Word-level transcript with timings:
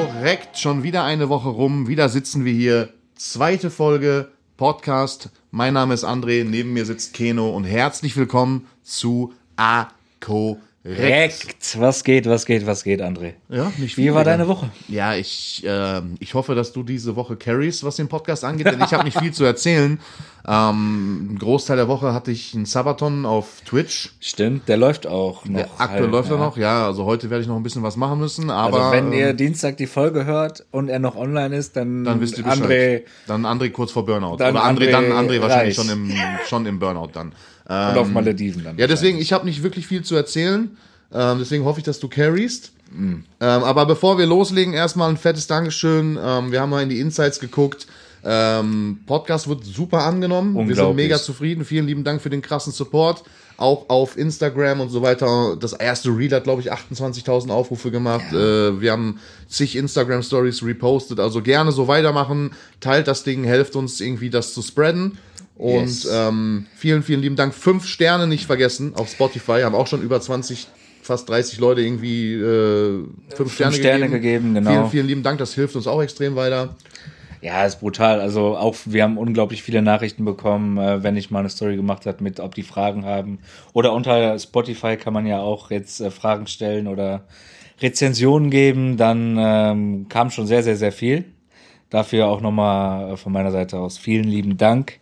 Korrekt, 0.00 0.58
schon 0.58 0.82
wieder 0.82 1.04
eine 1.04 1.28
Woche 1.28 1.50
rum, 1.50 1.86
wieder 1.86 2.08
sitzen 2.08 2.46
wir 2.46 2.54
hier. 2.54 2.88
Zweite 3.16 3.68
Folge 3.70 4.30
Podcast. 4.56 5.28
Mein 5.50 5.74
Name 5.74 5.92
ist 5.92 6.04
André, 6.04 6.42
neben 6.42 6.72
mir 6.72 6.86
sitzt 6.86 7.12
Keno 7.12 7.50
und 7.50 7.64
herzlich 7.64 8.16
willkommen 8.16 8.66
zu 8.82 9.34
A 9.56 9.88
Korrekt. 10.82 11.76
Was 11.78 12.04
geht, 12.04 12.26
was 12.26 12.46
geht, 12.46 12.66
was 12.66 12.84
geht, 12.84 13.02
André? 13.02 13.34
Ja, 13.50 13.70
nicht 13.76 13.98
Wie 13.98 14.02
viel, 14.04 14.14
war 14.14 14.24
Digga. 14.24 14.38
deine 14.38 14.48
Woche? 14.48 14.70
Ja, 14.88 15.14
ich, 15.14 15.62
ähm, 15.66 16.14
ich 16.20 16.32
hoffe, 16.32 16.54
dass 16.54 16.72
du 16.72 16.82
diese 16.82 17.16
Woche 17.16 17.36
carries, 17.36 17.84
was 17.84 17.96
den 17.96 18.08
Podcast 18.08 18.46
angeht, 18.46 18.66
denn 18.66 18.80
ich 18.80 18.94
habe 18.94 19.04
nicht 19.04 19.18
viel 19.18 19.32
zu 19.32 19.44
erzählen. 19.44 20.00
Ähm, 20.48 21.34
ein 21.34 21.38
Großteil 21.38 21.76
der 21.76 21.86
Woche 21.86 22.14
hatte 22.14 22.30
ich 22.30 22.54
einen 22.54 22.64
Sabaton 22.64 23.26
auf 23.26 23.60
Twitch. 23.66 24.14
Stimmt, 24.20 24.70
der 24.70 24.78
läuft 24.78 25.06
auch 25.06 25.44
noch. 25.44 25.54
Der 25.54 25.68
aktuell 25.76 26.02
halt, 26.04 26.12
läuft 26.12 26.30
er 26.30 26.38
ja. 26.38 26.44
noch, 26.44 26.56
ja. 26.56 26.86
Also 26.86 27.04
heute 27.04 27.28
werde 27.28 27.42
ich 27.42 27.48
noch 27.48 27.56
ein 27.56 27.62
bisschen 27.62 27.82
was 27.82 27.96
machen 27.98 28.18
müssen, 28.18 28.48
aber 28.48 28.80
Also 28.80 28.92
wenn 28.92 29.12
ihr 29.12 29.28
ähm, 29.28 29.36
Dienstag 29.36 29.76
die 29.76 29.86
Folge 29.86 30.24
hört 30.24 30.64
und 30.70 30.88
er 30.88 30.98
noch 30.98 31.14
online 31.14 31.54
ist, 31.54 31.76
dann, 31.76 32.04
dann 32.04 32.22
wisst 32.22 32.38
ihr 32.38 32.44
Bescheid. 32.44 32.62
André 32.62 33.02
dann 33.26 33.44
André 33.44 33.68
kurz 33.68 33.92
vor 33.92 34.06
Burnout. 34.06 34.38
Dann 34.38 34.54
Oder 34.54 34.64
André, 34.64 34.86
André 34.86 34.90
dann 34.92 35.04
André 35.12 35.42
wahrscheinlich 35.42 35.78
reich. 35.78 35.86
schon 35.86 35.94
im, 35.94 36.12
schon 36.48 36.64
im 36.64 36.78
Burnout 36.78 37.10
dann. 37.12 37.34
Ähm, 37.70 37.90
und 37.90 37.98
auf 37.98 38.08
Malediven 38.08 38.64
dann. 38.64 38.76
Ja, 38.76 38.86
deswegen, 38.86 39.18
ich 39.18 39.32
habe 39.32 39.46
nicht 39.46 39.62
wirklich 39.62 39.86
viel 39.86 40.02
zu 40.02 40.16
erzählen. 40.16 40.76
Ähm, 41.12 41.38
deswegen 41.38 41.64
hoffe 41.64 41.78
ich, 41.78 41.84
dass 41.84 42.00
du 42.00 42.08
carriest. 42.08 42.72
Ähm, 42.92 43.24
aber 43.40 43.86
bevor 43.86 44.18
wir 44.18 44.26
loslegen, 44.26 44.74
erstmal 44.74 45.10
ein 45.10 45.16
fettes 45.16 45.46
Dankeschön. 45.46 46.18
Ähm, 46.22 46.50
wir 46.50 46.60
haben 46.60 46.70
mal 46.70 46.82
in 46.82 46.88
die 46.88 47.00
Insights 47.00 47.38
geguckt. 47.38 47.86
Ähm, 48.22 48.98
Podcast 49.06 49.48
wird 49.48 49.64
super 49.64 50.04
angenommen. 50.04 50.68
Wir 50.68 50.74
sind 50.74 50.96
mega 50.96 51.18
zufrieden. 51.18 51.64
Vielen 51.64 51.86
lieben 51.86 52.04
Dank 52.04 52.20
für 52.20 52.30
den 52.30 52.42
krassen 52.42 52.72
Support. 52.72 53.22
Auch 53.56 53.88
auf 53.88 54.16
Instagram 54.16 54.80
und 54.80 54.88
so 54.88 55.02
weiter. 55.02 55.56
Das 55.58 55.72
erste 55.72 56.08
Reel 56.10 56.32
hat, 56.32 56.44
glaube 56.44 56.62
ich, 56.62 56.72
28.000 56.72 57.50
Aufrufe 57.50 57.90
gemacht. 57.90 58.32
Äh, 58.32 58.80
wir 58.80 58.92
haben 58.92 59.20
zig 59.48 59.76
Instagram-Stories 59.76 60.64
repostet. 60.64 61.20
Also 61.20 61.42
gerne 61.42 61.70
so 61.70 61.86
weitermachen. 61.86 62.52
Teilt 62.80 63.06
das 63.06 63.22
Ding, 63.22 63.44
helft 63.44 63.76
uns 63.76 64.00
irgendwie 64.00 64.30
das 64.30 64.54
zu 64.54 64.62
spreaden. 64.62 65.18
Und 65.60 65.82
Yes. 65.82 66.08
ähm, 66.10 66.64
vielen, 66.74 67.02
vielen 67.02 67.20
lieben 67.20 67.36
Dank. 67.36 67.52
Fünf 67.52 67.84
Sterne 67.86 68.26
nicht 68.26 68.46
vergessen 68.46 68.94
auf 68.96 69.10
Spotify. 69.10 69.60
Haben 69.60 69.74
auch 69.74 69.86
schon 69.86 70.00
über 70.00 70.18
20, 70.18 70.68
fast 71.02 71.28
30 71.28 71.58
Leute 71.58 71.82
irgendwie 71.82 72.32
äh, 72.32 73.04
fünf, 73.34 73.52
Sterne, 73.52 73.74
Sterne 73.76 74.08
gegeben. 74.08 74.54
gegeben, 74.54 74.54
genau. 74.54 74.70
Vielen, 74.70 74.90
vielen 74.90 75.06
lieben 75.08 75.22
Dank. 75.22 75.38
Das 75.38 75.52
hilft 75.52 75.76
uns 75.76 75.86
auch 75.86 76.00
extrem 76.00 76.34
weiter. 76.34 76.76
Ja, 77.42 77.66
ist 77.66 77.80
brutal. 77.80 78.22
Also 78.22 78.56
auch 78.56 78.74
wir 78.86 79.02
haben 79.02 79.18
unglaublich 79.18 79.62
viele 79.62 79.82
Nachrichten 79.82 80.24
bekommen, 80.24 80.78
äh, 80.78 81.02
wenn 81.02 81.18
ich 81.18 81.30
mal 81.30 81.40
eine 81.40 81.50
Story 81.50 81.76
gemacht 81.76 82.06
habe 82.06 82.24
mit, 82.24 82.40
ob 82.40 82.54
die 82.54 82.62
Fragen 82.62 83.04
haben. 83.04 83.40
Oder 83.74 83.92
unter 83.92 84.38
Spotify 84.38 84.96
kann 84.96 85.12
man 85.12 85.26
ja 85.26 85.40
auch 85.40 85.70
jetzt 85.70 86.00
äh, 86.00 86.10
Fragen 86.10 86.46
stellen 86.46 86.86
oder 86.88 87.24
Rezensionen 87.82 88.48
geben. 88.48 88.96
Dann 88.96 89.36
ähm, 89.38 90.06
kam 90.08 90.30
schon 90.30 90.46
sehr, 90.46 90.62
sehr, 90.62 90.76
sehr 90.76 90.92
viel. 90.92 91.26
Dafür 91.90 92.28
auch 92.28 92.40
nochmal 92.40 93.12
äh, 93.12 93.16
von 93.16 93.32
meiner 93.32 93.50
Seite 93.50 93.78
aus 93.78 93.98
vielen 93.98 94.24
lieben 94.24 94.56
Dank. 94.56 95.00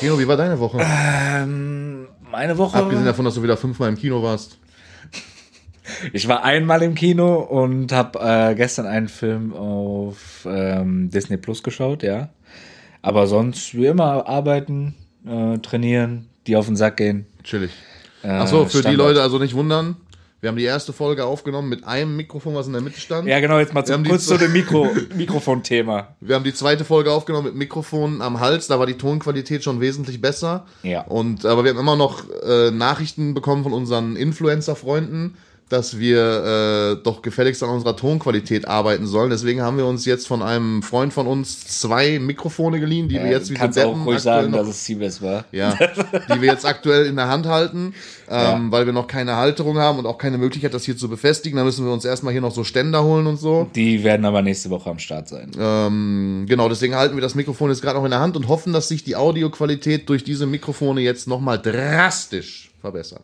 Kino, 0.00 0.18
wie 0.18 0.26
war 0.26 0.38
deine 0.38 0.58
Woche? 0.58 0.78
Ähm, 0.80 2.08
meine 2.30 2.56
Woche. 2.56 2.78
Abgesehen 2.78 3.04
davon, 3.04 3.26
dass 3.26 3.34
du 3.34 3.42
wieder 3.42 3.58
fünfmal 3.58 3.90
im 3.90 3.96
Kino 3.96 4.22
warst. 4.22 4.58
Ich 6.12 6.28
war 6.28 6.44
einmal 6.44 6.82
im 6.82 6.94
Kino 6.94 7.40
und 7.40 7.90
habe 7.90 8.20
äh, 8.20 8.54
gestern 8.54 8.86
einen 8.86 9.08
Film 9.08 9.52
auf 9.52 10.46
ähm, 10.48 11.10
Disney 11.10 11.36
Plus 11.36 11.64
geschaut, 11.64 12.04
ja. 12.04 12.28
Aber 13.02 13.26
sonst 13.26 13.74
wie 13.74 13.86
immer 13.86 14.28
arbeiten, 14.28 14.94
äh, 15.26 15.58
trainieren, 15.58 16.28
die 16.46 16.54
auf 16.54 16.66
den 16.66 16.76
Sack 16.76 16.98
gehen. 16.98 17.26
Chillig. 17.42 17.72
Äh, 18.22 18.28
Achso, 18.28 18.66
für 18.66 18.76
die 18.76 18.78
Standard. 18.82 18.98
Leute 18.98 19.22
also 19.22 19.40
nicht 19.40 19.54
wundern. 19.54 19.96
Wir 20.40 20.48
haben 20.48 20.56
die 20.56 20.64
erste 20.64 20.94
Folge 20.94 21.26
aufgenommen 21.26 21.68
mit 21.68 21.84
einem 21.84 22.16
Mikrofon, 22.16 22.54
was 22.54 22.66
in 22.66 22.72
der 22.72 22.80
Mitte 22.80 22.98
stand. 22.98 23.28
Ja, 23.28 23.40
genau, 23.40 23.58
jetzt 23.58 23.74
mal 23.74 23.84
zum, 23.84 24.04
kurz 24.04 24.24
zu 24.24 24.38
dem 24.38 24.52
Mikro 24.52 24.88
Mikrofonthema. 25.14 26.16
Wir 26.20 26.34
haben 26.34 26.44
die 26.44 26.54
zweite 26.54 26.86
Folge 26.86 27.12
aufgenommen 27.12 27.48
mit 27.48 27.56
Mikrofon 27.56 28.22
am 28.22 28.40
Hals, 28.40 28.66
da 28.66 28.78
war 28.78 28.86
die 28.86 28.96
Tonqualität 28.96 29.62
schon 29.62 29.80
wesentlich 29.80 30.22
besser. 30.22 30.66
Ja. 30.82 31.02
Und 31.02 31.44
aber 31.44 31.64
wir 31.64 31.72
haben 31.72 31.78
immer 31.78 31.96
noch 31.96 32.24
äh, 32.42 32.70
Nachrichten 32.70 33.34
bekommen 33.34 33.64
von 33.64 33.74
unseren 33.74 34.16
Influencer-Freunden, 34.16 35.36
dass 35.70 35.98
wir 35.98 36.96
äh, 36.98 37.02
doch 37.02 37.22
gefälligst 37.22 37.62
an 37.62 37.70
unserer 37.70 37.96
Tonqualität 37.96 38.68
arbeiten 38.68 39.06
sollen. 39.06 39.30
Deswegen 39.30 39.62
haben 39.62 39.78
wir 39.78 39.86
uns 39.86 40.04
jetzt 40.04 40.26
von 40.26 40.42
einem 40.42 40.82
Freund 40.82 41.12
von 41.12 41.26
uns 41.26 41.66
zwei 41.80 42.18
Mikrofone 42.18 42.80
geliehen, 42.80 43.08
die 43.08 43.14
wir 43.14 43.22
Äh, 43.26 43.30
jetzt 43.30 43.50
wie 43.50 43.54
kannst 43.54 43.78
auch 43.78 44.04
ruhig 44.04 44.18
sagen, 44.20 44.50
noch- 44.50 44.58
dass 44.58 44.68
es 44.68 44.84
Siebes 44.84 45.22
war. 45.22 45.44
ja, 45.52 45.74
die 46.34 46.42
wir 46.42 46.50
jetzt 46.52 46.66
aktuell 46.66 47.06
in 47.06 47.16
der 47.16 47.28
Hand 47.28 47.46
halten, 47.46 47.94
ähm, 48.28 48.70
weil 48.72 48.84
wir 48.84 48.92
noch 48.92 49.06
keine 49.06 49.36
Halterung 49.36 49.78
haben 49.78 49.98
und 50.00 50.06
auch 50.06 50.18
keine 50.18 50.38
Möglichkeit, 50.38 50.74
das 50.74 50.84
hier 50.84 50.96
zu 50.96 51.08
befestigen. 51.08 51.56
Da 51.56 51.64
müssen 51.64 51.86
wir 51.86 51.92
uns 51.92 52.04
erstmal 52.04 52.32
hier 52.32 52.42
noch 52.42 52.52
so 52.54 52.64
Ständer 52.64 53.04
holen 53.04 53.26
und 53.28 53.36
so. 53.38 53.68
Die 53.74 54.02
werden 54.04 54.26
aber 54.26 54.42
nächste 54.42 54.70
Woche 54.70 54.90
am 54.90 54.98
Start 54.98 55.28
sein. 55.28 55.52
Ähm, 55.58 56.46
genau, 56.48 56.68
deswegen 56.68 56.96
halten 56.96 57.14
wir 57.16 57.22
das 57.22 57.34
Mikrofon 57.36 57.70
jetzt 57.70 57.80
gerade 57.80 57.96
noch 57.96 58.04
in 58.04 58.10
der 58.10 58.20
Hand 58.20 58.36
und 58.36 58.48
hoffen, 58.48 58.72
dass 58.72 58.88
sich 58.88 59.04
die 59.04 59.14
Audioqualität 59.14 60.08
durch 60.08 60.24
diese 60.24 60.46
Mikrofone 60.46 61.00
jetzt 61.00 61.28
nochmal 61.28 61.58
drastisch 61.60 62.70
verbessert. 62.80 63.22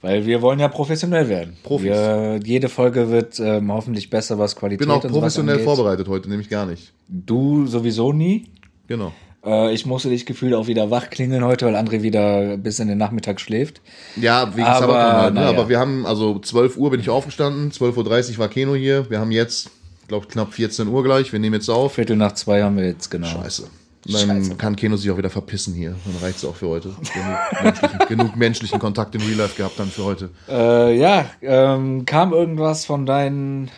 Weil 0.00 0.26
wir 0.26 0.42
wollen 0.42 0.60
ja 0.60 0.68
professionell 0.68 1.28
werden. 1.28 1.56
Profis. 1.64 1.86
Wir, 1.86 2.38
jede 2.44 2.68
Folge 2.68 3.10
wird 3.10 3.40
ähm, 3.40 3.72
hoffentlich 3.72 4.10
besser, 4.10 4.38
was 4.38 4.52
Ich 4.52 4.58
Qualität 4.58 4.86
bin 4.86 4.90
auch 4.90 4.96
und 4.96 5.02
sowas 5.02 5.12
professionell 5.12 5.54
angeht. 5.54 5.64
vorbereitet 5.64 6.08
heute, 6.08 6.28
nämlich 6.28 6.48
gar 6.48 6.66
nicht. 6.66 6.92
Du 7.08 7.66
sowieso 7.66 8.12
nie. 8.12 8.46
Genau. 8.86 9.12
Äh, 9.44 9.72
ich 9.74 9.86
musste 9.86 10.08
dich 10.08 10.24
gefühlt 10.26 10.54
auch 10.54 10.68
wieder 10.68 10.90
wach 10.90 11.10
klingeln 11.10 11.44
heute, 11.44 11.66
weil 11.66 11.74
André 11.74 12.02
wieder 12.02 12.56
bis 12.56 12.78
in 12.78 12.88
den 12.88 12.98
Nachmittag 12.98 13.40
schläft. 13.40 13.80
Ja, 14.16 14.54
wegen 14.54 14.66
Aber, 14.66 14.86
Sabaton 14.86 15.20
halt, 15.20 15.34
ne? 15.34 15.40
naja. 15.40 15.58
Aber 15.58 15.68
wir 15.68 15.80
haben, 15.80 16.06
also 16.06 16.38
12 16.38 16.76
Uhr 16.76 16.90
bin 16.90 17.00
ich 17.00 17.10
aufgestanden, 17.10 17.72
12.30 17.72 18.32
Uhr 18.32 18.38
war 18.38 18.48
Keno 18.48 18.74
hier. 18.76 19.10
Wir 19.10 19.18
haben 19.18 19.32
jetzt, 19.32 19.70
glaube 20.06 20.26
knapp 20.28 20.52
14 20.52 20.86
Uhr 20.86 21.02
gleich. 21.02 21.32
Wir 21.32 21.40
nehmen 21.40 21.54
jetzt 21.54 21.68
auf. 21.68 21.94
Viertel 21.94 22.16
nach 22.16 22.32
zwei 22.32 22.62
haben 22.62 22.76
wir 22.76 22.86
jetzt, 22.86 23.10
genau. 23.10 23.26
Scheiße. 23.26 23.64
Dann 24.10 24.42
Scheiße. 24.42 24.54
kann 24.56 24.74
Keno 24.76 24.96
sich 24.96 25.10
auch 25.10 25.18
wieder 25.18 25.28
verpissen 25.30 25.74
hier. 25.74 25.94
Dann 26.04 26.16
reicht's 26.22 26.44
auch 26.44 26.56
für 26.56 26.68
heute. 26.68 26.88
Genug 27.12 27.62
menschlichen, 27.62 27.98
genug 28.08 28.36
menschlichen 28.36 28.78
Kontakt 28.78 29.14
im 29.14 29.20
Real 29.20 29.34
Life 29.36 29.56
gehabt 29.56 29.78
dann 29.78 29.88
für 29.90 30.04
heute. 30.04 30.30
Äh, 30.48 30.98
ja, 30.98 31.26
ähm, 31.42 32.04
kam 32.06 32.32
irgendwas 32.32 32.86
von 32.86 33.04
deinen 33.04 33.70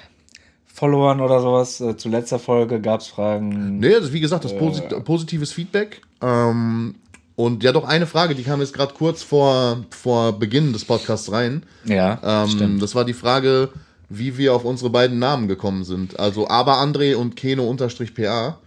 Followern 0.73 1.21
oder 1.21 1.41
sowas? 1.41 1.81
Äh, 1.81 1.97
zu 1.97 2.09
letzter 2.09 2.39
Folge 2.39 2.81
gab's 2.81 3.09
Fragen. 3.09 3.79
Nee, 3.79 3.95
also 3.95 4.13
wie 4.13 4.21
gesagt, 4.21 4.45
das 4.45 4.53
Äh. 4.53 4.59
posit 4.59 5.05
positives 5.05 5.53
Feedback. 5.53 6.01
Ähm, 6.23 6.95
und 7.37 7.63
ja, 7.65 7.73
doch 7.73 7.85
eine 7.85 8.07
Frage, 8.07 8.35
die 8.35 8.43
kam 8.43 8.61
jetzt 8.61 8.75
gerade 8.75 8.95
kurz 8.95 9.23
vor, 9.23 9.79
vor 9.91 10.39
Beginn 10.39 10.73
des 10.73 10.85
Podcasts 10.85 11.33
rein. 11.33 11.65
Ja, 11.87 12.45
Ähm, 12.45 12.49
stimmt. 12.51 12.83
das 12.83 12.95
war 12.95 13.05
die 13.05 13.15
Frage, 13.15 13.71
wie 14.09 14.37
wir 14.39 14.55
auf 14.55 14.65
unsere 14.65 14.91
beiden 14.91 15.19
Namen 15.19 15.49
gekommen 15.49 15.85
sind. 15.85 16.21
Also 16.21 16.49
Aber 16.49 16.75
André 16.77 17.15
und 17.17 17.37
Keno 17.37 17.65
unterstrich 17.65 18.15
PA. 18.15 18.59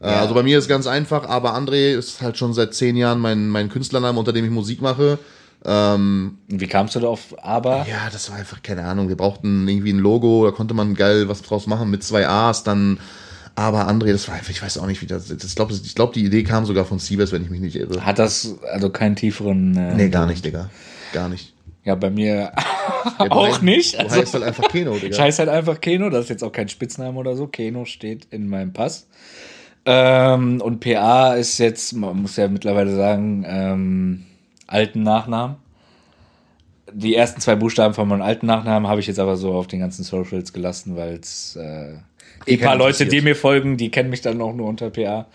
Äh, 0.00 0.10
Ja. 0.10 0.20
Also 0.20 0.34
bei 0.34 0.42
mir 0.42 0.58
ist 0.58 0.68
ganz 0.68 0.86
einfach, 0.86 1.28
Aber 1.28 1.54
André 1.56 1.94
ist 1.94 2.20
halt 2.22 2.36
schon 2.38 2.52
seit 2.54 2.74
zehn 2.74 2.96
Jahren 2.96 3.20
mein, 3.20 3.48
mein 3.48 3.68
Künstlername, 3.68 4.18
unter 4.18 4.32
dem 4.32 4.44
ich 4.44 4.50
Musik 4.50 4.80
mache. 4.82 5.18
Ähm, 5.66 6.38
Wie 6.48 6.66
kamst 6.66 6.94
du 6.94 7.00
da 7.00 7.08
auf 7.08 7.34
Aber? 7.42 7.86
ja, 7.88 8.10
das 8.12 8.30
war 8.30 8.36
einfach, 8.36 8.62
keine 8.62 8.84
Ahnung, 8.84 9.08
wir 9.08 9.16
brauchten 9.16 9.66
irgendwie 9.66 9.92
ein 9.94 9.98
Logo, 9.98 10.44
da 10.44 10.50
konnte 10.50 10.74
man 10.74 10.94
geil 10.94 11.26
was 11.28 11.40
draus 11.40 11.66
machen 11.66 11.90
mit 11.90 12.02
zwei 12.02 12.28
A's, 12.28 12.64
dann 12.64 12.98
aber 13.54 13.88
André, 13.88 14.12
das 14.12 14.28
war 14.28 14.34
einfach, 14.34 14.50
ich 14.50 14.60
weiß 14.62 14.76
auch 14.78 14.86
nicht, 14.86 15.00
wie 15.00 15.06
das, 15.06 15.28
das 15.28 15.44
ich 15.84 15.94
glaube, 15.94 16.12
die 16.12 16.24
Idee 16.24 16.42
kam 16.42 16.66
sogar 16.66 16.84
von 16.84 16.98
Siebes, 16.98 17.32
wenn 17.32 17.42
ich 17.42 17.48
mich 17.50 17.60
nicht 17.60 17.76
irre. 17.76 18.04
Hat 18.04 18.18
das 18.18 18.56
also 18.72 18.90
keinen 18.90 19.16
tieferen. 19.16 19.74
Äh, 19.76 19.94
Nee, 19.94 20.08
gar 20.10 20.26
nicht, 20.26 20.44
Digga. 20.44 20.68
Gar 21.14 21.28
nicht. 21.30 21.54
Ja, 21.84 21.94
bei 21.94 22.10
mir 22.10 22.52
Ja, 23.18 23.24
du 23.24 23.24
auch 23.30 23.60
nicht. 23.62 23.94
Du 23.94 24.00
Also, 24.00 24.16
heißt 24.16 24.34
halt 24.34 24.42
einfach 24.44 24.68
Keno, 24.68 24.94
Digga. 25.00 25.06
ich 25.14 25.20
heiße 25.20 25.38
halt 25.38 25.48
einfach 25.50 25.80
Keno, 25.80 26.10
das 26.10 26.24
ist 26.24 26.30
jetzt 26.30 26.42
auch 26.44 26.52
kein 26.52 26.68
Spitzname 26.68 27.16
oder 27.18 27.36
so. 27.36 27.46
Keno 27.46 27.84
steht 27.84 28.26
in 28.30 28.48
meinem 28.48 28.72
Pass. 28.72 29.06
Ähm, 29.86 30.60
und 30.60 30.80
PA 30.80 31.34
ist 31.34 31.58
jetzt, 31.58 31.92
man 31.92 32.22
muss 32.22 32.36
ja 32.36 32.48
mittlerweile 32.48 32.94
sagen, 32.94 33.44
ähm, 33.46 34.24
alten 34.66 35.02
Nachnamen. 35.02 35.56
Die 36.92 37.14
ersten 37.14 37.40
zwei 37.40 37.56
Buchstaben 37.56 37.92
von 37.94 38.08
meinem 38.08 38.22
alten 38.22 38.46
Nachnamen 38.46 38.88
habe 38.88 39.00
ich 39.00 39.06
jetzt 39.06 39.18
aber 39.18 39.36
so 39.36 39.52
auf 39.52 39.66
den 39.66 39.80
ganzen 39.80 40.04
Socials 40.04 40.52
gelassen, 40.52 40.96
weil 40.96 41.14
es 41.14 41.56
äh, 41.56 41.94
die 42.46 42.56
paar 42.56 42.76
Leute, 42.76 43.06
die 43.06 43.20
mir 43.20 43.36
folgen, 43.36 43.76
die 43.76 43.90
kennen 43.90 44.10
mich 44.10 44.20
dann 44.20 44.40
auch 44.40 44.54
nur 44.54 44.68
unter 44.68 44.90
PA. 44.90 45.26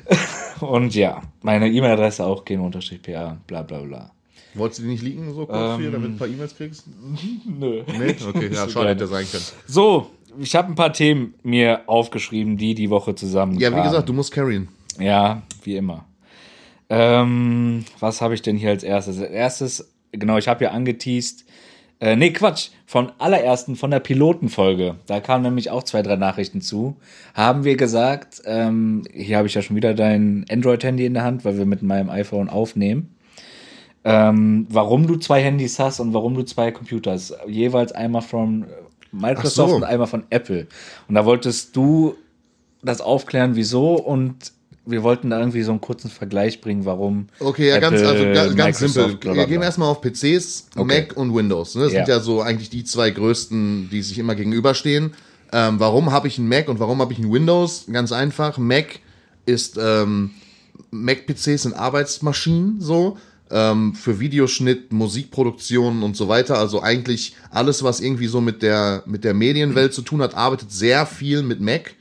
und 0.60 0.94
ja, 0.94 1.22
meine 1.42 1.68
E-Mail-Adresse 1.68 2.24
auch 2.24 2.44
keno-pa, 2.44 3.36
bla 3.46 3.62
bla 3.62 3.78
bla. 3.80 4.10
Wolltest 4.54 4.80
du 4.80 4.84
die 4.84 4.88
nicht 4.90 5.02
leaken, 5.02 5.34
so 5.34 5.46
kurz 5.46 5.74
Ähm, 5.74 5.80
hier, 5.80 5.90
damit 5.90 6.08
du 6.08 6.14
ein 6.14 6.18
paar 6.18 6.28
E-Mails 6.28 6.56
kriegst? 6.56 6.84
Nö. 7.46 7.82
Nee? 7.86 8.16
Okay, 8.26 8.50
ja, 8.52 8.68
schade, 8.70 8.88
hätte 8.90 9.06
sein 9.06 9.26
können. 9.30 9.44
So, 9.66 10.10
ich 10.38 10.54
habe 10.54 10.68
ein 10.68 10.74
paar 10.74 10.92
Themen 10.92 11.34
mir 11.42 11.82
aufgeschrieben, 11.86 12.56
die 12.56 12.74
die 12.74 12.90
Woche 12.90 13.14
zusammen. 13.14 13.58
Ja, 13.58 13.76
wie 13.76 13.82
gesagt, 13.82 14.08
du 14.08 14.12
musst 14.12 14.32
carryen. 14.32 14.68
Ja, 14.98 15.42
wie 15.62 15.76
immer. 15.76 16.04
Ähm, 16.88 17.84
was 17.98 18.20
habe 18.20 18.34
ich 18.34 18.42
denn 18.42 18.56
hier 18.56 18.70
als 18.70 18.82
erstes? 18.82 19.20
Als 19.20 19.30
erstes, 19.30 19.92
genau, 20.12 20.38
ich 20.38 20.48
habe 20.48 20.64
ja 20.64 20.70
angeteased. 20.70 21.44
Äh, 21.98 22.16
nee, 22.16 22.30
Quatsch. 22.30 22.70
Von 22.84 23.10
allerersten, 23.18 23.74
von 23.74 23.90
der 23.90 24.00
Pilotenfolge. 24.00 24.96
Da 25.06 25.20
kamen 25.20 25.42
nämlich 25.42 25.70
auch 25.70 25.82
zwei, 25.82 26.02
drei 26.02 26.16
Nachrichten 26.16 26.60
zu. 26.60 26.96
Haben 27.34 27.64
wir 27.64 27.76
gesagt, 27.76 28.42
ähm, 28.44 29.02
hier 29.12 29.38
habe 29.38 29.48
ich 29.48 29.54
ja 29.54 29.62
schon 29.62 29.76
wieder 29.76 29.94
dein 29.94 30.44
Android-Handy 30.50 31.06
in 31.06 31.14
der 31.14 31.24
Hand, 31.24 31.44
weil 31.44 31.58
wir 31.58 31.66
mit 31.66 31.82
meinem 31.82 32.10
iPhone 32.10 32.48
aufnehmen. 32.48 33.16
Ähm, 34.04 34.66
warum 34.70 35.08
du 35.08 35.16
zwei 35.16 35.42
Handys 35.42 35.80
hast 35.80 35.98
und 35.98 36.14
warum 36.14 36.34
du 36.34 36.44
zwei 36.44 36.70
Computers. 36.70 37.34
Jeweils 37.48 37.90
einmal 37.90 38.22
von 38.22 38.66
Microsoft 39.20 39.70
so. 39.70 39.76
und 39.76 39.84
einmal 39.84 40.06
von 40.06 40.24
Apple. 40.30 40.66
Und 41.08 41.14
da 41.14 41.24
wolltest 41.24 41.74
du 41.76 42.16
das 42.82 43.00
aufklären, 43.00 43.56
wieso 43.56 43.94
und 43.94 44.52
wir 44.88 45.02
wollten 45.02 45.30
da 45.30 45.38
irgendwie 45.40 45.62
so 45.62 45.72
einen 45.72 45.80
kurzen 45.80 46.08
Vergleich 46.10 46.60
bringen, 46.60 46.84
warum. 46.84 47.26
Okay, 47.40 47.68
ja, 47.68 47.80
ganz, 47.80 48.00
Apple, 48.00 48.08
also 48.08 48.24
ganz, 48.24 48.56
ganz 48.56 48.80
Microsoft, 48.80 48.94
simpel. 48.94 49.16
bla, 49.18 49.32
bla, 49.32 49.42
Wir 49.42 49.46
gehen 49.48 49.62
erstmal 49.62 49.88
auf 49.88 50.00
PCs, 50.00 50.68
Mac 50.76 51.16
und 51.16 51.34
Windows. 51.34 51.74
Ne? 51.74 51.84
Das 51.84 51.92
Ja. 51.92 51.98
sind 52.04 52.08
ja 52.08 52.20
so 52.20 52.40
eigentlich 52.40 52.70
die 52.70 52.84
zwei 52.84 53.10
größten, 53.10 53.88
die 53.90 54.02
sich 54.02 54.18
immer 54.18 54.36
gegenüberstehen. 54.36 55.14
Ähm, 55.52 55.80
warum 55.80 56.12
habe 56.12 56.28
ich 56.28 56.38
einen 56.38 56.48
Mac 56.48 56.68
und 56.68 56.78
warum 56.78 57.00
habe 57.00 57.12
ich 57.12 57.18
einen 57.18 57.32
Windows? 57.32 57.86
Ganz 57.92 58.12
einfach. 58.12 58.58
Mac 58.58 59.00
ist, 59.44 59.76
ähm, 59.80 60.30
Mac-PCs 60.90 61.62
sind 61.62 61.74
Arbeitsmaschinen 61.74 62.80
so. 62.80 63.16
Ähm, 63.50 63.94
für 63.94 64.18
Videoschnitt, 64.18 64.92
Musikproduktion 64.92 66.02
und 66.02 66.16
so 66.16 66.28
weiter. 66.28 66.58
Also 66.58 66.82
eigentlich 66.82 67.36
alles, 67.50 67.82
was 67.82 68.00
irgendwie 68.00 68.26
so 68.26 68.40
mit 68.40 68.62
der, 68.62 69.04
mit 69.06 69.22
der 69.22 69.34
Medienwelt 69.34 69.94
zu 69.94 70.02
tun 70.02 70.20
hat, 70.20 70.34
arbeitet 70.34 70.72
sehr 70.72 71.06
viel 71.06 71.42
mit 71.42 71.60
Mac 71.60 71.94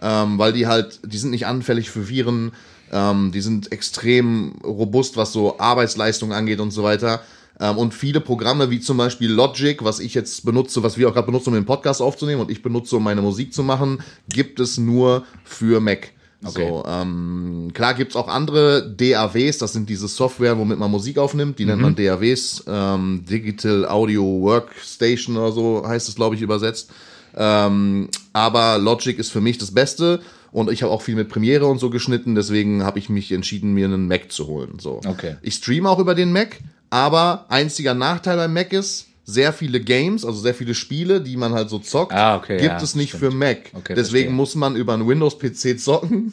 ähm, 0.00 0.38
weil 0.38 0.52
die 0.52 0.66
halt, 0.66 1.00
die 1.04 1.18
sind 1.18 1.30
nicht 1.30 1.46
anfällig 1.46 1.90
für 1.90 2.08
Viren, 2.08 2.52
ähm, 2.92 3.32
die 3.32 3.40
sind 3.40 3.72
extrem 3.72 4.52
robust, 4.64 5.16
was 5.16 5.32
so 5.32 5.58
Arbeitsleistung 5.58 6.32
angeht 6.32 6.60
und 6.60 6.70
so 6.70 6.82
weiter. 6.82 7.20
Ähm, 7.60 7.76
und 7.76 7.94
viele 7.94 8.20
Programme 8.20 8.70
wie 8.70 8.80
zum 8.80 8.96
Beispiel 8.96 9.30
Logic, 9.30 9.82
was 9.82 9.98
ich 9.98 10.14
jetzt 10.14 10.44
benutze, 10.44 10.82
was 10.82 10.96
wir 10.96 11.08
auch 11.08 11.14
gerade 11.14 11.26
benutzen, 11.26 11.50
um 11.50 11.54
den 11.54 11.66
Podcast 11.66 12.00
aufzunehmen 12.00 12.40
und 12.40 12.50
ich 12.50 12.62
benutze, 12.62 12.96
um 12.96 13.04
meine 13.04 13.22
Musik 13.22 13.52
zu 13.52 13.62
machen, 13.62 13.98
gibt 14.28 14.60
es 14.60 14.78
nur 14.78 15.24
für 15.44 15.80
Mac. 15.80 16.10
Okay. 16.44 16.68
So, 16.68 16.84
ähm, 16.86 17.70
klar 17.74 17.94
gibt's 17.94 18.14
auch 18.14 18.28
andere 18.28 18.88
DAWs, 18.96 19.58
das 19.58 19.72
sind 19.72 19.88
diese 19.88 20.06
Software, 20.06 20.56
womit 20.56 20.78
man 20.78 20.90
Musik 20.90 21.18
aufnimmt, 21.18 21.58
die 21.58 21.64
nennt 21.64 21.82
man 21.82 21.96
DAWs, 21.96 22.62
ähm, 22.68 23.24
Digital 23.28 23.86
Audio 23.86 24.22
Workstation 24.22 25.36
oder 25.36 25.50
so 25.50 25.82
heißt 25.86 26.08
es, 26.08 26.14
glaube 26.14 26.36
ich, 26.36 26.42
übersetzt. 26.42 26.90
Ähm, 27.36 28.08
aber 28.32 28.78
Logic 28.78 29.18
ist 29.18 29.32
für 29.32 29.40
mich 29.40 29.58
das 29.58 29.72
Beste 29.72 30.20
und 30.52 30.70
ich 30.70 30.84
habe 30.84 30.92
auch 30.92 31.02
viel 31.02 31.16
mit 31.16 31.28
Premiere 31.28 31.66
und 31.66 31.78
so 31.78 31.90
geschnitten, 31.90 32.36
deswegen 32.36 32.84
habe 32.84 33.00
ich 33.00 33.08
mich 33.08 33.32
entschieden, 33.32 33.74
mir 33.74 33.86
einen 33.86 34.06
Mac 34.06 34.30
zu 34.30 34.46
holen. 34.46 34.78
So. 34.78 35.00
Okay. 35.06 35.36
Ich 35.42 35.54
streame 35.54 35.90
auch 35.90 35.98
über 35.98 36.14
den 36.14 36.32
Mac, 36.32 36.58
aber 36.88 37.46
einziger 37.48 37.94
Nachteil 37.94 38.36
beim 38.36 38.54
Mac 38.54 38.72
ist, 38.72 39.07
sehr 39.30 39.52
viele 39.52 39.78
Games, 39.80 40.24
also 40.24 40.40
sehr 40.40 40.54
viele 40.54 40.74
Spiele, 40.74 41.20
die 41.20 41.36
man 41.36 41.52
halt 41.52 41.68
so 41.68 41.78
zockt, 41.78 42.14
Ah, 42.14 42.36
okay, 42.36 42.56
gibt 42.60 42.72
ja, 42.78 42.82
es 42.82 42.94
nicht 42.94 43.10
stimmt. 43.10 43.24
für 43.24 43.30
Mac. 43.30 43.58
Okay, 43.74 43.94
Deswegen 43.94 44.28
verstehe. 44.28 44.30
muss 44.30 44.54
man 44.54 44.74
über 44.74 44.94
einen 44.94 45.06
Windows-PC 45.06 45.78
zocken 45.78 46.32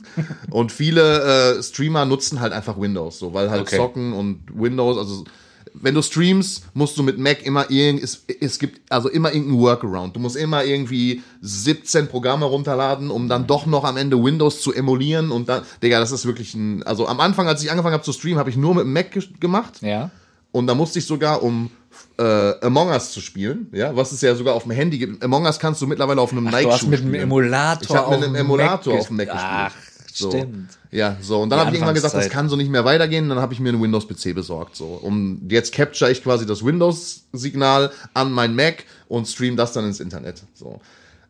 und 0.50 0.72
viele 0.72 1.58
äh, 1.58 1.62
Streamer 1.64 2.06
nutzen 2.06 2.40
halt 2.40 2.54
einfach 2.54 2.80
Windows, 2.80 3.20
so, 3.20 3.34
weil 3.34 3.50
halt 3.50 3.64
Okay. 3.64 3.76
zocken 3.76 4.14
und 4.14 4.44
Windows, 4.54 4.98
also 4.98 5.26
wenn 5.74 5.94
du 5.94 6.02
streamst, 6.02 6.64
musst 6.74 6.98
du 6.98 7.04
mit 7.04 7.18
Mac 7.18 7.46
immer 7.46 7.70
irgend, 7.70 8.02
es, 8.02 8.24
es 8.40 8.60
gibt 8.60 8.80
also 8.90 9.10
immer 9.10 9.34
irgendeinen 9.34 9.60
Workaround. 9.60 10.16
Du 10.16 10.22
musst 10.22 10.38
immer 10.38 10.64
irgendwie 10.64 11.22
17 11.42 12.08
Programme 12.08 12.46
runterladen, 12.46 13.10
um 13.12 13.28
dann 13.28 13.46
doch 13.46 13.66
noch 13.66 13.84
am 13.84 13.98
Ende 13.98 14.24
Windows 14.24 14.62
zu 14.62 14.74
emulieren 14.74 15.32
und 15.32 15.50
dann, 15.50 15.64
Digga, 15.84 16.00
das 16.00 16.14
ist 16.14 16.26
wirklich 16.26 16.54
ein, 16.54 16.82
also 16.84 17.08
am 17.08 17.20
Anfang, 17.20 17.50
als 17.50 17.62
ich 17.62 17.72
angefangen 17.72 17.94
habe 17.94 18.04
zu 18.06 18.14
streamen, 18.14 18.40
habe 18.40 18.50
ich 18.50 18.56
nur 18.56 18.74
mit 18.74 18.86
Mac 18.88 19.12
ge- 19.12 19.24
gemacht 19.42 19.82
Ja. 19.82 20.12
und 20.54 20.68
da 20.68 20.76
musste 20.76 21.00
ich 21.00 21.06
sogar, 21.06 21.44
um 21.44 21.70
äh, 22.18 22.66
Among 22.66 22.90
Us 22.90 23.12
zu 23.12 23.22
spielen, 23.22 23.68
ja, 23.72 23.96
was 23.96 24.12
es 24.12 24.22
ja 24.22 24.34
sogar 24.36 24.54
auf 24.54 24.64
dem 24.64 24.72
Handy 24.72 24.98
gibt. 24.98 25.24
Among 25.24 25.46
Us 25.46 25.60
kannst 25.60 25.82
du 25.82 25.88
mittlerweile 25.88 26.22
auf 26.22 26.32
einem 26.32 26.46
Du 26.46 26.52
Nike 26.52 26.72
hast 26.72 26.88
mit 26.88 27.02
einem 27.02 27.14
Emulator 27.14 27.82
Ich 27.82 27.96
habe 27.96 28.16
mit 28.16 28.26
einem 28.26 28.36
Emulator 28.36 28.94
Mac 28.94 29.02
auf 29.02 29.08
dem 29.08 29.18
Mac 29.18 29.26
gespielt. 29.28 29.46
Ach, 29.46 29.74
So. 30.14 30.30
stimmt. 30.32 30.70
Ja, 30.92 31.18
so. 31.22 31.42
Und 31.42 31.50
dann 31.50 31.60
habe 31.60 31.72
ich 31.72 31.76
irgendwann 31.76 31.94
gesagt, 31.96 32.14
das 32.14 32.30
kann 32.30 32.48
so 32.48 32.56
nicht 32.56 32.72
mehr 32.72 32.86
weitergehen. 32.86 33.28
Dann 33.28 33.40
habe 33.40 33.54
ich 33.54 33.60
mir 33.60 33.70
einen 33.70 33.82
Windows-PC 33.82 34.34
besorgt. 34.34 34.78
So. 34.78 34.86
Und 34.86 35.50
jetzt 35.50 35.74
capture 35.74 36.10
ich 36.10 36.24
quasi 36.24 36.46
das 36.46 36.64
Windows-Signal 36.64 37.92
an 38.14 38.32
mein 38.32 38.56
Mac 38.56 38.86
und 39.10 39.28
stream 39.28 39.58
das 39.58 39.74
dann 39.74 39.86
ins 39.86 40.00
Internet. 40.00 40.44
So. 40.54 40.80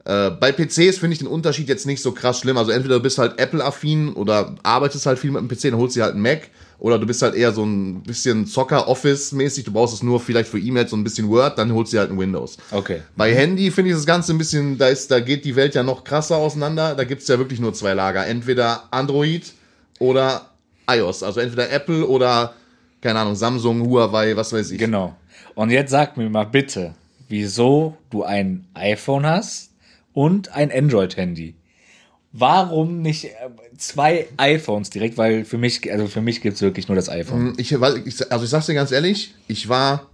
Äh, 0.05 0.29
bei 0.29 0.51
PCs 0.51 0.99
finde 0.99 1.13
ich 1.13 1.19
den 1.19 1.27
Unterschied 1.27 1.67
jetzt 1.67 1.87
nicht 1.87 2.01
so 2.03 2.11
krass 2.11 2.39
schlimm. 2.39 2.57
Also 2.57 2.69
entweder 2.71 2.95
du 2.97 3.01
bist 3.01 3.17
halt 3.17 3.39
Apple-affin 3.39 4.13
oder 4.13 4.55
arbeitest 4.61 5.07
halt 5.07 5.17
viel 5.17 5.31
mit 5.31 5.41
dem 5.41 5.47
PC, 5.47 5.71
dann 5.71 5.77
holst 5.77 5.95
du 5.95 5.99
dir 5.99 6.03
halt 6.03 6.13
einen 6.13 6.21
Mac. 6.21 6.49
Oder 6.77 6.99
du 6.99 7.05
bist 7.05 7.21
halt 7.21 7.35
eher 7.35 7.51
so 7.51 7.63
ein 7.63 8.03
bisschen 8.03 8.45
Zocker-Office-mäßig. 8.45 9.65
Du 9.65 9.71
brauchst 9.71 9.93
es 9.93 10.03
nur 10.03 10.19
vielleicht 10.19 10.49
für 10.49 10.59
E-Mails 10.59 10.91
und 10.93 11.01
ein 11.01 11.03
bisschen 11.03 11.29
Word, 11.29 11.57
dann 11.57 11.73
holst 11.73 11.93
du 11.93 11.97
dir 11.97 12.01
halt 12.01 12.11
ein 12.11 12.19
Windows. 12.19 12.57
Okay. 12.71 13.01
Bei 13.15 13.33
Handy 13.33 13.71
finde 13.71 13.91
ich 13.91 13.95
das 13.95 14.05
Ganze 14.05 14.33
ein 14.33 14.37
bisschen, 14.37 14.77
da, 14.77 14.87
ist, 14.87 15.09
da 15.09 15.19
geht 15.19 15.45
die 15.45 15.55
Welt 15.55 15.73
ja 15.75 15.83
noch 15.83 16.03
krasser 16.03 16.37
auseinander. 16.37 16.95
Da 16.95 17.03
gibt 17.03 17.21
es 17.21 17.27
ja 17.27 17.37
wirklich 17.37 17.59
nur 17.59 17.73
zwei 17.73 17.93
Lager. 17.93 18.27
Entweder 18.27 18.83
Android 18.91 19.53
oder 19.99 20.49
iOS. 20.89 21.23
Also 21.23 21.39
entweder 21.39 21.71
Apple 21.71 22.05
oder, 22.05 22.53
keine 23.01 23.19
Ahnung, 23.19 23.35
Samsung, 23.35 23.87
Huawei, 23.87 24.35
was 24.35 24.51
weiß 24.51 24.71
ich. 24.71 24.79
Genau. 24.79 25.15
Und 25.55 25.69
jetzt 25.69 25.91
sag 25.91 26.17
mir 26.17 26.29
mal 26.29 26.43
bitte, 26.43 26.93
wieso 27.29 27.97
du 28.09 28.23
ein 28.23 28.67
iPhone 28.73 29.25
hast 29.25 29.71
und 30.13 30.53
ein 30.53 30.71
Android-Handy. 30.71 31.55
Warum 32.37 33.01
nicht 33.01 33.25
äh, 33.25 33.29
zwei 33.77 34.27
iPhones 34.35 34.89
direkt? 34.89 35.17
Weil 35.17 35.45
für 35.45 35.57
mich, 35.57 35.89
also 35.89 36.07
für 36.07 36.21
mich 36.21 36.41
gibt's 36.41 36.61
wirklich 36.61 36.89
nur 36.89 36.95
das 36.95 37.07
iPhone. 37.07 37.53
Ich, 37.55 37.79
weil, 37.79 38.05
ich, 38.05 38.29
also 38.29 38.43
ich 38.43 38.51
sag's 38.51 38.65
dir 38.65 38.73
ganz 38.73 38.91
ehrlich, 38.91 39.33
ich 39.47 39.69
war, 39.69 40.07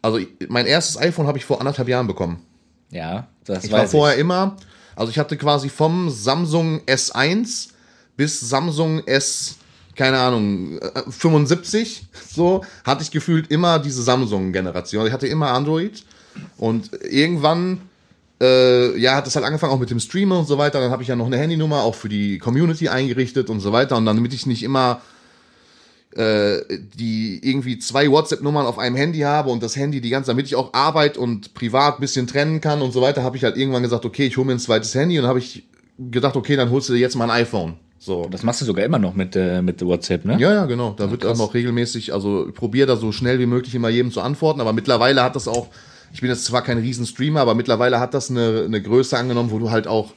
also 0.00 0.18
mein 0.48 0.64
erstes 0.64 0.96
iPhone 0.96 1.26
habe 1.26 1.36
ich 1.36 1.44
vor 1.44 1.60
anderthalb 1.60 1.88
Jahren 1.88 2.06
bekommen. 2.06 2.42
Ja, 2.90 3.28
das 3.44 3.64
Ich 3.64 3.70
war 3.70 3.86
vorher 3.86 4.16
immer, 4.16 4.56
also 4.96 5.10
ich 5.10 5.18
hatte 5.18 5.36
quasi 5.36 5.68
vom 5.68 6.08
Samsung 6.08 6.80
S1 6.86 7.68
bis 8.16 8.40
Samsung 8.40 9.06
S, 9.06 9.56
keine 9.94 10.20
Ahnung, 10.20 10.78
äh, 10.78 11.02
75, 11.10 12.06
so, 12.34 12.64
hatte 12.82 13.02
ich 13.02 13.10
gefühlt 13.10 13.50
immer 13.50 13.78
diese 13.78 14.02
Samsung-Generation. 14.02 15.06
Ich 15.06 15.12
hatte 15.12 15.26
immer 15.26 15.48
Android 15.48 16.02
und 16.56 16.90
irgendwann, 17.02 17.82
äh, 18.42 18.98
ja, 18.98 19.14
hat 19.14 19.26
es 19.26 19.36
halt 19.36 19.46
angefangen 19.46 19.72
auch 19.72 19.78
mit 19.78 19.90
dem 19.90 20.00
Streamer 20.00 20.38
und 20.38 20.48
so 20.48 20.58
weiter. 20.58 20.80
Dann 20.80 20.90
habe 20.90 21.02
ich 21.02 21.08
ja 21.08 21.16
noch 21.16 21.26
eine 21.26 21.38
Handynummer 21.38 21.82
auch 21.82 21.94
für 21.94 22.08
die 22.08 22.38
Community 22.38 22.88
eingerichtet 22.88 23.48
und 23.48 23.60
so 23.60 23.72
weiter. 23.72 23.96
Und 23.96 24.04
dann, 24.04 24.16
damit 24.16 24.34
ich 24.34 24.46
nicht 24.46 24.62
immer 24.62 25.00
äh, 26.14 26.60
die 26.94 27.40
irgendwie 27.42 27.78
zwei 27.78 28.10
WhatsApp-Nummern 28.10 28.66
auf 28.66 28.78
einem 28.78 28.96
Handy 28.96 29.20
habe 29.20 29.50
und 29.50 29.62
das 29.62 29.76
Handy 29.76 30.00
die 30.00 30.10
ganze, 30.10 30.30
damit 30.30 30.46
ich 30.46 30.56
auch 30.56 30.74
Arbeit 30.74 31.16
und 31.16 31.54
Privat 31.54 31.98
ein 31.98 32.00
bisschen 32.00 32.26
trennen 32.26 32.60
kann 32.60 32.82
und 32.82 32.92
so 32.92 33.00
weiter, 33.00 33.22
habe 33.22 33.36
ich 33.36 33.44
halt 33.44 33.56
irgendwann 33.56 33.82
gesagt, 33.82 34.04
okay, 34.04 34.26
ich 34.26 34.36
hole 34.36 34.46
mir 34.46 34.52
ein 34.52 34.58
zweites 34.58 34.94
Handy 34.94 35.18
und 35.18 35.26
habe 35.26 35.38
ich 35.38 35.64
gedacht, 35.98 36.36
okay, 36.36 36.56
dann 36.56 36.70
holst 36.70 36.88
du 36.88 36.92
dir 36.92 37.00
jetzt 37.00 37.16
mal 37.16 37.30
ein 37.30 37.42
iPhone. 37.42 37.76
So. 37.98 38.26
Das 38.30 38.42
machst 38.42 38.60
du 38.60 38.64
sogar 38.64 38.84
immer 38.84 38.98
noch 38.98 39.14
mit, 39.14 39.36
äh, 39.36 39.62
mit 39.62 39.80
WhatsApp, 39.80 40.24
ne? 40.24 40.36
Ja, 40.38 40.52
ja, 40.52 40.66
genau. 40.66 40.92
Da 40.96 41.10
wird 41.10 41.24
auch 41.24 41.36
noch 41.36 41.54
regelmäßig, 41.54 42.12
also 42.12 42.48
ich 42.48 42.54
probiere 42.54 42.88
da 42.88 42.96
so 42.96 43.12
schnell 43.12 43.38
wie 43.38 43.46
möglich 43.46 43.74
immer 43.74 43.88
jedem 43.88 44.10
zu 44.10 44.20
antworten, 44.20 44.60
aber 44.60 44.72
mittlerweile 44.72 45.22
hat 45.22 45.36
das 45.36 45.46
auch, 45.46 45.68
ich 46.12 46.20
bin 46.20 46.30
jetzt 46.30 46.44
zwar 46.44 46.62
kein 46.62 46.78
Riesenstreamer, 46.78 47.40
aber 47.40 47.54
mittlerweile 47.54 48.00
hat 48.00 48.14
das 48.14 48.30
eine, 48.30 48.62
eine 48.66 48.82
Größe 48.82 49.16
angenommen, 49.16 49.50
wo 49.50 49.58
du 49.58 49.70
halt 49.70 49.86
auch, 49.86 50.12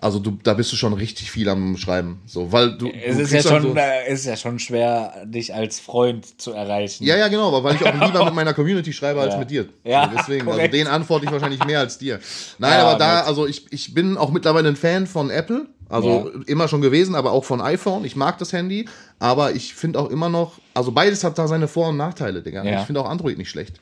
also 0.00 0.18
du, 0.20 0.38
da 0.42 0.54
bist 0.54 0.70
du 0.72 0.76
schon 0.76 0.92
richtig 0.92 1.30
viel 1.30 1.48
am 1.48 1.76
Schreiben. 1.76 2.20
So, 2.26 2.52
weil 2.52 2.76
du. 2.78 2.88
Es 2.88 3.16
du 3.16 3.22
ist 3.22 3.32
ja, 3.32 3.42
dann 3.42 3.62
schon, 3.62 3.72
so, 3.74 3.78
äh, 3.78 4.12
ist 4.12 4.26
ja 4.26 4.36
schon 4.36 4.58
schwer, 4.58 5.12
dich 5.24 5.52
als 5.54 5.80
Freund 5.80 6.40
zu 6.40 6.52
erreichen. 6.52 7.04
Ja, 7.04 7.16
ja, 7.16 7.28
genau, 7.28 7.48
aber 7.48 7.64
weil 7.64 7.74
ich 7.76 7.82
auch 7.84 8.06
lieber 8.06 8.24
mit 8.24 8.34
meiner 8.40 8.54
Community 8.54 8.92
schreibe 8.92 9.20
als 9.20 9.34
Ja. 9.34 9.40
mit 9.40 9.50
dir. 9.50 9.68
Ja, 9.84 10.04
so, 10.10 10.16
deswegen, 10.16 10.48
also 10.48 10.66
den 10.68 10.86
antworte 10.86 11.26
ich 11.26 11.32
wahrscheinlich 11.32 11.64
mehr 11.64 11.80
als 11.80 11.98
dir. 11.98 12.20
Nein, 12.58 12.72
Ja, 12.72 12.86
aber 12.88 12.98
da, 12.98 13.20
also 13.22 13.46
ich, 13.46 13.66
ich 13.72 13.92
bin 13.94 14.16
auch 14.16 14.30
mittlerweile 14.30 14.68
ein 14.68 14.76
Fan 14.76 15.06
von 15.06 15.30
Apple. 15.30 15.66
Also 15.90 16.30
immer 16.46 16.68
schon 16.68 16.82
gewesen, 16.82 17.14
aber 17.14 17.32
auch 17.32 17.44
von 17.46 17.62
iPhone. 17.62 18.04
Ich 18.04 18.14
mag 18.14 18.36
das 18.36 18.52
Handy, 18.52 18.86
aber 19.18 19.52
ich 19.52 19.74
finde 19.74 19.98
auch 19.98 20.10
immer 20.10 20.28
noch, 20.28 20.58
also 20.74 20.92
beides 20.92 21.24
hat 21.24 21.38
da 21.38 21.48
seine 21.48 21.66
Vor- 21.66 21.88
und 21.88 21.96
Nachteile, 21.96 22.42
Digga. 22.42 22.62
Ja. 22.62 22.80
Ich 22.80 22.86
finde 22.86 23.00
auch 23.00 23.08
Android 23.08 23.38
nicht 23.38 23.48
schlecht. 23.48 23.80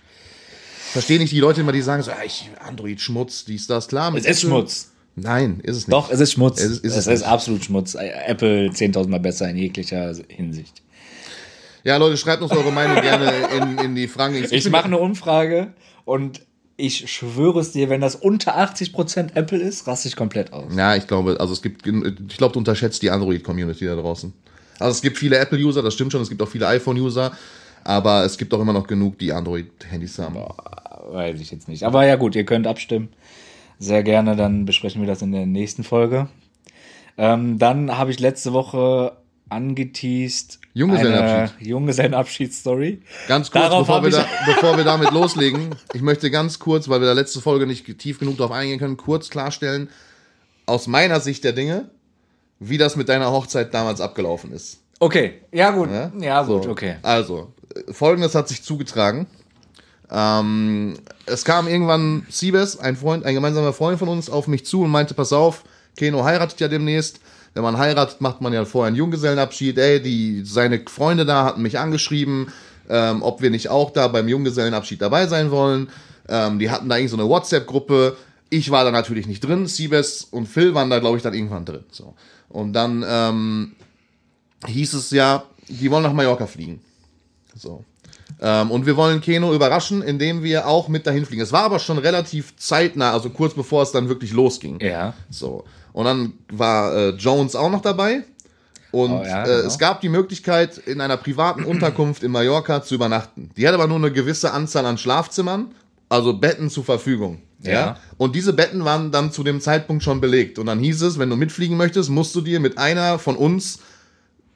Verstehe 0.93 1.19
nicht 1.19 1.33
die 1.33 1.41
Leute 1.41 1.61
immer, 1.61 1.73
die 1.73 1.83
sagen 1.83 2.03
so, 2.03 2.11
ich, 2.25 2.49
Android 2.67 3.01
Schmutz, 3.01 3.45
dies, 3.45 3.67
das, 3.67 3.89
klar. 3.89 4.15
Es 4.15 4.25
ist 4.25 4.41
Schmutz. 4.43 4.93
Nein, 5.15 5.61
ist 5.63 5.77
es 5.77 5.87
nicht. 5.87 5.93
Doch, 5.93 6.11
es 6.11 6.21
ist 6.21 6.33
Schmutz. 6.33 6.61
Es 6.61 6.71
ist- 6.73 6.85
ist 6.85 6.93
es 6.97 7.07
es 7.07 7.21
ist 7.21 7.23
absolut 7.23 7.65
Schmutz. 7.65 7.95
Apple 7.95 8.69
10.000 8.71 9.09
Mal 9.09 9.21
besser 9.21 9.49
in 9.49 9.57
jeglicher 9.57 10.15
Hinsicht. 10.29 10.83
Ja, 11.85 11.97
Leute, 11.97 12.17
schreibt 12.17 12.43
uns 12.43 12.51
eure 12.53 12.73
Meinung 12.73 13.01
gerne 13.01 13.33
in, 13.57 13.79
in 13.79 13.95
die 13.95 14.09
Fragen. 14.09 14.35
Ich 14.35 14.63
bin- 14.65 14.73
mache 14.73 14.85
eine 14.87 14.99
Umfrage 14.99 15.73
und 16.05 16.43
ich 16.77 17.11
schwöre 17.11 17.61
es 17.61 17.73
dir, 17.73 17.89
wenn 17.89 18.03
das 18.03 18.15
unter 18.17 18.59
80% 18.59 19.35
Apple 19.37 19.59
ist, 19.59 19.87
raste 19.87 20.09
ich 20.09 20.17
komplett 20.17 20.53
aus. 20.53 20.75
Ja, 20.77 20.95
ich 20.97 21.07
glaube, 21.07 21.37
also 21.41 21.55
es 21.55 21.63
gibt, 21.63 21.87
ich 21.87 22.37
glaube, 22.37 22.53
du 22.53 22.59
unterschätzt 22.59 23.01
die 23.03 23.11
Android-Community 23.11 23.87
da 23.87 23.95
draußen. 23.97 24.33
Also 24.79 24.91
es 24.97 25.01
gibt 25.01 25.17
viele 25.17 25.39
Apple-User, 25.39 25.83
das 25.83 25.95
stimmt 25.95 26.13
schon, 26.13 26.21
es 26.21 26.29
gibt 26.29 26.43
auch 26.43 26.49
viele 26.49 26.67
iPhone-User, 26.67 27.33
aber 27.87 28.25
es 28.25 28.37
gibt 28.37 28.53
auch 28.53 28.61
immer 28.61 28.73
noch 28.73 28.87
genug, 28.89 29.19
die 29.19 29.33
Android-Handys 29.33 30.19
haben. 30.19 30.37
Weiß 31.09 31.41
ich 31.41 31.53
jetzt 31.53 31.69
nicht. 31.69 31.85
Aber 31.85 32.05
ja 32.05 32.17
gut, 32.17 32.35
ihr 32.35 32.45
könnt 32.45 32.67
abstimmen. 32.67 33.11
Sehr 33.79 34.03
gerne, 34.03 34.35
dann 34.35 34.65
besprechen 34.65 35.03
wir 35.03 35.07
das 35.07 35.23
in 35.23 35.31
der 35.31 35.47
nächsten 35.47 35.85
Folge. 35.85 36.29
Ähm, 37.17 37.59
dann 37.59 37.97
habe 37.97 38.11
ich 38.11 38.19
letzte 38.19 38.53
Woche 38.53 39.13
angeteased 39.49 40.59
Junggesellenabschied. 40.75 41.57
eine 41.59 41.69
Junggesellenabschiedsstory. 41.69 43.03
Ganz 43.29 43.51
kurz, 43.51 43.65
Darauf 43.65 43.87
bevor 43.87 44.03
wir, 44.03 44.11
da, 44.11 44.27
bevor 44.47 44.77
wir 44.77 44.85
damit 44.85 45.13
loslegen, 45.13 45.75
ich 45.95 46.03
möchte 46.03 46.31
ganz 46.31 46.59
kurz, 46.59 46.89
weil 46.89 47.01
wir 47.01 47.07
da 47.07 47.13
letzte 47.13 47.41
Folge 47.41 47.67
nicht 47.67 47.87
tief 47.99 48.19
genug 48.19 48.37
darauf 48.39 48.53
eingehen 48.53 48.81
können, 48.81 48.97
kurz 48.97 49.31
klarstellen, 49.31 49.89
aus 50.67 50.89
meiner 50.89 51.21
Sicht 51.21 51.45
der 51.45 51.53
Dinge, 51.53 51.89
wie 52.59 52.79
das 52.79 52.97
mit 52.97 53.09
deiner 53.09 53.31
Hochzeit 53.31 53.73
damals 53.73 54.01
abgelaufen 54.01 54.51
ist. 54.53 54.81
Okay, 54.99 55.35
ja 55.53 55.71
gut. 55.71 55.91
Ja? 55.91 56.11
Ja, 56.19 56.43
gut, 56.43 56.65
So, 56.65 56.71
okay. 56.71 56.97
Also, 57.03 57.53
folgendes 57.91 58.35
hat 58.35 58.49
sich 58.49 58.63
zugetragen. 58.63 59.27
Ähm, 60.11 60.95
es 61.27 61.45
kam 61.45 61.69
irgendwann 61.69 62.27
Siebes, 62.31 62.79
ein 62.79 62.97
Freund, 62.97 63.25
ein 63.25 63.35
gemeinsamer 63.35 63.73
Freund 63.73 63.99
von 63.99 64.09
uns, 64.09 64.31
auf 64.31 64.47
mich 64.47 64.65
zu 64.65 64.83
und 64.83 64.91
meinte, 64.91 65.15
pass 65.15 65.33
auf, 65.33 65.65
Keno 65.97 66.25
heiratet 66.25 66.61
ja 66.61 66.69
demnächst. 66.69 67.21
Wenn 67.55 67.63
man 67.63 67.79
heiratet, 67.79 68.21
macht 68.21 68.41
man 68.43 68.53
ja 68.53 68.65
vorher 68.67 68.89
einen 68.89 68.97
Junggesellenabschied. 68.97 69.79
Ey, 69.79 70.03
die, 70.03 70.43
seine 70.45 70.83
Freunde 70.87 71.25
da 71.25 71.45
hatten 71.45 71.63
mich 71.63 71.79
angeschrieben, 71.79 72.49
ähm, 72.89 73.23
ob 73.23 73.41
wir 73.41 73.51
nicht 73.51 73.71
auch 73.71 73.91
da 73.91 74.09
beim 74.09 74.29
Junggesellenabschied 74.29 75.01
dabei 75.01 75.27
sein 75.27 75.51
wollen. 75.51 75.89
Ähm, 76.29 76.59
die 76.59 76.71
hatten 76.71 76.89
da 76.89 76.97
irgendwie 76.97 77.17
so 77.17 77.17
eine 77.17 77.29
WhatsApp-Gruppe. 77.29 78.17
Ich 78.51 78.71
war 78.71 78.85
da 78.85 78.91
natürlich 78.91 79.27
nicht 79.27 79.41
drin. 79.41 79.67
Siebes 79.67 80.29
und 80.31 80.47
Phil 80.47 80.75
waren 80.75 80.91
da, 80.91 80.99
glaube 80.99 81.17
ich, 81.17 81.23
dann 81.23 81.35
irgendwann 81.35 81.65
drin. 81.65 81.85
So. 81.91 82.15
Und 82.51 82.75
dann 82.75 83.05
ähm, 83.09 83.73
hieß 84.67 84.93
es 84.93 85.11
ja, 85.11 85.45
die 85.69 85.91
wollen 85.91 86.03
nach 86.03 86.13
Mallorca 86.13 86.47
fliegen. 86.47 86.81
So. 87.57 87.85
Ähm, 88.41 88.71
und 88.71 88.87
wir 88.87 88.97
wollen 88.97 89.21
Keno 89.21 89.55
überraschen, 89.55 90.03
indem 90.03 90.43
wir 90.43 90.67
auch 90.67 90.89
mit 90.89 91.07
dahin 91.07 91.25
fliegen. 91.25 91.43
Es 91.43 91.53
war 91.53 91.65
aber 91.65 91.79
schon 91.79 91.99
relativ 91.99 92.55
zeitnah, 92.57 93.13
also 93.13 93.31
kurz 93.31 93.55
bevor 93.55 93.83
es 93.83 93.93
dann 93.93 94.09
wirklich 94.09 94.33
losging. 94.33 94.81
Ja. 94.81 95.15
So. 95.31 95.65
Und 95.93 96.05
dann 96.05 96.35
war 96.53 96.95
äh, 96.95 97.09
Jones 97.11 97.57
auch 97.57 97.71
noch 97.71 97.81
dabei. 97.83 98.25
Und 98.93 99.13
Oh, 99.13 99.23
ja, 99.25 99.43
äh, 99.43 99.47
genau. 99.47 99.67
es 99.67 99.79
gab 99.79 100.01
die 100.01 100.09
Möglichkeit, 100.09 100.79
in 100.79 101.01
einer 101.01 101.17
privaten 101.17 101.65
Unterkunft 101.65 102.23
in 102.23 102.31
Mallorca 102.31 102.83
zu 102.83 102.95
übernachten. 102.95 103.51
Die 103.57 103.67
hat 103.67 103.75
aber 103.75 103.87
nur 103.87 103.99
eine 103.99 104.13
gewisse 104.13 104.53
Anzahl 104.53 104.87
an 104.87 104.99
Schlafzimmern, 104.99 105.73
also 106.09 106.35
Betten 106.35 106.71
zur 106.71 106.85
Verfügung. 106.85 107.41
Ja. 107.63 107.73
Ja. 107.73 107.97
Und 108.17 108.37
diese 108.37 108.53
Betten 108.53 108.85
waren 108.85 109.11
dann 109.11 109.33
zu 109.33 109.43
dem 109.43 109.61
Zeitpunkt 109.61 110.03
schon 110.03 110.21
belegt. 110.21 110.59
Und 110.59 110.67
dann 110.67 110.79
hieß 110.79 111.03
es, 111.03 111.19
wenn 111.19 111.31
du 111.31 111.37
mitfliegen 111.37 111.77
möchtest, 111.77 112.11
musst 112.11 112.35
du 112.35 112.41
dir 112.41 112.61
mit 112.61 112.79
einer 112.79 113.19
von 113.19 113.37
uns 113.37 113.81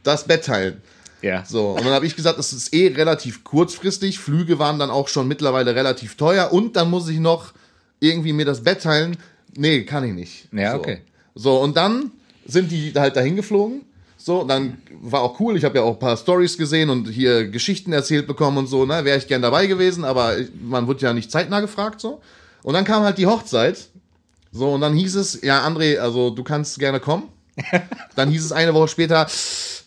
das 0.02 0.24
Bett 0.24 0.44
teilen. 0.44 0.82
Ja. 1.22 1.44
So, 1.44 1.70
und 1.70 1.84
dann 1.84 1.92
habe 1.92 2.06
ich 2.06 2.16
gesagt, 2.16 2.38
das 2.38 2.52
ist 2.52 2.72
eh 2.72 2.88
relativ 2.88 3.44
kurzfristig. 3.44 4.18
Flüge 4.18 4.58
waren 4.58 4.78
dann 4.78 4.90
auch 4.90 5.08
schon 5.08 5.28
mittlerweile 5.28 5.74
relativ 5.74 6.16
teuer. 6.16 6.52
Und 6.52 6.76
dann 6.76 6.90
muss 6.90 7.08
ich 7.08 7.18
noch 7.18 7.52
irgendwie 8.00 8.32
mir 8.32 8.46
das 8.46 8.62
Bett 8.62 8.82
teilen. 8.82 9.16
Nee, 9.56 9.84
kann 9.84 10.04
ich 10.04 10.14
nicht. 10.14 10.48
Ja, 10.52 10.72
so. 10.72 10.78
okay. 10.78 10.98
So, 11.34 11.60
und 11.60 11.76
dann 11.76 12.12
sind 12.46 12.70
die 12.70 12.92
halt 12.94 13.16
dahin 13.16 13.36
geflogen. 13.36 13.82
So, 14.16 14.44
dann 14.44 14.78
war 15.00 15.22
auch 15.22 15.40
cool. 15.40 15.56
Ich 15.56 15.64
habe 15.64 15.78
ja 15.78 15.84
auch 15.84 15.94
ein 15.94 15.98
paar 15.98 16.16
Stories 16.16 16.58
gesehen 16.58 16.90
und 16.90 17.08
hier 17.08 17.48
Geschichten 17.48 17.92
erzählt 17.92 18.26
bekommen 18.26 18.58
und 18.58 18.66
so. 18.66 18.84
Ne, 18.84 19.04
wäre 19.04 19.16
ich 19.16 19.26
gern 19.26 19.40
dabei 19.40 19.66
gewesen, 19.66 20.04
aber 20.04 20.36
man 20.62 20.86
wird 20.88 21.00
ja 21.00 21.14
nicht 21.14 21.30
zeitnah 21.30 21.60
gefragt 21.60 22.00
so. 22.00 22.20
Und 22.62 22.74
dann 22.74 22.84
kam 22.84 23.02
halt 23.02 23.16
die 23.16 23.26
Hochzeit. 23.26 23.88
So, 24.52 24.72
und 24.72 24.82
dann 24.82 24.94
hieß 24.94 25.14
es, 25.14 25.40
ja, 25.42 25.66
André, 25.66 25.98
also 25.98 26.30
du 26.30 26.42
kannst 26.42 26.78
gerne 26.78 27.00
kommen. 27.00 27.28
Dann 28.16 28.30
hieß 28.30 28.44
es 28.44 28.52
eine 28.52 28.74
Woche 28.74 28.88
später, 28.88 29.26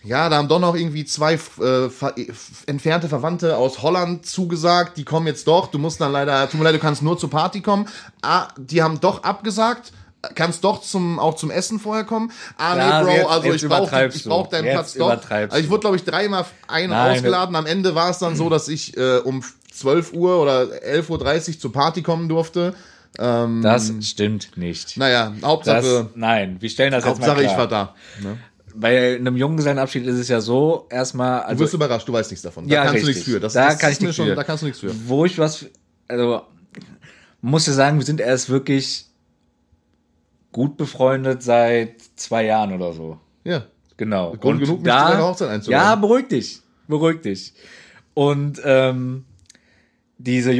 ja, 0.03 0.27
da 0.29 0.37
haben 0.37 0.47
doch 0.49 0.59
noch 0.59 0.75
irgendwie 0.75 1.05
zwei 1.05 1.33
äh, 1.35 1.89
ver 1.89 2.13
entfernte 2.65 3.07
Verwandte 3.09 3.55
aus 3.57 3.81
Holland 3.81 4.25
zugesagt, 4.25 4.97
die 4.97 5.05
kommen 5.05 5.27
jetzt 5.27 5.47
doch. 5.47 5.67
Du 5.67 5.77
musst 5.79 6.01
dann 6.01 6.11
leider, 6.11 6.49
tut 6.49 6.59
mir 6.59 6.65
leid, 6.65 6.75
du 6.75 6.79
kannst 6.79 7.01
nur 7.01 7.17
zur 7.17 7.29
Party 7.29 7.61
kommen. 7.61 7.87
Ah, 8.21 8.47
die 8.57 8.81
haben 8.83 8.99
doch 8.99 9.23
abgesagt. 9.23 9.91
Kannst 10.35 10.63
doch 10.63 10.81
zum, 10.81 11.19
auch 11.19 11.35
zum 11.35 11.51
Essen 11.51 11.79
vorher 11.79 12.05
kommen. 12.05 12.31
Ah, 12.57 12.77
Ja, 12.77 12.99
nee, 13.01 13.05
Bro, 13.05 13.11
jetzt- 13.13 13.29
also 13.29 13.47
jetzt 13.47 13.63
ich 13.63 13.69
brauche 13.69 14.05
ich 14.13 14.23
brauch 14.23 14.47
deinen 14.47 14.65
Jetzt 14.65 14.73
Platz 14.73 14.93
doch. 14.93 15.09
Also 15.51 15.63
ich 15.65 15.69
wurde, 15.69 15.81
glaube 15.81 15.95
ich, 15.97 16.05
dreimal 16.05 16.45
ein- 16.67 16.89
Nein, 16.91 17.11
ausgeladen. 17.17 17.55
Am 17.57 17.65
Ende 17.65 17.93
war 17.93 18.09
es 18.09 18.19
dann 18.19 18.35
so, 18.37 18.49
dass 18.49 18.69
ich 18.69 18.95
äh, 18.95 19.17
um 19.17 19.43
12 19.73 20.13
Uhr 20.13 20.41
oder 20.41 20.61
11.30 20.63 21.55
Uhr 21.55 21.59
zur 21.59 21.73
Party 21.73 22.03
kommen 22.03 22.29
durfte. 22.29 22.73
Ähm, 23.19 23.61
Das 23.61 23.91
stimmt 24.01 24.57
nicht. 24.57 24.97
naja, 24.97 25.31
Das, 25.39 25.43
Hauptsache, 25.49 26.09
nein, 26.15 26.57
wir 26.59 26.69
stellen 26.69 26.91
das 26.91 27.05
jetzt 27.05 27.19
mal 27.19 27.27
Hauptsache 27.27 27.41
klar. 27.41 27.51
ich 27.51 27.57
war 27.57 27.67
da. 27.67 27.95
Ne? 28.21 28.37
Bei 28.75 29.15
einem 29.17 29.37
Junggesellenabschied 29.37 30.05
ist 30.07 30.17
es 30.17 30.27
ja 30.29 30.41
so, 30.41 30.87
erstmal, 30.89 31.41
Du 31.41 31.45
also 31.47 31.63
wirst 31.65 31.73
überrascht, 31.75 32.07
du 32.07 32.13
weißt 32.13 32.31
nichts 32.31 32.41
davon. 32.43 32.67
Da 32.67 32.73
Ja, 32.73 32.83
kannst 32.85 33.03
du 33.03 33.07
richtig. 33.07 33.15
nichts 33.17 33.31
für. 33.31 33.39
Das, 33.39 33.53
Da 33.53 33.67
das 33.67 33.77
kann 33.77 33.91
ich 33.91 33.99
nichts 33.99 34.15
schon, 34.15 34.27
für. 34.29 34.35
Da 34.35 34.43
kannst 34.43 34.63
du 34.63 34.65
nichts 34.65 34.79
für. 34.81 34.91
wo 35.07 35.25
ich 35.25 35.37
was, 35.37 35.65
also 36.07 36.41
muss 37.41 37.67
ja 37.67 37.73
sagen, 37.73 37.99
wir 37.99 38.05
sind 38.05 38.19
erst 38.19 38.49
wirklich 38.49 39.05
gut 40.51 40.77
befreundet 40.77 41.43
seit 41.43 41.95
zwei 42.15 42.45
Jahren 42.45 42.73
oder 42.73 42.93
so. 42.93 43.19
Ja. 43.43 43.65
Genau. 43.97 44.31
Grund 44.31 44.43
Und 44.55 44.59
genug, 44.61 44.81
mich 44.81 44.91
zu 44.91 44.97
deiner 44.97 45.23
Hochzeit 45.23 45.49
einzuladen. 45.49 45.85
Ja, 45.87 45.95
beruhig 45.95 46.27
dich. 46.29 46.61
Beruhig 46.87 47.21
dich. 47.21 47.53
Und 48.15 48.59
ähm, 48.63 49.25
diese 50.17 50.51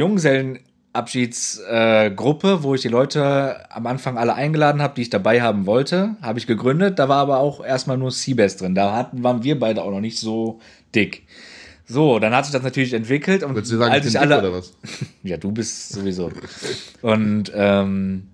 Junggesellenabschiedsgruppe, 0.94 2.48
äh, 2.48 2.62
wo 2.62 2.74
ich 2.74 2.82
die 2.82 2.88
Leute 2.88 3.70
am 3.70 3.86
Anfang 3.86 4.16
alle 4.16 4.34
eingeladen 4.34 4.80
habe, 4.80 4.94
die 4.94 5.02
ich 5.02 5.10
dabei 5.10 5.42
haben 5.42 5.66
wollte, 5.66 6.16
habe 6.22 6.38
ich 6.38 6.46
gegründet. 6.46 6.98
Da 6.98 7.08
war 7.08 7.18
aber 7.18 7.38
auch 7.38 7.64
erstmal 7.64 7.98
nur 7.98 8.10
Seabass 8.10 8.56
drin. 8.56 8.74
Da 8.74 8.94
hatten, 8.94 9.22
waren 9.22 9.42
wir 9.42 9.58
beide 9.58 9.82
auch 9.82 9.90
noch 9.90 10.00
nicht 10.00 10.18
so 10.18 10.60
dick. 10.94 11.24
So, 11.86 12.18
dann 12.18 12.34
hat 12.34 12.46
sich 12.46 12.52
das 12.52 12.62
natürlich 12.62 12.94
entwickelt. 12.94 13.42
Und 13.42 13.54
Würdest 13.54 13.72
du 13.72 13.76
sagen, 13.76 13.92
als 13.92 14.06
ich 14.06 14.14
ich 14.14 14.20
bin 14.20 14.28
dick 14.28 14.38
alle, 14.38 14.48
oder 14.48 14.58
was? 14.58 14.72
ja, 15.22 15.36
du 15.36 15.52
bist 15.52 15.90
sowieso. 15.90 16.30
Und 17.02 17.52
ähm, 17.54 18.28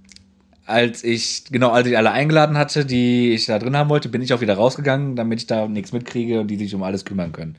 als 0.66 1.02
ich, 1.02 1.44
genau, 1.50 1.70
als 1.70 1.88
ich 1.88 1.96
alle 1.96 2.12
eingeladen 2.12 2.56
hatte, 2.56 2.84
die 2.84 3.32
ich 3.32 3.46
da 3.46 3.58
drin 3.58 3.76
haben 3.76 3.90
wollte, 3.90 4.08
bin 4.08 4.22
ich 4.22 4.32
auch 4.32 4.40
wieder 4.40 4.54
rausgegangen, 4.54 5.16
damit 5.16 5.40
ich 5.40 5.46
da 5.46 5.66
nichts 5.66 5.92
mitkriege 5.92 6.40
und 6.40 6.48
die 6.48 6.56
sich 6.56 6.74
um 6.74 6.84
alles 6.84 7.04
kümmern 7.04 7.32
können. 7.32 7.56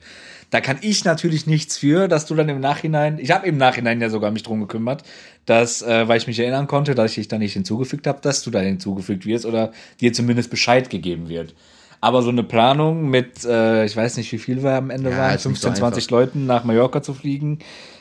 Da 0.52 0.60
kann 0.60 0.76
ich 0.82 1.06
natürlich 1.06 1.46
nichts 1.46 1.78
für, 1.78 2.08
dass 2.08 2.26
du 2.26 2.34
dann 2.34 2.46
im 2.50 2.60
Nachhinein, 2.60 3.18
ich 3.18 3.30
habe 3.30 3.46
im 3.46 3.56
Nachhinein 3.56 4.02
ja 4.02 4.10
sogar 4.10 4.30
mich 4.30 4.42
drum 4.42 4.60
gekümmert, 4.60 5.02
dass, 5.46 5.80
äh, 5.80 6.06
weil 6.06 6.18
ich 6.18 6.26
mich 6.26 6.38
erinnern 6.38 6.66
konnte, 6.66 6.94
dass 6.94 7.12
ich 7.12 7.14
dich 7.16 7.28
da 7.28 7.38
nicht 7.38 7.54
hinzugefügt 7.54 8.06
habe, 8.06 8.18
dass 8.20 8.42
du 8.42 8.50
da 8.50 8.60
hinzugefügt 8.60 9.24
wirst 9.24 9.46
oder 9.46 9.72
dir 10.02 10.12
zumindest 10.12 10.50
Bescheid 10.50 10.90
gegeben 10.90 11.30
wird. 11.30 11.54
Aber 12.02 12.20
so 12.20 12.28
eine 12.28 12.42
Planung 12.42 13.08
mit, 13.08 13.46
äh, 13.46 13.86
ich 13.86 13.96
weiß 13.96 14.18
nicht, 14.18 14.30
wie 14.30 14.36
viel 14.38 14.62
wir 14.62 14.72
am 14.72 14.90
Ende 14.90 15.10
Ja, 15.12 15.16
waren, 15.16 15.34
ist 15.34 15.46
nicht 15.46 15.58
so 15.58 15.68
15, 15.68 15.76
20 15.76 16.04
einfach. 16.04 16.10
Leuten 16.10 16.44
nach 16.44 16.64
Mallorca 16.64 17.02
zu 17.02 17.14
fliegen, 17.14 17.60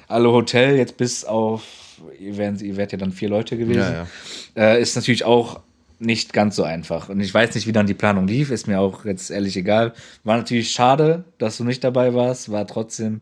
alle 0.10 0.30
Hotel, 0.30 0.76
jetzt 0.76 0.98
bis 0.98 1.24
auf, 1.24 1.64
ihr, 2.20 2.36
wärt 2.36 2.92
ja 2.92 2.98
dann 2.98 3.14
vier 3.14 3.30
Leute 3.30 3.56
gewesen, 3.58 3.80
Ja, 3.80 4.08
Äh, 4.58 4.82
ist 4.82 4.98
natürlich 4.98 5.24
auch 5.24 5.62
nicht 6.02 6.34
ganz 6.34 6.56
so 6.56 6.64
einfach. 6.64 7.10
Und 7.10 7.20
ich 7.20 7.34
weiß 7.34 7.54
nicht, 7.56 7.68
wie 7.68 7.72
dann 7.72 7.86
die 7.88 7.94
Planung 7.94 8.28
lief, 8.28 8.52
ist 8.52 8.68
mir 8.68 8.80
auch 8.80 9.06
jetzt 9.06 9.30
ehrlich 9.32 9.56
egal. 9.56 9.94
War 10.24 10.38
natürlich 10.38 10.72
schade, 10.72 11.24
dass 11.38 11.58
du 11.58 11.64
nicht 11.64 11.84
dabei 11.84 12.14
warst, 12.14 12.52
war 12.52 12.66
trotzdem 12.68 13.22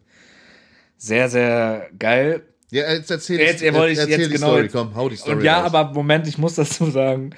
sehr, 0.97 1.29
sehr 1.29 1.87
geil. 1.97 2.43
Ja, 2.71 2.91
jetzt 2.91 3.09
erzähl, 3.09 3.39
Jetzt, 3.39 3.61
ihr 3.61 3.73
wollt 3.73 3.93
ich 3.93 3.99
erzähl 3.99 4.19
jetzt 4.19 4.29
die 4.29 4.33
genau 4.35 4.47
Story, 4.47 4.63
jetzt- 4.63 4.73
komm, 4.73 4.95
hau 4.95 5.09
die 5.09 5.15
Story 5.17 5.37
Und 5.37 5.43
ja, 5.43 5.59
raus. 5.61 5.73
aber 5.73 5.93
Moment, 5.93 6.27
ich 6.27 6.37
muss 6.37 6.55
dazu 6.55 6.89
sagen, 6.91 7.31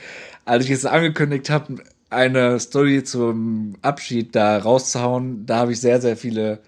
als 0.46 0.66
ich 0.66 0.72
es 0.72 0.86
angekündigt 0.86 1.50
habe, 1.50 1.76
eine 2.10 2.60
Story 2.60 3.04
zum 3.04 3.76
Abschied 3.82 4.36
da 4.36 4.58
rauszuhauen, 4.58 5.46
da 5.46 5.58
habe 5.60 5.72
ich 5.72 5.80
sehr, 5.80 6.02
sehr 6.02 6.18
viele 6.18 6.60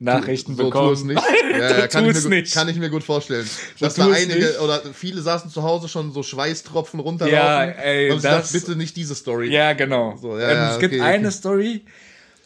Nachrichten 0.00 0.54
so 0.56 0.64
bekommen. 0.64 0.88
tu 0.88 0.92
es 0.94 1.04
nicht. 1.04 1.20
Ja, 1.58 1.78
ja, 1.78 1.86
kann, 1.88 2.04
ich 2.06 2.14
mir, 2.14 2.20
gut- 2.22 2.30
nicht. 2.30 2.54
kann 2.54 2.68
ich 2.68 2.76
mir 2.76 2.88
gut 2.90 3.02
vorstellen. 3.02 3.44
So 3.76 3.84
Dass 3.86 3.94
da 3.94 4.06
einige 4.06 4.34
nicht. 4.38 4.60
oder 4.60 4.80
viele 4.92 5.20
saßen 5.22 5.50
zu 5.50 5.62
Hause 5.64 5.88
schon 5.88 6.12
so 6.12 6.22
Schweißtropfen 6.22 7.00
runterlaufen. 7.00 7.36
Ja, 7.36 7.64
ey, 7.64 8.10
und 8.10 8.22
das- 8.22 8.52
dachte, 8.52 8.52
bitte 8.52 8.76
nicht 8.76 8.96
diese 8.96 9.14
Story. 9.16 9.50
Ja, 9.52 9.72
genau. 9.72 10.16
So, 10.16 10.38
ja, 10.38 10.50
ähm, 10.50 10.72
es 10.74 10.78
gibt 10.78 10.94
okay, 10.94 11.02
eine 11.02 11.28
okay. 11.28 11.36
Story. 11.36 11.80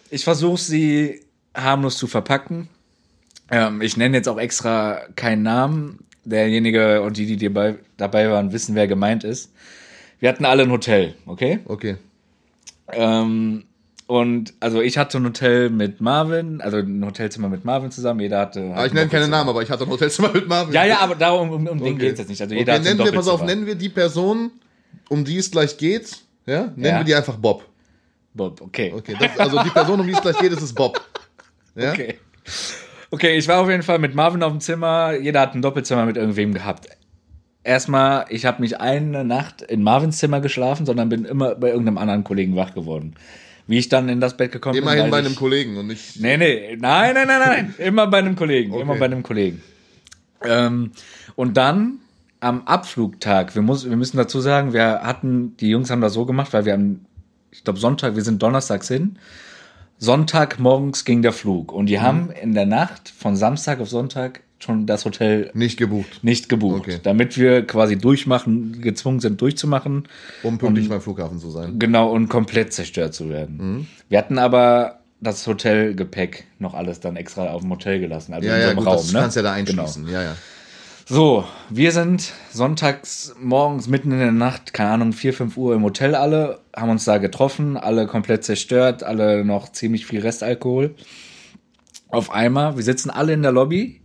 Ich 0.08 0.24
versuche 0.24 0.58
sie 0.60 1.20
harmlos 1.54 1.98
zu 1.98 2.06
verpacken. 2.06 2.68
Ähm, 3.50 3.82
ich 3.82 3.96
nenne 3.98 4.16
jetzt 4.16 4.28
auch 4.28 4.38
extra 4.38 5.00
keinen 5.16 5.42
Namen. 5.42 5.98
Derjenige 6.24 7.02
und 7.02 7.16
die, 7.16 7.26
die 7.26 7.48
dabei, 7.48 7.74
dabei 7.96 8.30
waren, 8.30 8.52
wissen, 8.52 8.74
wer 8.76 8.86
gemeint 8.86 9.24
ist. 9.24 9.50
Wir 10.20 10.28
hatten 10.28 10.44
alle 10.44 10.62
ein 10.62 10.70
Hotel, 10.70 11.16
okay? 11.26 11.58
Okay. 11.66 11.96
Ähm, 12.92 13.64
und 14.12 14.52
also 14.60 14.82
ich 14.82 14.98
hatte 14.98 15.16
ein 15.16 15.24
Hotel 15.24 15.70
mit 15.70 16.02
Marvin, 16.02 16.60
also 16.60 16.76
ein 16.76 17.02
Hotelzimmer 17.02 17.48
mit 17.48 17.64
Marvin 17.64 17.90
zusammen. 17.90 18.20
Jeder 18.20 18.40
hatte. 18.40 18.60
Aber 18.74 18.84
ich 18.84 18.92
ein 18.92 18.94
nenne 18.94 19.08
keine. 19.08 19.26
Namen, 19.26 19.48
aber 19.48 19.62
ich 19.62 19.70
hatte 19.70 19.84
ein 19.84 19.88
Hotelzimmer 19.88 20.30
mit 20.34 20.46
Marvin. 20.46 20.74
Ja, 20.74 20.84
ja, 20.84 20.98
aber 20.98 21.14
darum 21.14 21.48
um, 21.48 21.66
um 21.66 21.78
den 21.78 21.94
Okay. 21.94 21.98
geht 21.98 22.12
es 22.12 22.18
jetzt 22.18 22.28
nicht. 22.28 22.42
Also 22.42 22.54
jeder 22.54 22.74
okay, 22.74 22.82
nennen 22.82 22.98
wir, 22.98 23.10
pass 23.12 23.26
auf, 23.26 23.42
nennen 23.42 23.64
wir 23.64 23.74
die 23.74 23.88
Person, 23.88 24.50
um 25.08 25.24
die 25.24 25.38
es 25.38 25.50
gleich 25.50 25.78
geht. 25.78 26.18
Ja? 26.44 26.64
Nennen 26.76 26.84
Ja. 26.84 26.98
wir 26.98 27.04
die 27.04 27.14
einfach 27.14 27.36
Bob. 27.36 27.64
Bob, 28.34 28.60
okay. 28.60 28.92
Okay, 28.94 29.16
das, 29.18 29.38
also 29.38 29.62
die 29.62 29.70
Person, 29.70 29.98
um 30.00 30.06
die 30.06 30.12
es 30.12 30.20
gleich 30.20 30.38
geht, 30.38 30.52
ist 30.52 30.60
es 30.60 30.74
Bob. 30.74 31.00
Ja? 31.74 31.92
Okay. 31.92 32.18
Okay, 33.10 33.38
ich 33.38 33.48
war 33.48 33.60
auf 33.60 33.70
jeden 33.70 33.82
Fall 33.82 33.98
mit 33.98 34.14
Marvin 34.14 34.42
auf 34.42 34.52
dem 34.52 34.60
Zimmer. 34.60 35.14
Jeder 35.14 35.40
hat 35.40 35.54
ein 35.54 35.62
Doppelzimmer 35.62 36.04
mit 36.04 36.18
irgendwem 36.18 36.52
gehabt. 36.52 36.86
Erstmal, 37.64 38.26
ich 38.28 38.44
habe 38.44 38.60
nicht 38.60 38.78
eine 38.78 39.24
Nacht 39.24 39.62
in 39.62 39.82
Marvins 39.82 40.18
Zimmer 40.18 40.42
geschlafen, 40.42 40.84
sondern 40.84 41.08
bin 41.08 41.24
immer 41.24 41.54
bei 41.54 41.68
irgendeinem 41.70 41.96
anderen 41.96 42.24
Kollegen 42.24 42.56
wach 42.56 42.74
geworden. 42.74 43.14
Wie 43.66 43.78
ich 43.78 43.88
dann 43.88 44.08
in 44.08 44.20
das 44.20 44.36
Bett 44.36 44.50
gekommen 44.52 44.76
Immerhin 44.76 45.02
bin. 45.04 45.10
bei 45.10 45.18
weiß 45.18 45.24
einem 45.24 45.32
ich- 45.34 45.38
Kollegen 45.38 45.76
und 45.76 45.86
nicht. 45.86 46.20
Nee, 46.20 46.36
nee, 46.36 46.76
nein, 46.78 47.14
nein, 47.14 47.26
nein, 47.28 47.40
nein. 47.40 47.74
Immer 47.78 48.06
bei 48.08 48.18
einem 48.18 48.34
Kollegen. 48.36 48.72
Okay. 48.72 48.82
Immer 48.82 48.96
bei 48.96 49.04
einem 49.06 49.22
Kollegen. 49.22 49.62
Ähm, 50.44 50.90
und 51.36 51.56
dann 51.56 51.98
am 52.40 52.62
Abflugtag, 52.66 53.54
wir, 53.54 53.62
muss, 53.62 53.88
wir 53.88 53.96
müssen 53.96 54.16
dazu 54.16 54.40
sagen, 54.40 54.72
wir 54.72 55.02
hatten, 55.02 55.56
die 55.58 55.68
Jungs 55.70 55.90
haben 55.90 56.00
das 56.00 56.12
so 56.14 56.26
gemacht, 56.26 56.52
weil 56.52 56.64
wir 56.64 56.74
am, 56.74 57.06
ich 57.52 57.62
glaube, 57.62 57.78
Sonntag, 57.78 58.16
wir 58.16 58.22
sind 58.24 58.42
donnerstags 58.42 58.88
hin. 58.88 59.16
Sonntag 59.98 60.58
morgens 60.58 61.04
ging 61.04 61.22
der 61.22 61.32
Flug 61.32 61.72
und 61.72 61.84
Mhm. 61.84 61.86
die 61.86 62.00
haben 62.00 62.30
in 62.32 62.54
der 62.54 62.66
Nacht 62.66 63.08
von 63.16 63.36
Samstag 63.36 63.78
auf 63.80 63.88
Sonntag 63.88 64.40
schon 64.62 64.86
das 64.86 65.04
Hotel 65.04 65.50
Nicht 65.54 65.76
gebucht, 65.78 66.20
nicht 66.22 66.48
gebucht, 66.48 66.82
Okay. 66.82 66.98
damit 67.02 67.36
wir 67.38 67.66
quasi 67.66 67.96
durchmachen, 67.98 68.80
gezwungen 68.80 69.20
sind 69.20 69.40
durchzumachen. 69.40 70.08
um 70.42 70.58
pünktlich 70.58 70.88
beim 70.88 71.00
Flughafen 71.00 71.38
zu 71.38 71.50
sein. 71.50 71.78
Genau, 71.78 72.10
und 72.10 72.28
komplett 72.28 72.72
zerstört 72.72 73.14
zu 73.14 73.28
werden. 73.28 73.56
Mhm. 73.56 73.86
Wir 74.08 74.18
hatten 74.18 74.38
aber 74.38 75.00
das 75.20 75.46
Hotelgepäck 75.46 76.44
noch 76.58 76.74
alles 76.74 77.00
dann 77.00 77.16
extra 77.16 77.50
auf 77.50 77.60
dem 77.62 77.70
Hotel 77.70 78.00
gelassen, 78.00 78.34
also 78.34 78.46
Ja, 78.48 78.56
in 78.56 78.62
ja, 78.62 78.72
gut, 78.74 78.86
Raum. 78.86 78.96
das 78.96 79.12
ne? 79.12 79.20
kannst 79.20 79.36
ja 79.36 79.42
da 79.42 79.56
Genau. 79.58 79.82
einschließen. 79.82 80.08
Ja, 80.08 80.22
ja. 80.22 80.36
So, 81.06 81.44
wir 81.68 81.90
sind 81.92 82.32
sonntags 82.52 83.34
morgens 83.40 83.88
mitten 83.88 84.12
in 84.12 84.18
der 84.20 84.32
Nacht, 84.32 84.72
keine 84.72 84.90
Ahnung, 84.90 85.12
4, 85.12 85.34
5 85.34 85.56
Uhr 85.56 85.74
im 85.74 85.82
Hotel 85.82 86.14
alle, 86.14 86.60
haben 86.74 86.90
uns 86.90 87.04
da 87.04 87.18
getroffen, 87.18 87.76
alle 87.76 88.06
komplett 88.06 88.44
zerstört, 88.44 89.02
alle 89.02 89.44
noch 89.44 89.70
ziemlich 89.72 90.06
viel 90.06 90.20
Restalkohol. 90.20 90.94
Auf 92.08 92.30
einmal, 92.30 92.76
wir 92.76 92.84
sitzen 92.84 93.10
alle 93.10 93.32
in 93.32 93.42
der 93.42 93.52
Lobby, 93.52 94.00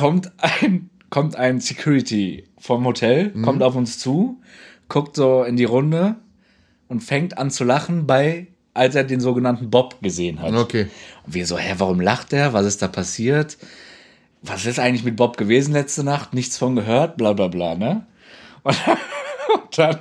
kommt 0.00 0.32
ein, 0.38 0.88
kommt 1.10 1.36
ein 1.36 1.60
Security 1.60 2.44
vom 2.58 2.84
Hotel, 2.86 3.32
Mhm. 3.34 3.42
kommt 3.42 3.62
auf 3.62 3.76
uns 3.76 3.98
zu, 3.98 4.40
guckt 4.88 5.14
so 5.16 5.42
in 5.44 5.56
die 5.56 5.64
Runde 5.64 6.16
und 6.88 7.00
fängt 7.02 7.36
an 7.36 7.50
zu 7.50 7.64
lachen 7.64 8.06
bei, 8.06 8.46
als 8.72 8.94
er 8.94 9.04
den 9.04 9.20
sogenannten 9.20 9.68
Bob 9.70 10.00
gesehen 10.00 10.40
hat. 10.40 10.54
Okay. 10.54 10.86
Und 11.26 11.34
wir 11.34 11.46
so, 11.46 11.58
hä, 11.58 11.74
warum 11.78 12.00
lacht 12.00 12.32
er? 12.32 12.52
Was 12.54 12.64
ist 12.64 12.80
da 12.80 12.88
passiert? 12.88 13.58
Was 14.42 14.64
ist 14.64 14.78
eigentlich 14.78 15.04
mit 15.04 15.16
Bob 15.16 15.36
gewesen 15.36 15.72
letzte 15.74 16.02
Nacht? 16.02 16.32
Nichts 16.32 16.56
von 16.56 16.74
gehört, 16.76 17.18
bla 17.18 17.34
bla 17.34 17.48
bla, 17.48 17.74
ne? 17.74 18.06
Und, 18.62 18.76
und 19.54 19.76
dann 19.78 19.98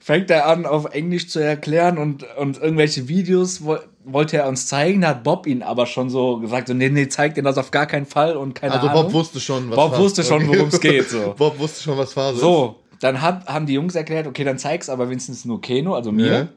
fängt 0.00 0.30
er 0.30 0.46
an, 0.46 0.66
auf 0.66 0.86
Englisch 0.94 1.28
zu 1.28 1.38
erklären 1.38 1.98
und, 1.98 2.24
und 2.36 2.58
irgendwelche 2.60 3.08
Videos 3.08 3.64
wo, 3.64 3.78
wollte 4.04 4.36
er 4.38 4.48
uns 4.48 4.66
zeigen. 4.66 5.00
Da 5.02 5.08
hat 5.08 5.22
Bob 5.24 5.46
ihn 5.46 5.62
aber 5.62 5.86
schon 5.86 6.10
so 6.10 6.38
gesagt, 6.38 6.68
so, 6.68 6.74
nee, 6.74 6.88
nee, 6.88 7.08
zeigt 7.08 7.36
dir 7.36 7.42
das 7.42 7.58
auf 7.58 7.70
gar 7.70 7.86
keinen 7.86 8.06
Fall 8.06 8.36
und 8.36 8.54
keine 8.54 8.74
Also 8.74 8.88
Ahnung. 8.88 9.04
Bob 9.04 9.12
wusste 9.12 9.40
schon, 9.40 9.68
was 9.70 9.76
Bob 9.76 9.90
Phase- 9.92 10.02
wusste 10.02 10.24
schon, 10.24 10.48
worum 10.48 10.68
es 10.68 10.80
geht, 10.80 11.08
so. 11.08 11.34
Bob 11.38 11.58
wusste 11.58 11.82
schon, 11.82 11.96
was 11.98 12.12
Phase. 12.12 12.38
So, 12.40 12.80
dann 13.00 13.20
hat, 13.20 13.46
haben 13.46 13.66
die 13.66 13.74
Jungs 13.74 13.94
erklärt, 13.94 14.26
okay, 14.26 14.44
dann 14.44 14.58
zeig's 14.58 14.88
aber 14.88 15.08
wenigstens 15.08 15.44
nur 15.44 15.60
Keno, 15.60 15.94
also 15.94 16.12
mir. 16.12 16.26
Ja. 16.32 16.48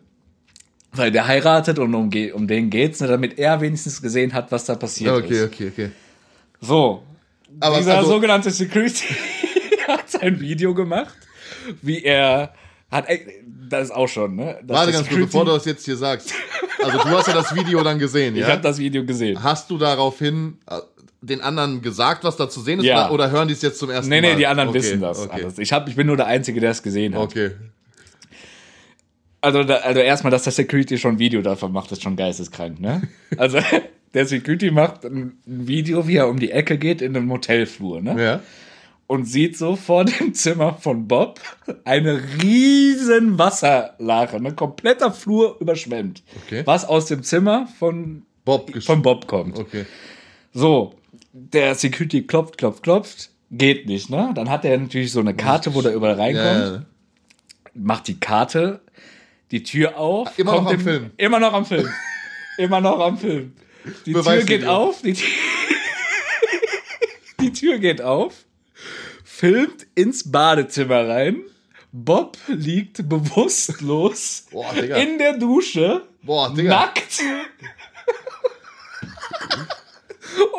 Weil 0.91 1.11
der 1.11 1.27
heiratet 1.27 1.77
und 1.77 1.93
um, 1.93 2.09
um 2.33 2.47
den 2.47 2.69
geht's, 2.71 2.99
ne, 2.99 3.07
damit 3.07 3.37
er 3.37 3.61
wenigstens 3.61 4.01
gesehen 4.01 4.33
hat, 4.33 4.51
was 4.51 4.65
da 4.65 4.73
passiert 4.75 5.15
Okay, 5.23 5.33
ist. 5.33 5.43
okay, 5.53 5.67
okay. 5.71 5.91
So, 6.61 7.03
Aber 7.59 7.77
dieser 7.77 7.97
also, 7.97 8.09
sogenannte 8.13 8.49
Security 8.49 9.05
hat 9.87 10.09
sein 10.09 10.39
Video 10.39 10.73
gemacht, 10.73 11.13
wie 11.83 12.03
er 12.03 12.53
hat, 12.91 13.05
das 13.69 13.85
ist 13.85 13.91
auch 13.91 14.07
schon, 14.07 14.35
ne? 14.35 14.59
dass 14.63 14.77
warte 14.77 14.91
ganz 14.91 15.07
kurz, 15.07 15.21
bevor 15.21 15.45
du 15.45 15.51
das 15.51 15.65
jetzt 15.65 15.85
hier 15.85 15.95
sagst. 15.97 16.33
Also 16.83 16.97
du 16.97 17.09
hast 17.09 17.27
ja 17.27 17.33
das 17.33 17.53
Video 17.55 17.83
dann 17.83 17.99
gesehen, 17.99 18.35
Ich 18.35 18.41
ja? 18.41 18.47
habe 18.49 18.61
das 18.61 18.77
Video 18.79 19.05
gesehen. 19.05 19.43
Hast 19.43 19.69
du 19.69 19.77
daraufhin 19.77 20.57
äh, 20.69 20.79
den 21.21 21.41
anderen 21.41 21.81
gesagt, 21.81 22.23
was 22.23 22.37
da 22.37 22.49
zu 22.49 22.61
sehen 22.61 22.79
ist? 22.79 22.85
Ja. 22.85 23.09
Oder, 23.11 23.29
hören 23.31 23.47
die 23.47 23.53
es 23.53 23.61
jetzt 23.61 23.79
zum 23.79 23.89
ersten 23.89 24.09
Nee, 24.09 24.21
Mal? 24.21 24.31
nee, 24.31 24.35
die 24.37 24.47
anderen 24.47 24.69
Okay, 24.69 24.79
wissen 24.79 25.01
das. 25.01 25.19
Okay. 25.19 25.45
Ich, 25.57 25.73
hab, 25.73 25.87
ich 25.89 25.95
bin 25.95 26.07
nur 26.07 26.17
der 26.17 26.27
Einzige, 26.27 26.59
der 26.61 26.71
es 26.71 26.81
gesehen 26.81 27.13
hat. 27.15 27.21
okay. 27.21 27.51
Also, 29.41 29.63
da, 29.63 29.75
also 29.77 29.99
erstmal, 30.01 30.31
dass 30.31 30.43
der 30.43 30.51
Security 30.51 30.97
schon 30.97 31.15
ein 31.15 31.19
Video 31.19 31.41
davon 31.41 31.71
macht, 31.71 31.91
ist 31.91 32.03
schon 32.03 32.15
geisteskrank, 32.17 32.79
ne? 32.79 33.01
Also, 33.37 33.59
der 34.13 34.25
Security 34.25 34.71
macht 34.71 35.05
ein 35.05 35.37
ein 35.47 35.67
Video, 35.67 36.07
wie 36.07 36.17
er 36.17 36.27
um 36.27 36.39
die 36.39 36.51
Ecke 36.51 36.77
geht 36.77 37.01
in 37.01 37.15
einem 37.15 37.31
Hotelflur, 37.31 38.01
ne? 38.01 38.21
Ja. 38.21 38.39
Und 39.11 39.25
sieht 39.25 39.57
so 39.57 39.75
vor 39.75 40.05
dem 40.05 40.35
Zimmer 40.35 40.75
von 40.75 41.07
Bob 41.07 41.39
eine 41.83 42.21
riesen 42.43 43.39
Wasserlache, 43.39 44.39
ne? 44.39 44.53
Kompletter 44.53 45.11
Flur 45.11 45.57
überschwemmt. 45.59 46.21
Okay. 46.45 46.61
Was 46.65 46.85
aus 46.85 47.07
dem 47.07 47.23
Zimmer 47.23 47.67
von, 47.79 48.21
Bob 48.45 48.69
von 48.83 49.01
Bob 49.01 49.25
kommt. 49.25 49.57
Okay. 49.57 49.87
So, 50.53 50.93
der 51.33 51.73
Security 51.73 52.21
klopft, 52.21 52.59
klopft, 52.59 52.83
klopft. 52.83 53.31
Geht 53.49 53.87
nicht, 53.87 54.11
ne? 54.11 54.31
Dann 54.35 54.47
hat 54.47 54.63
er 54.63 54.77
natürlich 54.77 55.11
so 55.11 55.21
eine 55.21 55.33
Karte, 55.35 55.73
wo 55.73 55.81
der 55.81 55.95
überall 55.95 56.13
reinkommt. 56.13 56.83
Ja, 56.83 56.85
macht 57.73 58.07
die 58.09 58.19
Karte, 58.19 58.79
die 59.49 59.63
Tür 59.63 59.97
auf. 59.97 60.37
Immer 60.37 60.51
noch 60.51 60.67
am 60.67 60.73
im- 60.75 60.79
Film. 60.81 61.09
Immer 61.17 61.39
noch 61.39 61.53
am 61.53 61.65
Film. 61.65 61.89
immer 62.59 62.79
noch 62.79 62.99
am 62.99 63.17
Film. 63.17 63.53
Die 64.05 64.13
Tür 64.13 64.21
Beweisvideo. 64.21 64.57
geht 64.59 64.67
auf. 64.67 65.01
Die, 65.01 65.13
Tür- 65.13 65.27
die 67.41 67.51
Tür 67.53 67.79
geht 67.79 68.03
auf. 68.03 68.45
Filmt 69.39 69.87
ins 69.95 70.29
Badezimmer 70.29 71.07
rein. 71.07 71.43
Bob 71.93 72.37
liegt 72.47 73.07
bewusstlos 73.07 74.47
Boah, 74.51 74.73
in 74.75 75.17
der 75.17 75.37
Dusche. 75.37 76.01
Boah. 76.23 76.53
Nackt. 76.53 77.21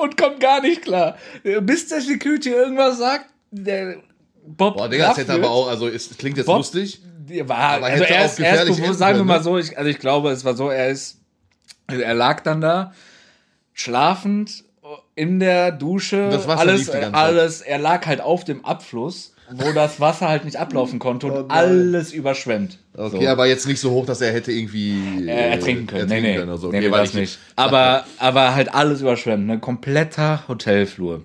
Und 0.02 0.16
kommt 0.16 0.40
gar 0.40 0.62
nicht 0.62 0.80
klar. 0.80 1.18
Bis 1.60 1.88
der 1.88 2.00
Security 2.00 2.48
irgendwas 2.48 2.96
sagt, 2.96 3.26
der 3.50 3.98
Bob. 4.46 4.78
Boah, 4.78 4.88
Digga, 4.88 5.08
das 5.08 5.18
hätte 5.18 5.34
aber 5.34 5.50
auch, 5.50 5.68
also 5.68 5.86
es 5.86 6.16
klingt 6.16 6.38
jetzt 6.38 6.46
Bob- 6.46 6.56
lustig. 6.56 7.02
War, 7.44 7.58
Aber 7.58 7.86
also 7.86 8.02
hätte 8.02 8.14
er 8.14 8.22
auch 8.22 8.24
ist, 8.24 8.40
er 8.40 8.52
ist 8.52 8.52
gefährlich 8.52 8.76
bewusst, 8.78 8.98
sagen 8.98 9.18
wir 9.18 9.24
mal 9.24 9.36
ne? 9.36 9.44
so, 9.44 9.58
ich, 9.58 9.76
also 9.76 9.90
ich 9.90 9.98
glaube, 9.98 10.30
es 10.30 10.42
war 10.46 10.54
so, 10.56 10.70
er 10.70 10.88
ist, 10.88 11.18
er 11.86 12.14
lag 12.14 12.40
dann 12.40 12.62
da, 12.62 12.94
schlafend 13.74 14.64
in 15.20 15.38
der 15.38 15.70
Dusche, 15.70 16.30
alles, 16.48 16.88
alles, 16.90 17.60
er 17.60 17.78
lag 17.78 18.06
halt 18.06 18.22
auf 18.22 18.44
dem 18.44 18.64
Abfluss, 18.64 19.34
wo 19.52 19.72
das 19.72 20.00
Wasser 20.00 20.28
halt 20.28 20.46
nicht 20.46 20.56
ablaufen 20.56 20.98
konnte 21.06 21.26
und 21.26 21.32
Oh 21.32 21.44
alles 21.48 22.12
überschwemmt. 22.12 22.78
Okay, 22.96 23.24
so. 23.24 23.28
aber 23.28 23.46
jetzt 23.46 23.66
nicht 23.66 23.80
so 23.80 23.90
hoch, 23.90 24.06
dass 24.06 24.22
er 24.22 24.32
hätte 24.32 24.50
irgendwie 24.50 25.26
äh, 25.28 25.50
ertrinken 25.50 25.86
können. 25.86 26.02
ertrinken 26.02 26.22
nee, 26.22 26.32
nee, 26.32 26.38
können 26.38 26.60
nee, 26.60 26.66
Okay, 26.68 26.80
nee 26.80 26.90
weil 26.90 27.00
das 27.00 27.10
ich- 27.10 27.14
nicht. 27.20 27.38
Aber, 27.56 28.04
aber 28.18 28.54
halt 28.54 28.72
alles 28.72 29.02
überschwemmt, 29.02 29.46
ne? 29.46 29.58
Kompletter 29.58 30.44
Hotelflur. 30.48 31.22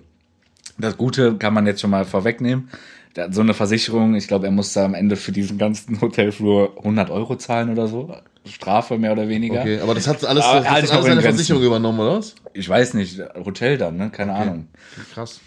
Das 0.78 0.98
Gute 0.98 1.36
kann 1.36 1.54
man 1.54 1.66
jetzt 1.66 1.80
schon 1.80 1.88
mal 1.90 2.04
vorwegnehmen. 2.04 2.68
Der 3.16 3.24
hat 3.24 3.34
so 3.34 3.40
eine 3.40 3.54
Versicherung, 3.54 4.14
ich 4.14 4.28
glaube, 4.28 4.46
er 4.46 4.52
musste 4.52 4.82
am 4.82 4.94
Ende 4.94 5.16
für 5.16 5.32
diesen 5.32 5.56
ganzen 5.56 6.00
Hotelflur 6.00 6.76
100 6.76 7.10
Euro 7.10 7.36
zahlen 7.36 7.70
oder 7.70 7.88
so. 7.88 8.14
Strafe 8.44 8.98
mehr 8.98 9.12
oder 9.12 9.28
weniger. 9.28 9.60
Okay, 9.60 9.80
aber 9.80 9.94
das 9.94 10.06
hat 10.06 10.24
alles, 10.24 10.44
Aber 10.44 10.60
das 10.60 10.70
halt 10.70 10.90
alles 10.92 11.06
seine. 11.06 11.22
Versicherung 11.22 11.62
übernommen, 11.62 11.98
oder 11.98 12.18
was? 12.18 12.34
Ich 12.52 12.68
weiß 12.68 12.94
nicht, 12.94 13.18
Hotel 13.44 13.78
dann, 13.78 13.96
ne? 13.96 14.10
Keine 14.10 14.34
Ahnung. 14.34 14.68
Krass. 15.14 15.40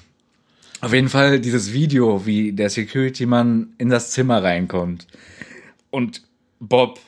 Auf 0.81 0.93
jeden 0.93 1.09
Fall 1.09 1.39
dieses 1.39 1.71
Video, 1.71 2.25
wie 2.25 2.53
der 2.53 2.69
Security-Mann 2.69 3.73
in 3.77 3.89
das 3.89 4.11
Zimmer 4.11 4.43
reinkommt 4.43 5.07
und 5.91 6.23
Bob 6.59 6.99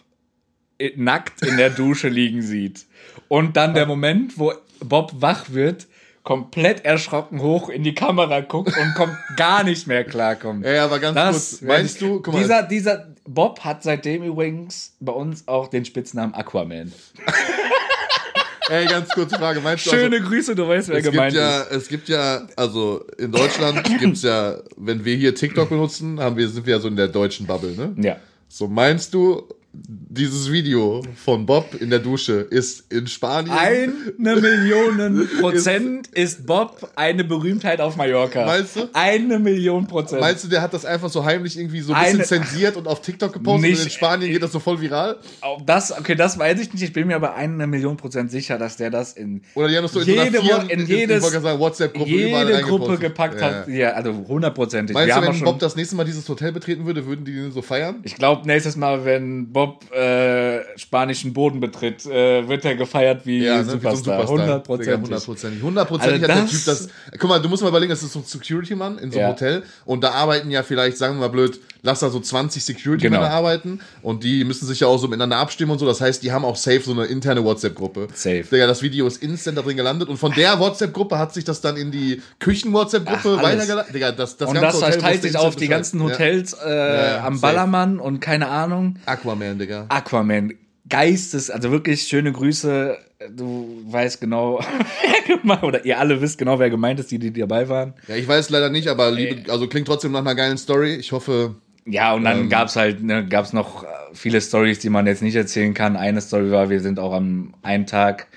nackt 0.95 1.45
in 1.45 1.57
der 1.57 1.69
Dusche 1.69 2.09
liegen 2.09 2.41
sieht. 2.41 2.85
Und 3.27 3.57
dann 3.57 3.73
der 3.73 3.85
Moment, 3.85 4.37
wo 4.37 4.53
Bob 4.79 5.13
wach 5.19 5.51
wird, 5.51 5.87
komplett 6.23 6.85
erschrocken 6.85 7.41
hoch 7.41 7.69
in 7.69 7.83
die 7.83 7.95
Kamera 7.95 8.41
guckt 8.41 8.75
und 8.77 8.93
kommt 8.95 9.15
gar 9.37 9.63
nicht 9.63 9.87
mehr 9.87 10.03
klarkommt. 10.03 10.65
Ja, 10.65 10.71
ja, 10.71 10.85
aber 10.85 10.99
ganz 10.99 11.15
Das, 11.15 11.49
kurz, 11.49 11.61
meinst 11.61 12.01
du, 12.01 12.21
guck 12.21 12.33
mal, 12.33 12.39
dieser, 12.39 12.63
dieser 12.63 13.07
Bob 13.27 13.61
hat 13.61 13.83
seitdem 13.83 14.23
übrigens 14.23 14.95
bei 14.99 15.11
uns 15.11 15.47
auch 15.47 15.67
den 15.67 15.85
Spitznamen 15.85 16.33
Aquaman. 16.33 16.91
ey, 18.69 18.85
ganz 18.85 19.09
kurze 19.09 19.35
Frage, 19.37 19.61
meinst 19.61 19.85
du, 19.85 19.89
Schöne 19.89 20.17
also, 20.17 20.29
Grüße, 20.29 20.55
du 20.55 20.67
weißt, 20.67 20.89
wer 20.89 20.97
es 20.97 21.03
gibt 21.03 21.13
gemeint 21.13 21.33
ja, 21.33 21.61
ist. 21.61 21.71
es 21.71 21.87
gibt 21.87 22.07
ja, 22.07 22.47
also 22.55 23.03
in 23.17 23.31
Deutschland 23.31 23.83
gibt's 23.99 24.21
ja, 24.21 24.57
wenn 24.77 25.03
wir 25.03 25.15
hier 25.15 25.33
TikTok 25.33 25.69
benutzen, 25.69 26.19
haben 26.19 26.37
wir, 26.37 26.47
sind 26.47 26.65
wir 26.65 26.75
ja 26.75 26.79
so 26.79 26.87
in 26.87 26.95
der 26.95 27.07
deutschen 27.07 27.47
Bubble, 27.47 27.71
ne? 27.71 27.95
Ja. 27.97 28.17
So, 28.47 28.67
meinst 28.67 29.13
du, 29.13 29.47
dieses 29.73 30.51
Video 30.51 31.01
von 31.15 31.45
Bob 31.45 31.75
in 31.79 31.89
der 31.89 31.99
Dusche 31.99 32.33
ist 32.41 32.91
in 32.91 33.07
Spanien? 33.07 33.53
Eine 33.57 34.35
Million 34.41 35.29
Prozent 35.39 36.07
ist 36.09 36.45
Bob 36.45 36.91
eine 36.97 37.23
Berühmtheit 37.23 37.79
auf 37.79 37.95
Mallorca. 37.95 38.45
Meinst 38.45 38.75
du? 38.75 38.89
Eine 38.91 39.39
Million 39.39 39.87
Prozent. 39.87 40.19
Meinst 40.19 40.43
du, 40.43 40.49
der 40.49 40.61
hat 40.61 40.73
das 40.73 40.83
einfach 40.83 41.09
so 41.09 41.23
heimlich 41.23 41.57
irgendwie 41.57 41.79
so 41.79 41.93
ein 41.93 42.01
bisschen 42.03 42.17
Eine- 42.19 42.27
zensiert 42.27 42.75
und 42.75 42.85
auf 42.87 43.01
TikTok 43.01 43.31
gepostet 43.31 43.61
Nicht- 43.69 43.79
und 43.79 43.85
in 43.85 43.91
Spanien 43.91 44.31
geht 44.33 44.43
das 44.43 44.51
so 44.51 44.59
voll 44.59 44.81
viral? 44.81 45.17
Auch 45.39 45.61
das, 45.61 45.97
okay, 45.97 46.15
das 46.15 46.37
weiß 46.37 46.59
ich 46.59 46.73
nicht. 46.73 46.83
Ich 46.83 46.91
bin 46.91 47.07
mir 47.07 47.15
aber 47.15 47.35
eine 47.35 47.65
Million 47.65 47.95
Prozent 47.95 48.29
sicher, 48.29 48.57
dass 48.57 48.75
der 48.75 48.89
das 48.89 49.13
in 49.13 49.41
Oder 49.55 49.69
die 49.69 49.77
haben 49.77 49.83
das 49.83 49.93
so 49.93 50.01
in 50.01 50.07
Jede 50.07 50.37
in 50.67 50.85
jedes- 50.85 51.23
sagen, 51.31 51.59
WhatsApp-Gruppe 51.59 52.09
jede 52.09 52.61
Gruppe 52.63 52.97
gepackt 52.97 53.39
Ja. 53.39 53.45
hat. 53.47 53.67
Ja, 53.69 53.91
also 53.91 54.11
hundertprozentig. 54.27 54.93
Meinst 54.93 55.15
Wir 55.15 55.21
du, 55.21 55.27
wenn 55.33 55.39
Bob 55.45 55.59
das 55.59 55.77
nächste 55.77 55.95
Mal 55.95 56.03
dieses 56.03 56.27
Hotel 56.27 56.51
betreten 56.51 56.85
würde, 56.85 57.05
würden 57.05 57.23
die 57.23 57.33
den 57.33 57.53
so 57.53 57.61
feiern? 57.61 58.01
ich 58.03 58.15
glaube, 58.15 58.45
nächstes 58.45 58.75
Mal, 58.75 59.05
wenn 59.05 59.53
Bob 59.53 59.60
äh, 59.91 60.77
spanischen 60.77 61.33
Boden 61.33 61.59
betritt, 61.59 62.05
äh, 62.05 62.47
wird 62.47 62.65
er 62.65 62.75
gefeiert 62.75 63.25
wie 63.25 63.43
Ja, 63.45 63.57
ne, 63.57 63.59
wie 63.61 63.65
so 63.65 63.71
ein 63.71 63.79
Superstar. 63.79 64.17
Digga, 64.19 64.27
Hundertprozentig. 64.29 65.01
Hundertprozentig. 65.03 65.63
Hundertprozentig 65.63 66.21
Also 66.29 66.33
hat 66.33 66.41
der 66.43 66.47
Typ 66.47 66.65
das. 66.65 66.89
Guck 67.19 67.29
mal, 67.29 67.41
du 67.41 67.49
musst 67.49 67.63
mal 67.63 67.69
überlegen, 67.69 67.89
das 67.89 68.03
ist 68.03 68.13
so 68.13 68.19
ein 68.19 68.25
Security-Mann 68.25 68.97
in 68.99 69.11
so 69.11 69.17
einem 69.19 69.27
Ja. 69.27 69.33
Hotel 69.33 69.63
und 69.85 70.03
da 70.03 70.11
arbeiten 70.11 70.49
ja 70.51 70.63
vielleicht, 70.63 70.97
sagen 70.97 71.15
wir 71.15 71.21
mal 71.21 71.29
blöd, 71.29 71.59
lass 71.83 71.99
da 72.01 72.09
so 72.09 72.19
20 72.19 72.63
Security-Männer 72.63 73.23
Genau. 73.23 73.35
arbeiten 73.35 73.79
und 74.01 74.23
die 74.23 74.43
müssen 74.43 74.67
sich 74.67 74.81
ja 74.81 74.87
auch 74.87 74.97
so 74.97 75.07
miteinander 75.07 75.37
abstimmen 75.37 75.71
und 75.71 75.79
so. 75.79 75.85
Das 75.85 75.99
heißt, 76.01 76.21
die 76.23 76.31
haben 76.31 76.45
auch 76.45 76.55
safe 76.55 76.81
so 76.81 76.91
eine 76.91 77.05
interne 77.05 77.43
WhatsApp-Gruppe. 77.43 78.07
Safe. 78.13 78.43
Digga, 78.43 78.67
das 78.67 78.81
Video 78.81 79.07
ist 79.07 79.21
instant 79.23 79.57
da 79.57 79.61
drin 79.61 79.77
gelandet 79.77 80.09
und 80.09 80.17
von 80.17 80.31
der 80.33 80.59
WhatsApp-Gruppe 80.59 81.17
hat 81.17 81.33
sich 81.33 81.43
das 81.43 81.61
dann 81.61 81.77
in 81.77 81.91
die 81.91 82.21
Küchen-WhatsApp-Gruppe 82.39 83.41
weitergeleitet. 83.41 83.93
Digga, 83.95 84.11
das, 84.11 84.37
das 84.37 84.49
Und 84.49 84.59
ganze 84.61 84.79
das 84.79 84.89
verteilt 84.95 85.21
sich 85.23 85.37
auf 85.37 85.55
die 85.55 85.67
ganzen 85.67 85.99
Ja. 85.99 86.05
Hotels 86.05 86.53
äh, 86.53 86.69
ja, 87.15 87.25
am 87.25 87.33
safe. 87.35 87.41
Ballermann 87.41 87.99
und 87.99 88.19
keine 88.19 88.47
Ahnung. 88.47 88.97
Aquaman, 89.05 89.57
Digga. 89.59 89.85
Aquaman, 89.89 90.53
Geistes, 90.89 91.49
also 91.49 91.71
wirklich 91.71 92.03
schöne 92.03 92.31
Grüße. 92.31 92.97
Du 93.35 93.81
weißt 93.87 94.19
genau, 94.19 94.59
wer 95.27 95.37
gemeint, 95.37 95.63
oder 95.63 95.85
ihr 95.85 95.99
alle 95.99 96.19
wisst 96.21 96.37
genau, 96.37 96.59
wer 96.59 96.69
gemeint 96.69 96.99
ist, 96.99 97.11
die, 97.11 97.19
die 97.19 97.31
dabei 97.31 97.69
waren. 97.69 97.93
Ja, 98.07 98.15
ich 98.15 98.27
weiß 98.27 98.49
leider 98.49 98.69
nicht, 98.69 98.87
aber 98.87 99.11
liebe, 99.11 99.51
also 99.51 99.67
klingt 99.67 99.87
trotzdem 99.87 100.11
nach 100.11 100.19
einer 100.21 100.35
geilen 100.35 100.57
Story. 100.57 100.95
Ich 100.95 101.11
hoffe, 101.11 101.55
Ja, 101.85 102.13
und 102.13 102.23
dann 102.23 102.41
Ähm. 102.41 102.49
gab's 102.49 102.75
halt, 102.75 103.03
ne, 103.03 103.25
gab's 103.25 103.53
noch 103.53 103.83
äh, 103.83 103.87
viele 104.13 104.39
Stories, 104.41 104.79
die 104.79 104.89
man 104.89 105.07
jetzt 105.07 105.21
nicht 105.21 105.35
erzählen 105.35 105.73
kann. 105.73 105.95
Eine 105.97 106.21
Story 106.21 106.51
war, 106.51 106.69
wir 106.69 106.79
sind 106.79 106.99
auch 106.99 107.13
am 107.13 107.53
einen 107.63 107.87
Tag 107.87 108.27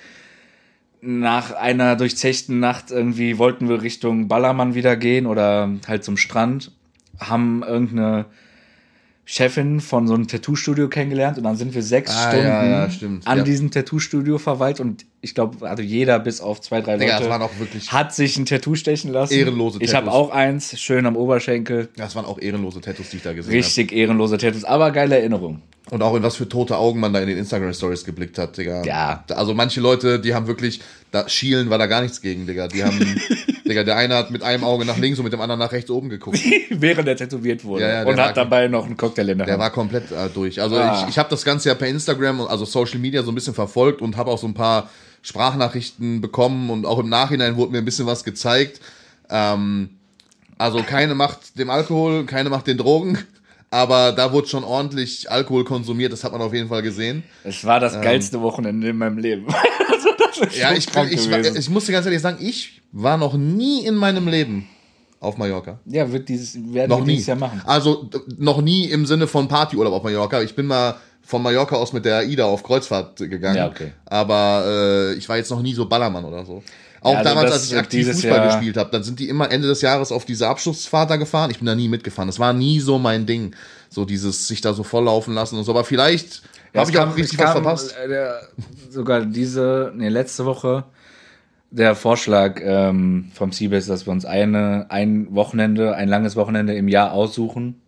nach 1.06 1.52
einer 1.52 1.96
durchzechten 1.96 2.60
Nacht 2.60 2.90
irgendwie 2.90 3.36
wollten 3.36 3.68
wir 3.68 3.82
Richtung 3.82 4.26
Ballermann 4.26 4.74
wieder 4.74 4.96
gehen 4.96 5.26
oder 5.26 5.70
halt 5.86 6.02
zum 6.02 6.16
Strand, 6.16 6.72
haben 7.20 7.62
irgendeine 7.62 8.24
Chefin 9.26 9.80
von 9.80 10.06
so 10.06 10.14
einem 10.14 10.28
Tattoo-Studio 10.28 10.88
kennengelernt 10.88 11.38
und 11.38 11.44
dann 11.44 11.56
sind 11.56 11.74
wir 11.74 11.82
sechs 11.82 12.10
Ah, 12.14 12.28
Stunden 12.28 12.46
ja, 12.46 12.64
ja, 12.64 12.88
an 13.24 13.38
ja. 13.38 13.44
diesem 13.44 13.70
Tattoo-Studio 13.70 14.36
verweilt 14.38 14.80
und 14.80 15.06
ich 15.22 15.34
glaube, 15.34 15.66
also 15.66 15.82
jeder 15.82 16.18
bis 16.18 16.42
auf 16.42 16.60
zwei, 16.60 16.82
drei 16.82 16.98
Digga, 16.98 17.18
Leute 17.20 17.48
wirklich- 17.58 17.90
hat 17.90 18.14
sich 18.14 18.36
ein 18.36 18.44
Tattoo 18.44 18.74
stechen 18.74 19.10
lassen. 19.10 19.32
Ehrenlose 19.32 19.78
Ich 19.80 19.94
habe 19.94 20.06
Tattoos. 20.06 20.20
auch 20.20 20.30
eins, 20.30 20.78
schön 20.78 21.06
am 21.06 21.16
Oberschenkel. 21.16 21.88
Das 21.96 22.14
waren 22.14 22.26
auch 22.26 22.38
ehrenlose 22.38 22.82
Tattoos, 22.82 23.08
die 23.10 23.16
ich 23.16 23.22
da 23.22 23.32
gesehen 23.32 23.52
Richtig 23.52 23.92
ehrenlose 23.92 24.36
Tattoos, 24.36 24.64
aber 24.64 24.90
geile 24.90 25.16
Erinnerung. 25.18 25.62
Und 25.90 26.02
auch 26.02 26.14
in 26.16 26.22
was 26.22 26.36
für 26.36 26.48
tote 26.48 26.78
Augen 26.78 26.98
man 26.98 27.12
da 27.12 27.20
in 27.20 27.28
den 27.28 27.36
Instagram-Stories 27.36 28.04
geblickt 28.04 28.38
hat, 28.38 28.56
Digga. 28.56 28.84
Ja. 28.84 29.22
Also 29.28 29.52
manche 29.52 29.82
Leute, 29.82 30.18
die 30.18 30.34
haben 30.34 30.46
wirklich, 30.46 30.80
da 31.10 31.28
schielen 31.28 31.68
war 31.68 31.76
da 31.76 31.86
gar 31.86 32.00
nichts 32.00 32.22
gegen, 32.22 32.46
Digga. 32.46 32.68
Die 32.68 32.82
haben, 32.82 32.98
Digga, 33.68 33.84
der 33.84 33.96
eine 33.98 34.14
hat 34.16 34.30
mit 34.30 34.42
einem 34.42 34.64
Auge 34.64 34.86
nach 34.86 34.96
links 34.96 35.18
und 35.18 35.24
mit 35.24 35.34
dem 35.34 35.42
anderen 35.42 35.58
nach 35.60 35.72
rechts 35.72 35.90
oben 35.90 36.08
geguckt. 36.08 36.38
Während 36.70 37.06
er 37.06 37.16
tätowiert 37.16 37.64
wurde. 37.64 37.82
Ja, 37.82 37.88
ja, 37.88 37.94
der 38.04 38.06
und 38.12 38.16
war- 38.16 38.28
hat 38.28 38.36
dabei 38.38 38.66
noch 38.68 38.86
einen 38.86 38.96
Cocktail 38.96 39.28
in 39.28 39.38
der 39.38 39.46
Der 39.46 39.54
Hand. 39.54 39.60
war 39.62 39.70
komplett 39.70 40.10
äh, 40.10 40.30
durch. 40.32 40.60
Also 40.62 40.76
Ah. 40.76 41.02
ich, 41.02 41.10
ich 41.10 41.18
habe 41.18 41.28
das 41.28 41.44
Ganze 41.44 41.68
ja 41.68 41.74
per 41.74 41.86
Instagram, 41.88 42.40
und- 42.40 42.48
also 42.48 42.64
Social 42.64 42.98
Media 42.98 43.22
so 43.22 43.30
ein 43.30 43.34
bisschen 43.34 43.54
verfolgt 43.54 44.00
und 44.00 44.16
habe 44.16 44.30
auch 44.30 44.38
so 44.38 44.46
ein 44.46 44.54
paar 44.54 44.88
Sprachnachrichten 45.20 46.20
bekommen 46.22 46.70
und 46.70 46.86
auch 46.86 46.98
im 46.98 47.08
Nachhinein 47.10 47.56
wurde 47.56 47.72
mir 47.72 47.78
ein 47.78 47.84
bisschen 47.84 48.06
was 48.06 48.24
gezeigt. 48.24 48.80
Ähm, 49.28 49.90
also 50.56 50.82
keine 50.82 51.14
macht 51.14 51.58
dem 51.58 51.68
Alkohol, 51.68 52.24
keine 52.24 52.48
macht 52.48 52.66
den 52.68 52.78
Drogen, 52.78 53.18
aber 53.74 54.12
da 54.12 54.32
wurde 54.32 54.46
schon 54.46 54.62
ordentlich 54.62 55.28
Alkohol 55.28 55.64
konsumiert, 55.64 56.12
das 56.12 56.22
hat 56.22 56.30
man 56.30 56.40
auf 56.40 56.54
jeden 56.54 56.68
Fall 56.68 56.80
gesehen. 56.80 57.24
Es 57.42 57.64
war 57.64 57.80
das 57.80 58.00
geilste 58.00 58.40
Wochenende 58.40 58.88
in 58.90 58.96
meinem 58.96 59.18
Leben. 59.18 59.46
also 59.90 60.44
Ja, 60.56 60.72
ich, 60.72 60.86
krank 60.86 61.10
ich, 61.10 61.28
ich 61.28 61.70
muss 61.70 61.84
dir 61.86 61.90
ganz 61.90 62.06
ehrlich 62.06 62.20
sagen, 62.20 62.38
ich 62.40 62.82
war 62.92 63.16
noch 63.16 63.34
nie 63.34 63.84
in 63.84 63.96
meinem 63.96 64.28
Leben 64.28 64.68
auf 65.18 65.38
Mallorca. 65.38 65.80
ja, 65.86 66.12
wird 66.12 66.28
dieses, 66.28 66.54
werden 66.72 66.90
Noch 66.90 66.98
wir 66.98 67.04
nie. 67.04 67.12
dieses 67.14 67.26
Jahr 67.26 67.36
machen. 67.36 67.62
Also 67.64 68.08
noch 68.38 68.62
nie 68.62 68.84
im 68.84 69.06
Sinne 69.06 69.26
von 69.26 69.48
Partyurlaub 69.48 69.94
auf 69.94 70.04
Mallorca. 70.04 70.40
Ich 70.42 70.54
bin 70.54 70.66
mal 70.66 70.94
von 71.22 71.42
Mallorca 71.42 71.74
aus 71.74 71.92
mit 71.92 72.04
der 72.04 72.18
AIDA 72.18 72.44
auf 72.44 72.62
Kreuzfahrt 72.62 73.16
gegangen. 73.16 73.56
Ja, 73.56 73.66
okay. 73.66 73.92
Aber 74.06 74.66
äh, 74.68 75.14
ich 75.14 75.28
war 75.28 75.36
jetzt 75.36 75.50
noch 75.50 75.62
nie 75.62 75.74
so 75.74 75.86
Ballermann 75.88 76.24
oder 76.24 76.44
so. 76.44 76.62
Auch 77.04 77.12
Ja, 77.12 77.18
also 77.18 77.28
damals, 77.30 77.52
als 77.52 77.66
ich 77.70 77.76
aktiv 77.76 78.10
Fußball 78.10 78.30
Jahr- 78.38 78.46
gespielt 78.46 78.76
habe, 78.76 78.90
dann 78.90 79.02
sind 79.04 79.20
die 79.20 79.28
immer 79.28 79.50
Ende 79.52 79.68
des 79.68 79.82
Jahres 79.82 80.10
auf 80.10 80.24
diese 80.24 80.48
Abschlussfahrt 80.48 81.10
da 81.10 81.16
gefahren. 81.16 81.50
Ich 81.50 81.58
bin 81.58 81.66
da 81.66 81.74
nie 81.74 81.88
mitgefahren. 81.88 82.28
Das 82.28 82.38
war 82.40 82.52
nie 82.52 82.80
so 82.80 82.98
mein 82.98 83.26
Ding. 83.26 83.54
So 83.90 84.04
dieses 84.04 84.48
sich 84.48 84.60
da 84.62 84.72
so 84.72 84.82
volllaufen 84.82 85.34
lassen 85.34 85.56
und 85.58 85.64
so. 85.64 85.70
Aber 85.72 85.84
vielleicht 85.84 86.42
Ja, 86.72 86.80
habe 86.80 86.90
ich 86.90 86.98
auch 86.98 87.02
kam- 87.04 87.12
richtig 87.12 87.38
es 87.38 87.44
was 87.44 87.52
verpasst. 87.52 87.94
äh, 88.04 88.08
Der, 88.08 88.40
sogar 88.90 89.24
diese, 89.26 89.92
nee, 89.94 90.08
letzte 90.08 90.44
Woche 90.46 90.84
der 91.70 91.94
Vorschlag 91.94 92.58
ähm, 92.62 93.30
vom 93.34 93.52
Seabase, 93.52 93.88
dass 93.88 94.06
wir 94.06 94.12
uns 94.12 94.24
eine, 94.24 94.86
ein 94.90 95.26
Wochenende, 95.34 95.94
ein 95.96 96.08
langes 96.08 96.36
Wochenende 96.36 96.74
im 96.74 96.88
Jahr 96.88 97.12
aussuchen, 97.12 97.82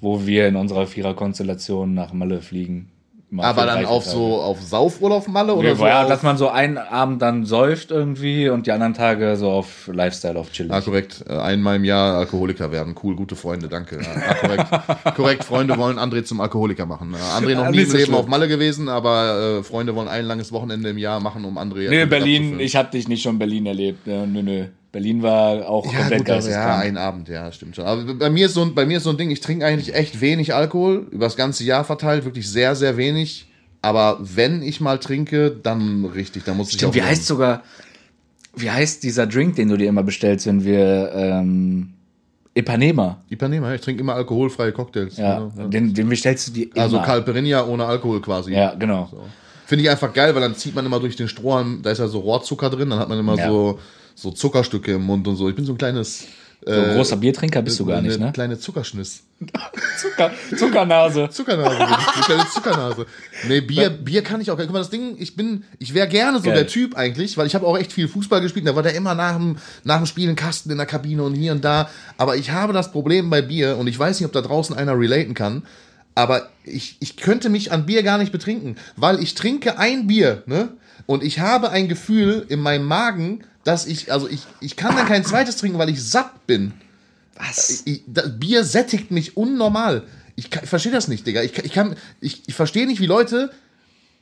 wo 0.00 0.24
wir 0.26 0.48
in 0.48 0.56
unserer 0.56 0.86
Vierer-Konstellation 0.86 1.92
nach 1.94 2.12
Malle 2.14 2.40
fliegen. 2.40 2.90
Mal 3.34 3.46
Aber 3.46 3.66
dann 3.66 3.76
30 3.80 3.88
auf 3.88 4.04
Tage. 4.04 4.16
so 4.16 4.40
auf 4.40 4.62
Saufurlaub 4.62 5.26
Malle 5.26 5.54
oder 5.54 5.70
Ja, 5.70 5.74
so? 5.74 5.86
ja, 5.86 6.06
dass 6.08 6.22
man 6.22 6.36
so 6.36 6.48
einen 6.48 6.78
Abend 6.78 7.20
dann 7.20 7.44
säuft 7.44 7.90
irgendwie 7.90 8.48
und 8.48 8.66
die 8.66 8.72
anderen 8.72 8.94
Tage 8.94 9.34
so 9.36 9.50
auf 9.50 9.88
Lifestyle, 9.92 10.38
auf 10.38 10.52
chillig. 10.52 10.72
Ah, 10.72 10.80
korrekt. 10.80 11.24
Äh, 11.28 11.32
Einmal 11.36 11.76
im 11.76 11.84
Jahr 11.84 12.16
Alkoholiker 12.18 12.70
werden. 12.70 12.94
Cool, 13.02 13.16
gute 13.16 13.34
Freunde, 13.34 13.66
danke. 13.68 13.98
Ja, 14.00 14.34
korrekt. 14.34 14.66
korrekt, 15.16 15.44
Freunde 15.44 15.76
wollen 15.76 15.98
André 15.98 16.22
zum 16.22 16.40
Alkoholiker 16.40 16.86
machen. 16.86 17.12
Äh, 17.14 17.16
André 17.44 17.56
noch 17.56 17.70
nie 17.70 17.82
im 17.82 17.92
Leben 17.92 18.14
auf 18.14 18.26
Malle 18.28 18.46
gewesen, 18.46 18.88
aber 18.88 19.58
äh, 19.58 19.62
Freunde 19.64 19.96
wollen 19.96 20.08
ein 20.08 20.24
langes 20.26 20.52
Wochenende 20.52 20.90
im 20.90 20.98
Jahr 20.98 21.18
machen, 21.18 21.44
um 21.44 21.58
André. 21.58 21.88
Nee, 21.90 22.06
Berlin, 22.06 22.60
ich 22.60 22.76
hab 22.76 22.92
dich 22.92 23.08
nicht 23.08 23.22
schon 23.22 23.32
in 23.32 23.38
Berlin 23.40 23.66
erlebt. 23.66 24.06
Ja, 24.06 24.24
nö, 24.26 24.42
nö. 24.42 24.66
Berlin 24.94 25.24
war 25.24 25.68
auch 25.68 25.92
ja, 25.92 25.98
komplett 25.98 26.30
aber 26.30 26.48
ja, 26.48 26.78
ein 26.78 26.96
Abend, 26.96 27.28
ja, 27.28 27.50
stimmt 27.50 27.74
schon. 27.74 27.84
Aber 27.84 28.14
bei 28.14 28.30
mir 28.30 28.46
ist 28.46 28.54
so 28.54 28.62
ein, 28.62 28.76
bei 28.76 28.86
mir 28.86 28.98
ist 28.98 29.02
so 29.02 29.10
ein 29.10 29.16
Ding, 29.16 29.28
ich 29.28 29.40
trinke 29.40 29.66
eigentlich 29.66 29.92
echt 29.92 30.20
wenig 30.20 30.54
Alkohol, 30.54 31.08
über 31.10 31.26
das 31.26 31.34
ganze 31.34 31.64
Jahr 31.64 31.82
verteilt, 31.82 32.24
wirklich 32.24 32.48
sehr, 32.48 32.76
sehr 32.76 32.96
wenig. 32.96 33.48
Aber 33.82 34.18
wenn 34.20 34.62
ich 34.62 34.80
mal 34.80 34.98
trinke, 34.98 35.50
dann 35.50 36.04
richtig, 36.04 36.44
dann 36.44 36.56
muss 36.56 36.68
ich 36.68 36.74
Stimmt, 36.74 36.92
auch 36.92 36.94
wie 36.94 37.02
heißt 37.02 37.26
sogar, 37.26 37.64
wie 38.54 38.70
heißt 38.70 39.02
dieser 39.02 39.26
Drink, 39.26 39.56
den 39.56 39.68
du 39.68 39.76
dir 39.76 39.88
immer 39.88 40.04
bestellst, 40.04 40.46
wenn 40.46 40.64
wir 40.64 41.10
ähm, 41.12 41.94
Ipanema? 42.54 43.18
Ipanema, 43.28 43.74
ich 43.74 43.80
trinke 43.80 44.00
immer 44.00 44.14
alkoholfreie 44.14 44.70
Cocktails. 44.70 45.16
Ja, 45.16 45.50
genau, 45.56 45.68
Den, 45.70 45.92
den 45.92 46.08
bestellst 46.08 46.46
du 46.46 46.52
dir 46.52 46.68
immer. 46.72 46.82
Also 46.84 47.00
Calperinia 47.00 47.66
ohne 47.66 47.84
Alkohol 47.84 48.20
quasi. 48.22 48.52
Ja, 48.52 48.74
genau. 48.74 49.10
Finde 49.66 49.82
ich 49.82 49.90
einfach 49.90 50.12
geil, 50.12 50.36
weil 50.36 50.42
dann 50.42 50.54
zieht 50.54 50.76
man 50.76 50.86
immer 50.86 51.00
durch 51.00 51.16
den 51.16 51.26
Strohhalm, 51.26 51.80
da 51.82 51.90
ist 51.90 51.98
ja 51.98 52.06
so 52.06 52.20
Rohrzucker 52.20 52.70
drin, 52.70 52.90
dann 52.90 53.00
hat 53.00 53.08
man 53.08 53.18
immer 53.18 53.36
Ja. 53.36 53.48
so, 53.48 53.80
so 54.14 54.30
Zuckerstücke 54.30 54.92
im 54.92 55.02
Mund 55.02 55.26
und 55.28 55.36
so. 55.36 55.48
Ich 55.48 55.56
bin 55.56 55.64
so 55.64 55.72
ein 55.72 55.78
kleines. 55.78 56.26
So 56.66 56.72
ein 56.72 56.94
großer 56.94 57.18
Biertrinker 57.18 57.60
bist 57.60 57.78
du 57.78 57.84
gar 57.84 58.00
nicht, 58.00 58.18
ne? 58.18 58.32
kleine 58.32 58.58
Zuckerschniss. 58.58 59.24
Zucker, 59.98 60.30
Zuckernase. 60.56 61.28
Zuckernase, 61.30 61.76
eine 61.76 62.24
kleine 62.24 62.48
Zuckernase. 62.48 63.06
Nee, 63.46 63.60
Bier, 63.60 63.90
Bier 63.90 64.22
kann 64.22 64.40
ich 64.40 64.50
auch. 64.50 64.56
Guck 64.56 64.70
mal, 64.70 64.78
das 64.78 64.88
Ding, 64.88 65.16
ich 65.18 65.36
bin, 65.36 65.64
ich 65.78 65.92
wäre 65.92 66.08
gerne 66.08 66.38
so 66.38 66.44
Geil. 66.44 66.54
der 66.54 66.66
Typ 66.66 66.96
eigentlich, 66.96 67.36
weil 67.36 67.46
ich 67.46 67.54
habe 67.54 67.66
auch 67.66 67.76
echt 67.76 67.92
viel 67.92 68.08
Fußball 68.08 68.40
gespielt. 68.40 68.66
Da 68.66 68.74
war 68.74 68.82
der 68.82 68.94
immer 68.94 69.14
nach 69.14 69.36
dem, 69.36 69.58
nach 69.82 69.98
dem 69.98 70.06
Spiel 70.06 70.26
ein 70.26 70.36
Kasten 70.36 70.70
in 70.70 70.78
der 70.78 70.86
Kabine 70.86 71.22
und 71.22 71.34
hier 71.34 71.52
und 71.52 71.62
da. 71.62 71.90
Aber 72.16 72.36
ich 72.36 72.50
habe 72.50 72.72
das 72.72 72.92
Problem 72.92 73.28
bei 73.28 73.42
Bier 73.42 73.76
und 73.76 73.86
ich 73.86 73.98
weiß 73.98 74.18
nicht, 74.18 74.26
ob 74.26 74.32
da 74.32 74.40
draußen 74.40 74.74
einer 74.74 74.98
relaten 74.98 75.34
kann. 75.34 75.64
Aber 76.14 76.48
ich, 76.64 76.96
ich 77.00 77.16
könnte 77.16 77.50
mich 77.50 77.72
an 77.72 77.86
Bier 77.86 78.02
gar 78.02 78.18
nicht 78.18 78.32
betrinken, 78.32 78.76
weil 78.96 79.22
ich 79.22 79.34
trinke 79.34 79.78
ein 79.78 80.06
Bier, 80.06 80.44
ne? 80.46 80.70
Und 81.06 81.22
ich 81.22 81.40
habe 81.40 81.70
ein 81.70 81.88
Gefühl 81.88 82.46
in 82.48 82.60
meinem 82.60 82.86
Magen, 82.86 83.44
dass 83.64 83.86
ich, 83.86 84.12
also 84.12 84.28
ich, 84.28 84.42
ich 84.60 84.76
kann 84.76 84.96
dann 84.96 85.06
kein 85.06 85.24
zweites 85.24 85.56
trinken, 85.56 85.78
weil 85.78 85.88
ich 85.90 86.02
satt 86.02 86.46
bin. 86.46 86.72
Was? 87.36 87.82
Ich, 87.84 88.02
das 88.06 88.38
Bier 88.38 88.62
sättigt 88.64 89.10
mich 89.10 89.36
unnormal. 89.36 90.04
Ich, 90.36 90.46
ich 90.62 90.68
verstehe 90.68 90.92
das 90.92 91.08
nicht, 91.08 91.26
Digga. 91.26 91.42
Ich, 91.42 91.52
kann- 91.52 91.64
ich, 91.64 91.72
kann, 91.72 91.96
ich, 92.20 92.42
ich 92.46 92.54
verstehe 92.54 92.86
nicht, 92.86 93.00
wie 93.00 93.06
Leute 93.06 93.50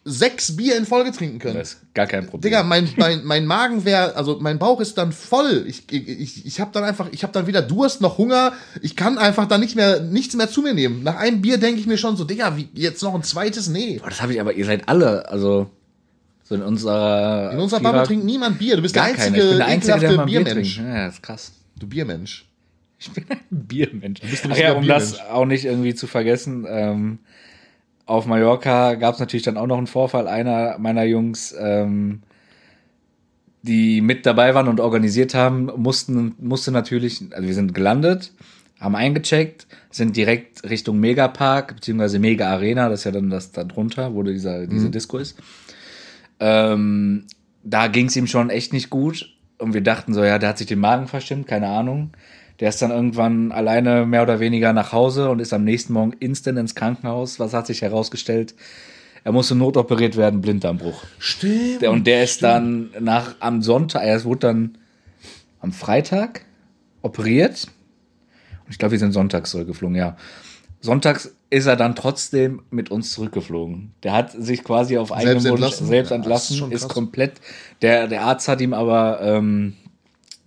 sechs 0.04 0.56
Bier 0.56 0.76
in 0.76 0.84
Folge 0.84 1.12
trinken 1.12 1.38
können. 1.38 1.58
Das 1.58 1.74
ist 1.74 1.94
gar 1.94 2.06
kein 2.06 2.26
Problem. 2.26 2.42
Digga, 2.42 2.64
mein, 2.64 2.88
mein, 2.96 3.22
mein 3.24 3.46
Magen 3.46 3.84
wäre, 3.84 4.16
also 4.16 4.38
mein 4.40 4.58
Bauch 4.58 4.80
ist 4.80 4.98
dann 4.98 5.12
voll. 5.12 5.64
Ich, 5.68 5.84
ich, 5.92 6.08
ich, 6.08 6.46
ich 6.46 6.60
habe 6.60 6.70
dann 6.72 6.82
einfach, 6.82 7.08
ich 7.12 7.22
habe 7.22 7.32
dann 7.32 7.46
weder 7.46 7.62
Durst 7.62 8.00
noch 8.00 8.18
Hunger. 8.18 8.52
Ich 8.80 8.96
kann 8.96 9.16
einfach 9.16 9.46
dann 9.46 9.60
nicht 9.60 9.76
mehr, 9.76 10.00
nichts 10.00 10.34
mehr 10.34 10.50
zu 10.50 10.62
mir 10.62 10.74
nehmen. 10.74 11.02
Nach 11.04 11.16
einem 11.16 11.40
Bier 11.40 11.58
denke 11.58 11.80
ich 11.80 11.86
mir 11.86 11.98
schon 11.98 12.16
so, 12.16 12.24
Digga, 12.24 12.56
wie, 12.56 12.68
jetzt 12.74 13.02
noch 13.02 13.14
ein 13.14 13.22
zweites? 13.22 13.68
Nee. 13.68 13.98
Boah, 14.00 14.08
das 14.10 14.20
habe 14.20 14.32
ich 14.34 14.40
aber, 14.40 14.54
ihr 14.54 14.64
seid 14.64 14.88
alle, 14.88 15.28
also 15.28 15.70
so 16.52 16.56
in 16.56 16.62
unserer 16.62 17.50
In 17.52 17.58
unserer 17.58 17.80
Vierer- 17.80 17.92
Bubble 17.92 18.06
trinkt 18.06 18.24
niemand 18.24 18.58
Bier. 18.58 18.76
Du 18.76 18.82
bist 18.82 18.94
der 18.94 19.04
einzige, 19.04 19.36
Ich 19.40 19.48
bin 19.48 19.56
der 19.58 19.66
Einzige, 19.66 19.98
der 19.98 20.12
mal 20.12 20.24
Bier 20.26 20.44
Biermensch. 20.44 20.76
trinkt. 20.76 20.92
Ja, 20.94 21.06
das 21.06 21.14
ist 21.14 21.22
krass. 21.22 21.52
Du 21.78 21.86
Biermensch. 21.86 22.46
Ich 22.98 23.10
bin 23.10 23.24
ein 23.30 23.38
Biermensch. 23.50 24.20
bist 24.20 24.44
ein 24.44 24.52
Ach 24.52 24.56
ja, 24.56 24.72
um 24.74 24.86
das 24.86 25.18
auch 25.20 25.44
nicht 25.46 25.64
irgendwie 25.64 25.94
zu 25.94 26.06
vergessen, 26.06 26.66
ähm, 26.68 27.18
auf 28.06 28.26
Mallorca 28.26 28.94
gab 28.94 29.14
es 29.14 29.20
natürlich 29.20 29.42
dann 29.44 29.56
auch 29.56 29.66
noch 29.66 29.78
einen 29.78 29.86
Vorfall. 29.86 30.28
Einer 30.28 30.76
meiner 30.78 31.04
Jungs, 31.04 31.54
ähm, 31.58 32.22
die 33.62 34.00
mit 34.00 34.26
dabei 34.26 34.54
waren 34.54 34.68
und 34.68 34.80
organisiert 34.80 35.34
haben, 35.34 35.70
mussten, 35.76 36.34
musste 36.40 36.72
natürlich, 36.72 37.22
also 37.30 37.46
wir 37.46 37.54
sind 37.54 37.74
gelandet, 37.74 38.32
haben 38.80 38.96
eingecheckt, 38.96 39.68
sind 39.90 40.16
direkt 40.16 40.68
Richtung 40.68 40.98
Megapark, 40.98 41.76
beziehungsweise 41.76 42.18
Mega 42.18 42.48
Arena, 42.50 42.88
das 42.88 43.00
ist 43.00 43.04
ja 43.04 43.12
dann 43.12 43.30
das 43.30 43.52
da 43.52 43.62
drunter, 43.62 44.14
wo 44.14 44.24
dieser, 44.24 44.66
diese 44.66 44.90
Disco 44.90 45.18
ist. 45.18 45.38
Ähm, 46.42 47.26
da 47.62 47.86
ging 47.86 48.06
es 48.06 48.16
ihm 48.16 48.26
schon 48.26 48.50
echt 48.50 48.72
nicht 48.72 48.90
gut. 48.90 49.32
Und 49.58 49.74
wir 49.74 49.80
dachten 49.80 50.12
so, 50.12 50.24
ja, 50.24 50.38
der 50.38 50.48
hat 50.48 50.58
sich 50.58 50.66
den 50.66 50.80
Magen 50.80 51.06
verstimmt, 51.06 51.46
keine 51.46 51.68
Ahnung. 51.68 52.10
Der 52.58 52.68
ist 52.68 52.82
dann 52.82 52.90
irgendwann 52.90 53.52
alleine 53.52 54.06
mehr 54.06 54.24
oder 54.24 54.40
weniger 54.40 54.72
nach 54.72 54.92
Hause 54.92 55.30
und 55.30 55.38
ist 55.38 55.52
am 55.52 55.62
nächsten 55.62 55.92
Morgen 55.92 56.14
instant 56.18 56.58
ins 56.58 56.74
Krankenhaus. 56.74 57.38
Was 57.38 57.54
hat 57.54 57.68
sich 57.68 57.82
herausgestellt? 57.82 58.54
Er 59.22 59.30
musste 59.30 59.54
notoperiert 59.54 60.16
werden, 60.16 60.40
Blinddarmbruch. 60.40 61.04
Stimmt. 61.20 61.84
Und 61.84 62.08
der 62.08 62.24
ist 62.24 62.42
dann 62.42 62.90
nach 62.98 63.36
am 63.38 63.62
Sonntag, 63.62 64.02
er 64.02 64.24
wurde 64.24 64.40
dann 64.40 64.78
am 65.60 65.70
Freitag 65.70 66.44
operiert. 67.02 67.68
Und 68.64 68.72
ich 68.72 68.78
glaube, 68.78 68.92
wir 68.92 68.98
sind 68.98 69.12
sonntags 69.12 69.52
zurückgeflogen, 69.52 69.96
ja. 69.96 70.16
Sonntags 70.82 71.34
ist 71.48 71.66
er 71.66 71.76
dann 71.76 71.94
trotzdem 71.94 72.62
mit 72.70 72.90
uns 72.90 73.12
zurückgeflogen. 73.12 73.92
Der 74.02 74.12
hat 74.12 74.32
sich 74.32 74.62
quasi 74.64 74.98
auf 74.98 75.12
eigenen 75.12 75.40
Selbst 75.40 75.44
Wunsch 75.52 75.62
entlassen? 75.62 75.86
selbst 75.86 76.10
Ja, 76.10 76.16
entlassen, 76.16 76.72
ist 76.72 76.84
ist, 76.84 76.88
komplett. 76.88 77.32
Der, 77.82 78.08
der 78.08 78.22
Arzt 78.24 78.48
hat 78.48 78.60
ihm 78.60 78.74
aber 78.74 79.20
ähm, 79.22 79.74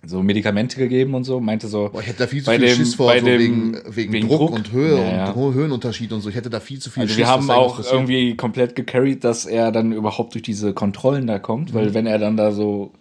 so 0.04 0.22
Medikamente 0.22 0.76
gegeben 0.76 1.14
und 1.14 1.24
so, 1.24 1.40
meinte 1.40 1.68
so. 1.68 1.88
Boah, 1.92 2.00
ich 2.00 2.06
hätte 2.08 2.18
da 2.18 2.26
viel 2.26 2.42
zu 2.42 2.50
viel 2.50 2.60
dem- 2.60 2.76
Schiss 2.76 2.94
vor, 2.94 3.12
so 3.18 3.24
dem- 3.24 3.38
wegen, 3.40 3.78
wegen, 3.88 4.12
wegen 4.12 4.28
Druck, 4.28 4.38
Druck. 4.38 4.52
und 4.56 4.72
Höhe 4.72 4.98
Ja, 4.98 5.10
ja. 5.16 5.30
und 5.30 5.54
Höhenunterschied 5.54 6.12
und 6.12 6.20
so. 6.20 6.28
Ich 6.28 6.34
hätte 6.36 6.50
da 6.50 6.60
viel 6.60 6.78
zu 6.80 6.90
viel 6.90 7.02
Also 7.04 7.12
Schiss. 7.14 7.18
wir 7.18 7.28
haben 7.28 7.50
auch 7.50 7.80
irgendwie 7.80 8.36
komplett 8.36 8.76
gecarried, 8.76 9.24
dass 9.24 9.46
er 9.46 9.72
dann 9.72 9.92
überhaupt 9.92 10.34
durch 10.34 10.42
diese 10.42 10.74
Kontrollen 10.74 11.26
da 11.26 11.38
kommt, 11.38 11.70
Mhm. 11.70 11.74
weil 11.78 11.94
wenn 11.94 12.06
er 12.06 12.18
dann 12.18 12.36
da 12.36 12.52
so 12.52 12.92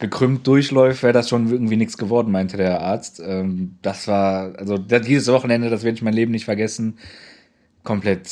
gekrümmt 0.00 0.46
durchläuft, 0.46 1.02
wäre 1.02 1.12
das 1.12 1.28
schon 1.28 1.50
irgendwie 1.50 1.76
nichts 1.76 1.96
geworden, 1.98 2.32
meinte 2.32 2.56
der 2.56 2.80
Arzt. 2.80 3.20
Ähm, 3.24 3.76
das 3.82 4.08
war, 4.08 4.52
also 4.58 4.76
das, 4.78 5.02
dieses 5.06 5.28
Wochenende, 5.28 5.70
das 5.70 5.82
werde 5.84 5.96
ich 5.96 6.02
mein 6.02 6.14
Leben 6.14 6.32
nicht 6.32 6.46
vergessen, 6.46 6.98
komplett 7.84 8.28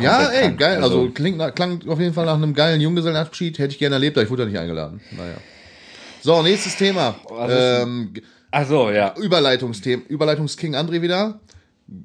Ja, 0.00 0.16
komplett 0.18 0.34
ey, 0.34 0.42
krank. 0.42 0.58
geil. 0.58 0.82
Also, 0.82 1.10
klingt, 1.10 1.38
nach- 1.38 1.54
klang 1.54 1.80
auf 1.88 1.98
jeden 2.00 2.14
Fall 2.14 2.26
nach 2.26 2.34
einem 2.34 2.54
geilen 2.54 2.80
Junggesellenabschied. 2.80 3.58
Hätte 3.58 3.72
ich 3.72 3.78
gerne 3.78 3.96
erlebt, 3.96 4.16
aber 4.16 4.24
ich 4.24 4.30
wurde 4.30 4.44
da 4.44 4.48
nicht 4.48 4.58
eingeladen. 4.58 5.00
Naja. 5.16 5.36
So, 6.22 6.42
nächstes 6.42 6.76
Thema. 6.76 7.14
Ähm, 7.48 8.12
Ach 8.50 8.66
so, 8.66 8.90
ja. 8.90 9.14
Überleitungsthema. 9.16 10.02
Überleitungsking 10.08 10.74
André 10.74 11.02
wieder. 11.02 11.40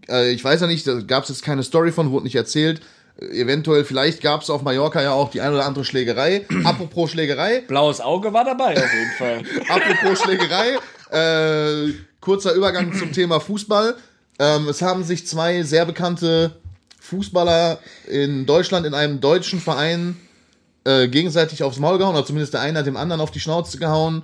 Äh, 0.10 0.32
ich 0.32 0.44
weiß 0.44 0.62
ja 0.62 0.68
nicht, 0.68 0.86
da 0.88 1.00
gab 1.02 1.24
es 1.24 1.30
jetzt 1.30 1.44
keine 1.44 1.64
Story 1.64 1.92
von, 1.92 2.12
wurde 2.12 2.26
nicht 2.26 2.36
erzählt. 2.36 2.82
Eventuell, 3.22 3.84
vielleicht 3.84 4.22
gab 4.22 4.42
es 4.42 4.50
auf 4.50 4.62
Mallorca 4.62 5.02
ja 5.02 5.12
auch 5.12 5.30
die 5.30 5.42
ein 5.42 5.54
oder 5.54 5.66
andere 5.66 5.84
Schlägerei. 5.84 6.46
Apropos 6.64 7.12
Schlägerei, 7.12 7.62
Blaues 7.68 8.00
Auge 8.00 8.32
war 8.34 8.46
dabei 8.46 8.78
auf 8.78 8.94
jeden 8.94 9.12
Fall. 9.18 9.44
apropos 9.70 10.22
Schlägerei, 10.22 10.78
äh, 11.12 11.94
kurzer 12.22 12.54
Übergang 12.54 12.94
zum 13.00 13.12
Thema 13.12 13.40
Fußball. 13.40 13.96
Ähm, 14.40 14.68
es 14.70 14.82
haben 14.82 15.04
sich 15.04 15.28
zwei 15.28 15.64
sehr 15.64 15.86
bekannte 15.86 16.56
Fußballer 17.02 17.80
in 18.08 18.46
Deutschland 18.46 18.86
in 18.86 18.94
einem 18.94 19.20
deutschen 19.20 19.60
Verein 19.60 20.16
äh, 20.86 21.08
gegenseitig 21.08 21.64
aufs 21.64 21.80
Maul 21.80 21.98
gehauen, 21.98 22.16
oder 22.16 22.26
zumindest 22.26 22.54
der 22.54 22.62
eine 22.62 22.80
hat 22.80 22.86
dem 22.86 22.98
anderen 22.98 23.22
auf 23.22 23.32
die 23.32 23.42
Schnauze 23.42 23.78
gehauen. 23.80 24.24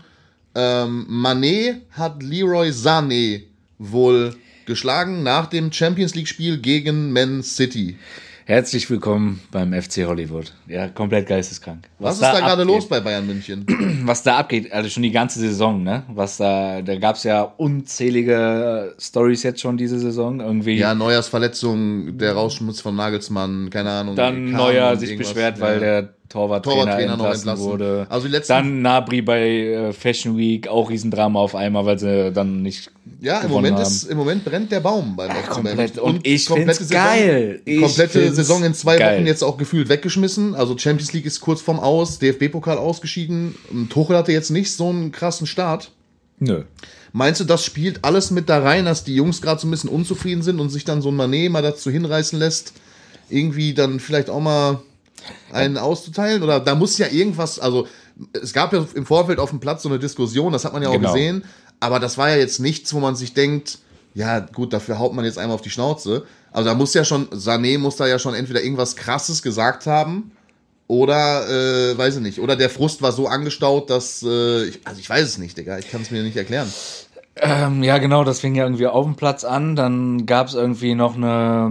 Ähm, 0.55 1.05
Manet 1.09 1.81
hat 1.91 2.23
Leroy 2.23 2.69
Sané 2.69 3.43
wohl 3.77 4.35
geschlagen 4.65 5.21
nach 5.23 5.47
dem 5.47 5.71
Champions 5.71 6.15
League 6.15 6.29
Spiel 6.29 6.57
gegen 6.57 7.11
Man 7.11 7.43
City. 7.43 7.97
Herzlich 8.47 8.87
willkommen 8.91 9.41
beim 9.49 9.73
FC 9.73 10.05
Hollywood. 10.05 10.53
Ja, 10.67 10.87
komplett 10.87 11.25
geisteskrank. 11.27 11.89
Was, 11.97 12.15
ist 12.15 12.21
da 12.21 12.33
gerade 12.39 12.61
abgeht. 12.61 12.67
los 12.67 12.87
bei 12.87 12.99
Bayern 12.99 13.25
München? 13.25 13.65
was 14.05 14.21
da 14.21 14.37
abgeht, 14.37 14.71
also 14.71 14.87
schon 14.87 15.01
die 15.01 15.09
ganze 15.09 15.39
Saison, 15.39 15.81
ne? 15.81 16.03
Was 16.13 16.37
da, 16.37 16.83
da 16.83 16.95
gab's 16.97 17.23
ja 17.23 17.41
unzählige 17.41 18.93
Stories 18.99 19.41
jetzt 19.41 19.61
schon 19.61 19.77
diese 19.77 19.97
Saison. 19.97 20.41
Irgendwie 20.41 20.75
Ja, 20.77 20.93
Neujahrsverletzung, 20.93 22.19
der 22.19 22.33
Rausschmutz 22.33 22.81
von 22.81 22.95
Nagelsmann, 22.95 23.71
keine 23.71 23.89
Ahnung. 23.89 24.15
dann 24.15 24.51
Neuer 24.51 24.95
sich 24.95 25.09
irgendwas. 25.09 25.33
beschwert, 25.33 25.57
Ja. 25.57 25.63
weil 25.63 25.79
der 25.79 26.09
Torwarttrainer, 26.29 26.81
Torwarttrainer 26.81 27.17
noch 27.17 27.25
entlassen, 27.25 27.49
entlassen. 27.49 27.71
wurde. 27.71 28.07
Also 28.09 28.25
die 28.27 28.31
letzten- 28.33 28.53
dann 28.53 28.81
Nabri 28.81 29.21
bei 29.21 29.41
äh, 29.47 29.93
Fashion 29.93 30.37
Week, 30.37 30.67
auch 30.67 30.89
Riesendrama 30.89 31.39
auf 31.39 31.55
einmal, 31.55 31.85
weil 31.85 31.99
sie 31.99 32.31
dann 32.31 32.61
nicht 32.61 32.89
Ja, 33.21 33.41
im 33.41 33.51
Moment, 33.51 33.75
haben. 33.77 33.83
ist, 33.83 34.03
im 34.05 34.17
Moment 34.17 34.43
brennt 34.43 34.71
der 34.71 34.79
Baum 34.79 35.15
beim 35.15 35.29
FC 35.31 35.49
komplett. 35.49 35.77
Bayern. 35.95 35.99
Und 35.99 36.25
ich 36.27 36.45
komplette 36.47 36.83
Saison- 36.83 36.95
geil. 36.97 37.61
Die 37.65 37.75
Ich 37.75 37.81
komplette 37.81 38.33
Saison 38.33 38.63
in 38.63 38.73
zwei 38.73 38.97
geil. 38.97 39.17
Wochen 39.19 39.27
jetzt 39.27 39.43
auch 39.43 39.57
gefühlt 39.57 39.87
weggeschmissen. 39.89 40.55
Also 40.55 40.77
Champions 40.77 41.13
League 41.13 41.25
ist 41.25 41.39
kurz 41.41 41.61
vorm 41.61 41.79
Aus, 41.79 42.19
DFB-Pokal 42.19 42.77
ausgeschieden. 42.77 43.55
Tuchel 43.89 44.17
hatte 44.17 44.31
jetzt 44.31 44.49
nicht 44.49 44.73
so 44.73 44.89
einen 44.89 45.11
krassen 45.11 45.47
Start. 45.47 45.91
Nö. 46.39 46.63
Meinst 47.13 47.39
du, 47.39 47.45
das 47.45 47.63
spielt 47.63 48.03
alles 48.03 48.31
mit 48.31 48.49
da 48.49 48.59
rein, 48.59 48.83
dass 48.83 49.05
die 49.05 49.15
Jungs 49.15 49.41
gerade 49.41 49.61
so 49.61 49.67
ein 49.67 49.71
bisschen 49.71 49.89
unzufrieden 49.89 50.41
sind 50.41 50.59
und 50.59 50.69
sich 50.69 50.83
dann 50.83 51.01
so 51.01 51.09
ein 51.09 51.15
Manet 51.15 51.49
mal 51.51 51.61
dazu 51.61 51.89
hinreißen 51.89 52.37
lässt, 52.37 52.73
irgendwie 53.29 53.73
dann 53.73 54.01
vielleicht 54.01 54.29
auch 54.29 54.41
mal 54.41 54.81
einen 55.51 55.77
auszuteilen? 55.77 56.43
Oder 56.43 56.59
da 56.59 56.75
muss 56.75 56.97
ja 56.97 57.07
irgendwas, 57.07 57.59
also 57.59 57.87
es 58.41 58.53
gab 58.53 58.73
ja 58.73 58.85
im 58.93 59.05
Vorfeld 59.05 59.39
auf 59.39 59.49
dem 59.49 59.59
Platz 59.59 59.83
so 59.83 59.89
eine 59.89 59.99
Diskussion, 59.99 60.53
das 60.53 60.65
hat 60.65 60.73
man 60.73 60.81
ja 60.83 60.89
auch 60.89 60.93
Genau. 60.93 61.13
gesehen, 61.13 61.43
aber 61.79 61.99
das 61.99 62.17
war 62.17 62.29
ja 62.29 62.37
jetzt 62.37 62.59
nichts, 62.59 62.93
wo 62.93 62.99
man 62.99 63.15
sich 63.15 63.33
denkt, 63.33 63.79
ja 64.13 64.39
gut, 64.39 64.71
dafür 64.73 64.97
haut 64.99 65.13
man 65.13 65.25
jetzt 65.25 65.37
einmal 65.37 65.55
auf 65.55 65.61
die 65.61 65.69
Schnauze. 65.69 66.25
Also 66.51 66.69
da 66.69 66.75
muss 66.75 66.93
ja 66.93 67.03
schon, 67.03 67.27
Sané 67.31 67.77
muss 67.77 67.97
da 67.97 68.07
ja 68.07 68.17
schon 68.17 68.33
entweder 68.33 68.63
irgendwas 68.63 68.95
krasses 68.95 69.41
gesagt 69.41 69.87
haben 69.87 70.31
oder, 70.87 71.49
äh, 71.49 71.97
weiß 71.97 72.15
ich 72.17 72.21
nicht, 72.21 72.39
oder 72.39 72.55
der 72.55 72.69
Frust 72.69 73.01
war 73.01 73.11
so 73.11 73.27
angestaut, 73.27 73.89
dass, 73.89 74.23
äh, 74.23 74.63
ich, 74.65 74.79
also 74.85 74.99
ich 75.01 75.09
weiß 75.09 75.23
es 75.27 75.37
nicht, 75.37 75.57
Digga, 75.57 75.77
ich 75.79 75.91
kann 75.91 76.01
es 76.01 76.11
mir 76.11 76.23
nicht 76.23 76.37
erklären. 76.37 76.71
Ähm, 77.37 77.83
ja, 77.83 77.97
genau, 77.97 78.23
das 78.23 78.39
fing 78.39 78.55
ja 78.55 78.63
irgendwie 78.63 78.87
auf 78.87 79.03
dem 79.05 79.15
Platz 79.15 79.43
an. 79.43 79.75
Dann 79.75 80.25
gab's 80.25 80.53
irgendwie 80.53 80.95
noch 80.95 81.15
eine, 81.15 81.69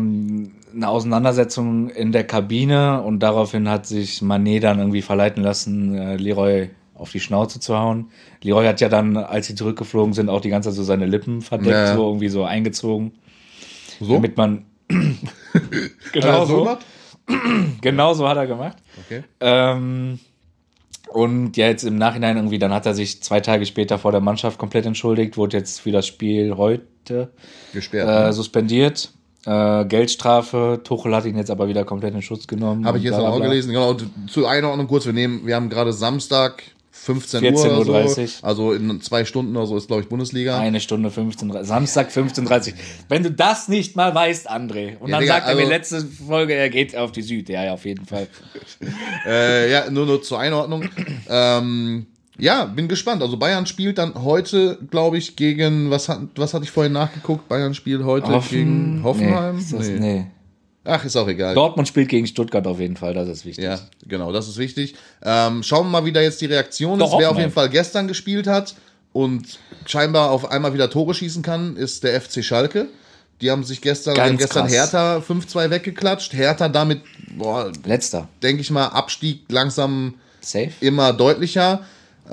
eine 0.74 0.88
Auseinandersetzung 0.88 1.88
in 1.90 2.12
der 2.12 2.24
Kabine 2.24 3.02
und 3.02 3.20
daraufhin 3.20 3.68
hat 3.68 3.86
sich 3.86 4.22
Manet 4.22 4.64
dann 4.64 4.78
irgendwie 4.78 5.02
verleiten 5.02 5.42
lassen, 5.42 5.94
äh, 5.96 6.16
Leroy 6.16 6.70
auf 6.94 7.10
die 7.10 7.20
Schnauze 7.20 7.60
zu 7.60 7.76
hauen. 7.78 8.10
Leroy 8.42 8.66
hat 8.66 8.80
ja 8.80 8.88
dann, 8.88 9.16
als 9.16 9.46
sie 9.46 9.54
zurückgeflogen 9.54 10.12
sind, 10.14 10.28
auch 10.28 10.40
die 10.40 10.48
ganze 10.48 10.70
Zeit 10.70 10.76
so 10.76 10.84
seine 10.84 11.06
Lippen 11.06 11.42
verdeckt, 11.42 11.70
Ja, 11.70 11.84
ja. 11.86 11.94
so 11.94 12.06
irgendwie 12.06 12.28
so 12.28 12.44
eingezogen, 12.44 13.12
So? 14.00 14.14
damit 14.14 14.36
man 14.36 14.64
genau 16.12 16.44
so, 16.44 16.76
genau 17.80 18.14
so 18.14 18.28
hat 18.28 18.36
er 18.36 18.46
gemacht. 18.46 18.76
Okay. 19.06 19.22
Ähm, 19.40 20.18
und 21.10 21.56
ja, 21.56 21.66
jetzt 21.68 21.84
im 21.84 21.96
Nachhinein 21.96 22.36
irgendwie, 22.36 22.58
dann 22.58 22.72
hat 22.72 22.86
er 22.86 22.94
sich 22.94 23.22
zwei 23.22 23.40
Tage 23.40 23.66
später 23.66 23.98
vor 23.98 24.10
der 24.12 24.20
Mannschaft 24.20 24.58
komplett 24.58 24.86
entschuldigt, 24.86 25.36
wurde 25.36 25.56
jetzt 25.56 25.80
für 25.80 25.92
das 25.92 26.06
Spiel 26.06 26.56
heute 26.56 27.30
Gesperrt. 27.72 28.08
äh, 28.08 28.26
ne? 28.26 28.32
suspendiert. 28.32 29.12
Äh, 29.46 29.84
Geldstrafe, 29.86 30.80
Tuchel 30.84 31.14
hat 31.14 31.26
ihn 31.26 31.36
jetzt 31.36 31.50
aber 31.50 31.68
wieder 31.68 31.84
komplett 31.84 32.14
in 32.14 32.22
Schutz 32.22 32.46
genommen. 32.46 32.86
Habe 32.86 32.98
ich 32.98 33.04
jetzt 33.04 33.14
auch 33.14 33.40
gelesen. 33.40 33.72
Genau, 33.72 33.96
zur 34.26 34.48
Einordnung 34.48 34.86
kurz, 34.88 35.06
wir 35.06 35.12
nehmen, 35.12 35.46
wir 35.46 35.54
haben 35.54 35.68
gerade 35.68 35.92
Samstag 35.92 36.62
15 36.92 37.44
Uhr 37.44 37.50
14:30 37.50 37.78
oder 37.88 38.08
so. 38.08 38.22
Also 38.40 38.72
in 38.72 39.00
zwei 39.02 39.26
Stunden 39.26 39.54
oder 39.56 39.66
so 39.66 39.76
ist, 39.76 39.88
glaube 39.88 40.02
ich, 40.02 40.08
Bundesliga. 40.08 40.58
Eine 40.58 40.80
Stunde 40.80 41.10
15, 41.10 41.64
Samstag 41.64 42.08
15.30 42.10 42.72
Wenn 43.10 43.22
du 43.22 43.30
das 43.30 43.68
nicht 43.68 43.94
mal 43.96 44.14
weißt, 44.14 44.50
André, 44.50 44.96
und 44.98 45.08
Ja, 45.10 45.16
dann 45.16 45.20
Digga, 45.20 45.34
sagt 45.34 45.48
er 45.48 45.54
mir 45.56 45.60
also- 45.62 45.72
letzte 45.72 46.00
Folge, 46.00 46.54
er 46.54 46.70
geht 46.70 46.96
auf 46.96 47.12
die 47.12 47.20
Süd. 47.22 47.50
Ja, 47.50 47.64
ja, 47.64 47.74
auf 47.74 47.84
jeden 47.84 48.06
Fall. 48.06 48.26
Äh, 49.26 49.70
ja, 49.70 49.90
nur, 49.90 50.06
nur 50.06 50.22
zur 50.22 50.38
Einordnung. 50.38 50.88
ähm, 51.28 52.06
ja, 52.38 52.64
bin 52.64 52.88
gespannt. 52.88 53.22
Also 53.22 53.36
Bayern 53.36 53.66
spielt 53.66 53.98
dann 53.98 54.14
heute, 54.22 54.78
glaube 54.90 55.18
ich, 55.18 55.36
gegen, 55.36 55.90
was, 55.90 56.08
hat, 56.08 56.20
was 56.36 56.54
hatte 56.54 56.64
ich 56.64 56.70
vorhin 56.70 56.92
nachgeguckt? 56.92 57.48
Bayern 57.48 57.74
spielt 57.74 58.04
heute 58.04 58.40
gegen 58.50 59.02
Hoffenheim? 59.04 59.56
Nee, 59.56 59.60
ist 59.62 59.72
das, 59.72 59.88
Nee. 59.88 59.98
nee. 59.98 60.26
Ach, 60.86 61.02
ist 61.02 61.16
auch 61.16 61.28
egal. 61.28 61.54
Dortmund 61.54 61.88
spielt 61.88 62.10
gegen 62.10 62.26
Stuttgart 62.26 62.66
auf 62.66 62.78
jeden 62.78 62.96
Fall, 62.96 63.14
das 63.14 63.26
ist 63.28 63.46
wichtig. 63.46 63.64
Ja, 63.64 63.78
genau, 64.06 64.32
das 64.32 64.48
ist 64.48 64.58
wichtig. 64.58 64.94
Ähm, 65.22 65.62
schauen 65.62 65.86
wir 65.86 65.90
mal, 65.90 66.04
wie 66.04 66.12
da 66.12 66.20
jetzt 66.20 66.40
die 66.42 66.46
Reaktion 66.46 66.98
Doch, 66.98 67.14
ist. 67.14 67.18
Wer 67.18 67.30
auf 67.30 67.38
jeden 67.38 67.52
Fall 67.52 67.70
gestern 67.70 68.06
gespielt 68.06 68.46
hat 68.46 68.74
und 69.14 69.58
scheinbar 69.86 70.30
auf 70.30 70.50
einmal 70.50 70.74
wieder 70.74 70.90
Tore 70.90 71.14
schießen 71.14 71.42
kann, 71.42 71.76
ist 71.76 72.04
der 72.04 72.20
FC 72.20 72.44
Schalke. 72.44 72.88
Die 73.40 73.50
haben 73.50 73.64
sich 73.64 73.80
gestern, 73.80 74.18
haben 74.18 74.36
gestern 74.36 74.66
krass. 74.66 74.74
Hertha 74.74 75.16
5-2 75.18 75.70
weggeklatscht. 75.70 76.34
Hertha 76.34 76.68
damit, 76.68 77.00
boah, 77.36 77.72
Letzter. 77.84 78.28
denke 78.42 78.60
ich 78.60 78.70
mal, 78.70 78.86
Abstieg 78.88 79.40
langsam 79.48 80.14
Safe? 80.40 80.70
immer 80.80 81.14
deutlicher. 81.14 81.80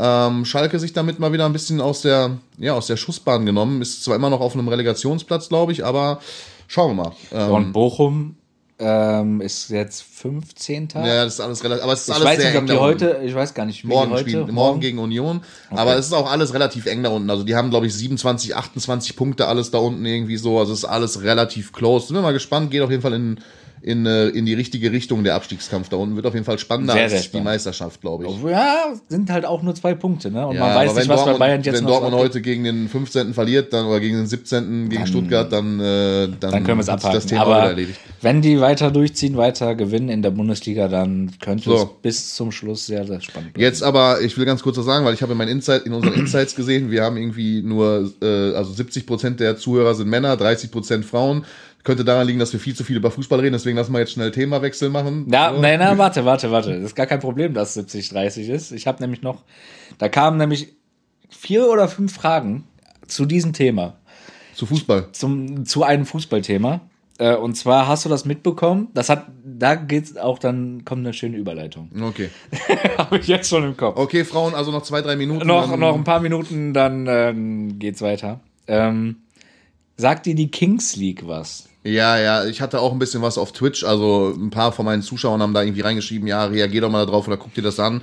Ähm, 0.03 0.45
Schalke 0.45 0.79
sich 0.79 0.93
damit 0.93 1.19
mal 1.19 1.31
wieder 1.31 1.45
ein 1.45 1.53
bisschen 1.53 1.79
aus 1.79 2.01
der, 2.01 2.37
ja, 2.57 2.73
aus 2.73 2.87
der 2.87 2.97
Schussbahn 2.97 3.45
genommen. 3.45 3.83
Ist 3.83 4.03
zwar 4.03 4.15
immer 4.15 4.31
noch 4.31 4.41
auf 4.41 4.55
einem 4.55 4.67
Relegationsplatz, 4.67 5.49
glaube 5.49 5.73
ich, 5.73 5.85
aber 5.85 6.19
schauen 6.67 6.97
wir 6.97 7.03
mal. 7.03 7.11
Ähm, 7.31 7.51
Und 7.51 7.71
Bochum 7.71 8.35
ähm, 8.79 9.41
ist 9.41 9.69
jetzt 9.69 10.01
15. 10.01 10.89
ja, 10.95 11.23
das 11.23 11.35
ist 11.35 11.39
alles 11.39 11.63
relativ, 11.63 11.83
aber 11.83 11.93
es 11.93 12.01
ist 12.01 12.07
ich 12.07 12.15
alles 12.15 12.25
weiß 12.25 12.37
sehr 12.39 12.49
nicht, 12.49 12.57
ob 12.57 12.63
eng 12.63 12.75
die 12.75 12.81
heute, 12.81 13.21
ich 13.23 13.35
weiß 13.35 13.53
gar 13.53 13.67
nicht, 13.67 13.83
wie 13.83 13.89
Morgen 13.89 14.11
heute, 14.11 14.21
spielen, 14.21 14.51
morgen 14.51 14.79
gegen 14.79 14.97
Union. 14.97 15.41
Aber 15.69 15.95
es 15.95 16.07
ist 16.07 16.13
auch 16.13 16.29
alles 16.31 16.55
relativ 16.55 16.87
eng 16.87 17.03
da 17.03 17.09
unten. 17.09 17.29
Also 17.29 17.43
die 17.43 17.55
haben, 17.55 17.69
glaube 17.69 17.85
ich, 17.85 17.93
27, 17.93 18.55
28 18.55 19.15
Punkte, 19.15 19.47
alles 19.47 19.69
da 19.69 19.77
unten 19.77 20.03
irgendwie 20.03 20.37
so. 20.37 20.57
Also 20.57 20.73
es 20.73 20.79
ist 20.79 20.85
alles 20.85 21.21
relativ 21.21 21.73
close. 21.73 22.07
Sind 22.07 22.15
wir 22.15 22.23
mal 22.23 22.33
gespannt. 22.33 22.71
Geht 22.71 22.81
auf 22.81 22.89
jeden 22.89 23.03
Fall 23.03 23.13
in, 23.13 23.39
in, 23.83 24.05
äh, 24.05 24.27
in 24.27 24.45
die 24.45 24.53
richtige 24.53 24.91
Richtung 24.91 25.23
der 25.23 25.35
Abstiegskampf 25.35 25.89
da 25.89 25.97
unten. 25.97 26.15
Wird 26.15 26.25
auf 26.25 26.33
jeden 26.33 26.45
Fall 26.45 26.59
spannender 26.59 26.93
Sehr, 26.93 27.03
als 27.03 27.11
sehr 27.11 27.21
die. 27.33 27.41
Meisterschaft, 27.41 27.99
glaube 28.01 28.25
ich. 28.27 28.43
Ja, 28.51 28.93
sind 29.09 29.29
halt 29.29 29.45
auch 29.45 29.61
nur 29.63 29.73
zwei 29.75 29.93
Punkte, 29.95 30.29
ne? 30.31 30.45
Und 30.47 30.55
Ja, 30.55 30.61
man 30.61 30.75
weiß 30.75 30.93
nicht, 30.93 31.03
wenn 31.03 31.09
was 31.09 31.15
bei 31.21 31.25
Dortmund- 31.31 31.39
Bayern 31.39 31.61
jetzt 31.63 31.75
Wenn 31.77 31.83
noch 31.85 31.91
Dortmund 31.99 32.15
heute 32.15 32.41
gegen 32.41 32.63
den 32.63 32.87
15. 32.89 33.33
verliert, 33.33 33.73
dann 33.73 33.85
oder 33.87 33.99
gegen 33.99 34.17
den 34.17 34.27
17. 34.27 34.89
gegen 34.89 35.07
Stuttgart, 35.07 35.51
dann, 35.51 35.79
äh, 35.79 36.27
dann, 36.39 36.51
Dann 36.51 36.63
können 36.63 36.77
wir 36.77 36.81
es 36.83 36.89
abhaken. 36.89 37.15
das 37.15 37.25
Thema 37.25 37.41
wieder 37.47 37.55
Aber 37.55 37.67
erledigt. 37.69 37.99
wenn 38.21 38.41
die 38.41 38.59
weiter 38.61 38.91
durchziehen, 38.91 39.37
weiter 39.37 39.75
gewinnen 39.75 40.09
in 40.09 40.21
der 40.21 40.31
Bundesliga, 40.31 40.87
dann 40.87 41.31
könnte 41.41 41.63
So. 41.63 41.75
es 41.75 41.87
bis 42.01 42.35
zum 42.35 42.51
Schluss 42.51 42.85
sehr, 42.85 43.05
sehr 43.07 43.21
spannend 43.21 43.53
bleiben. 43.53 43.63
Jetzt 43.63 43.81
aber, 43.83 44.21
ich 44.21 44.37
will 44.37 44.45
ganz 44.45 44.61
kurz 44.61 44.77
was 44.77 44.85
sagen, 44.85 45.05
weil 45.05 45.13
ich 45.13 45.21
habe 45.21 45.31
in, 45.31 45.37
meinen 45.37 45.49
Insight, 45.49 45.83
in 45.87 45.93
unseren 45.93 46.13
Insights 46.13 46.55
gesehen, 46.55 46.91
wir 46.91 47.03
haben 47.03 47.17
irgendwie 47.17 47.61
nur, 47.63 48.11
äh, 48.21 48.53
also 48.53 48.71
70 48.73 49.05
Prozent 49.05 49.39
der 49.39 49.57
Zuhörer 49.57 49.95
sind 49.95 50.07
Männer, 50.09 50.37
30 50.37 50.69
Prozent 50.71 51.05
Frauen. 51.05 51.45
Könnte 51.83 52.05
daran 52.05 52.27
liegen, 52.27 52.39
dass 52.39 52.53
wir 52.53 52.59
viel 52.59 52.75
zu 52.75 52.83
viel 52.83 52.97
über 52.97 53.09
Fußball 53.11 53.39
reden, 53.39 53.53
deswegen 53.53 53.75
lassen 53.77 53.91
wir 53.93 53.99
jetzt 53.99 54.11
schnell 54.11 54.31
Themawechsel 54.31 54.89
machen. 54.89 55.27
Ja, 55.31 55.51
So. 55.53 55.59
nein, 55.61 55.79
nein, 55.79 55.97
warte, 55.97 56.25
warte, 56.25 56.51
warte. 56.51 56.73
Das 56.75 56.83
ist 56.83 56.95
gar 56.95 57.07
kein 57.07 57.19
Problem, 57.19 57.53
dass 57.53 57.75
70-30 57.77 58.49
ist. 58.51 58.71
Ich 58.71 58.85
habe 58.87 59.01
nämlich 59.01 59.21
noch, 59.21 59.43
da 59.97 60.07
kamen 60.09 60.37
nämlich 60.37 60.73
vier 61.29 61.67
oder 61.67 61.87
fünf 61.87 62.13
Fragen 62.13 62.65
zu 63.07 63.25
diesem 63.25 63.53
Thema, 63.53 63.97
Zu 64.53 64.65
Fußball. 64.67 65.09
zum, 65.11 65.65
zu 65.65 65.83
einem 65.83 66.05
Fußballthema. 66.05 66.81
Äh, 67.17 67.35
Und 67.35 67.55
zwar 67.55 67.87
hast 67.87 68.05
du 68.05 68.09
das 68.09 68.25
mitbekommen? 68.25 68.89
Das 68.93 69.09
hat, 69.09 69.25
da 69.43 69.75
geht's 69.75 70.17
auch 70.17 70.37
dann, 70.39 70.85
kommt 70.85 70.99
eine 71.05 71.13
schöne 71.13 71.37
Überleitung. 71.37 71.89
Okay. 72.01 72.29
Habe 72.97 73.17
ich 73.17 73.27
jetzt 73.27 73.49
schon 73.49 73.63
im 73.63 73.75
Kopf. 73.75 73.97
Okay, 73.97 74.23
Frauen, 74.23 74.53
also 74.55 74.71
noch 74.71 74.83
zwei, 74.83 75.01
drei 75.01 75.15
Minuten. 75.15 75.47
noch, 75.47 75.75
noch 75.77 75.95
ein 75.95 76.03
paar 76.03 76.19
Minuten, 76.19 76.73
dann 76.73 77.07
ähm, 77.09 77.79
geht's 77.79 78.01
weiter. 78.01 78.39
Ähm, 78.67 79.17
sagt 79.97 80.25
dir 80.25 80.35
die 80.35 80.51
Kings 80.51 80.95
League 80.95 81.27
was? 81.27 81.67
Ja, 81.83 82.19
ja, 82.19 82.45
ich 82.45 82.61
hatte 82.61 82.79
auch 82.79 82.91
ein 82.91 82.99
bisschen 82.99 83.21
was 83.21 83.37
auf 83.37 83.51
Twitch. 83.53 83.83
Also 83.83 84.33
ein 84.37 84.49
paar 84.51 84.71
von 84.71 84.85
meinen 84.85 85.01
Zuschauern 85.01 85.41
haben 85.41 85.53
da 85.53 85.63
irgendwie 85.63 85.81
reingeschrieben, 85.81 86.27
ja, 86.27 86.45
reagier 86.45 86.81
doch 86.81 86.91
mal 86.91 87.05
darauf 87.05 87.27
oder 87.27 87.37
guck 87.37 87.53
dir 87.53 87.63
das 87.63 87.79
an. 87.79 88.01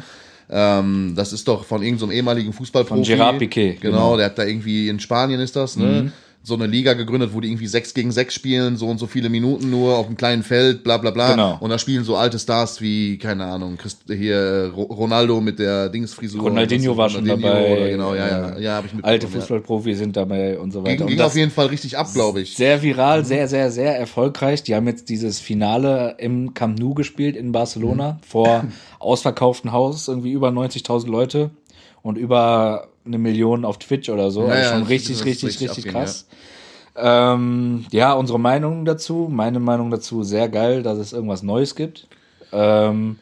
Ähm, 0.50 1.12
das 1.14 1.32
ist 1.32 1.46
doch 1.46 1.64
von 1.64 1.82
irgendeinem 1.82 2.12
ehemaligen 2.12 2.52
Fußballprofi. 2.52 3.04
Von 3.04 3.16
Gerard 3.16 3.40
Piqué, 3.40 3.78
Genau, 3.78 3.96
genau. 3.96 4.16
der 4.16 4.26
hat 4.26 4.38
da 4.38 4.44
irgendwie 4.44 4.88
in 4.88 4.98
Spanien 4.98 5.40
ist 5.40 5.54
das, 5.56 5.76
ne? 5.76 6.10
So 6.42 6.54
eine 6.54 6.66
Liga 6.66 6.94
gegründet, 6.94 7.30
wo 7.34 7.40
die 7.40 7.48
irgendwie 7.48 7.66
sechs 7.66 7.92
gegen 7.92 8.10
sechs 8.10 8.32
spielen, 8.32 8.76
so 8.78 8.86
und 8.86 8.96
so 8.98 9.06
viele 9.06 9.28
Minuten 9.28 9.68
nur 9.68 9.98
auf 9.98 10.06
einem 10.06 10.16
kleinen 10.16 10.42
Feld, 10.42 10.82
bla 10.82 10.96
bla 10.96 11.10
bla. 11.10 11.32
Genau. 11.32 11.58
Und 11.60 11.68
da 11.68 11.78
spielen 11.78 12.04
so 12.04 12.16
alte 12.16 12.38
Stars 12.38 12.80
wie, 12.80 13.18
keine 13.18 13.44
Ahnung, 13.44 13.76
Christ, 13.76 14.02
hier 14.08 14.72
Ro- 14.74 14.84
Ronaldo 14.84 15.42
mit 15.42 15.58
der 15.58 15.90
Dingsfrisur. 15.90 16.40
Ronaldinho 16.42 16.96
war 16.96 17.10
schon 17.10 17.20
Ronaldinho 17.28 17.48
dabei. 17.52 17.72
Oder 17.76 17.88
genau, 17.90 18.14
ja, 18.14 18.28
ja, 18.28 18.58
ja, 18.58 18.76
hab 18.76 18.84
ich. 18.86 18.92
Alte 19.04 19.26
ja. 19.26 19.32
Fußballprofis 19.32 19.98
sind 19.98 20.16
dabei 20.16 20.58
und 20.58 20.72
so 20.72 20.82
weiter. 20.84 20.96
Ging, 21.04 21.06
ging 21.08 21.20
auf 21.20 21.36
jeden 21.36 21.50
Fall 21.50 21.66
richtig 21.66 21.98
ab, 21.98 22.06
glaube 22.14 22.40
ich. 22.40 22.56
sehr 22.56 22.82
viral, 22.82 23.26
sehr, 23.26 23.46
sehr, 23.46 23.70
sehr 23.70 23.98
erfolgreich. 23.98 24.62
Die 24.62 24.74
haben 24.74 24.86
jetzt 24.86 25.10
dieses 25.10 25.40
Finale 25.40 26.14
im 26.18 26.54
Camp 26.54 26.78
Nou 26.78 26.94
gespielt 26.94 27.36
in 27.36 27.52
Barcelona 27.52 28.12
Mhm. 28.12 28.16
vor 28.26 28.64
ausverkauftem 29.00 29.72
Haus, 29.72 30.08
irgendwie 30.08 30.32
über 30.32 30.48
90.000 30.48 31.08
Leute 31.10 31.50
und 32.02 32.16
über 32.16 32.88
eine 33.08 33.18
Million 33.18 33.64
auf 33.64 33.78
Twitch 33.78 34.08
oder 34.08 34.30
so. 34.30 34.42
Ja, 34.42 34.48
also 34.50 34.62
ja, 34.62 34.70
schon 34.70 34.80
das 34.80 34.88
richtig, 34.90 35.24
richtig, 35.24 35.48
richtig 35.48 35.70
richtig 35.70 35.92
krass. 35.92 36.26
Ähm, 36.96 37.86
ja, 37.90 38.12
unsere 38.12 38.40
Meinung 38.40 38.84
dazu, 38.84 39.28
meine 39.30 39.60
Meinung 39.60 39.90
dazu, 39.90 40.22
sehr 40.22 40.48
geil, 40.48 40.82
dass 40.82 40.98
es 40.98 41.12
irgendwas 41.12 41.42
Neues 41.42 41.74
gibt. 41.74 42.08
Ähm, 42.52 43.18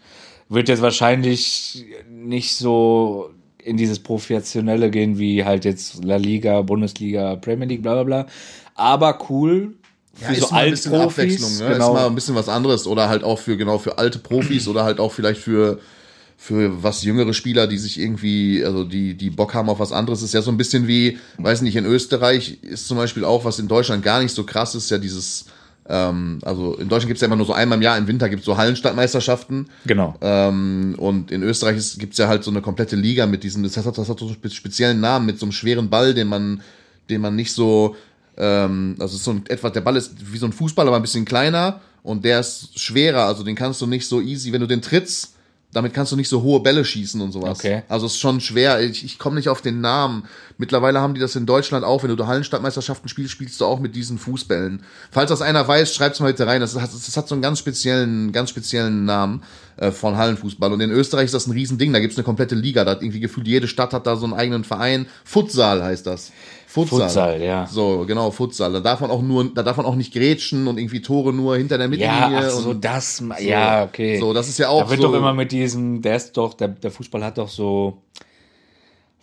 wird 0.49 0.69
jetzt 0.69 0.83
wahrscheinlich 0.83 1.85
nicht 2.09 2.57
so 2.57 3.31
in 3.63 3.77
dieses 3.77 3.99
Professionelle 3.99 4.91
gehen 4.91 5.19
wie 5.19 5.45
halt 5.45 5.65
jetzt 5.65 6.05
La 6.05 6.17
Liga, 6.17 6.63
Bundesliga, 6.63 7.37
Premier 7.37 7.67
League, 7.67 7.83
bla 7.83 7.95
bla 7.95 8.05
bla. 8.05 8.27
Aber 8.75 9.19
cool 9.29 9.75
für 10.15 10.33
Ja, 10.33 10.39
so 10.39 10.47
ist 10.47 10.53
mal 10.53 10.65
ein 10.65 10.71
bisschen 10.71 10.95
Altprofis. 10.95 11.19
Abwechslung, 11.19 11.69
ne? 11.69 11.75
Genau. 11.75 11.89
Ist 11.89 11.95
mal 11.95 12.07
ein 12.07 12.15
bisschen 12.15 12.35
was 12.35 12.49
anderes. 12.49 12.87
Oder 12.87 13.09
halt 13.09 13.25
auch 13.25 13.39
für, 13.39 13.57
genau, 13.57 13.79
für 13.79 13.99
alte 13.99 14.19
Profis 14.19 14.69
oder 14.69 14.85
halt 14.85 15.01
auch 15.01 15.13
vielleicht 15.13 15.41
für, 15.41 15.81
für 16.39 16.83
was 16.83 17.03
jüngere 17.03 17.33
Spieler, 17.33 17.67
die 17.67 17.79
sich 17.79 17.99
irgendwie, 17.99 18.63
also 18.65 18.85
die, 18.85 19.15
die 19.15 19.31
Bock 19.31 19.55
haben 19.55 19.69
auf 19.71 19.79
was 19.81 19.91
anderes. 19.93 20.23
Ist 20.23 20.35
ja 20.35 20.43
so 20.43 20.51
ein 20.51 20.57
bisschen 20.59 20.87
wie, 20.87 21.19
weiß 21.39 21.63
nicht, 21.63 21.77
in 21.77 21.87
Österreich 21.87 22.59
ist 22.63 22.87
zum 22.87 22.99
Beispiel 22.99 23.25
auch, 23.25 23.45
was 23.45 23.59
in 23.59 23.69
Deutschland 23.69 24.05
gar 24.05 24.21
nicht 24.21 24.35
so 24.35 24.45
krass 24.45 24.75
ist, 24.75 24.91
ja 24.91 24.99
dieses, 24.99 25.47
ähm, 25.89 26.41
also 26.43 26.75
in 26.75 26.89
Deutschland 26.89 27.09
gibt's 27.09 27.23
ja 27.23 27.27
immer 27.27 27.37
nur 27.37 27.47
so 27.47 27.53
einmal 27.55 27.79
im 27.79 27.83
Jahr, 27.83 27.97
im 27.97 28.07
Winter 28.07 28.29
gibt's 28.29 28.45
so 28.45 28.57
Hallenstadtmeisterschaften. 28.57 29.69
Genau. 29.87 30.15
Ähm, 30.21 30.95
und 30.99 31.31
in 31.31 31.43
Österreich 31.43 31.79
ist- 31.79 31.99
gibt's 31.99 32.19
ja 32.19 32.29
halt 32.29 32.45
so 32.45 32.51
eine 32.51 32.61
komplette 32.61 32.97
Liga 32.97 33.27
mit 33.27 33.43
diesem, 33.43 33.63
das 33.63 33.77
hat, 33.79 33.87
das 33.97 34.09
hat 34.09 34.19
so 34.19 34.27
einen 34.27 34.35
spe- 34.35 34.51
speziellen 34.51 35.01
Namen, 35.01 35.27
mit 35.27 35.39
so 35.39 35.47
einem 35.47 35.53
schweren 35.53 35.89
Ball, 35.89 36.13
den 36.13 36.29
man, 36.29 36.61
den 37.09 37.23
man 37.23 37.35
nicht 37.35 37.53
so, 37.53 37.97
ähm, 38.37 38.95
also 38.99 39.15
es 39.15 39.21
ist 39.21 39.25
so 39.25 39.31
ein, 39.33 39.45
etwa, 39.49 39.71
der 39.71 39.81
Ball 39.81 39.97
ist 39.97 40.13
wie 40.33 40.39
so 40.39 40.47
ein 40.47 40.53
Fußball, 40.53 40.87
aber 40.87 40.97
ein 40.97 41.03
bisschen 41.03 41.25
kleiner 41.25 41.81
und 42.03 42.25
der 42.25 42.41
ist 42.41 42.79
schwerer, 42.79 43.25
also 43.25 43.43
den 43.43 43.55
kannst 43.57 43.81
du 43.81 43.87
nicht 43.87 44.07
so 44.07 44.21
easy, 44.21 44.53
wenn 44.53 44.61
du 44.61 44.67
den 44.67 44.83
trittst, 44.83 45.33
damit 45.73 45.93
kannst 45.93 46.13
du 46.13 46.17
nicht 46.17 46.29
so 46.29 46.43
hohe 46.43 46.61
Bälle 46.61 46.85
schießen 46.85 47.21
und 47.21 47.33
sowas. 47.33 47.59
Okay. 47.59 47.83
Also 47.89 48.07
es 48.07 48.13
ist 48.13 48.21
schon 48.21 48.41
schwer. 48.41 48.81
Ich, 48.81 49.05
ich 49.05 49.19
komme 49.19 49.37
nicht 49.37 49.49
auf 49.49 49.61
den 49.61 49.81
Namen. 49.81 50.25
Mittlerweile 50.57 51.01
haben 51.01 51.15
die 51.15 51.21
das 51.21 51.37
in 51.37 51.45
Deutschland 51.45 51.85
auch. 51.85 52.03
Wenn 52.03 52.11
du 52.11 52.17
da 52.17 52.27
Hallenstadtmeisterschaften 52.27 53.09
spielst, 53.09 53.33
spielst 53.33 53.61
du 53.61 53.67
auch 53.67 53.79
mit 53.79 53.95
diesen 53.95 54.19
Fußbällen. 54.19 54.83
Falls 55.11 55.29
das 55.29 55.43
einer 55.43 55.69
weiß, 55.69 55.95
schreibt's 55.95 56.21
mal 56.21 56.33
bitte 56.33 56.47
rein. 56.47 56.61
Das 56.61 56.75
hat, 56.81 56.95
das 56.95 57.17
hat 57.17 57.29
so 57.29 57.35
einen 57.35 57.43
ganz 57.43 57.59
speziellen, 57.59 58.33
ganz 58.33 58.51
speziellen 58.51 59.05
Namen 59.05 59.43
äh, 59.77 59.91
von 59.91 60.17
Hallenfußball. 60.17 60.73
Und 60.73 60.81
in 60.81 60.91
Österreich 60.91 61.27
ist 61.27 61.35
das 61.35 61.47
ein 61.47 61.53
Riesending. 61.53 61.93
Da 61.93 62.01
gibt's 62.01 62.17
eine 62.17 62.25
komplette 62.25 62.55
Liga. 62.55 62.85
Da 62.85 62.93
hat 62.93 63.03
irgendwie 63.03 63.21
gefühlt 63.21 63.47
jede 63.47 63.69
Stadt 63.69 63.93
hat 63.93 64.07
da 64.07 64.17
so 64.17 64.25
einen 64.25 64.35
eigenen 64.35 64.65
Verein. 64.65 65.07
Futsal 65.25 65.83
heißt 65.83 66.07
das. 66.07 66.33
Futsal. 66.85 67.01
Futsal, 67.01 67.43
ja. 67.43 67.67
So, 67.67 68.05
genau, 68.07 68.31
Futsal. 68.31 68.73
Da 68.73 68.81
darf 68.81 69.01
man 69.01 69.11
auch 69.11 69.23
nur, 69.23 69.53
da 69.55 69.63
darf 69.63 69.77
man 69.79 69.87
auch 69.87 69.95
nicht 69.97 70.13
grätschen 70.13 70.69
und 70.69 70.79
irgendwie 70.79 71.01
Tore 71.01 71.33
nur 71.33 71.57
hinter 71.57 71.79
der 71.79 71.87
Ja, 71.87 72.29
Mittellinie. 72.29 72.39
ach 72.47 72.51
so, 72.51 72.75
das, 72.75 73.23
ja, 73.41 73.85
okay. 73.85 74.19
So, 74.21 74.33
das 74.33 74.49
ist 74.49 74.59
ja 74.59 74.69
auch 74.69 74.85
Da 74.85 74.91
wird 74.91 75.01
so. 75.01 75.09
doch 75.09 75.15
immer 75.15 75.33
mit 75.33 75.51
diesem, 75.53 76.03
der 76.03 76.17
ist 76.17 76.37
doch, 76.37 76.55
der, 76.55 76.69
der 76.69 76.91
Fußball 76.91 77.25
hat 77.25 77.39
doch 77.39 77.49
so, 77.49 78.03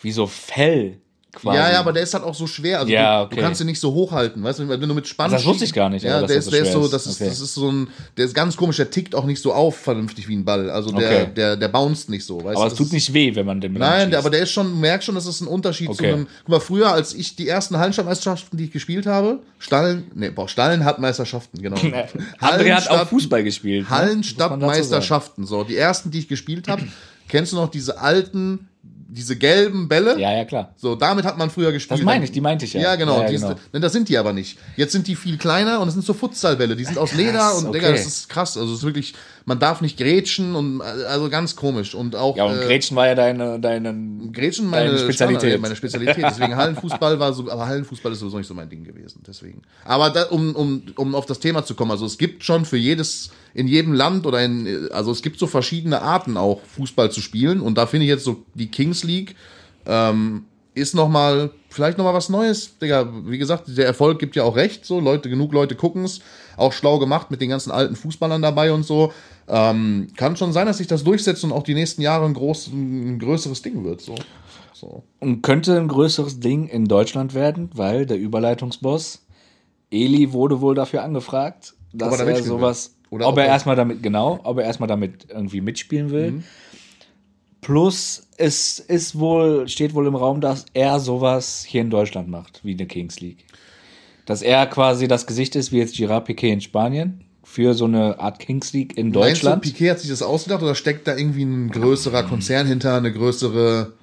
wie 0.01 0.11
so 0.11 0.27
Fell 0.27 0.97
quasi. 1.33 1.57
Ja, 1.57 1.71
ja, 1.71 1.79
aber 1.79 1.91
der 1.93 2.03
ist 2.03 2.13
halt 2.13 2.23
auch 2.23 2.35
so 2.35 2.47
schwer. 2.47 2.79
Also 2.79 2.91
Ja, 2.91 3.19
du, 3.19 3.25
okay. 3.25 3.35
du 3.35 3.41
kannst 3.41 3.59
ihn 3.61 3.67
nicht 3.67 3.79
so 3.79 3.91
hochhalten, 3.93 4.43
weißt 4.43 4.59
du, 4.59 4.69
wenn 4.69 4.79
du 4.79 4.93
mit 4.93 5.07
Spannung. 5.07 5.33
Das 5.33 5.45
wusste 5.45 5.65
ich 5.65 5.73
gar 5.73 5.89
nicht, 5.89 6.03
Ja, 6.03 6.19
aber 6.19 6.27
der 6.27 6.37
ist, 6.37 6.45
so 6.45 6.51
der 6.51 6.61
ist 6.61 6.71
so, 6.71 6.87
das 6.87 7.07
ist, 7.07 7.15
Okay. 7.19 7.29
das 7.29 7.39
ist 7.41 7.53
so 7.55 7.71
ein, 7.71 7.87
der 8.17 8.25
ist 8.25 8.33
ganz 8.35 8.55
komisch, 8.55 8.77
der 8.77 8.89
tickt 8.91 9.15
auch 9.15 9.25
nicht 9.25 9.41
so 9.41 9.51
auf 9.53 9.75
vernünftig 9.75 10.27
wie 10.27 10.35
ein 10.35 10.45
Ball. 10.45 10.69
Also 10.69 10.91
der, 10.91 11.07
Okay. 11.23 11.27
der, 11.35 11.55
der 11.57 11.67
bounced 11.67 12.09
nicht 12.09 12.25
so, 12.25 12.37
weißt 12.37 12.55
aber 12.57 12.65
du. 12.65 12.65
es 12.65 12.73
das 12.73 12.77
tut 12.77 12.93
nicht 12.93 13.13
weh, 13.13 13.35
wenn 13.35 13.45
man 13.45 13.59
den 13.61 13.73
mit 13.73 13.79
Nein, 13.81 14.09
der, 14.11 14.19
aber 14.19 14.29
der 14.29 14.41
ist 14.43 14.51
schon, 14.51 14.69
du 14.69 14.75
merkst 14.77 15.05
schon, 15.05 15.15
das 15.15 15.25
ist 15.25 15.41
ein 15.41 15.47
Unterschied 15.47 15.93
zu 15.95 16.03
einem. 16.03 16.27
Guck 16.41 16.49
mal, 16.49 16.59
früher, 16.59 16.91
als 16.91 17.13
ich 17.13 17.35
die 17.35 17.47
ersten 17.47 17.77
Hallenstadtmeisterschaften, 17.77 18.57
die 18.57 18.65
ich 18.65 18.71
gespielt 18.71 19.05
habe, 19.05 19.39
Stallen, 19.59 20.11
nee, 20.15 20.29
boah, 20.29 20.47
Stallen 20.47 20.85
hat 20.85 20.99
Meisterschaften, 20.99 21.61
genau. 21.61 21.77
André 22.41 22.73
hat 22.73 22.89
auch 22.89 23.07
Fußball 23.07 23.43
gespielt. 23.43 23.89
ne? 23.89 23.89
Hallenstadtmeisterschaften, 23.89 25.45
so. 25.45 25.63
Die 25.63 25.75
ersten, 25.77 26.11
die 26.11 26.19
ich 26.19 26.27
gespielt 26.27 26.67
habe, 26.67 26.83
kennst 27.27 27.51
du 27.53 27.55
noch 27.57 27.69
diese 27.69 27.99
alten, 27.99 28.67
diese 29.13 29.35
gelben 29.35 29.87
Bälle? 29.87 30.19
Ja, 30.19 30.31
ja, 30.33 30.45
klar. 30.45 30.73
So, 30.75 30.95
damit 30.95 31.25
hat 31.25 31.37
man 31.37 31.49
früher 31.49 31.71
gespielt. 31.71 31.99
Das 31.99 32.05
meine 32.05 32.25
ich, 32.25 32.31
die 32.31 32.41
meinte 32.41 32.65
ich 32.65 32.73
ja. 32.73 32.81
Ja, 32.81 32.95
genau. 32.95 33.17
Ja, 33.17 33.25
ja, 33.25 33.31
genau. 33.31 33.51
Ist, 33.51 33.57
denn 33.73 33.81
das 33.81 33.93
sind 33.93 34.09
die 34.09 34.17
aber 34.17 34.33
nicht. 34.33 34.57
Jetzt 34.75 34.91
sind 34.91 35.07
die 35.07 35.15
viel 35.15 35.37
kleiner 35.37 35.79
und 35.79 35.87
es 35.87 35.93
sind 35.93 36.05
so 36.05 36.13
Futsalbälle. 36.13 36.75
Die 36.75 36.85
sind 36.85 36.97
aus 36.97 37.13
Leder 37.13 37.55
und 37.55 37.67
okay. 37.67 37.79
Digga, 37.79 37.91
das 37.91 38.05
ist 38.05 38.29
krass. 38.29 38.57
Also 38.57 38.71
es 38.71 38.79
ist 38.79 38.85
wirklich, 38.85 39.13
man 39.45 39.59
darf 39.59 39.81
nicht 39.81 39.97
grätschen 39.97 40.55
und 40.55 40.81
also 40.81 41.29
ganz 41.29 41.55
komisch. 41.55 41.95
Und 41.95 42.15
auch 42.15 42.37
Ja, 42.37 42.45
und 42.45 42.59
äh, 42.61 42.65
Gretchen 42.65 42.95
war 42.95 43.07
ja 43.07 43.15
deine, 43.15 43.59
deine 43.59 43.93
Grätschen 44.31 44.67
meine 44.69 44.87
Deine 44.87 44.99
Spezialität. 44.99 45.41
Standard- 45.41 45.61
meine 45.61 45.75
Spezialität. 45.75 46.23
Deswegen 46.23 46.55
Hallenfußball 46.55 47.19
war 47.19 47.33
so, 47.33 47.49
aber 47.49 47.67
Hallenfußball 47.67 48.11
ist 48.13 48.19
sowieso 48.19 48.37
nicht 48.37 48.47
so 48.47 48.53
mein 48.53 48.69
Ding 48.69 48.83
gewesen. 48.83 49.21
Deswegen. 49.27 49.61
Aber 49.85 50.09
da, 50.09 50.23
um, 50.25 50.55
um, 50.55 50.83
um 50.95 51.15
auf 51.15 51.25
das 51.25 51.39
Thema 51.39 51.65
zu 51.65 51.75
kommen, 51.75 51.91
also 51.91 52.05
es 52.05 52.17
gibt 52.17 52.43
schon 52.43 52.65
für 52.65 52.77
jedes, 52.77 53.31
in 53.53 53.67
jedem 53.67 53.93
Land 53.93 54.25
oder 54.25 54.41
in, 54.43 54.89
also 54.91 55.11
es 55.11 55.21
gibt 55.21 55.39
so 55.39 55.47
verschiedene 55.47 56.01
Arten 56.01 56.37
auch 56.37 56.61
Fußball 56.75 57.11
zu 57.11 57.19
spielen. 57.21 57.59
Und 57.59 57.77
da 57.77 57.85
finde 57.85 58.05
ich 58.05 58.09
jetzt 58.09 58.23
so 58.23 58.43
die 58.53 58.71
Kings 58.71 59.03
League 59.03 59.35
ähm, 59.85 60.45
ist 60.75 60.95
noch 60.95 61.09
mal 61.09 61.51
vielleicht 61.69 61.97
noch 61.97 62.05
mal 62.05 62.13
was 62.13 62.29
Neues, 62.29 62.77
Digga. 62.79 63.11
Wie 63.25 63.37
gesagt, 63.37 63.65
der 63.67 63.85
Erfolg 63.85 64.19
gibt 64.19 64.35
ja 64.35 64.43
auch 64.43 64.55
recht. 64.55 64.85
So 64.85 64.99
Leute, 64.99 65.29
genug 65.29 65.51
Leute 65.53 65.75
gucken's. 65.75 66.21
Auch 66.55 66.71
schlau 66.73 66.99
gemacht 66.99 67.31
mit 67.31 67.41
den 67.41 67.49
ganzen 67.49 67.71
alten 67.71 67.95
Fußballern 67.95 68.41
dabei 68.41 68.71
und 68.71 68.83
so. 68.83 69.11
Ähm, 69.47 70.07
kann 70.15 70.37
schon 70.37 70.53
sein, 70.53 70.67
dass 70.67 70.77
sich 70.77 70.87
das 70.87 71.03
durchsetzt 71.03 71.43
und 71.43 71.51
auch 71.51 71.63
die 71.63 71.73
nächsten 71.73 72.01
Jahre 72.01 72.25
ein, 72.25 72.33
groß, 72.33 72.67
ein 72.67 73.19
größeres 73.19 73.61
Ding 73.61 73.83
wird. 73.83 74.01
So. 74.01 74.15
so. 74.73 75.03
Und 75.19 75.41
könnte 75.41 75.77
ein 75.77 75.87
größeres 75.87 76.39
Ding 76.39 76.67
in 76.67 76.85
Deutschland 76.85 77.33
werden, 77.33 77.69
weil 77.73 78.05
der 78.05 78.17
Überleitungsboss 78.17 79.25
Eli 79.91 80.33
wurde 80.33 80.59
wohl 80.61 80.75
dafür 80.75 81.03
angefragt, 81.03 81.75
dass 81.93 82.19
Ob 82.19 82.27
er 82.27 82.43
sowas. 82.43 82.95
Oder 83.09 83.27
ob 83.27 83.33
ob 83.33 83.37
er 83.37 83.45
er- 83.45 83.51
erstmal 83.51 83.75
damit, 83.75 84.01
genau, 84.01 84.39
ob 84.43 84.57
er 84.57 84.63
erstmal 84.63 84.87
damit 84.87 85.27
irgendwie 85.29 85.61
mitspielen 85.61 86.09
will. 86.09 86.43
Plus, 87.61 88.27
es 88.37 88.79
ist 88.79 89.17
wohl, 89.17 89.67
steht 89.69 89.93
wohl 89.93 90.07
im 90.07 90.15
Raum, 90.15 90.41
dass 90.41 90.65
er 90.73 90.99
sowas 90.99 91.63
hier 91.63 91.81
in 91.81 91.89
Deutschland 91.89 92.27
macht, 92.27 92.59
wie 92.63 92.73
eine 92.73 92.87
Kings 92.87 93.19
League. 93.21 93.45
Dass 94.25 94.41
er 94.41 94.65
quasi 94.65 95.07
das 95.07 95.27
Gesicht 95.27 95.55
ist, 95.55 95.71
wie 95.71 95.77
jetzt 95.77 95.95
Girard 95.95 96.25
Piquet 96.25 96.51
in 96.51 96.61
Spanien, 96.61 97.23
für 97.53 97.75
so 97.75 97.85
eine 97.85 98.19
Art 98.19 98.39
Kings 98.39 98.73
League 98.73 98.97
in 98.97 99.11
Deutschland. 99.11 99.57
Meinst 99.57 99.65
du, 99.65 99.73
Piquet 99.73 99.91
hat 99.91 99.99
sich 99.99 100.09
das 100.09 100.23
ausgedacht 100.23 100.63
oder 100.63 100.73
steckt 100.73 101.07
da 101.07 101.15
irgendwie 101.15 101.43
ein 101.43 101.69
größerer 101.69 102.23
Konzern 102.23 102.65
hinter, 102.65 102.97
eine 102.97 103.13
größere 103.13 103.93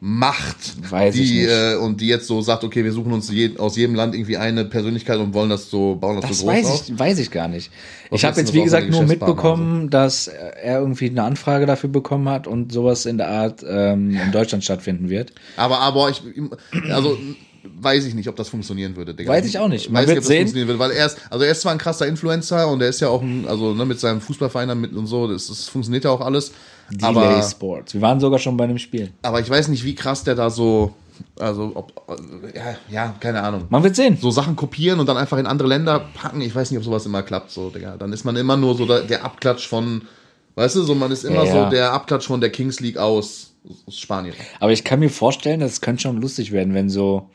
Macht, 0.00 0.90
Weiß 0.90 1.14
ich 1.14 1.28
die 1.28 1.38
nicht. 1.42 1.48
Äh, 1.48 1.76
und 1.76 2.00
die 2.00 2.08
jetzt 2.08 2.26
so 2.26 2.40
sagt, 2.40 2.64
okay, 2.64 2.82
wir 2.82 2.92
suchen 2.92 3.12
uns 3.12 3.30
je, 3.30 3.56
aus 3.58 3.76
jedem 3.76 3.94
Land 3.94 4.16
irgendwie 4.16 4.36
eine 4.36 4.64
Persönlichkeit 4.64 5.20
und 5.20 5.32
wollen 5.32 5.48
das 5.48 5.70
so 5.70 5.94
bauen 5.94 6.20
das, 6.20 6.28
Das 6.28 6.38
so 6.40 6.46
groß 6.46 6.54
weiß 6.56 6.66
auf. 6.66 6.88
ich, 6.88 6.98
weiß 6.98 7.18
ich 7.20 7.30
gar 7.30 7.46
nicht. 7.46 7.70
Was 8.10 8.18
ich 8.18 8.24
habe 8.24 8.40
jetzt, 8.40 8.52
wie 8.52 8.64
gesagt, 8.64 8.90
nur 8.90 9.04
mitbekommen, 9.04 9.88
dass 9.88 10.26
er 10.26 10.80
irgendwie 10.80 11.08
eine 11.08 11.22
Anfrage 11.22 11.66
dafür 11.66 11.88
bekommen 11.88 12.28
hat 12.28 12.48
und 12.48 12.72
sowas 12.72 13.06
in 13.06 13.16
der 13.16 13.28
Art 13.28 13.64
ähm, 13.64 14.10
in 14.10 14.32
Deutschland 14.32 14.64
stattfinden 14.64 15.08
wird. 15.08 15.32
Aber, 15.56 15.78
aber 15.78 16.10
ich, 16.10 16.20
also, 16.90 17.16
weiß 17.80 18.04
ich 18.06 18.14
nicht, 18.14 18.28
ob 18.28 18.36
das 18.36 18.48
funktionieren 18.48 18.96
würde, 18.96 19.14
Digga. 19.14 19.30
Weiß 19.32 19.46
ich 19.46 19.58
auch 19.58 19.68
nicht. 19.68 19.90
Man 19.90 20.02
Weiß 20.02 20.08
wird 20.08 20.16
nicht, 20.18 20.18
ob 20.18 20.22
das 20.22 20.28
sehen. 20.28 20.38
funktionieren 20.46 20.68
würde, 20.68 20.78
weil 20.78 20.90
er 20.92 21.06
ist, 21.06 21.18
also 21.30 21.44
er 21.44 21.52
ist 21.52 21.60
zwar 21.60 21.72
ein 21.72 21.78
krasser 21.78 22.06
Influencer 22.06 22.68
und 22.68 22.80
er 22.82 22.88
ist 22.88 23.00
ja 23.00 23.08
auch, 23.08 23.22
ein, 23.22 23.46
also, 23.48 23.74
ne, 23.74 23.84
mit 23.84 24.00
seinem 24.00 24.20
Fußballverein 24.20 24.80
mit 24.80 24.92
und 24.94 25.06
so, 25.06 25.26
das, 25.28 25.46
das 25.48 25.68
funktioniert 25.68 26.04
ja 26.04 26.10
auch 26.10 26.20
alles. 26.20 26.52
Delay 26.90 27.06
Aber, 27.08 27.42
Sports. 27.42 27.94
Wir 27.94 28.00
waren 28.02 28.20
sogar 28.20 28.38
schon 28.38 28.56
bei 28.56 28.64
einem 28.64 28.78
Spiel. 28.78 29.12
aber 29.22 29.40
ich 29.40 29.48
weiß 29.48 29.68
nicht, 29.68 29.84
wie 29.84 29.94
krass 29.94 30.24
der 30.24 30.34
da 30.34 30.50
so, 30.50 30.92
also, 31.38 31.72
ob, 31.74 31.92
ja, 32.54 32.74
ja, 32.90 33.14
keine 33.20 33.42
Ahnung. 33.42 33.66
Man 33.70 33.82
wird 33.84 33.94
sehen. 33.96 34.18
so 34.20 34.30
Sachen 34.30 34.56
kopieren 34.56 34.98
und 34.98 35.08
dann 35.08 35.16
einfach 35.16 35.38
in 35.38 35.46
andere 35.46 35.68
Länder 35.68 36.00
packen. 36.14 36.40
Ich 36.40 36.54
weiß 36.54 36.70
nicht, 36.70 36.78
ob 36.78 36.84
sowas 36.84 37.06
immer 37.06 37.22
klappt, 37.22 37.50
so, 37.50 37.70
Digga. 37.70 37.96
Dann 37.96 38.12
ist 38.12 38.24
man 38.24 38.34
immer 38.36 38.56
nur 38.56 38.74
so 38.74 38.86
der, 38.86 39.02
der 39.02 39.24
Abklatsch 39.24 39.68
von, 39.68 40.02
weißt 40.56 40.76
du, 40.76 40.82
so, 40.82 40.94
man 40.94 41.12
ist 41.12 41.24
immer 41.24 41.44
Ja, 41.44 41.54
ja. 41.54 41.64
so 41.64 41.70
der 41.70 41.92
Abklatsch 41.92 42.26
von 42.26 42.40
der 42.40 42.50
Kings 42.50 42.80
League 42.80 42.96
aus, 42.98 43.51
aus 43.86 43.98
Spanien. 43.98 44.34
Aber 44.60 44.72
ich 44.72 44.84
kann 44.84 45.00
mir 45.00 45.10
vorstellen, 45.10 45.60
das 45.60 45.80
könnte 45.80 46.02
schon 46.02 46.20
lustig 46.20 46.52
werden, 46.52 46.74
wenn 46.74 46.88
so, 46.90 47.30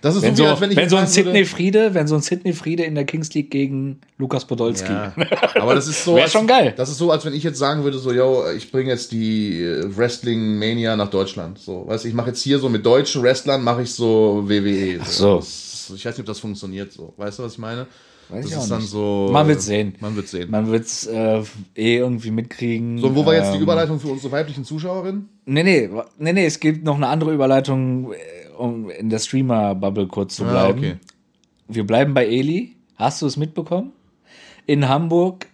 Das 0.00 0.14
ist 0.16 0.22
wenn 0.22 0.36
so, 0.36 0.44
wie, 0.44 0.48
als 0.48 0.60
wenn 0.60 0.70
ich 0.70 0.76
wenn 0.76 0.88
so 0.88 0.96
ein 0.96 1.06
Sydney 1.06 1.44
Friede, 1.44 1.94
wenn 1.94 2.06
so 2.06 2.14
ein 2.14 2.22
Sydney 2.22 2.52
Friede 2.52 2.84
in 2.84 2.94
der 2.94 3.04
Kings 3.04 3.32
League 3.34 3.50
gegen 3.50 4.00
Lukas 4.18 4.44
Podolski. 4.46 4.92
Ja, 4.92 5.12
aber 5.56 5.74
das 5.74 5.88
ist 5.88 6.04
so. 6.04 6.14
Wär 6.16 6.24
als- 6.24 6.32
schon 6.32 6.46
geil. 6.46 6.74
Das 6.76 6.88
ist 6.88 6.98
so, 6.98 7.10
als 7.10 7.24
wenn 7.24 7.34
ich 7.34 7.42
jetzt 7.42 7.58
sagen 7.58 7.82
würde, 7.84 7.98
so, 7.98 8.12
yo, 8.12 8.44
ich 8.56 8.70
bringe 8.70 8.90
jetzt 8.90 9.12
die 9.12 9.62
äh, 9.62 9.84
Wrestling 9.96 10.58
Mania 10.58 10.96
nach 10.96 11.10
Deutschland. 11.10 11.58
So, 11.58 11.86
weißt 11.86 12.04
du, 12.04 12.08
ich 12.08 12.14
mache 12.14 12.28
jetzt 12.28 12.42
hier 12.42 12.58
so 12.58 12.68
mit 12.68 12.84
deutschen 12.84 13.22
Wrestlern 13.22 13.62
mache 13.62 13.82
ich 13.82 13.92
so 13.92 14.44
WWE. 14.46 14.98
Ach 15.02 15.06
so. 15.06 15.38
Ich 15.94 16.04
weiß 16.04 16.14
nicht, 16.16 16.20
ob 16.20 16.26
das 16.26 16.40
funktioniert 16.40 16.92
so. 16.92 17.14
Weißt 17.16 17.38
du, 17.38 17.44
was 17.44 17.52
ich 17.52 17.58
meine? 17.58 17.86
Weiß 18.28 18.44
das 18.44 18.52
ich 18.52 18.58
ist 18.58 18.70
dann 18.70 18.78
nicht. 18.80 18.90
so. 18.90 19.28
Man 19.32 19.46
wird 19.48 19.62
sehen. 19.62 19.94
Man 20.00 20.16
wird 20.16 20.28
sehen. 20.28 20.50
Man 20.50 20.66
wird 20.70 20.84
es 20.84 21.06
äh, 21.06 21.42
eh 21.76 21.96
irgendwie 21.98 22.30
mitkriegen. 22.30 22.98
so, 22.98 23.14
wo 23.14 23.24
war 23.24 23.34
jetzt 23.34 23.52
die 23.52 23.56
Ähm, 23.56 23.62
Überleitung 23.62 24.00
für 24.00 24.08
unsere 24.08 24.32
weiblichen 24.32 24.64
Zuschauerinnen? 24.64 25.28
Nee, 25.44 25.62
nee, 25.62 25.88
nee, 26.18 26.32
nee, 26.32 26.46
es 26.46 26.58
gibt 26.58 26.84
noch 26.84 26.96
eine 26.96 27.06
andere 27.06 27.32
Überleitung, 27.32 28.12
äh, 28.12 28.16
um 28.58 28.90
in 28.90 29.10
der 29.10 29.18
Streamer-Bubble 29.20 30.08
kurz 30.08 30.36
zu 30.36 30.44
Ah, 30.44 30.50
bleiben. 30.50 30.78
okay. 30.78 30.96
wir 31.68 31.86
bleiben 31.86 32.14
bei 32.14 32.26
Eli. 32.26 32.74
Hast 32.96 33.22
du 33.22 33.26
es 33.26 33.36
mitbekommen? 33.36 33.92
In 34.66 34.88
Hamburg, 34.88 35.46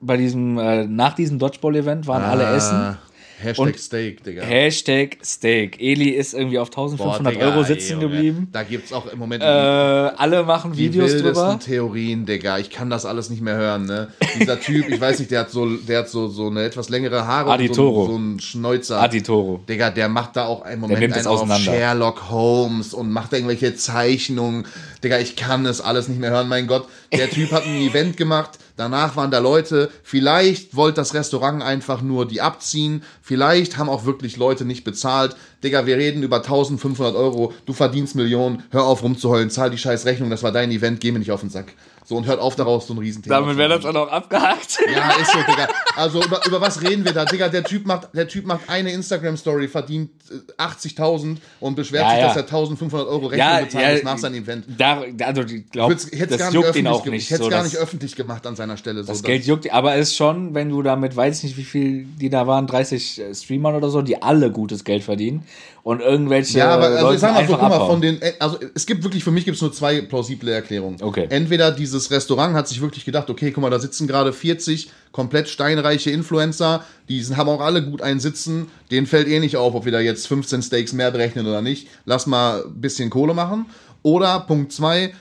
bei 0.00 0.16
diesem, 0.16 0.56
äh, 0.58 0.86
nach 0.86 1.14
diesem 1.14 1.38
Dodgeball-Event 1.38 2.06
waren 2.06 2.22
alle 2.22 2.46
Ah, 2.46 2.54
essen. 2.56 2.98
Hashtag 3.42 3.66
Und- 3.66 3.78
Steak, 3.78 4.24
Digga. 4.24 4.42
Hashtag 4.42 5.16
Steak. 5.24 5.80
Eli 5.80 6.10
ist 6.10 6.34
irgendwie 6.34 6.58
auf 6.58 6.68
1500 6.68 7.34
Digga, 7.34 7.46
Euro 7.46 7.60
ey, 7.60 7.66
sitzen 7.66 8.00
Junge. 8.00 8.08
geblieben. 8.14 8.48
Da 8.52 8.62
gibt's 8.62 8.92
auch 8.92 9.06
im 9.10 9.18
Moment 9.18 9.42
Äh, 9.42 9.46
alle 9.46 10.42
machen 10.44 10.72
die 10.72 10.78
Videos 10.78 11.12
wildesten 11.12 11.34
drüber. 11.34 11.58
Theorien, 11.64 12.26
Digga. 12.26 12.58
Ich 12.58 12.70
kann 12.70 12.90
das 12.90 13.04
alles 13.06 13.30
nicht 13.30 13.42
mehr 13.42 13.56
hören, 13.56 13.86
ne? 13.86 14.08
Dieser 14.38 14.60
Typ, 14.60 14.88
ich 14.88 15.00
weiß 15.00 15.18
nicht, 15.18 15.30
der 15.30 15.40
hat 15.40 15.50
so, 15.50 15.66
der 15.76 16.00
hat 16.00 16.08
so, 16.08 16.28
so 16.28 16.48
eine 16.48 16.64
etwas 16.64 16.88
längere 16.88 17.26
Haare 17.26 17.50
Adi 17.52 17.68
und 17.68 17.74
so, 17.74 18.06
so 18.06 18.14
einen 18.14 18.40
Schnäuzer. 18.40 19.00
Adi 19.00 19.22
Toro. 19.22 19.60
Digga, 19.68 19.90
der 19.90 20.08
macht 20.08 20.36
da 20.36 20.46
auch 20.46 20.62
einen 20.62 20.80
Moment 20.80 21.16
es 21.16 21.26
einen 21.26 21.50
auf. 21.50 21.58
Sherlock 21.58 22.30
Holmes 22.30 22.94
und 22.94 23.10
macht 23.10 23.32
da 23.32 23.36
irgendwelche 23.38 23.74
Zeichnungen. 23.74 24.66
Digga, 25.02 25.18
ich 25.18 25.36
kann 25.36 25.64
es 25.66 25.80
alles 25.80 26.08
nicht 26.08 26.20
mehr 26.20 26.30
hören. 26.30 26.48
Mein 26.48 26.66
Gott, 26.66 26.86
der 27.12 27.30
Typ 27.30 27.52
hat 27.52 27.64
ein 27.64 27.76
Event 27.80 28.16
gemacht. 28.16 28.58
Danach 28.80 29.14
waren 29.14 29.30
da 29.30 29.40
Leute. 29.40 29.90
Vielleicht 30.02 30.74
wollte 30.74 30.96
das 30.96 31.12
Restaurant 31.12 31.62
einfach 31.62 32.00
nur 32.00 32.26
die 32.26 32.40
abziehen. 32.40 33.02
Vielleicht 33.20 33.76
haben 33.76 33.90
auch 33.90 34.06
wirklich 34.06 34.38
Leute 34.38 34.64
nicht 34.64 34.84
bezahlt. 34.84 35.36
Digga, 35.62 35.84
wir 35.84 35.98
reden 35.98 36.22
über 36.22 36.38
1500 36.38 37.14
Euro. 37.14 37.52
Du 37.66 37.74
verdienst 37.74 38.14
Millionen. 38.14 38.62
Hör 38.70 38.84
auf 38.84 39.02
rumzuheulen. 39.02 39.50
Zahl 39.50 39.70
die 39.70 39.76
scheiß 39.76 40.06
Rechnung. 40.06 40.30
Das 40.30 40.42
war 40.42 40.50
dein 40.50 40.70
Event. 40.70 40.98
Geh 41.00 41.12
mir 41.12 41.18
nicht 41.18 41.30
auf 41.30 41.40
den 41.40 41.50
Sack. 41.50 41.74
So, 42.10 42.16
und 42.16 42.26
hört 42.26 42.40
auf 42.40 42.56
daraus 42.56 42.88
so 42.88 42.94
ein 42.94 42.98
Riesenthema. 42.98 43.38
Damit 43.38 43.56
wäre 43.56 43.68
das 43.68 43.82
dann 43.82 43.96
auch 43.96 44.08
abgehakt. 44.08 44.80
Ja, 44.92 45.12
ist 45.12 45.30
so, 45.30 45.38
Digga. 45.38 45.68
Also 45.94 46.20
über, 46.20 46.44
über 46.44 46.60
was 46.60 46.82
reden 46.82 47.04
wir 47.04 47.12
da? 47.12 47.24
Digga, 47.24 47.48
der 47.48 47.62
Typ 47.62 47.86
macht, 47.86 48.08
der 48.12 48.26
typ 48.26 48.46
macht 48.46 48.62
eine 48.68 48.90
Instagram-Story, 48.90 49.68
verdient 49.68 50.10
äh, 50.28 50.60
80.000 50.60 51.36
und 51.60 51.76
beschwert 51.76 52.02
Ja, 52.02 52.10
sich, 52.10 52.18
ja. 52.18 52.26
dass 52.26 52.36
er 52.36 52.42
1500 52.42 53.06
Euro 53.06 53.26
Rechnung 53.26 53.38
Ja, 53.38 53.60
bezahlt 53.60 53.84
ja, 53.84 53.92
muss 53.92 54.02
nach 54.02 54.18
seinem 54.18 54.42
Event. 54.42 54.64
Da, 54.76 55.04
also 55.24 55.42
ich 55.42 55.70
glaube, 55.70 55.94
das 55.94 56.10
gar, 56.10 56.26
nicht 56.26 56.52
juckt 56.52 56.74
ihn 56.74 56.88
öffentlich 56.88 56.88
auch 56.88 57.06
nicht. 57.06 57.22
ich 57.22 57.30
hätte 57.30 57.42
es 57.42 57.44
so, 57.44 57.50
gar 57.50 57.62
nicht 57.62 57.76
öffentlich 57.76 58.16
gemacht 58.16 58.44
an 58.44 58.56
seiner 58.56 58.76
Stelle. 58.76 59.04
So, 59.04 59.12
das 59.12 59.22
Geld 59.22 59.46
juckt, 59.46 59.72
aber 59.72 59.94
es 59.94 60.08
ist 60.08 60.16
schon, 60.16 60.52
wenn 60.52 60.68
du 60.68 60.82
damit, 60.82 61.14
weiß 61.14 61.38
ich 61.38 61.44
nicht, 61.44 61.58
wie 61.58 61.62
viel 61.62 62.06
die 62.20 62.28
da 62.28 62.48
waren, 62.48 62.66
30 62.66 63.22
Streamern 63.34 63.76
oder 63.76 63.88
so, 63.88 64.02
die 64.02 64.20
alle 64.20 64.50
gutes 64.50 64.82
Geld 64.82 65.04
verdienen 65.04 65.44
und 65.82 66.00
irgendwelche 66.00 66.58
Ja, 66.58 66.74
aber 66.74 66.86
also 66.86 67.02
Leute 67.02 67.14
ich 67.14 67.20
sag 67.20 67.34
mal 67.34 67.46
so, 67.46 67.54
einfach 67.54 67.68
guck 67.70 67.78
mal, 67.78 67.86
von 67.86 68.00
den, 68.00 68.20
äh, 68.20 68.32
also 68.38 68.58
es 68.74 68.86
gibt 68.86 69.02
wirklich, 69.02 69.24
für 69.24 69.30
mich 69.30 69.44
gibt 69.44 69.56
es 69.56 69.62
nur 69.62 69.72
zwei 69.72 70.00
plausible 70.02 70.52
Erklärungen. 70.52 70.98
Okay. 71.00 71.26
Entweder 71.30 71.72
dieses 71.72 71.99
Restaurant 72.10 72.54
hat 72.54 72.68
sich 72.68 72.80
wirklich 72.80 73.04
gedacht, 73.04 73.28
okay, 73.28 73.50
guck 73.50 73.62
mal, 73.62 73.70
da 73.70 73.80
sitzen 73.80 74.06
gerade 74.06 74.32
40 74.32 74.90
komplett 75.10 75.48
steinreiche 75.48 76.12
Influencer, 76.12 76.84
die 77.08 77.20
sind, 77.20 77.36
haben 77.36 77.48
auch 77.48 77.60
alle 77.60 77.84
gut 77.84 78.00
einen 78.00 78.20
Sitzen, 78.20 78.68
denen 78.92 79.08
fällt 79.08 79.26
eh 79.26 79.40
nicht 79.40 79.56
auf, 79.56 79.74
ob 79.74 79.84
wir 79.84 79.92
da 79.92 79.98
jetzt 80.00 80.28
15 80.28 80.62
Steaks 80.62 80.92
mehr 80.92 81.10
berechnen 81.10 81.46
oder 81.46 81.62
nicht. 81.62 81.88
Lass 82.04 82.26
mal 82.26 82.62
ein 82.64 82.80
bisschen 82.80 83.10
Kohle 83.10 83.34
machen. 83.34 83.66
Oder 84.02 84.38
Punkt 84.40 84.72
zwei, 84.72 85.12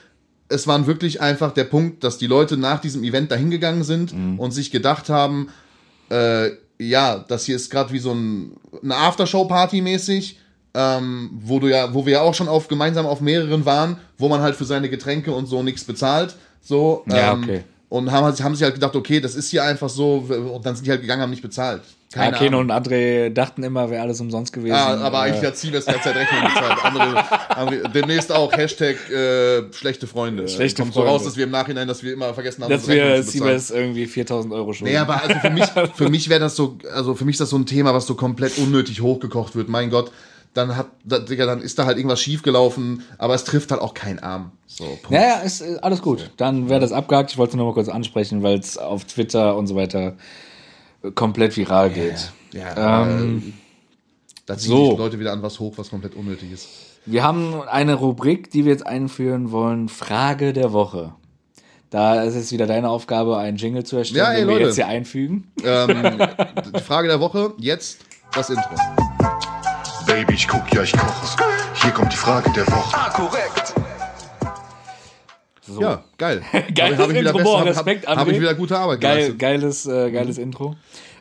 es 0.47 0.67
waren 0.67 0.85
wirklich 0.87 1.21
einfach 1.21 1.51
der 1.51 1.63
Punkt, 1.65 2.03
dass 2.03 2.17
die 2.19 2.27
Leute 2.27 2.55
nach 2.55 2.79
diesem 2.79 3.03
Event 3.03 3.31
dahin 3.31 3.49
gegangen 3.49 3.83
sind 3.83 4.13
Mhm. 4.13 4.39
und 4.39 4.51
sich 4.51 4.69
gedacht 4.71 5.09
haben, 5.09 5.49
äh, 6.09 6.51
ja, 6.79 7.17
das 7.27 7.45
hier 7.45 7.55
ist 7.55 7.69
gerade 7.71 7.91
wie 7.91 7.99
so 7.99 8.11
ein, 8.13 8.53
eine 8.81 8.95
Aftershow-Party 8.95 9.81
mäßig, 9.81 10.37
ähm, 10.73 11.31
wo 11.41 11.59
du 11.59 11.67
ja, 11.67 11.93
wo 11.93 12.05
wir 12.05 12.13
ja 12.13 12.21
auch 12.21 12.33
schon 12.35 12.47
auf 12.47 12.67
gemeinsam 12.67 13.05
auf 13.05 13.21
mehreren 13.21 13.65
waren, 13.65 13.97
wo 14.17 14.29
man 14.29 14.41
halt 14.41 14.55
für 14.55 14.65
seine 14.65 14.89
Getränke 14.89 15.31
und 15.33 15.47
so 15.47 15.61
nichts 15.63 15.83
bezahlt. 15.83 16.35
So, 16.61 17.03
Ja, 17.07 17.33
ähm, 17.33 17.43
okay. 17.43 17.63
Und 17.89 18.11
haben, 18.11 18.37
haben 18.37 18.55
sich 18.55 18.63
halt 18.63 18.75
gedacht, 18.75 18.95
okay, 18.95 19.19
das 19.19 19.33
ist 19.33 19.49
hier 19.49 19.63
einfach 19.63 19.89
so, 19.89 20.17
und 20.17 20.63
dann 20.63 20.75
sind 20.75 20.85
die 20.85 20.91
halt 20.91 21.01
gegangen, 21.01 21.23
haben 21.23 21.31
nicht 21.31 21.41
bezahlt. 21.41 21.81
Keine 22.11 22.33
ja, 22.33 22.37
Keno 22.39 22.59
und 22.59 22.71
André 22.71 23.29
dachten 23.29 23.61
immer, 23.61 23.89
wäre 23.89 24.01
alles 24.01 24.19
umsonst 24.19 24.51
gewesen. 24.51 24.73
Ah, 24.75 24.97
aber 24.97 25.19
Äh, 25.19 25.21
eigentlich 25.29 25.45
hat 25.45 25.57
Siebes 25.57 25.85
derzeit 25.85 26.15
Rechnung 26.15 26.41
bezahlt. 26.43 26.85
Andere, 26.85 27.55
andere, 27.55 27.89
demnächst 27.89 28.31
auch 28.31 28.51
Hashtag 28.51 28.95
äh, 29.11 29.71
schlechte 29.73 30.07
Freunde. 30.07 30.47
Schlechte 30.47 30.81
Kommt 30.81 30.93
so 30.93 31.01
Freunde. 31.01 31.13
raus, 31.13 31.23
dass 31.23 31.37
wir 31.37 31.43
im 31.43 31.51
Nachhinein, 31.51 31.87
dass 31.87 32.01
wir 32.01 32.13
immer 32.13 32.33
vergessen 32.33 32.63
haben, 32.63 32.71
dass 32.71 32.87
wir. 32.87 33.21
Siebes 33.21 33.69
irgendwie 33.69 34.07
4000 34.07 34.53
Euro 34.53 34.73
schulden. 34.73 34.91
Nee, 34.93 34.97
aber 34.99 35.21
also 35.21 35.35
für 35.39 35.51
mich, 35.51 35.65
für 35.95 36.09
mich 36.09 36.29
wäre 36.29 36.39
das 36.39 36.55
so, 36.55 36.77
also 36.93 37.13
für 37.13 37.25
mich 37.25 37.35
ist 37.35 37.41
das 37.41 37.51
so 37.51 37.57
ein 37.57 37.67
Thema, 37.67 37.93
was 37.93 38.07
so 38.07 38.15
komplett 38.15 38.57
unnötig 38.57 39.01
hochgekocht 39.01 39.55
wird. 39.55 39.69
Mein 39.69 39.91
Gott, 39.91 40.11
dann 40.53 40.75
hat, 40.75 40.87
dann 41.03 41.61
ist 41.61 41.77
da 41.79 41.85
halt 41.85 41.97
irgendwas 41.97 42.19
schiefgelaufen, 42.21 43.03
aber 43.17 43.35
es 43.35 43.43
trifft 43.43 43.71
halt 43.71 43.81
auch 43.81 43.93
keinen 43.93 44.19
Arm. 44.19 44.51
So, 44.67 44.85
Punkt. 44.85 45.11
Ja, 45.11 45.21
ja, 45.21 45.33
ist 45.39 45.61
äh, 45.61 45.77
alles 45.81 46.01
gut. 46.01 46.31
Dann 46.37 46.69
wäre 46.69 46.79
das 46.79 46.91
abgehakt. 46.91 47.31
Ich 47.31 47.37
wollte 47.37 47.55
nur 47.57 47.67
mal 47.67 47.73
kurz 47.73 47.87
ansprechen, 47.89 48.41
weil 48.43 48.57
es 48.59 48.77
auf 48.77 49.03
Twitter 49.05 49.55
und 49.55 49.67
so 49.67 49.75
weiter 49.75 50.15
äh, 51.03 51.11
komplett 51.11 51.55
viral 51.55 51.89
geht. 51.91 52.31
Ja, 52.53 53.03
Ähm, 53.03 53.43
äh, 53.47 53.53
da 54.47 54.57
ziehen 54.57 54.69
so. 54.71 54.89
sich 54.89 54.97
Leute 54.97 55.19
wieder 55.19 55.31
an 55.33 55.43
was 55.43 55.59
hoch, 55.59 55.73
was 55.77 55.89
komplett 55.91 56.15
unnötig 56.15 56.51
ist. 56.51 56.67
Wir 57.05 57.23
haben 57.23 57.61
eine 57.67 57.93
Rubrik, 57.95 58.49
die 58.51 58.65
wir 58.65 58.71
jetzt 58.71 58.85
einführen 58.87 59.51
wollen: 59.51 59.87
Frage 59.87 60.51
der 60.53 60.73
Woche. 60.73 61.13
Da 61.91 62.21
ist 62.23 62.35
es 62.35 62.51
wieder 62.51 62.67
deine 62.67 62.89
Aufgabe, 62.89 63.37
einen 63.37 63.57
Jingle 63.57 63.83
zu 63.83 63.97
erstellen, 63.97 64.25
Ja, 64.25 64.31
ey, 64.31 64.39
den 64.41 64.47
wir 64.47 64.53
Leute. 64.55 64.65
jetzt 64.67 64.75
hier 64.75 64.87
einfügen. 64.87 65.51
Ähm, 65.63 66.19
die 66.75 66.81
Frage 66.81 67.07
der 67.07 67.19
Woche, 67.19 67.53
jetzt 67.57 67.99
das 68.33 68.49
Intro. 68.51 68.75
Ich 70.39 70.47
guck, 70.47 70.73
ja, 70.73 70.83
ich 70.83 70.93
koche. 70.93 71.35
Hier 71.81 71.91
kommt 71.91 72.13
die 72.13 72.17
Frage 72.17 72.49
der 72.51 72.65
Woche. 72.67 72.97
Ah, 72.97 73.09
korrekt. 73.09 73.73
So. 75.67 75.81
Ja, 75.81 76.01
geil. 76.17 76.41
Geiles 76.73 76.97
Hab 76.97 77.09
ich 77.09 77.15
wieder 77.19 77.31
Intro, 77.31 77.43
boah, 77.43 77.59
hab- 77.59 77.67
Respekt, 77.67 78.07
hab, 78.07 78.17
hab 78.19 78.27
ich 78.29 78.37
André. 78.37 78.39
wieder 78.39 78.53
gute 78.55 78.77
Arbeit 78.77 79.01
Geil, 79.01 79.15
geleistet. 79.33 79.39
geiles, 79.39 79.85
äh, 79.85 80.11
geiles 80.11 80.37
Intro. 80.37 80.77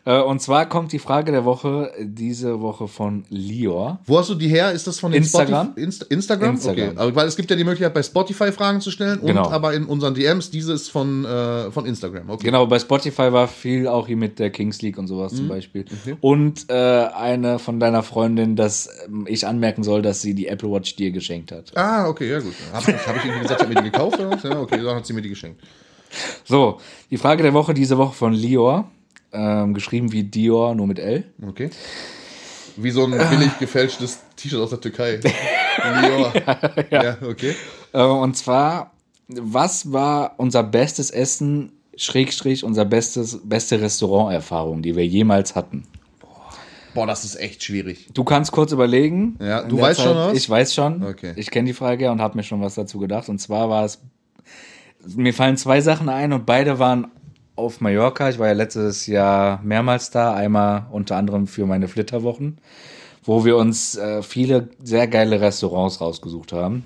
Äh, 0.09 0.23
und 0.23 0.41
zwar 0.41 0.67
kommt 0.67 0.93
die 0.93 0.99
Frage 0.99 1.33
der 1.33 1.45
Woche 1.45 1.93
diese 2.01 2.63
Woche 2.63 2.89
von 2.89 3.25
Lior. 3.29 3.99
Wo 4.07 4.19
hast 4.19 4.31
du 4.31 4.35
die 4.35 4.49
her? 4.49 4.73
Ist 4.73 4.87
das 4.87 4.99
von 4.99 5.13
Instagram? 5.13 5.67
Spotify, 5.67 5.85
Inst 5.85 6.03
Instagram? 6.05 6.55
Instagram. 6.55 6.89
Okay. 6.89 6.99
Aber, 6.99 7.15
weil 7.15 7.29
es 7.29 7.37
gibt 7.37 7.51
ja 7.51 7.57
die 7.57 7.65
Möglichkeit, 7.65 7.93
bei 7.93 8.03
Spotify 8.03 8.51
Fragen 8.51 8.81
zu 8.81 8.91
stellen 8.91 9.21
Genau. 9.23 9.47
und 9.47 9.53
aber 9.53 9.75
in 9.75 9.85
unseren 9.85 10.15
DMs, 10.15 10.51
diese 10.51 10.73
ist 10.73 10.89
von, 10.91 11.27
äh, 11.27 11.71
von 11.71 11.85
Instagram. 11.85 12.31
Okay. 12.31 12.47
Genau, 12.47 12.67
bei 12.67 12.79
Spotify 12.79 13.33
war 13.35 13.49
viel 13.49 13.87
auch 13.87 14.07
hier 14.07 14.17
mit 14.17 14.39
der 14.39 14.49
Kings 14.49 14.81
League 14.81 14.97
und 14.97 15.09
sowas 15.09 15.33
Mhm. 15.33 15.37
zum 15.37 15.49
Beispiel. 15.49 15.85
Und 16.23 16.71
äh, 16.71 16.73
eine 16.75 17.59
von 17.59 17.79
deiner 17.79 18.03
Freundin, 18.03 18.57
dass 18.57 18.89
ähm, 19.07 19.27
ich 19.29 19.47
anmerken 19.47 19.83
soll, 19.83 20.01
dass 20.01 20.23
sie 20.23 20.33
die 20.35 20.47
Apple 20.47 20.71
Watch 20.71 20.97
dir 20.97 21.11
geschenkt 21.11 21.53
hat. 21.53 21.77
Ah, 21.77 22.09
okay, 22.09 22.31
ja 22.31 22.41
gut. 22.41 22.55
Habe 22.73 22.93
ich, 22.93 23.07
hab 23.07 23.15
ich 23.17 23.25
irgendwie 23.27 23.43
gesagt, 23.43 23.61
ich 23.61 23.67
habe 23.67 23.75
mir 23.75 23.83
die 23.83 23.91
gekauft 23.91 24.19
oder? 24.19 24.39
Ja, 24.43 24.59
okay, 24.61 24.83
dann 24.83 24.97
hat 24.97 25.05
sie 25.07 25.13
mir 25.13 25.21
die 25.21 25.29
geschenkt. 25.29 25.61
So, 26.45 26.79
die 27.11 27.19
Frage 27.19 27.43
der 27.43 27.53
Woche 27.53 27.75
diese 27.75 27.99
Woche 27.99 28.15
von 28.15 28.33
Lior. 28.33 28.91
Ähm, 29.33 29.75
geschrieben 29.75 30.13
wie 30.13 30.25
Dior, 30.25 30.75
nur 30.75 30.87
mit 30.87 30.99
L. 30.99 31.25
Okay. 31.47 31.71
Wie 32.77 32.91
so 32.91 33.05
ein 33.05 33.11
billig 33.11 33.59
gefälschtes 33.59 34.21
T-Shirt 34.37 34.61
aus 34.61 34.71
der 34.71 34.81
Türkei. 34.81 35.21
Lior. 36.03 36.33
ja, 36.91 37.19
okay. 37.23 37.55
Äh, 37.93 38.03
und 38.03 38.37
zwar, 38.37 38.93
was 39.29 39.93
war 39.93 40.35
unser 40.39 40.63
bestes 40.63 41.11
Essen, 41.11 41.73
Schrägstrich, 41.97 42.65
unser 42.65 42.85
bestes, 42.85 43.41
beste 43.45 43.81
Restauranterfahrung, 43.81 44.83
die 44.83 44.97
wir 44.97 45.07
jemals 45.07 45.55
hatten? 45.55 45.85
Boah, 46.95 47.07
das 47.07 47.25
ist 47.25 47.37
echt 47.37 47.63
schwierig. 47.63 48.09
Du 48.15 48.25
kannst 48.25 48.53
kurz 48.53 48.73
überlegen. 48.73 49.37
Ja, 49.41 49.63
du 49.63 49.81
weißt 49.81 50.01
schon 50.01 50.17
was? 50.17 50.37
Ich 50.37 50.49
weiß 50.49 50.75
schon. 50.75 51.05
Okay. 51.05 51.33
Ich 51.37 51.51
kenne 51.51 51.67
die 51.67 51.75
Frage 51.75 52.05
ja 52.05 52.13
und 52.13 52.21
habe 52.21 52.37
mir 52.37 52.43
schon 52.43 52.61
was 52.61 52.75
dazu 52.75 52.99
gedacht. 52.99 53.29
Und 53.29 53.39
zwar 53.39 53.69
war 53.69 53.85
es, 53.85 54.01
mir 55.15 55.35
fallen 55.35 55.57
zwei 55.57 55.81
Sachen 55.81 56.09
ein 56.09 56.33
und 56.33 56.47
beide 56.47 56.79
waren 56.79 57.09
auf 57.59 57.81
Mallorca. 57.81 58.29
Ich 58.31 58.39
war 58.39 58.47
ja 58.47 58.53
letztes 58.55 59.07
Jahr 59.07 59.61
mehrmals 59.63 60.11
da, 60.11 60.35
einmal 60.35 60.87
unter 60.91 61.17
anderem 61.17 61.47
für 61.47 61.67
meine 61.67 61.89
Flitterwochen, 61.89 62.59
wo 63.25 63.45
wir 63.45 63.57
uns 63.57 63.97
äh, 63.97 64.23
viele 64.23 64.69
sehr 64.83 65.09
geile 65.09 65.41
Restaurants 65.41 66.01
rausgesucht 66.01 66.53
haben. 66.53 66.85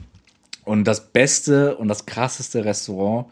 Und 0.64 0.84
das 0.84 1.12
beste 1.12 1.76
und 1.76 1.88
das 1.88 2.06
krasseste 2.06 2.64
Restaurant, 2.64 3.26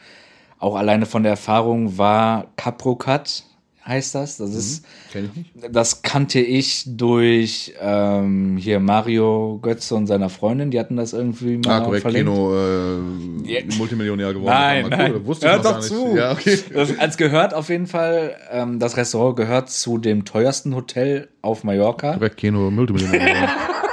auch 0.59 0.77
alleine 0.77 1.07
von 1.07 1.23
der 1.23 1.31
Erfahrung, 1.31 1.97
war 1.97 2.49
Caprocat, 2.57 3.45
heißt 3.87 4.15
das. 4.15 4.37
Das 4.37 4.55
ist 4.55 4.85
Kenn 5.13 5.31
ich 5.31 5.37
nicht. 5.37 5.75
das 5.75 6.03
kannte 6.03 6.39
ich 6.41 6.85
durch 6.87 7.75
ähm, 7.81 8.57
hier 8.59 8.79
Mario 8.81 9.59
Götze 9.63 9.95
und 9.95 10.07
seiner 10.07 10.29
Freundin. 10.29 10.71
Die 10.71 10.79
hatten 10.79 10.97
das 10.97 11.13
irgendwie 11.13 11.57
mal 11.59 11.81
Ah, 11.81 11.85
korrekt. 11.85 12.03
verlinkt. 12.03 12.29
Kino, 12.31 12.55
äh, 12.55 13.51
Ja. 13.53 13.61
Multimillionär 13.79 14.33
geworden. 14.35 14.47
Nein, 14.53 14.87
nein. 14.91 15.13
Cool, 15.15 15.27
wusste 15.27 15.49
Hör 15.49 15.57
ich 15.57 15.63
noch 15.65 15.73
doch 15.77 15.81
zu. 15.81 16.17
Ja, 16.17 16.33
okay. 16.33 16.59
Das, 16.73 16.99
als 16.99 17.17
gehört 17.17 17.55
auf 17.55 17.69
jeden 17.69 17.87
Fall, 17.87 18.37
ähm, 18.51 18.79
das 18.79 18.97
Restaurant 18.97 19.37
gehört 19.37 19.71
zu 19.71 19.99
dem 19.99 20.25
teuersten 20.25 20.75
Hotel 20.75 21.29
auf 21.43 21.65
Mallorca. 21.65 22.15
Korrekt, 22.15 22.37
Kino, 22.37 22.71
Multimillionär 22.71 23.19
geworden. 23.19 23.49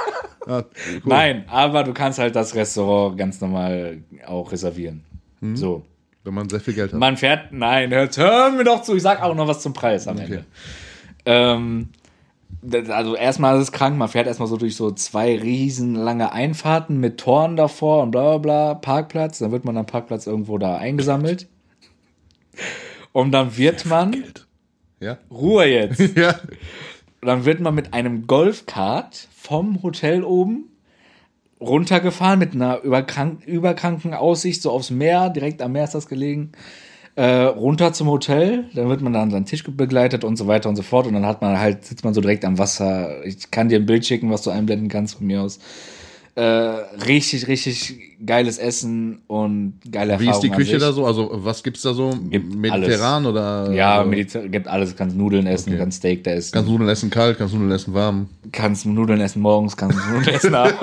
ah, 0.46 0.62
cool. 0.92 1.00
Nein, 1.04 1.44
aber 1.48 1.84
du 1.84 1.92
kannst 1.94 2.18
halt 2.18 2.36
das 2.36 2.54
Restaurant 2.54 3.16
ganz 3.18 3.40
normal 3.40 3.98
auch 4.26 4.52
reservieren. 4.52 5.02
Hm. 5.40 5.56
So. 5.56 5.82
Wenn 6.24 6.34
man 6.34 6.48
sehr 6.48 6.60
viel 6.60 6.74
Geld 6.74 6.92
hat. 6.92 6.98
Man 6.98 7.16
fährt, 7.16 7.52
nein, 7.52 7.90
hört, 7.90 8.16
hör 8.18 8.50
mir 8.50 8.64
doch 8.64 8.82
zu, 8.82 8.96
ich 8.96 9.02
sag 9.02 9.22
auch 9.22 9.34
noch 9.34 9.48
was 9.48 9.60
zum 9.60 9.72
Preis 9.72 10.06
am 10.08 10.18
Ende. 10.18 10.44
Ähm, 11.24 11.90
also 12.90 13.14
erstmal 13.14 13.56
ist 13.56 13.62
es 13.62 13.72
krank, 13.72 13.96
man 13.96 14.08
fährt 14.08 14.26
erstmal 14.26 14.48
so 14.48 14.56
durch 14.56 14.74
so 14.76 14.90
zwei 14.90 15.38
riesen 15.38 15.94
lange 15.94 16.32
Einfahrten 16.32 16.98
mit 16.98 17.18
Toren 17.18 17.56
davor 17.56 18.02
und 18.02 18.10
bla 18.10 18.36
bla 18.36 18.38
bla, 18.38 18.74
Parkplatz, 18.74 19.38
dann 19.38 19.52
wird 19.52 19.64
man 19.64 19.76
am 19.76 19.86
Parkplatz 19.86 20.26
irgendwo 20.26 20.58
da 20.58 20.76
eingesammelt. 20.76 21.46
Und 23.12 23.32
dann 23.32 23.56
wird 23.56 23.86
man, 23.86 24.24
ja? 25.00 25.18
Ruhe 25.30 25.66
jetzt, 25.66 26.00
ja. 26.16 26.38
dann 27.20 27.44
wird 27.44 27.60
man 27.60 27.74
mit 27.74 27.94
einem 27.94 28.26
Golfkart 28.26 29.28
vom 29.34 29.82
Hotel 29.82 30.24
oben 30.24 30.64
runtergefahren 31.60 32.38
mit 32.38 32.54
einer 32.54 32.82
überkrank 32.82 33.44
überkranken 33.46 34.14
Aussicht, 34.14 34.62
so 34.62 34.70
aufs 34.70 34.90
Meer, 34.90 35.30
direkt 35.30 35.62
am 35.62 35.72
Meer 35.72 35.84
ist 35.84 35.94
das 35.94 36.08
gelegen. 36.08 36.52
Äh, 37.16 37.42
runter 37.46 37.92
zum 37.92 38.06
Hotel, 38.06 38.66
dann 38.74 38.88
wird 38.88 39.00
man 39.00 39.12
dann 39.12 39.22
an 39.22 39.30
seinen 39.32 39.46
Tisch 39.46 39.64
begleitet 39.64 40.22
und 40.22 40.36
so 40.36 40.46
weiter 40.46 40.68
und 40.68 40.76
so 40.76 40.84
fort. 40.84 41.06
Und 41.06 41.14
dann 41.14 41.26
hat 41.26 41.42
man 41.42 41.58
halt, 41.58 41.84
sitzt 41.84 42.04
man 42.04 42.14
so 42.14 42.20
direkt 42.20 42.44
am 42.44 42.58
Wasser. 42.58 43.24
Ich 43.24 43.50
kann 43.50 43.68
dir 43.68 43.80
ein 43.80 43.86
Bild 43.86 44.06
schicken, 44.06 44.30
was 44.30 44.42
du 44.42 44.50
einblenden 44.50 44.88
kannst 44.88 45.16
von 45.16 45.26
mir 45.26 45.42
aus. 45.42 45.58
Äh, 46.38 47.04
richtig, 47.04 47.48
richtig 47.48 48.16
geiles 48.24 48.58
Essen 48.58 49.22
und 49.26 49.80
geile 49.90 50.12
Wie 50.20 50.22
ist 50.22 50.36
Erfahrung. 50.36 50.42
die 50.42 50.50
Küche 50.50 50.78
da 50.78 50.92
so? 50.92 51.04
Also, 51.04 51.30
was 51.32 51.64
gibt's 51.64 51.82
da 51.82 51.92
so? 51.94 52.16
Gibt 52.30 52.54
Mediterran 52.54 53.26
oder? 53.26 53.72
Ja, 53.72 54.00
oder 54.02 54.08
Mediter 54.08 54.48
gibt 54.48 54.68
alles. 54.68 54.94
Kannst 54.94 55.16
Nudeln 55.16 55.48
essen, 55.48 55.76
kannst 55.76 55.98
Steak 55.98 56.22
da 56.22 56.30
essen. 56.30 56.52
Kannst 56.52 56.70
Nudeln 56.70 56.88
essen 56.88 57.10
kalt, 57.10 57.38
kannst 57.38 57.54
Nudeln 57.54 57.72
essen 57.72 57.92
warm. 57.92 58.28
kannst 58.52 58.86
Nudeln 58.86 59.20
essen 59.20 59.42
morgens, 59.42 59.76
kannst 59.76 59.98
Nudeln 59.98 60.28
essen 60.32 60.54
abends. 60.54 60.78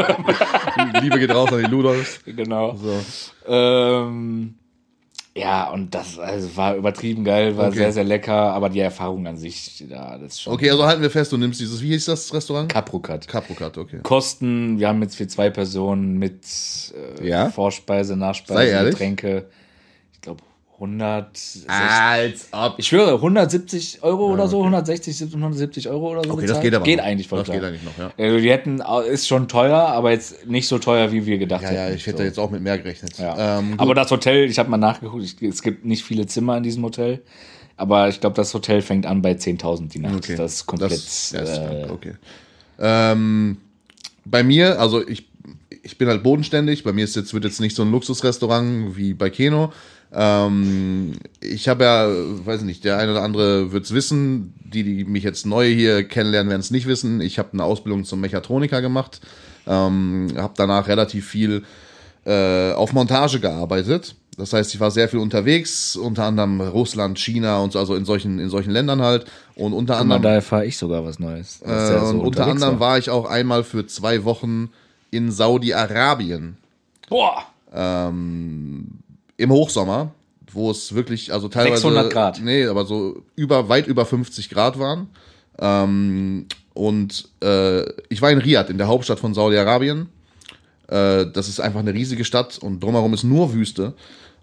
Liebe 1.02 1.20
geht 1.20 1.34
raus 1.34 1.54
an 1.54 1.60
die 1.64 1.72
Ludolfs. 1.72 2.20
genau. 2.26 2.76
So. 2.76 3.00
Ähm, 3.48 4.56
ja, 5.38 5.70
und 5.70 5.94
das 5.94 6.18
also 6.18 6.56
war 6.56 6.76
übertrieben 6.76 7.26
geil, 7.26 7.58
war 7.58 7.68
Okay. 7.68 7.78
sehr, 7.78 7.92
sehr 7.92 8.04
lecker, 8.06 8.34
aber 8.54 8.70
die 8.70 8.80
Erfahrung 8.80 9.28
an 9.28 9.38
sich, 9.38 9.82
ja, 9.82 10.18
das 10.18 10.34
ist 10.34 10.42
schon. 10.42 10.54
Okay, 10.54 10.70
also 10.70 10.86
halten 10.86 11.02
wir 11.02 11.10
fest, 11.12 11.32
du 11.32 11.38
nimmst 11.38 11.60
dieses, 11.60 11.82
wie 11.82 11.90
hieß 11.90 12.06
das 12.06 12.34
Restaurant? 12.34 12.72
Caprocat. 12.72 13.28
Caprocat, 13.28 13.78
okay. 13.78 14.00
Kosten, 14.02 14.80
wir 14.80 14.88
haben 14.88 15.02
jetzt 15.02 15.18
für 15.18 15.28
zwei 15.28 15.50
Personen 15.50 16.18
mit 16.18 16.46
äh, 17.20 17.28
Ja? 17.28 17.50
Vorspeise, 17.50 18.16
Nachspeise. 18.16 18.86
Getränke. 18.86 19.46
Ich 20.78 20.80
glaube 20.80 20.92
100. 20.92 21.28
Als 21.68 22.48
ob. 22.52 22.76
Ich 22.78 22.88
schwöre, 22.88 23.14
170 23.16 24.04
Euro 24.04 24.34
oder 24.34 24.48
so, 24.48 24.60
160, 24.60 25.22
170 25.22 25.90
Euro 25.90 26.12
oder 26.12 26.24
so. 26.24 26.32
Okay, 26.32 26.42
das 26.42 26.48
bezahlt. 26.58 26.64
geht 26.64 26.74
aber 26.76 26.86
Geht 26.86 26.98
noch. 26.98 27.06
eigentlich 27.06 27.28
voll 27.28 27.40
Das 27.40 27.46
klar. 27.46 27.58
geht 27.60 27.68
eigentlich 27.68 27.84
noch, 27.84 27.98
ja. 27.98 28.12
Äh, 28.18 28.42
Wir 28.44 28.52
hätten, 28.54 28.82
ist 29.10 29.28
schon 29.28 29.48
teuer, 29.48 29.78
aber 29.78 30.12
jetzt 30.12 30.46
nicht 30.48 30.68
so 30.68 30.78
teuer, 30.78 31.12
wie 31.12 31.26
wir 31.26 31.38
gedacht 31.38 31.62
Ja, 31.64 31.70
hätten. 31.70 31.90
ja, 31.90 31.96
ich 31.96 32.06
hätte 32.06 32.18
so. 32.20 32.24
jetzt 32.24 32.40
auch 32.40 32.50
mit 32.52 32.62
mehr 32.62 32.78
gerechnet. 32.78 33.18
Ja. 33.18 33.60
Ähm, 33.60 33.76
aber 33.78 33.96
das 33.96 34.12
Hotel, 34.12 34.50
ich 34.50 34.60
habe 34.60 34.70
mal 34.70 34.78
nachgeguckt, 34.78 35.24
ich, 35.24 35.42
es 35.50 35.62
gibt 35.62 35.86
nicht 35.86 36.04
viele 36.04 36.28
Zimmer 36.28 36.58
in 36.58 36.64
diesem 36.64 36.84
Hotel. 36.84 37.22
Aber 37.78 38.08
ich 38.10 38.20
glaube, 38.22 38.36
das 38.36 38.54
Hotel 38.54 38.82
fängt 38.82 39.06
an 39.06 39.22
bei 39.22 39.32
10.000 39.34 39.90
die 39.90 40.00
Nacht. 40.00 40.16
Okay. 40.16 40.36
Das 40.36 40.54
ist 40.56 40.66
komplett. 40.66 40.92
Das, 40.92 41.32
ja, 41.32 41.40
ist 41.42 41.50
äh, 41.50 41.56
stark, 41.56 41.92
okay. 41.92 42.14
Ähm, 42.80 43.58
bei 44.26 44.44
mir, 44.44 44.80
also 44.80 45.06
ich, 45.08 45.28
ich 45.84 45.98
bin 45.98 46.08
halt 46.08 46.24
bodenständig. 46.24 46.84
Bei 46.84 46.94
mir 46.94 47.04
ist 47.04 47.16
jetzt, 47.16 47.34
wird 47.34 47.44
jetzt 47.44 47.60
nicht 47.60 47.76
so 47.76 47.84
ein 47.84 47.92
Luxusrestaurant 47.92 48.96
wie 48.98 49.14
bei 49.14 49.30
Keno. 49.30 49.72
Ähm, 50.16 51.14
ich 51.42 51.68
habe 51.68 51.84
ja, 51.84 52.08
weiß 52.46 52.62
nicht, 52.62 52.84
der 52.86 52.98
eine 52.98 53.12
oder 53.12 53.24
andere 53.24 53.72
wird 53.72 53.86
es 53.86 53.94
wissen. 53.94 54.54
Die, 54.64 54.84
die 54.84 55.04
mich 55.04 55.24
jetzt 55.24 55.46
neu 55.46 55.68
hier 55.74 56.04
kennenlernen, 56.08 56.50
werden 56.50 56.62
es 56.62 56.72
nicht 56.72 56.88
wissen. 56.88 57.22
Ich 57.22 57.38
habe 57.38 57.50
eine 57.54 57.64
Ausbildung 57.64 58.06
zum 58.06 58.22
Mechatroniker 58.22 58.82
gemacht. 58.82 59.22
Ähm, 59.68 60.30
habe 60.38 60.54
danach 60.56 60.88
relativ 60.88 61.28
viel 61.28 61.64
äh, 62.26 62.72
auf 62.74 62.94
Montage 62.94 63.40
gearbeitet. 63.40 64.16
Das 64.38 64.52
heißt, 64.52 64.74
ich 64.74 64.80
war 64.80 64.92
sehr 64.92 65.08
viel 65.08 65.20
unterwegs, 65.20 65.96
unter 65.96 66.26
anderem 66.26 66.60
Russland, 66.60 67.18
China 67.18 67.60
und 67.60 67.72
so, 67.72 67.80
also 67.80 67.96
in 67.96 68.04
solchen, 68.04 68.40
in 68.40 68.50
solchen 68.50 68.72
Ländern 68.72 69.02
halt. 69.02 69.26
Und 69.56 69.74
unter 69.74 69.94
Guck 69.94 70.02
anderem. 70.02 70.22
mal, 70.22 70.28
da 70.28 70.36
erfahre 70.36 70.66
ich 70.66 70.78
sogar 70.78 71.06
was 71.06 71.20
Neues. 71.20 71.62
Äh, 71.62 71.68
der 71.68 72.06
so 72.06 72.08
und 72.08 72.20
unter 72.20 72.48
anderem 72.48 72.80
war 72.80 72.98
ich 72.98 73.10
auch 73.10 73.26
einmal 73.26 73.64
für 73.64 73.88
zwei 73.88 74.24
Wochen 74.26 74.70
in 75.12 75.32
Saudi-Arabien 75.32 76.58
Boah! 77.10 77.44
Im 79.38 79.52
Hochsommer, 79.52 80.12
wo 80.52 80.72
es 80.72 80.94
wirklich, 80.94 81.34
also 81.34 81.48
teilweise 81.48 81.82
600 81.82 82.12
Grad. 82.12 82.42
Nee, 82.42 82.66
aber 82.66 82.86
so 82.86 83.24
über 83.36 83.70
weit 83.70 83.88
über 83.88 84.06
50 84.06 84.50
Grad 84.50 84.80
waren. 84.80 85.10
Ähm, 85.60 86.48
und 86.74 87.30
äh, 87.42 87.84
ich 88.10 88.22
war 88.22 88.32
in 88.32 88.40
Riyadh, 88.40 88.70
in 88.70 88.78
der 88.78 88.88
Hauptstadt 88.88 89.20
von 89.20 89.34
Saudi-Arabien. 89.34 90.10
Äh, 90.88 91.26
das 91.34 91.48
ist 91.48 91.60
einfach 91.60 91.80
eine 91.80 91.94
riesige 91.94 92.26
Stadt 92.26 92.58
und 92.58 92.84
drumherum 92.84 93.14
ist 93.14 93.24
nur 93.24 93.54
Wüste. 93.54 93.94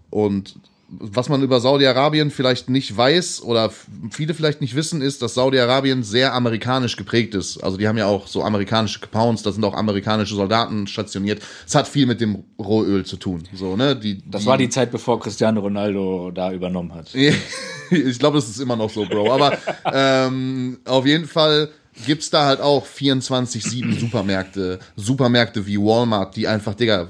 Und 0.09 0.55
was 0.99 1.29
man 1.29 1.41
über 1.41 1.59
Saudi-Arabien 1.59 2.31
vielleicht 2.31 2.69
nicht 2.69 2.95
weiß 2.95 3.43
oder 3.43 3.71
viele 4.11 4.33
vielleicht 4.33 4.61
nicht 4.61 4.75
wissen, 4.75 5.01
ist, 5.01 5.21
dass 5.21 5.33
Saudi-Arabien 5.33 6.03
sehr 6.03 6.33
amerikanisch 6.33 6.95
geprägt 6.95 7.35
ist. 7.35 7.63
Also 7.63 7.77
die 7.77 7.87
haben 7.87 7.97
ja 7.97 8.07
auch 8.07 8.27
so 8.27 8.43
amerikanische 8.43 8.99
Pounds, 8.99 9.43
da 9.43 9.51
sind 9.51 9.63
auch 9.63 9.73
amerikanische 9.73 10.35
Soldaten 10.35 10.87
stationiert. 10.87 11.41
Es 11.65 11.75
hat 11.75 11.87
viel 11.87 12.05
mit 12.05 12.21
dem 12.21 12.43
Rohöl 12.59 13.05
zu 13.05 13.17
tun. 13.17 13.43
So, 13.53 13.75
ne? 13.75 13.95
die, 13.95 14.21
Das 14.29 14.45
war 14.45 14.57
die 14.57 14.69
Zeit, 14.69 14.91
bevor 14.91 15.19
Cristiano 15.19 15.61
Ronaldo 15.61 16.31
da 16.31 16.51
übernommen 16.51 16.93
hat. 16.93 17.13
ich 17.13 18.19
glaube, 18.19 18.37
das 18.37 18.49
ist 18.49 18.59
immer 18.59 18.75
noch 18.75 18.89
so, 18.89 19.05
Bro. 19.05 19.31
Aber 19.31 19.57
ähm, 19.85 20.79
auf 20.85 21.05
jeden 21.05 21.25
Fall 21.25 21.69
gibt's 22.05 22.29
da 22.29 22.45
halt 22.45 22.61
auch 22.61 22.85
24-7 22.85 23.99
Supermärkte. 23.99 24.79
Supermärkte 24.95 25.65
wie 25.65 25.77
Walmart, 25.77 26.35
die 26.35 26.47
einfach, 26.47 26.73
Digga, 26.73 27.09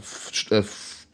äh, 0.49 0.63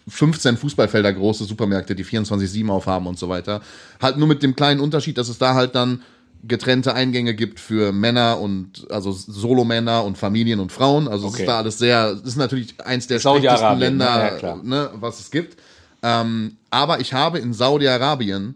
15 0.10 0.58
Fußballfelder 0.58 1.14
große 1.14 1.46
Supermärkte, 1.46 1.96
die 1.96 2.06
24-7 2.06 2.70
aufhaben 2.70 3.08
und 3.08 3.18
so 3.20 3.30
weiter. 3.30 3.62
Halt 4.02 4.18
nur 4.18 4.28
mit 4.28 4.44
dem 4.44 4.56
kleinen 4.56 4.80
Unterschied, 4.80 5.18
dass 5.18 5.30
es 5.30 5.38
da 5.38 5.54
halt 5.54 5.76
dann 5.76 6.02
getrennte 6.44 6.94
Eingänge 6.94 7.34
gibt 7.34 7.60
für 7.60 7.92
Männer 7.92 8.40
und 8.40 8.88
also 8.90 9.12
Solomänner 9.12 10.06
und 10.06 10.18
Familien 10.18 10.60
und 10.62 10.72
Frauen. 10.72 11.08
Also 11.10 11.28
es 11.28 11.34
Okay. 11.34 11.44
ist 11.44 11.48
da 11.50 11.58
alles 11.58 11.78
sehr, 11.78 12.16
das 12.16 12.24
ist 12.24 12.36
natürlich 12.38 12.80
eins 12.86 13.08
der 13.08 13.20
schlechtesten? 13.20 13.78
Länder, 13.78 14.42
Ja, 14.42 14.56
ne, 14.56 14.90
was 14.96 15.20
es 15.20 15.32
gibt. 15.32 15.58
Ähm, 16.02 16.56
aber 16.70 17.02
ich 17.02 17.14
habe 17.14 17.40
in 17.40 17.52
Saudi-Arabien 17.54 18.56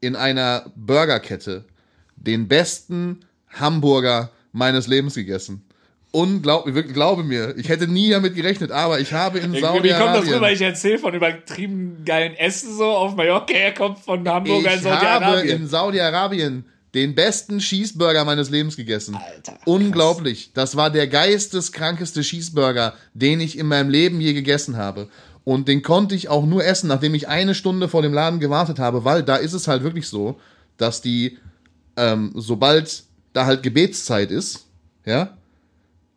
in 0.00 0.14
einer 0.14 0.70
Burgerkette 0.76 1.64
den 2.16 2.46
besten 2.46 3.20
Hamburger 3.50 4.30
meines 4.52 4.86
Lebens 4.86 5.14
gegessen. 5.14 5.62
Unglaublich, 6.16 6.74
wirklich, 6.74 6.94
glaube 6.94 7.24
mir. 7.24 7.54
Ich 7.58 7.68
hätte 7.68 7.86
nie 7.86 8.08
damit 8.08 8.34
gerechnet, 8.34 8.72
aber 8.72 9.00
ich 9.00 9.12
habe 9.12 9.38
in 9.38 9.52
Wie 9.52 9.60
kommt 9.60 9.84
das 9.84 9.84
rüber? 9.84 10.00
Saudi-Arabien. 10.00 10.54
Ich 10.54 10.62
erzähle 10.62 10.98
von 10.98 11.12
übertrieben 11.12 12.04
geilen 12.06 12.34
Essen 12.36 12.74
so 12.74 12.86
auf 12.86 13.14
Mallorca. 13.16 13.52
Er 13.52 13.74
kommt 13.74 13.98
von 13.98 14.26
Hamburger 14.26 14.72
in 14.72 14.80
Ich 14.80 14.86
habe 14.86 15.24
Saudi-Arabien. 15.24 15.60
in 15.60 15.68
Saudi-Arabien 15.68 16.64
den 16.94 17.14
besten 17.14 17.58
Cheeseburger 17.58 18.24
meines 18.24 18.48
Lebens 18.48 18.76
gegessen. 18.76 19.14
Alter, 19.14 19.52
krass. 19.52 19.60
Unglaublich. 19.66 20.52
Das 20.54 20.74
war 20.74 20.88
der 20.88 21.06
geisteskrankeste 21.06 22.22
Cheeseburger, 22.22 22.94
den 23.12 23.40
ich 23.40 23.58
in 23.58 23.66
meinem 23.66 23.90
Leben 23.90 24.18
je 24.18 24.32
gegessen 24.32 24.78
habe. 24.78 25.10
Und 25.44 25.68
den 25.68 25.82
konnte 25.82 26.14
ich 26.14 26.30
auch 26.30 26.46
nur 26.46 26.64
essen, 26.64 26.88
nachdem 26.88 27.14
ich 27.14 27.28
eine 27.28 27.54
Stunde 27.54 27.90
vor 27.90 28.00
dem 28.00 28.14
Laden 28.14 28.40
gewartet 28.40 28.78
habe, 28.78 29.04
weil 29.04 29.22
da 29.22 29.36
ist 29.36 29.52
es 29.52 29.68
halt 29.68 29.82
wirklich 29.82 30.08
so, 30.08 30.40
dass 30.78 31.02
die, 31.02 31.36
ähm, 31.98 32.32
sobald 32.34 33.04
da 33.34 33.44
halt 33.44 33.62
Gebetszeit 33.62 34.30
ist, 34.30 34.64
ja, 35.04 35.36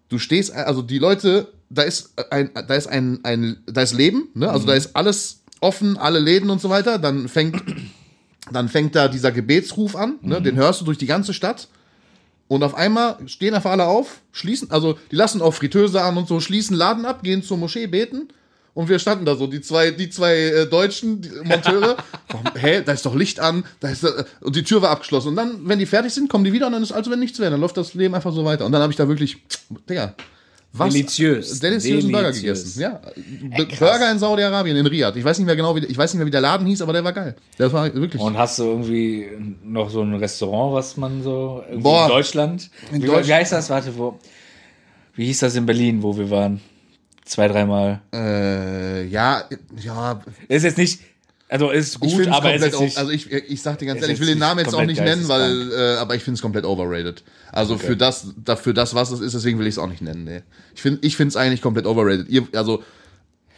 du 0.09 0.17
stehst, 0.17 0.51
also 0.51 0.81
die 0.81 0.99
Leute, 0.99 1.47
da 1.69 1.83
ist 1.83 2.13
ein, 2.31 2.49
da 2.53 2.73
ist 2.73 2.87
ein, 2.87 3.19
ein 3.23 3.57
da 3.65 3.81
ist 3.81 3.93
Leben, 3.93 4.29
ne? 4.33 4.49
Also 4.49 4.67
da 4.67 4.73
ist 4.73 4.95
alles 4.95 5.43
offen, 5.61 5.97
alle 5.97 6.19
Läden 6.19 6.49
und 6.49 6.59
so 6.61 6.69
weiter. 6.69 6.97
Dann 6.97 7.27
fängt, 7.27 7.63
dann 8.51 8.69
fängt 8.69 8.95
da 8.95 9.07
dieser 9.07 9.31
Gebetsruf 9.31 9.95
an, 9.95 10.15
ne? 10.21 10.41
Den 10.41 10.55
hörst 10.55 10.81
du 10.81 10.85
durch 10.85 10.97
die 10.97 11.05
ganze 11.05 11.33
Stadt. 11.33 11.67
Und 12.47 12.63
auf 12.63 12.73
einmal 12.73 13.17
stehen 13.27 13.53
einfach 13.53 13.69
alle 13.69 13.85
auf, 13.85 14.21
schließen, 14.31 14.71
also 14.71 14.97
die 15.11 15.15
lassen 15.15 15.39
auch 15.39 15.53
Fritteuse 15.53 16.01
an 16.01 16.17
und 16.17 16.27
so, 16.27 16.39
schließen 16.39 16.75
Laden 16.75 17.05
ab, 17.05 17.21
gehen 17.21 17.43
zur 17.43 17.57
Moschee 17.57 17.85
beten. 17.85 18.29
Und 18.79 18.87
wir 18.87 18.97
standen 18.97 19.25
da 19.25 19.35
so, 19.35 19.45
die 19.45 19.59
zwei, 19.59 19.91
die 19.91 20.09
zwei 20.09 20.35
äh, 20.37 20.65
Deutschen 20.65 21.19
die 21.21 21.29
Monteure. 21.43 21.97
Warum, 22.29 22.45
hä, 22.55 22.81
da 22.85 22.93
ist 22.93 23.05
doch 23.05 23.13
Licht 23.13 23.41
an, 23.41 23.65
da 23.81 23.89
ist, 23.89 24.05
äh, 24.05 24.23
und 24.39 24.55
die 24.55 24.63
Tür 24.63 24.81
war 24.81 24.89
abgeschlossen. 24.91 25.27
Und 25.29 25.35
dann, 25.35 25.67
wenn 25.67 25.79
die 25.79 25.85
fertig 25.85 26.13
sind, 26.13 26.29
kommen 26.29 26.45
die 26.45 26.53
wieder 26.53 26.67
und 26.67 26.71
dann 26.71 26.81
ist 26.83 26.93
als 26.93 27.09
wenn 27.09 27.19
nichts 27.19 27.39
wäre. 27.39 27.51
Dann 27.51 27.59
läuft 27.59 27.75
das 27.75 27.93
Leben 27.93 28.15
einfach 28.15 28.31
so 28.31 28.45
weiter. 28.45 28.65
Und 28.65 28.71
dann 28.71 28.81
habe 28.81 28.93
ich 28.93 28.95
da 28.97 29.05
wirklich, 29.09 29.35
Digga, 29.89 30.15
was? 30.71 30.93
Deliziös. 30.93 31.59
Deliziösen 31.59 32.09
Burger 32.09 32.31
Deliziös. 32.31 32.59
gegessen. 32.75 32.81
Ja, 32.81 33.01
B- 33.57 33.65
Burger 33.77 34.11
in 34.13 34.19
Saudi-Arabien, 34.19 34.77
in 34.77 34.85
Riyadh. 34.87 35.17
Ich 35.17 35.25
weiß 35.25 35.39
nicht 35.39 35.45
mehr 35.47 35.57
genau, 35.57 35.75
wie, 35.75 35.83
ich 35.83 35.97
weiß 35.97 36.13
nicht 36.13 36.19
mehr, 36.19 36.27
wie 36.27 36.31
der 36.31 36.39
Laden 36.41 36.65
hieß, 36.65 36.81
aber 36.81 36.93
der 36.93 37.03
war 37.03 37.11
geil. 37.11 37.35
Der 37.57 37.73
war 37.73 37.93
wirklich. 37.93 38.21
Und 38.21 38.37
hast 38.37 38.59
du 38.59 38.63
irgendwie 38.63 39.27
noch 39.65 39.89
so 39.89 40.03
ein 40.03 40.13
Restaurant, 40.15 40.73
was 40.75 40.95
man 40.95 41.21
so 41.21 41.63
Boah. 41.79 42.03
in 42.05 42.09
Deutschland? 42.11 42.69
In 42.93 43.01
wie, 43.03 43.07
Deutsch- 43.07 43.27
wie 43.27 43.33
heißt 43.33 43.51
das? 43.51 43.69
Warte, 43.69 43.97
wo? 43.97 44.19
Wie 45.15 45.25
hieß 45.25 45.39
das 45.39 45.55
in 45.55 45.65
Berlin, 45.65 46.01
wo 46.01 46.15
wir 46.17 46.29
waren? 46.29 46.61
Zwei, 47.29 47.47
dreimal. 47.47 48.01
äh, 48.11 49.05
ja, 49.05 49.43
ja, 49.79 50.19
Ist 50.47 50.63
jetzt 50.63 50.79
nicht, 50.79 50.99
also 51.47 51.69
ist 51.69 51.99
gut, 51.99 52.27
aber 52.27 52.55
ist 52.55 52.63
jetzt 52.63 52.79
nicht. 52.79 52.97
also 52.97 53.11
ich, 53.11 53.31
ich 53.31 53.61
sag 53.61 53.77
dir 53.77 53.85
ganz 53.85 54.01
ehrlich, 54.01 54.15
ich 54.15 54.19
will 54.19 54.29
den 54.29 54.39
Namen 54.39 54.59
jetzt 54.59 54.73
auch 54.73 54.83
nicht 54.83 54.99
nennen, 54.99 55.27
weil, 55.27 55.71
äh, 55.71 55.97
aber 55.97 56.15
ich 56.15 56.23
finde 56.23 56.37
es 56.37 56.41
komplett 56.41 56.65
overrated. 56.65 57.23
Also 57.51 57.77
für 57.77 57.95
das, 57.95 58.33
da, 58.43 58.55
für 58.55 58.73
das, 58.73 58.95
was 58.95 59.11
es 59.11 59.19
ist, 59.19 59.35
deswegen 59.35 59.59
will 59.59 59.67
ich 59.67 59.75
es 59.75 59.77
auch 59.77 59.87
nicht 59.87 60.01
nennen, 60.01 60.23
nee. 60.23 60.41
Ich 60.73 60.81
finde, 60.81 61.05
ich 61.05 61.15
finde 61.15 61.29
es 61.29 61.35
eigentlich 61.35 61.61
komplett 61.61 61.85
overrated. 61.85 62.27
Ihr, 62.29 62.47
also, 62.55 62.81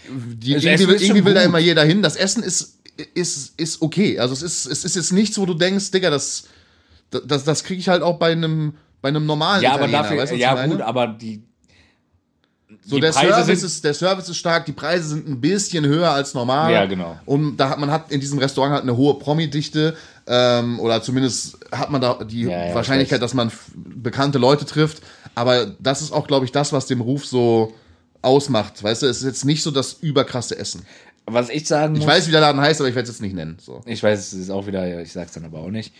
die, 0.09 0.53
Das 0.53 0.65
irgendwie, 0.65 0.87
will, 0.89 1.01
irgendwie 1.01 1.23
will 1.23 1.33
da 1.33 1.43
immer 1.43 1.59
jeder 1.59 1.85
hin. 1.85 2.01
Das 2.01 2.17
Essen 2.17 2.43
ist, 2.43 2.79
ist, 3.13 3.57
ist 3.57 3.81
okay. 3.81 4.19
Also 4.19 4.33
es 4.33 4.41
ist, 4.41 4.65
es 4.65 4.83
ist 4.83 4.97
jetzt 4.97 5.13
nichts, 5.13 5.37
wo 5.37 5.45
du 5.45 5.53
denkst, 5.53 5.91
Digga, 5.91 6.09
das, 6.09 6.49
das, 7.09 7.45
das 7.45 7.63
kriege 7.63 7.79
ich 7.79 7.87
halt 7.87 8.03
auch 8.03 8.19
bei 8.19 8.33
einem, 8.33 8.73
bei 9.01 9.07
einem 9.07 9.25
normalen 9.25 9.63
ja, 9.63 9.71
aber 9.71 9.87
Italiener, 9.87 10.03
dafür, 10.03 10.17
weißt 10.17 10.35
ja 10.35 10.65
gut, 10.67 10.81
aber 10.81 11.07
die, 11.07 11.43
So, 12.91 12.99
der 12.99 13.13
Service, 13.13 13.63
ist, 13.63 13.83
der 13.83 13.93
Service 13.93 14.29
ist 14.29 14.37
stark, 14.37 14.65
die 14.65 14.73
Preise 14.73 15.09
sind 15.09 15.27
ein 15.27 15.41
bisschen 15.41 15.85
höher 15.85 16.11
als 16.11 16.33
normal. 16.33 16.71
Ja, 16.71 16.85
genau. 16.85 17.17
Und 17.25 17.57
da 17.57 17.69
hat 17.69 17.79
man 17.79 17.89
hat 17.89 18.11
in 18.11 18.19
diesem 18.19 18.37
Restaurant 18.37 18.73
halt 18.73 18.83
eine 18.83 18.95
hohe 18.97 19.17
Promi-Dichte, 19.17 19.95
ähm, 20.27 20.79
oder 20.79 21.01
zumindest 21.01 21.57
hat 21.71 21.89
man 21.89 22.01
da 22.01 22.23
die 22.23 22.43
Ja, 22.43 22.67
ja, 22.67 22.75
Wahrscheinlichkeit, 22.75 23.17
ich 23.17 23.23
weiß. 23.23 23.31
dass 23.31 23.33
man 23.33 23.51
bekannte 23.75 24.37
Leute 24.37 24.65
trifft. 24.65 25.01
Aber 25.35 25.65
das 25.79 26.01
ist 26.01 26.11
auch, 26.11 26.27
glaube 26.27 26.45
ich, 26.45 26.51
das, 26.51 26.73
was 26.73 26.85
dem 26.85 27.01
Ruf 27.01 27.25
so 27.25 27.73
ausmacht. 28.21 28.83
Weißt 28.83 29.01
du, 29.01 29.07
es 29.07 29.17
ist 29.17 29.23
jetzt 29.23 29.45
nicht 29.45 29.63
so 29.63 29.71
das 29.71 29.93
überkrasse 29.93 30.57
Essen. 30.57 30.85
Was 31.25 31.49
ich 31.49 31.67
sagen 31.67 31.93
muss. 31.93 32.01
Ich 32.01 32.07
weiß, 32.07 32.27
wie 32.27 32.31
der 32.31 32.41
Laden 32.41 32.61
heißt, 32.61 32.81
aber 32.81 32.89
ich 32.89 32.95
werde 32.95 33.09
es 33.09 33.15
jetzt 33.15 33.21
nicht 33.21 33.35
nennen. 33.35 33.57
So. 33.59 33.81
Ich 33.85 34.03
weiß, 34.03 34.19
es 34.19 34.33
ist 34.33 34.49
auch 34.49 34.67
wieder, 34.67 35.01
ich 35.01 35.11
sag's 35.11 35.33
dann 35.33 35.45
aber 35.45 35.59
auch 35.59 35.69
nicht. 35.69 35.93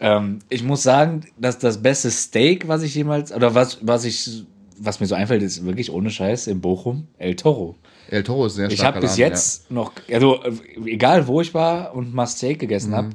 Ähm, 0.00 0.40
ich 0.48 0.62
muss 0.64 0.82
sagen, 0.82 1.26
dass 1.38 1.58
das 1.58 1.82
beste 1.82 2.10
Steak, 2.10 2.66
was 2.66 2.82
ich 2.82 2.94
jemals, 2.94 3.32
oder 3.32 3.54
was, 3.54 3.78
was 3.82 4.04
ich, 4.04 4.44
was 4.84 5.00
mir 5.00 5.06
so 5.06 5.14
einfällt, 5.14 5.42
ist 5.42 5.64
wirklich 5.64 5.90
ohne 5.92 6.10
Scheiß 6.10 6.46
in 6.46 6.60
Bochum, 6.60 7.06
El 7.18 7.36
Toro. 7.36 7.76
El 8.10 8.22
Toro 8.24 8.46
ist 8.46 8.56
sehr 8.56 8.68
Ich 8.68 8.74
starker 8.74 8.96
habe 8.96 9.06
bis 9.06 9.16
jetzt 9.16 9.70
noch, 9.70 9.92
also 10.12 10.42
äh, 10.42 10.52
egal 10.90 11.26
wo 11.26 11.40
ich 11.40 11.54
war 11.54 11.94
und 11.94 12.12
mal 12.14 12.26
Steak 12.26 12.58
gegessen 12.58 12.90
Mhm. 12.90 12.96
habe, 12.96 13.08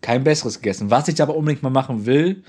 kein 0.00 0.24
besseres 0.24 0.56
gegessen. 0.60 0.90
Was 0.90 1.08
ich 1.08 1.20
aber 1.20 1.36
unbedingt 1.36 1.62
mal 1.62 1.70
machen 1.70 2.06
will, 2.06 2.42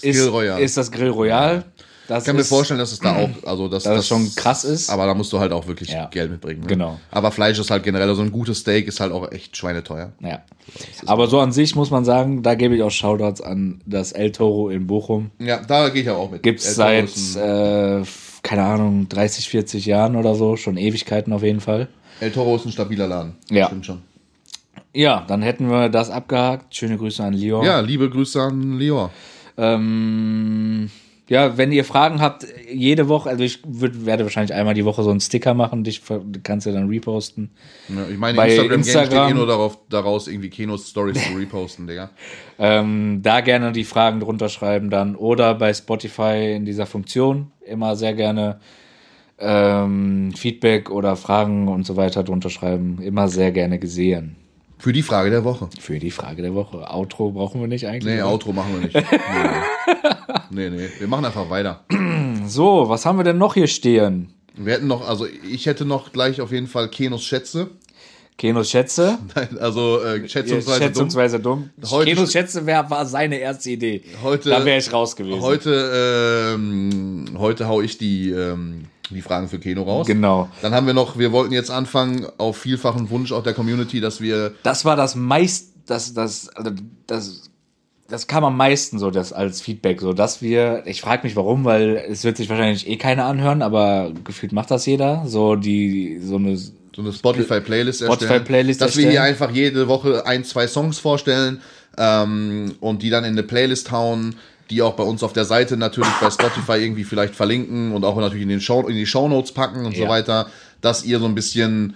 ist, 0.00 0.28
Royal. 0.30 0.60
ist 0.60 0.76
das 0.76 0.90
Grill 0.90 1.10
Royal. 1.10 1.64
Das 2.08 2.22
Ich 2.22 2.26
kann 2.26 2.36
mir 2.36 2.44
vorstellen, 2.44 2.78
dass 2.80 2.92
es 2.92 2.98
da 2.98 3.16
auch, 3.16 3.30
also 3.46 3.68
dass 3.68 3.84
Dass 3.84 4.00
es 4.00 4.08
schon 4.08 4.34
krass 4.34 4.64
ist. 4.64 4.90
Aber 4.90 5.06
da 5.06 5.14
musst 5.14 5.32
du 5.32 5.38
halt 5.38 5.52
auch 5.52 5.66
wirklich 5.66 5.90
Ja. 5.90 6.06
Geld 6.06 6.30
mitbringen. 6.30 6.60
Ne? 6.62 6.66
Genau. 6.66 6.98
Aber 7.10 7.30
Fleisch 7.30 7.58
ist 7.58 7.70
halt 7.70 7.84
generell, 7.84 8.12
so 8.14 8.22
ein 8.22 8.32
gutes 8.32 8.58
Steak 8.58 8.88
ist 8.88 9.00
halt 9.00 9.12
auch 9.12 9.30
echt 9.30 9.56
schweineteuer. 9.56 10.12
Ja. 10.20 10.42
Aber 11.06 11.26
so 11.28 11.40
an 11.40 11.52
sich 11.52 11.74
muss 11.76 11.90
man 11.90 12.04
sagen, 12.04 12.42
da 12.42 12.54
gebe 12.54 12.74
ich 12.76 12.82
auch 12.82 12.90
Shoutouts 12.90 13.40
an 13.40 13.80
das 13.86 14.12
El 14.12 14.32
Toro 14.32 14.68
in 14.68 14.86
Bochum. 14.86 15.30
Ja, 15.38 15.60
da 15.62 15.88
gehe 15.88 16.00
ich 16.02 16.06
ja 16.06 16.14
auch 16.14 16.30
mit. 16.30 16.42
Gibt's 16.42 16.76
El 16.78 17.06
Toro 17.06 17.06
seit, 17.06 17.42
äh, 17.42 18.02
keine 18.42 18.64
Ahnung, 18.64 19.08
30, 19.08 19.48
40 19.48 19.86
Jahren 19.86 20.16
oder 20.16 20.34
so, 20.34 20.56
schon 20.56 20.76
Ewigkeiten 20.76 21.32
auf 21.32 21.42
jeden 21.42 21.60
Fall. 21.60 21.88
El 22.20 22.32
Toro 22.32 22.56
ist 22.56 22.66
ein 22.66 22.72
stabiler 22.72 23.06
Laden. 23.06 23.36
Ja. 23.50 23.66
Stimmt 23.66 23.86
schon. 23.86 24.02
Ja, 24.94 25.24
dann 25.26 25.40
hätten 25.42 25.70
wir 25.70 25.88
das 25.88 26.10
abgehakt. 26.10 26.74
Schöne 26.76 26.98
Grüße 26.98 27.22
an 27.24 27.32
Lyon. 27.32 27.64
Ja, 27.64 27.80
liebe 27.80 28.10
Grüße 28.10 28.40
an 28.40 28.78
Leon. 28.78 29.08
Ähm, 29.56 30.90
ja, 31.32 31.56
wenn 31.56 31.72
ihr 31.72 31.86
Fragen 31.86 32.20
habt, 32.20 32.46
jede 32.70 33.08
Woche, 33.08 33.30
also 33.30 33.42
ich 33.42 33.60
würd, 33.66 34.04
werde 34.04 34.24
wahrscheinlich 34.24 34.52
einmal 34.52 34.74
die 34.74 34.84
Woche 34.84 35.02
so 35.02 35.08
einen 35.08 35.20
Sticker 35.20 35.54
machen, 35.54 35.82
dich 35.82 36.02
kannst 36.42 36.66
du 36.66 36.72
dann 36.72 36.88
reposten. 36.88 37.52
Ja, 37.88 38.06
ich 38.10 38.18
meine, 38.18 38.36
Bei 38.36 38.48
Instagram, 38.48 38.80
Instagram 38.80 38.82
steht 38.82 39.12
Instagram- 39.12 39.30
eh 39.30 39.34
nur 39.34 39.46
darauf, 39.46 39.78
daraus, 39.88 40.28
irgendwie 40.28 40.50
Kenos-Stories 40.50 41.28
zu 41.28 41.38
reposten, 41.38 41.86
Digga. 41.86 42.10
Ähm, 42.58 43.22
da 43.22 43.40
gerne 43.40 43.72
die 43.72 43.82
Fragen 43.82 44.20
drunter 44.20 44.48
schreiben 44.48 44.88
dann 44.88 45.16
oder 45.16 45.54
bei 45.54 45.72
Spotify 45.74 46.52
in 46.54 46.64
dieser 46.64 46.86
Funktion 46.86 47.50
immer 47.66 47.96
sehr 47.96 48.12
gerne 48.14 48.60
ähm, 49.38 50.32
Feedback 50.36 50.90
oder 50.90 51.16
Fragen 51.16 51.66
und 51.66 51.86
so 51.86 51.96
weiter 51.96 52.22
drunter 52.22 52.50
schreiben. 52.50 53.00
Immer 53.02 53.26
sehr 53.26 53.50
gerne 53.50 53.80
gesehen. 53.80 54.36
Für 54.82 54.92
die 54.92 55.02
Frage 55.02 55.30
der 55.30 55.44
Woche. 55.44 55.68
Für 55.78 56.00
die 56.00 56.10
Frage 56.10 56.42
der 56.42 56.54
Woche. 56.56 56.78
Outro 56.92 57.30
brauchen 57.30 57.60
wir 57.60 57.68
nicht 57.68 57.86
eigentlich. 57.86 58.14
Nee, 58.16 58.20
oder? 58.20 58.32
Outro 58.32 58.52
machen 58.52 58.72
wir 58.74 58.80
nicht. 58.80 58.96
Nee, 60.50 60.68
nee. 60.70 60.76
nee. 60.76 60.88
Wir 60.98 61.06
machen 61.06 61.24
einfach 61.24 61.48
weiter. 61.48 61.84
So, 62.46 62.88
was 62.88 63.06
haben 63.06 63.16
wir 63.16 63.22
denn 63.24 63.38
noch 63.38 63.54
hier 63.54 63.68
stehen? 63.68 64.34
Wir 64.54 64.74
hätten 64.74 64.88
noch, 64.88 65.08
also 65.08 65.26
ich 65.48 65.66
hätte 65.66 65.84
noch 65.84 66.12
gleich 66.12 66.40
auf 66.40 66.50
jeden 66.50 66.66
Fall 66.66 66.88
Kenos 66.88 67.24
Schätze. 67.24 67.70
Kenos 68.36 68.68
Schätze. 68.70 69.18
Also 69.60 70.02
äh, 70.02 70.28
schätzungsweise, 70.28 70.82
Schätzungsweise 70.82 71.38
dumm. 71.40 71.70
Heute- 71.88 72.10
Kenos 72.12 72.32
Schätze 72.32 72.66
wär, 72.66 72.90
war 72.90 73.06
seine 73.06 73.38
erste 73.38 73.70
Idee. 73.70 74.02
Heute- 74.22 74.50
da 74.50 74.64
wäre 74.64 74.78
ich 74.78 74.92
raus 74.92 75.14
gewesen. 75.14 75.38
dumm. 75.38 75.42
Heute, 75.48 76.52
ähm, 76.56 77.24
heute 77.38 77.68
hau 77.68 77.80
ich 77.80 77.98
die, 77.98 78.30
ähm, 78.30 78.86
die 79.14 79.22
Fragen 79.22 79.48
für 79.48 79.58
Keno 79.58 79.82
raus. 79.82 80.06
Genau. 80.06 80.48
Dann 80.62 80.74
haben 80.74 80.86
wir 80.86 80.94
noch, 80.94 81.18
wir 81.18 81.32
wollten 81.32 81.52
jetzt 81.52 81.70
anfangen, 81.70 82.26
auf 82.38 82.56
vielfachen 82.56 83.10
Wunsch 83.10 83.32
auch 83.32 83.42
der 83.42 83.54
Community, 83.54 84.00
dass 84.00 84.20
wir 84.20 84.52
Das 84.62 84.84
war 84.84 84.96
das 84.96 85.14
meist, 85.14 85.72
das, 85.86 86.14
das, 86.14 86.48
also 86.50 86.70
das, 87.06 87.50
das 88.08 88.26
kam 88.26 88.44
am 88.44 88.56
meisten 88.56 88.98
so 88.98 89.10
das 89.10 89.32
als 89.32 89.60
Feedback, 89.60 90.00
so 90.00 90.12
dass 90.12 90.42
wir, 90.42 90.82
ich 90.86 91.00
frage 91.00 91.22
mich 91.24 91.34
warum, 91.34 91.64
weil 91.64 91.96
es 92.08 92.24
wird 92.24 92.36
sich 92.36 92.48
wahrscheinlich 92.48 92.88
eh 92.88 92.96
keiner 92.96 93.24
anhören, 93.24 93.62
aber 93.62 94.12
gefühlt 94.24 94.52
macht 94.52 94.70
das 94.70 94.86
jeder, 94.86 95.24
so 95.26 95.56
die, 95.56 96.20
so 96.22 96.36
eine, 96.36 96.56
so 96.56 96.72
eine 96.98 97.12
Spotify-Playlist 97.12 98.02
Spotify-Playlist 98.02 98.80
dass 98.80 98.96
wir 98.96 99.08
hier 99.08 99.20
erstellen. 99.20 99.42
einfach 99.42 99.50
jede 99.54 99.88
Woche 99.88 100.26
ein, 100.26 100.44
zwei 100.44 100.66
Songs 100.66 100.98
vorstellen 100.98 101.62
ähm, 101.96 102.74
und 102.80 103.02
die 103.02 103.10
dann 103.10 103.24
in 103.24 103.32
eine 103.32 103.42
Playlist 103.42 103.90
hauen, 103.90 104.36
die 104.72 104.82
auch 104.82 104.94
bei 104.94 105.02
uns 105.04 105.22
auf 105.22 105.32
der 105.32 105.44
Seite 105.44 105.76
natürlich 105.76 106.10
bei 106.20 106.30
Spotify 106.38 106.72
irgendwie 106.82 107.04
vielleicht 107.04 107.34
verlinken 107.36 107.92
und 107.92 108.04
auch 108.04 108.16
natürlich 108.16 108.42
in, 108.42 108.48
den 108.48 108.60
Show, 108.60 108.86
in 108.88 108.96
die 108.96 109.06
Shownotes 109.06 109.52
packen 109.52 109.84
und 109.86 109.94
so 109.96 110.04
Ja. 110.04 110.08
weiter, 110.08 110.48
dass 110.80 111.04
ihr 111.04 111.18
so 111.18 111.26
ein 111.26 111.34
bisschen, 111.34 111.94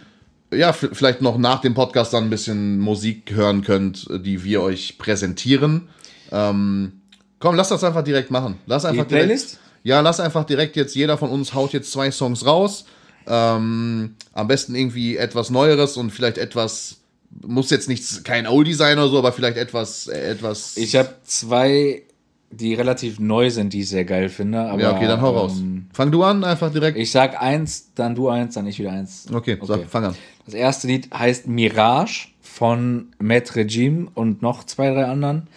ja, 0.53 0.73
vielleicht 0.73 1.23
noch 1.23 1.39
nach 1.39 1.61
dem 1.61 1.75
Podcast 1.75 2.13
dann 2.13 2.25
ein 2.25 2.31
bisschen 2.31 2.79
Musik 2.79 3.33
hören 3.33 3.63
könnt, 3.63 4.07
die 4.25 4.45
wir 4.45 4.63
euch 4.63 4.99
präsentieren. 4.99 5.89
Ähm, 6.31 7.01
komm, 7.41 7.57
lass 7.57 7.69
das 7.71 7.83
einfach 7.85 8.05
direkt 8.05 8.31
machen. 8.31 8.59
Lass 8.67 8.85
einfach 8.85 9.09
Playlist? 9.09 9.53
Direkt, 9.55 9.61
ja, 9.85 10.01
lass 10.01 10.21
einfach 10.21 10.45
direkt 10.45 10.77
jetzt, 10.77 10.95
jeder 10.95 11.17
von 11.17 11.31
uns 11.31 11.55
haut 11.55 11.73
jetzt 11.73 11.91
zwei 11.93 12.11
Songs 12.11 12.45
raus. 12.45 12.85
Ähm, 13.29 14.15
am 14.33 14.49
besten 14.49 14.75
irgendwie 14.75 15.17
etwas 15.17 15.51
Neueres 15.51 15.97
und 15.97 16.11
vielleicht 16.11 16.39
etwas, 16.39 16.97
muss 17.45 17.71
jetzt 17.71 17.89
nichts, 17.89 18.23
kein 18.23 18.47
Oldie 18.47 18.73
sein 18.75 18.99
oder 18.99 19.09
so, 19.09 19.19
aber 19.19 19.33
vielleicht 19.33 19.57
etwas, 19.57 20.07
äh, 20.07 20.31
etwas. 20.31 20.77
ich 20.77 20.95
habe 20.95 21.09
zwei, 21.25 22.03
die 22.51 22.75
relativ 22.75 23.19
neu 23.19 23.51
sind, 23.51 23.73
die 23.73 23.81
ich 23.81 23.89
sehr 23.89 24.05
geil 24.05 24.29
finde, 24.29 24.61
aber. 24.61 24.81
ja, 24.81 24.95
okay, 24.95 25.07
dann 25.07 25.21
hau 25.21 25.31
raus. 25.31 25.59
ähm, 25.59 25.87
Fang 25.93 26.11
du 26.11 26.23
an, 26.23 26.45
einfach 26.45 26.73
direkt. 26.73 26.97
Ich 26.97 27.11
sag 27.11 27.41
eins, 27.41 27.93
dann 27.95 28.15
du 28.15 28.29
eins, 28.29 28.55
dann 28.55 28.67
ich 28.67 28.79
wieder 28.79 28.93
eins. 28.93 29.27
okay, 29.33 29.59
so, 29.63 29.79
fang 29.89 30.05
an. 30.05 30.15
Das 30.45 30.55
erste 30.55 30.87
Lied 30.87 31.13
heißt 31.13 31.49
Mirage 31.49 32.29
von 32.41 33.09
Maître 33.21 33.57
Regime 33.57 34.09
und 34.15 34.43
noch 34.43 34.65
zwei, 34.65 34.91
drei 34.91 35.07
anderen. 35.07 35.49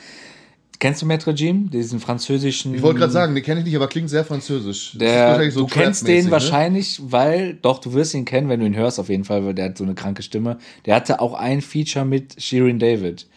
Kennst 0.79 1.01
du 1.01 1.05
Maître 1.05 1.27
Regime? 1.27 1.69
Diesen 1.69 1.99
französischen. 1.99 2.73
Ich 2.73 2.81
wollte 2.81 2.99
gerade 2.99 3.11
sagen, 3.11 3.35
den 3.35 3.43
kenne 3.43 3.59
ich 3.59 3.65
nicht, 3.65 3.75
aber 3.75 3.87
klingt 3.87 4.09
sehr 4.09 4.23
französisch. 4.23 4.97
Der, 4.97 5.51
so 5.51 5.61
du 5.61 5.67
kennst 5.67 6.07
den 6.07 6.25
ne? 6.25 6.31
wahrscheinlich, 6.31 7.01
weil, 7.03 7.55
doch, 7.55 7.79
du 7.79 7.91
wirst 7.93 8.13
ihn 8.13 8.23
kennen, 8.23 8.47
wenn 8.47 8.61
du 8.61 8.65
ihn 8.65 8.77
hörst, 8.77 8.97
auf 8.97 9.09
jeden 9.09 9.25
Fall, 9.25 9.45
weil 9.45 9.53
der 9.53 9.65
hat 9.65 9.77
so 9.77 9.83
eine 9.83 9.93
kranke 9.93 10.23
Stimme. 10.23 10.57
Der 10.85 10.95
hatte 10.95 11.19
auch 11.19 11.33
ein 11.33 11.61
Feature 11.61 12.05
mit 12.05 12.41
Shirin 12.41 12.79
David. 12.79 13.27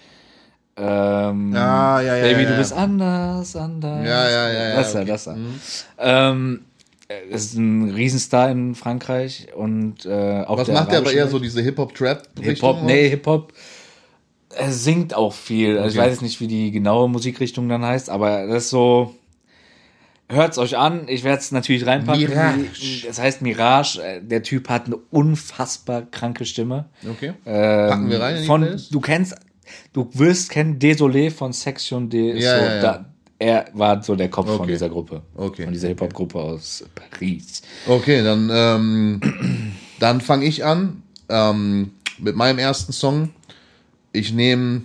Ähm, 0.77 1.55
Ah, 1.55 2.01
ja, 2.01 2.17
ja, 2.17 2.23
Baby, 2.23 2.43
ja, 2.43 2.47
du 2.49 2.53
ja. 2.55 2.59
bist 2.59 2.73
anders, 2.73 3.57
anders. 3.57 4.05
Ja, 4.07 4.29
ja, 4.31 4.51
ja, 4.53 4.69
ja, 4.71 4.75
Das 4.77 4.89
ist 4.89 4.97
okay. 4.97 5.05
das 5.07 5.27
ist 5.27 5.87
er. 5.99 6.27
Ähm, 6.29 6.61
ist 7.31 7.55
ein 7.55 7.91
Riesenstar 7.91 8.51
in 8.51 8.75
Frankreich 8.75 9.49
und 9.55 10.07
äh, 10.07 10.45
auch 10.45 10.57
Was 10.59 10.67
der 10.67 10.75
macht 10.75 10.93
der 10.93 11.01
aber 11.01 11.13
eher 11.13 11.29
so 11.29 11.39
diese 11.39 11.61
Hip-Hop-Trap-Richtung? 11.61 12.45
Hip-Hop, 12.45 12.83
nee, 12.85 13.09
Hip-Hop. 13.11 13.53
Er 14.55 14.73
singt 14.73 15.13
auch 15.15 15.35
viel. 15.35 15.79
Also 15.79 15.89
Ich 15.91 15.95
Okay. 15.99 16.07
weiß 16.07 16.13
jetzt 16.15 16.23
nicht, 16.23 16.41
wie 16.41 16.47
die 16.47 16.71
genaue 16.71 17.09
Musikrichtung 17.11 17.69
dann 17.69 17.85
heißt, 17.85 18.09
aber 18.09 18.47
das 18.47 18.65
ist 18.65 18.71
so. 18.71 19.15
Hört's 20.31 20.57
euch 20.57 20.79
an. 20.79 21.07
Ich 21.09 21.25
werde 21.25 21.41
es 21.41 21.53
natürlich 21.53 21.87
reinpacken. 21.87 22.23
Mirage. 22.27 23.07
Es 23.07 23.21
heißt 23.21 23.43
Mirage. 23.43 24.03
Äh, 24.03 24.21
Der 24.23 24.43
Typ 24.43 24.71
hat 24.71 24.87
eine 24.87 24.97
unfassbar 25.11 26.03
kranke 26.11 26.47
Stimme. 26.47 26.87
Okay. 27.07 27.35
Ähm, 27.45 27.89
Packen 27.91 28.09
wir 28.11 28.21
rein 28.21 28.45
von? 28.45 28.81
Du 28.91 29.01
kennst, 29.01 29.35
du 29.93 30.09
wirst 30.15 30.51
kennen 30.51 30.79
Désolé 30.79 31.31
von 31.31 31.53
Section 31.53 32.09
D. 32.11 32.33
Ja, 32.39 32.59
so, 32.59 32.65
ja, 32.65 32.75
ja. 32.75 32.81
Da, 32.81 33.05
er 33.39 33.65
war 33.73 34.03
so 34.03 34.15
der 34.15 34.29
Kopf 34.31 34.47
von 34.47 34.61
Okay. 34.61 34.73
dieser 34.73 34.89
Gruppe. 34.89 35.23
Okay. 35.35 35.65
Von 35.65 35.73
dieser 35.73 35.89
Hip-Hop-Gruppe 35.89 36.39
aus 36.39 36.85
Paris. 36.95 37.63
Okay, 37.87 38.23
dann, 38.23 38.49
ähm, 38.53 39.21
dann 39.99 40.21
fange 40.21 40.45
ich 40.47 40.65
an 40.65 41.03
ähm, 41.29 41.91
mit 42.19 42.37
meinem 42.37 42.59
ersten 42.59 42.93
Song. 42.93 43.31
Ich 44.13 44.33
nehme, 44.33 44.83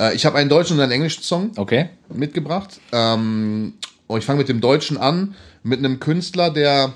äh, 0.00 0.14
ich 0.14 0.24
habe 0.24 0.38
einen 0.38 0.48
deutschen 0.50 0.76
und 0.76 0.82
einen 0.82 0.92
englischen 0.92 1.22
Song 1.24 1.50
Okay? 1.56 1.88
mitgebracht. 2.14 2.80
Ähm, 2.92 3.74
und 4.06 4.18
ich 4.18 4.24
fange 4.24 4.38
mit 4.38 4.48
dem 4.48 4.60
Deutschen 4.60 4.96
an, 4.96 5.34
mit 5.64 5.80
einem 5.80 5.98
Künstler, 5.98 6.50
der 6.50 6.92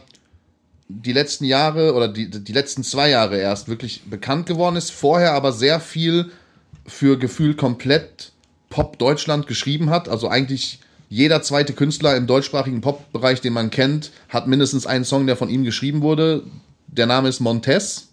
die 0.89 1.13
letzten 1.13 1.45
Jahre 1.45 1.95
oder 1.95 2.09
die, 2.09 2.29
die 2.31 2.53
letzten 2.53 2.83
zwei 2.85 3.11
Jahre 3.11 3.39
erst 3.39 3.69
wirklich 3.69 4.03
bekannt 4.07 4.47
geworden 4.47 4.77
ist, 4.77 4.91
vorher 4.91 5.33
aber 5.35 5.53
sehr 5.53 5.81
viel 5.81 6.31
für 6.91 7.19
gefühlt 7.19 7.57
komplett 7.57 8.33
Pop 8.69 8.99
Deutschland 8.99 9.47
geschrieben 9.47 9.91
hat. 9.91 10.09
Also 10.09 10.29
eigentlich 10.29 10.81
jeder 11.09 11.43
zweite 11.43 11.73
Künstler 11.73 12.17
im 12.17 12.27
deutschsprachigen 12.27 12.81
Pop-Bereich, 12.81 13.41
den 13.41 13.53
man 13.53 13.71
kennt, 13.71 14.13
hat 14.29 14.47
mindestens 14.47 14.87
einen 14.87 15.05
Song, 15.05 15.27
der 15.27 15.37
von 15.37 15.49
ihm 15.49 15.65
geschrieben 15.65 16.03
wurde. 16.03 16.45
Der 16.87 17.07
Name 17.07 17.29
ist 17.29 17.41
Montez. 17.41 18.09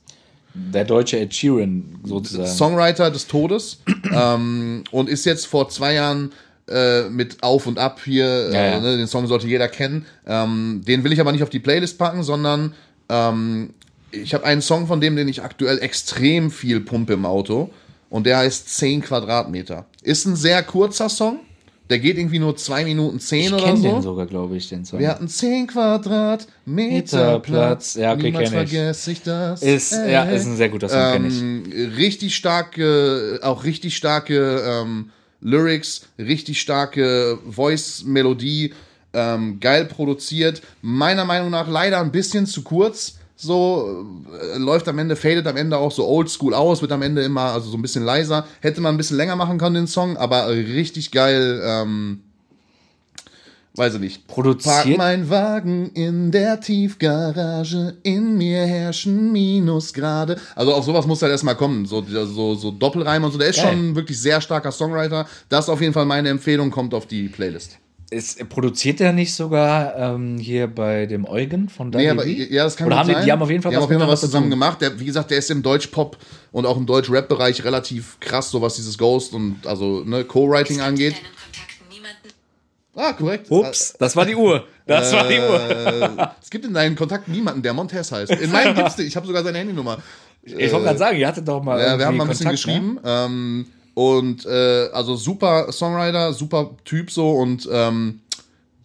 Der 0.54 0.86
deutsche 0.86 1.20
Ed 1.20 1.34
Sheeran 1.34 2.00
sozusagen. 2.04 2.50
Songwriter 2.50 3.12
des 3.12 3.28
Todes 3.28 3.82
ähm, 4.12 4.84
und 4.90 5.08
ist 5.08 5.26
jetzt 5.26 5.46
vor 5.46 5.70
zwei 5.70 5.94
Jahren 5.94 6.32
äh, 6.68 7.04
mit 7.10 7.44
Auf 7.44 7.68
und 7.68 7.78
Ab 7.78 8.02
hier, 8.04 8.50
Ja, 8.52 8.60
äh, 8.60 8.72
ja. 8.72 8.80
ne, 8.80 8.98
den 8.98 9.06
Song 9.06 9.28
sollte 9.28 9.48
jeder 9.48 9.68
kennen. 9.68 10.08
Ähm, 10.26 10.82
den 10.88 11.04
will 11.04 11.14
ich 11.14 11.20
aber 11.20 11.32
nicht 11.32 11.44
auf 11.44 11.52
die 11.52 11.60
Playlist 11.60 12.00
packen, 12.00 12.24
sondern 12.24 12.74
ähm, 13.10 13.76
ich 14.12 14.34
habe 14.34 14.46
einen 14.46 14.64
Song 14.64 14.88
von 14.88 15.00
dem, 15.00 15.16
den 15.16 15.28
ich 15.28 15.44
aktuell 15.44 15.78
extrem 15.80 16.50
viel 16.50 16.80
pumpe 16.80 17.14
im 17.14 17.26
Auto 17.28 17.70
und 18.10 18.26
der 18.26 18.38
heißt 18.38 18.70
10 18.78 19.02
Quadratmeter. 19.02 19.86
Ist 20.02 20.26
ein 20.26 20.36
sehr 20.36 20.64
kurzer 20.64 21.10
Song, 21.10 21.40
der 21.90 22.00
geht 22.00 22.18
irgendwie 22.18 22.40
nur 22.40 22.56
2 22.58 22.84
Minuten 22.84 23.20
10 23.20 23.40
ich 23.40 23.54
oder 23.54 23.64
kenne 23.64 23.78
so. 23.78 23.84
den 23.84 24.02
sogar, 24.02 24.26
glaube 24.26 24.58
ich, 24.58 24.68
den 24.70 24.84
Song. 24.86 25.00
Wir 25.00 25.10
hatten 25.10 25.28
10 25.28 25.68
Quadratmeter 25.68 26.48
Meter 26.66 27.40
Platz. 27.40 27.96
Ja, 27.96 28.14
okay, 28.14 28.24
Niemals 28.24 28.50
kenn 28.52 28.64
ich. 28.64 28.70
vergesse 28.72 29.12
ich 29.12 29.22
das. 29.22 29.62
Ist, 29.62 29.94
Ey. 29.94 30.12
ja, 30.12 30.24
ist 30.24 30.46
ein 30.46 30.58
sehr 30.58 30.70
guter 30.70 30.90
Song, 30.90 31.12
kenne 31.14 31.28
ich. 31.30 31.40
Ähm, 31.42 31.94
richtig 31.96 32.36
starke, 32.36 33.40
auch 33.42 33.64
richtig 33.64 33.96
starke 33.96 34.62
ähm, 34.66 35.12
Lyrics, 35.40 36.08
richtig 36.20 36.60
starke 36.60 37.38
Voice-Melodie. 37.50 38.74
ähm, 39.14 39.60
geil 39.62 39.86
produziert, 39.86 40.62
meiner 40.82 41.26
Meinung 41.26 41.50
nach 41.52 41.68
leider 41.68 42.00
ein 42.02 42.12
bisschen 42.12 42.46
zu 42.46 42.64
kurz. 42.64 43.18
So 43.40 44.04
äh, 44.54 44.58
läuft 44.58 44.88
am 44.88 44.98
Ende, 44.98 45.16
fadet 45.16 45.46
am 45.46 45.56
Ende 45.58 45.78
auch 45.78 45.92
so 45.92 46.08
oldschool 46.08 46.56
aus, 46.56 46.82
wird 46.82 46.92
am 46.92 47.04
Ende 47.04 47.22
immer 47.22 47.52
also 47.54 47.70
so 47.70 47.78
ein 47.78 47.84
bisschen 47.84 48.04
leiser. 48.04 48.48
Hätte 48.62 48.82
man 48.82 48.96
ein 48.96 48.98
bisschen 48.98 49.16
länger 49.18 49.36
machen 49.36 49.60
können, 49.60 49.76
den 49.76 49.88
Song, 49.88 50.18
aber 50.18 50.50
richtig 50.50 51.12
geil, 51.12 51.62
ähm, 51.64 52.22
weiß 53.76 53.94
ich 53.94 54.00
nicht. 54.00 54.28
Produziert- 54.28 54.74
Park 54.74 54.98
mein 54.98 55.30
Wagen 55.30 55.92
in 55.94 56.32
der 56.32 56.60
Tiefgarage, 56.62 57.98
in 58.02 58.40
mir 58.40 58.66
herrschen 58.66 59.32
Minusgrade. 59.32 60.38
Also 60.56 60.74
auf 60.74 60.84
sowas 60.86 61.06
muss 61.06 61.22
halt 61.22 61.32
erstmal 61.32 61.56
kommen, 61.56 61.86
so, 61.86 62.04
so, 62.04 62.56
so 62.56 62.72
Doppelreime 62.72 63.28
und 63.28 63.32
so. 63.34 63.38
Der 63.38 63.50
ist 63.50 63.58
Geil. 63.62 63.70
schon 63.70 63.92
ein 63.92 63.96
wirklich 63.96 64.20
sehr 64.20 64.42
starker 64.42 64.72
Songwriter. 64.72 65.28
Das 65.48 65.66
ist 65.66 65.70
auf 65.70 65.80
jeden 65.82 65.94
Fall 65.94 66.06
meine 66.06 66.30
Empfehlung, 66.30 66.72
kommt 66.72 66.96
auf 66.96 67.06
die 67.06 67.30
Playlist. 67.30 67.78
Ist, 68.10 68.48
produziert 68.48 69.02
der 69.02 69.12
nicht 69.12 69.34
sogar 69.34 69.96
ähm, 69.98 70.38
hier 70.38 70.68
bei 70.68 71.08
dem 71.08 71.28
Eugen 71.28 71.68
von 71.68 71.90
Nee, 71.90 72.06
Daddy 72.06 72.10
aber, 72.10 72.24
B? 72.24 72.48
ja, 72.50 72.64
das 72.64 72.78
kann 72.78 72.88
Oder 72.88 73.00
haben 73.00 73.08
die, 73.10 73.14
sein. 73.16 73.26
die 73.26 73.32
haben 73.34 73.42
auf 73.42 73.50
jeden 73.50 73.62
Fall 73.62 73.72
die 73.72 73.76
haben 73.76 73.84
auf 73.84 73.90
jeden 73.90 74.00
Fall 74.02 74.10
was 74.10 74.22
zusammen 74.22 74.50
gemacht. 74.50 74.80
Der, 74.82 74.98
wie 74.98 75.04
gesagt, 75.04 75.30
der 75.30 75.40
ist 75.40 75.52
im 75.52 75.62
Deutsch-Pop 75.62 76.16
und 76.54 76.66
auch 76.66 76.78
im 76.78 76.86
Deutsch-Rap-Bereich 76.86 77.66
relativ 77.66 78.18
krass, 78.22 78.50
so 78.50 78.62
was 78.62 78.76
dieses 78.78 78.98
Ghost 78.98 79.34
und 79.34 79.68
also 79.68 80.04
ne, 80.06 80.24
Co-Writing 80.24 80.80
angeht. 80.80 81.16
Deinen 81.16 81.24
Kontakten 81.36 81.90
niemanden 81.90 82.30
Ah, 82.96 83.12
korrekt. 83.14 83.48
Ups, 83.52 83.94
das 84.00 84.16
war 84.16 84.26
die 84.26 84.36
Uhr. 84.36 84.66
Das 84.86 85.12
war 85.12 85.28
die 85.28 85.38
Uhr. 85.40 85.70
Äh, 85.70 86.28
es 86.42 86.50
gibt 86.50 86.64
in 86.64 86.74
deinen 86.74 86.96
Kontakten 86.96 87.34
niemanden, 87.34 87.62
der 87.62 87.74
Montez 87.74 88.10
heißt. 88.14 88.32
In 88.32 88.52
meinem 88.52 88.74
gibt's 88.76 88.96
den. 88.96 89.06
Ich 89.06 89.18
habe 89.18 89.28
sogar 89.28 89.44
seine 89.44 89.58
Handynummer. 89.58 89.98
Ich 90.44 90.54
wollte 90.72 90.86
gerade 90.86 90.98
sagen, 90.98 91.18
ihr 91.18 91.28
hattet 91.28 91.46
doch 91.46 91.62
mal. 91.62 91.78
Ja, 91.78 92.00
wir 92.00 92.06
haben 92.06 92.16
mal 92.16 92.24
ein 92.24 92.30
bisschen 92.30 92.46
Kontakt, 92.46 92.68
ne? 92.68 92.74
geschrieben. 92.74 93.00
Ähm, 93.04 93.66
und 93.98 94.46
äh, 94.46 94.90
also 94.94 95.16
super 95.16 95.72
Songwriter, 95.72 96.32
super 96.32 96.70
Typ 96.86 97.10
so 97.10 97.32
und 97.32 97.68
ähm, 97.72 98.20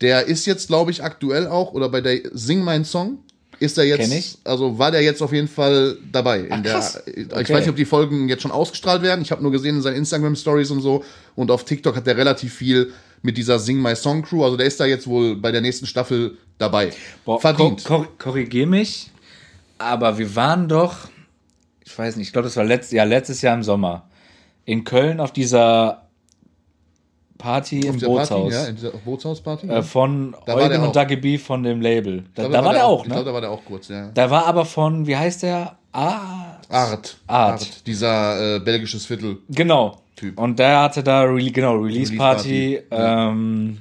der 0.01 0.27
ist 0.27 0.47
jetzt, 0.47 0.69
glaube 0.69 0.91
ich, 0.91 1.05
aktuell 1.05 1.49
auch 1.49 1.75
oder 1.75 1.91
bei 1.91 2.01
der 2.01 2.19
Sing 2.33 2.65
mein 2.65 2.87
Song 2.87 3.19
ist 3.61 3.77
er 3.77 3.85
jetzt, 3.85 4.39
also 4.45 4.79
war 4.79 4.91
der 4.91 5.03
jetzt 5.03 5.21
auf 5.23 5.35
jeden 5.35 5.49
Fall 5.49 5.99
dabei. 6.11 6.49
Ach, 6.51 6.63
der, 6.63 6.73
krass. 6.73 7.03
Ich 7.05 7.27
Okay. 7.31 7.53
weiß 7.53 7.61
nicht, 7.61 7.69
ob 7.69 7.77
die 7.77 7.85
Folgen 7.85 8.31
jetzt 8.31 8.41
schon 8.41 8.51
ausgestrahlt 8.53 9.03
werden. 9.03 9.21
Ich 9.21 9.31
habe 9.31 9.43
nur 9.43 9.53
gesehen 9.53 9.77
in 9.77 9.83
seinen 9.83 9.97
Instagram 9.97 10.35
Stories 10.35 10.71
und 10.71 10.81
so 10.81 11.05
und 11.37 11.51
auf 11.51 11.67
TikTok 11.67 11.95
hat 11.95 12.07
der 12.07 12.17
relativ 12.17 12.55
viel 12.55 12.91
mit 13.21 13.37
dieser 13.37 13.59
Sing 13.59 13.83
My 13.83 13.95
Song 13.95 14.23
Crew. 14.23 14.43
Also 14.45 14.57
der 14.57 14.67
ist 14.67 14.81
da 14.81 14.87
jetzt 14.87 15.07
wohl 15.07 15.37
bei 15.37 15.53
der 15.53 15.61
nächsten 15.61 15.85
Staffel 15.87 16.39
dabei. 16.57 16.91
Boah, 17.27 17.39
Verdient. 17.39 17.85
Kor 17.85 18.09
korrigier 18.19 18.67
mich, 18.67 19.11
aber 19.77 20.17
wir 20.17 20.35
waren 20.35 20.69
doch, 20.69 20.97
ich 21.85 21.97
weiß 21.99 22.17
nicht, 22.17 22.29
ich 22.29 22.33
glaube, 22.33 22.49
das 22.49 22.57
war 22.57 22.65
letzt, 22.65 22.93
ja, 22.93 23.05
letztes 23.05 23.43
Jahr 23.43 23.55
im 23.55 23.63
Sommer 23.63 24.09
in 24.65 24.85
Köln 24.85 25.21
auf 25.21 25.33
dieser 25.33 26.03
Party 27.39 27.81
im 27.81 27.97
Auf 27.97 28.01
Party, 28.01 28.07
Bootshaus. 28.07 28.53
ja, 28.53 28.67
in 28.67 28.77
dieser 28.77 28.91
Bootshausparty. 28.91 29.69
äh, 29.69 29.83
von 29.83 30.37
Da 30.47 30.55
Eugen 30.55 30.83
und 30.83 30.95
Dagi 30.95 31.17
B 31.17 31.39
von 31.39 31.63
dem 31.65 31.81
Label. 31.81 32.25
Da, 32.35 32.43
glaub, 32.43 32.53
da 32.53 32.65
war 32.65 32.73
der 32.73 32.87
auch, 32.87 33.01
Ich 33.03 33.07
glaube, 33.07 33.21
ne? 33.21 33.25
da 33.27 33.33
war 33.35 33.41
der 33.41 33.51
auch 33.51 33.65
kurz, 33.65 33.89
ja. 33.89 34.11
Da 34.15 34.31
war 34.31 34.47
aber 34.47 34.65
von, 34.65 35.07
wie 35.07 35.17
heißt 35.17 35.43
der? 35.43 35.77
Ah, 35.93 36.59
Art. 36.69 37.19
Art. 37.27 37.87
Dieser 37.87 38.57
äh, 38.57 38.61
belgisches 38.61 39.07
Viertel. 39.07 39.39
Genau. 39.51 39.99
Typ. 40.15 40.39
Und 40.39 40.59
der 40.59 40.81
hatte 40.83 41.03
da, 41.03 41.23
Re 41.23 41.51
genau, 41.51 41.75
Release 41.77 42.15
Party. 42.17 42.77
Release 42.77 42.83
Party, 42.89 43.31
Ähm, 43.31 43.79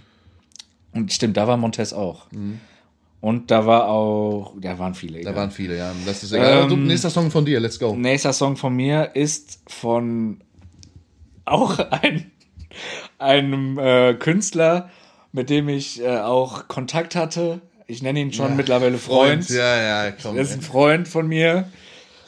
und 0.94 1.14
stimmt, 1.14 1.38
da 1.38 1.46
war 1.48 1.56
Montez 1.58 1.94
auch. 1.94 2.32
Mhm. 2.32 2.60
Und 3.22 3.52
da 3.52 3.66
war 3.68 3.88
auch, 3.90 4.54
da 4.60 4.80
waren 4.80 4.96
viele. 4.96 5.14
Da 5.16 5.20
egal. 5.30 5.36
waren 5.36 5.52
viele, 5.52 5.78
ja. 5.78 5.92
Das 6.06 6.24
ist 6.24 6.32
egal. 6.34 6.72
Ähm, 6.72 6.88
nächster 6.88 7.12
Song 7.12 7.30
von 7.30 7.46
dir, 7.46 7.60
let's 7.60 7.78
go. 7.78 7.96
Nächster 7.96 8.34
Song 8.34 8.58
von 8.58 8.76
mir 8.76 9.12
ist 9.16 9.60
von 9.68 10.42
auch 11.52 11.80
ein, 11.80 12.32
einem 13.18 13.78
äh, 13.78 14.14
Künstler, 14.16 14.89
mit 15.32 15.49
dem 15.49 15.70
ich 15.70 16.02
äh, 16.02 16.20
auch 16.20 16.68
Kontakt 16.68 17.16
hatte. 17.16 17.62
Ich 17.88 18.02
nenne 18.02 18.20
ihn 18.20 18.34
schon 18.34 18.56
mittlerweile 18.56 18.97
Freund. 18.97 19.49
Ja, 19.49 20.06
ja, 20.06 20.12
komm. 20.12 20.38
Das 20.38 20.49
ist 20.49 20.56
ein 20.56 20.62
Freund 20.62 21.08
von 21.08 21.28
mir. 21.28 21.68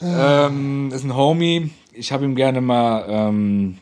Ähm, 0.02 0.90
ist 0.92 1.04
ein 1.04 1.16
Homie. 1.16 1.70
Ich 1.92 2.12
habe 2.12 2.24
ihm 2.24 2.34
gerne 2.34 2.60
mal 2.60 3.06
ähm, 3.08 3.78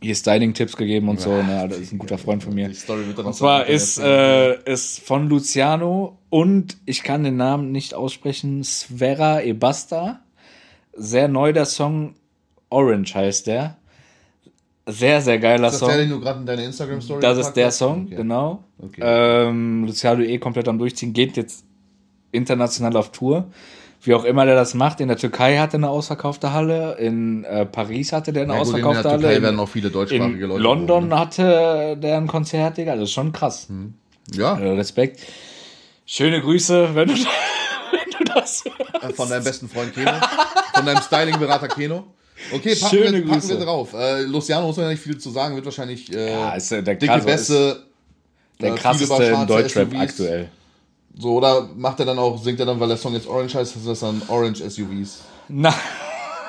hier 0.00 0.14
Styling-Tipps 0.14 0.76
gegeben 0.76 1.08
und 1.08 1.20
so. 1.20 1.30
Ne? 1.42 1.66
Das 1.68 1.78
ist 1.78 1.92
ein 1.92 1.98
guter 1.98 2.18
Freund 2.18 2.42
von 2.42 2.54
mir. 2.54 2.68
Die 2.68 2.74
Story 2.74 3.06
wird 3.06 3.18
dann 3.18 3.26
Und 3.26 3.34
zwar 3.34 3.66
ist, 3.66 3.98
äh, 3.98 4.62
ist 4.70 5.00
von 5.00 5.28
Luciano 5.28 6.18
und 6.30 6.76
ich 6.84 7.02
kann 7.02 7.24
den 7.24 7.36
Namen 7.36 7.72
nicht 7.72 7.94
aussprechen, 7.94 8.62
Sfera 8.62 9.42
Ebasta. 9.42 10.20
Sehr 10.92 11.28
neu 11.28 11.52
der 11.52 11.66
Song, 11.66 12.14
Orange 12.68 13.14
heißt 13.14 13.46
der. 13.46 13.76
Sehr, 14.88 15.20
sehr 15.20 15.38
geiler 15.40 15.66
ist 15.68 15.80
das 15.80 15.88
der, 15.88 15.98
den 15.98 16.08
Song. 16.10 16.18
du 16.20 16.24
gerade 16.24 16.40
in 16.40 16.46
deine 16.46 16.64
Instagram-Story 16.64 17.20
Das 17.20 17.38
ist 17.38 17.52
der 17.54 17.66
hast? 17.66 17.78
Song, 17.78 18.04
Okay. 18.06 18.14
genau. 18.16 18.62
Okay. 18.78 19.00
Ähm, 19.02 19.84
Luciano 19.84 20.22
eh 20.22 20.38
komplett 20.38 20.68
am 20.68 20.78
Durchziehen, 20.78 21.12
geht 21.12 21.36
jetzt 21.36 21.64
international 22.32 22.96
auf 22.96 23.10
Tour. 23.10 23.46
Wie 24.02 24.14
auch 24.14 24.24
immer 24.24 24.44
der 24.46 24.54
das 24.54 24.74
macht. 24.74 25.00
In 25.00 25.08
der 25.08 25.16
Türkei 25.16 25.56
hatte 25.58 25.74
er 25.76 25.78
eine 25.78 25.88
ausverkaufte 25.88 26.52
Halle, 26.52 26.96
in 26.98 27.42
äh, 27.44 27.66
Paris 27.66 28.12
hatte 28.12 28.32
der 28.32 28.44
eine 28.44 28.52
Ja, 28.52 28.58
gut, 28.62 28.68
in 28.68 28.74
der 28.76 28.86
ausverkaufte 28.86 29.08
Halle. 29.10 29.20
Türkei 29.22 29.36
in- 29.38 29.42
werden 29.42 29.58
auch 29.58 29.68
viele 29.68 29.90
deutschsprachige 29.90 30.44
in 30.44 30.48
Leute. 30.50 30.62
London 30.62 31.08
ne? 31.08 31.18
hatte 31.18 31.96
der 32.00 32.16
ein 32.18 32.28
Konzert, 32.28 32.76
Digga. 32.76 32.94
Das 32.94 33.04
ist 33.04 33.12
schon 33.12 33.32
krass. 33.32 33.66
Ja, 34.32 34.56
Äh, 34.58 34.70
Respekt. 34.72 35.20
Schöne 36.04 36.40
Grüße, 36.40 36.90
wenn 36.94 37.08
du, 37.08 37.14
wenn 37.14 38.10
du 38.18 38.32
das 38.32 38.64
äh, 38.66 39.12
von 39.12 39.28
deinem 39.28 39.42
besten 39.42 39.68
Freund 39.68 39.92
Keno. 39.94 40.12
von 40.74 40.86
deinem 40.86 41.02
Styling-Berater 41.02 41.66
Keno. 41.68 42.04
Okay, 42.52 42.74
packen, 42.76 42.96
Schöne 42.96 43.24
wir, 43.24 43.28
packen 43.32 43.48
wir 43.48 43.56
drauf. 43.58 43.92
Äh, 43.94 44.22
Luciano 44.22 44.66
muss 44.66 44.76
man 44.76 44.86
ja 44.86 44.90
nicht 44.92 45.02
viel 45.02 45.16
zu 45.18 45.30
sagen, 45.30 45.54
wird 45.54 45.64
wahrscheinlich 45.64 46.12
äh, 46.14 46.30
Ja, 46.32 46.54
ist 46.54 46.70
der, 46.70 46.82
dicke 46.82 47.06
krasse, 47.06 47.18
ist 47.20 47.24
Bässe. 47.26 47.82
der 48.60 48.72
äh, 48.74 48.76
krasseste 48.76 49.24
im 49.24 49.46
Deutschrap 49.46 49.90
SUVs. 49.90 50.00
aktuell. 50.00 50.48
So, 51.18 51.32
oder 51.36 51.68
macht 51.76 51.98
er 52.00 52.06
dann 52.06 52.18
auch, 52.18 52.42
singt 52.42 52.60
er 52.60 52.66
dann, 52.66 52.78
weil 52.78 52.88
der 52.88 52.98
Song 52.98 53.14
jetzt 53.14 53.26
Orange 53.26 53.54
heißt, 53.54 53.74
ist 53.76 53.86
das 53.88 54.00
dann 54.00 54.20
Orange 54.28 54.58
SUVs? 54.68 55.20
Na, 55.48 55.74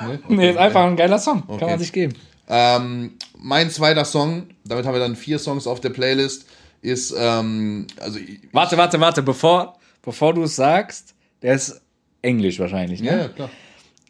Ne? 0.00 0.20
nee, 0.28 0.50
ist 0.52 0.58
einfach 0.58 0.84
ein 0.84 0.94
geiler 0.96 1.18
Song. 1.18 1.44
Kann 1.46 1.54
Okay. 1.56 1.64
man 1.70 1.78
sich 1.78 1.92
geben. 1.92 2.14
Ähm, 2.48 3.14
mein 3.36 3.70
zweiter 3.70 4.04
Song, 4.04 4.46
damit 4.64 4.86
haben 4.86 4.92
wir 4.94 5.00
dann 5.00 5.16
vier 5.16 5.38
Songs 5.38 5.66
auf 5.66 5.80
der 5.80 5.90
Playlist, 5.90 6.46
ist, 6.82 7.14
ähm, 7.18 7.86
also, 7.98 8.18
Warte, 8.52 8.76
warte, 8.76 9.00
warte, 9.00 9.22
bevor, 9.22 9.76
bevor 10.02 10.34
du 10.34 10.44
es 10.44 10.54
sagst, 10.56 11.14
der 11.42 11.54
ist 11.54 11.80
Englisch 12.22 12.58
wahrscheinlich. 12.60 13.00
Ne? 13.00 13.06
ja, 13.10 13.16
ja, 13.18 13.28
klar. 13.28 13.50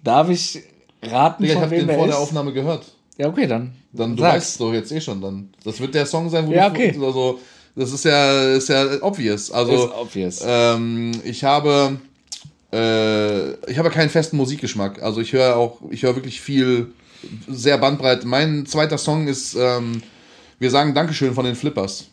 Darf 0.04 0.28
ich 0.28 0.62
raten, 1.02 1.42
Digga, 1.42 1.52
ich 1.54 1.54
von 1.54 1.62
habe 1.62 1.70
wem 1.72 1.78
den 1.80 1.86
der 1.88 1.96
vor 1.96 2.06
ist? 2.06 2.12
der 2.12 2.18
Aufnahme 2.20 2.52
gehört. 2.52 2.84
Ja, 3.16 3.28
okay, 3.28 3.46
dann. 3.46 3.72
Dann 3.92 4.16
du 4.16 4.22
sag's. 4.22 4.34
weißt 4.36 4.60
doch 4.60 4.72
jetzt 4.72 4.92
eh 4.92 5.00
schon 5.00 5.20
dann. 5.20 5.50
Das 5.64 5.80
wird 5.80 5.94
der 5.94 6.06
Song 6.06 6.30
sein, 6.30 6.46
wo 6.46 6.52
Ja, 6.52 6.68
du 6.68 6.74
okay. 6.74 6.94
also 7.04 7.40
das 7.74 7.92
ist 7.92 8.04
ja 8.04 8.42
ist 8.54 8.68
ja 8.68 8.86
obvious. 9.02 9.50
Also 9.50 9.72
Ist 9.86 9.92
obvious. 9.94 10.40
ähm, 10.44 11.12
ich 11.24 11.42
habe 11.44 11.98
äh, 12.72 13.50
ich 13.70 13.78
habe 13.78 13.90
keinen 13.90 14.10
festen 14.10 14.36
Musikgeschmack. 14.36 15.02
Also 15.02 15.20
ich 15.20 15.32
höre 15.32 15.56
auch 15.56 15.78
ich 15.90 16.02
höre 16.02 16.14
wirklich 16.16 16.40
viel 16.40 16.92
sehr 17.48 17.78
bandbreit. 17.78 18.24
Mein 18.24 18.66
zweiter 18.66 18.98
Song 18.98 19.26
ist 19.28 19.54
ähm, 19.54 20.02
wir 20.60 20.70
sagen 20.70 20.94
Dankeschön 20.94 21.34
von 21.34 21.44
den 21.44 21.54
Flippers. 21.56 22.06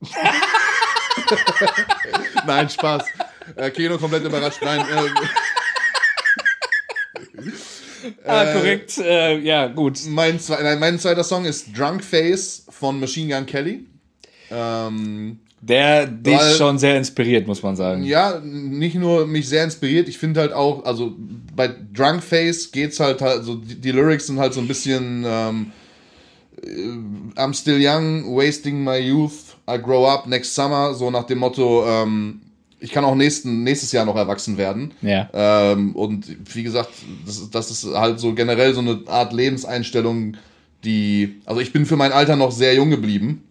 Nein, 2.46 2.68
Spaß. 2.68 3.02
Äh, 3.56 3.70
Keno 3.70 3.98
komplett 3.98 4.24
überrascht. 4.24 4.58
Nein, 4.62 4.80
äh, 4.80 5.10
ah, 8.24 8.52
korrekt. 8.52 8.98
Äh, 8.98 9.38
ja, 9.40 9.66
gut. 9.68 9.98
Mein, 10.08 10.38
zwe 10.40 10.58
nein, 10.62 10.78
mein 10.78 10.98
zweiter 10.98 11.24
Song 11.24 11.44
ist 11.44 11.76
Drunk 11.76 12.02
Face 12.04 12.64
von 12.70 12.98
Machine 13.00 13.34
Gun 13.34 13.46
Kelly. 13.46 13.86
Ähm, 14.50 15.38
Der 15.60 16.06
dich 16.06 16.36
Weil- 16.36 16.54
schon 16.54 16.78
sehr 16.78 16.96
inspiriert, 16.96 17.46
muss 17.46 17.62
man 17.62 17.74
sagen. 17.76 18.04
ja, 18.04 18.40
nicht 18.44 18.94
nur 18.94 19.26
mich 19.26 19.48
sehr 19.48 19.64
inspiriert, 19.64 20.08
ich 20.08 20.18
finde 20.18 20.40
halt 20.40 20.52
auch, 20.52 20.84
also 20.84 21.14
bei 21.54 21.68
Drunk 21.92 22.22
Face 22.22 22.70
geht's 22.70 23.00
halt, 23.00 23.20
halt 23.22 23.42
so 23.44 23.56
die, 23.56 23.74
die 23.74 23.90
Lyrics 23.90 24.26
sind 24.28 24.38
halt 24.38 24.54
so 24.54 24.60
ein 24.60 24.68
bisschen 24.68 25.24
ähm, 25.26 25.72
äh, 26.62 27.40
I'm 27.40 27.54
still 27.54 27.78
young, 27.80 28.36
wasting 28.36 28.84
my 28.84 28.98
youth, 28.98 29.56
I 29.68 29.78
grow 29.78 30.06
up 30.06 30.26
next 30.28 30.54
summer, 30.54 30.94
so 30.94 31.10
nach 31.10 31.24
dem 31.24 31.38
Motto, 31.38 31.84
ähm, 31.88 32.40
ich 32.80 32.90
kann 32.92 33.04
auch 33.04 33.14
nächsten, 33.14 33.62
nächstes 33.62 33.92
Jahr 33.92 34.04
noch 34.04 34.16
erwachsen 34.16 34.56
werden. 34.58 34.92
Ja. 35.02 35.28
Ähm, 35.32 35.94
und 35.96 36.26
wie 36.54 36.62
gesagt, 36.62 36.90
das, 37.24 37.38
ist- 37.38 37.54
das 37.54 37.70
ist 37.70 37.84
halt 37.94 38.20
so 38.20 38.34
generell 38.34 38.74
so 38.74 38.80
eine 38.80 39.00
Art 39.06 39.32
Lebenseinstellung, 39.32 40.36
die, 40.84 41.40
also 41.46 41.60
ich 41.60 41.72
bin 41.72 41.86
für 41.86 41.96
mein 41.96 42.12
Alter 42.12 42.36
noch 42.36 42.52
sehr 42.52 42.74
jung 42.74 42.90
geblieben. 42.90 43.42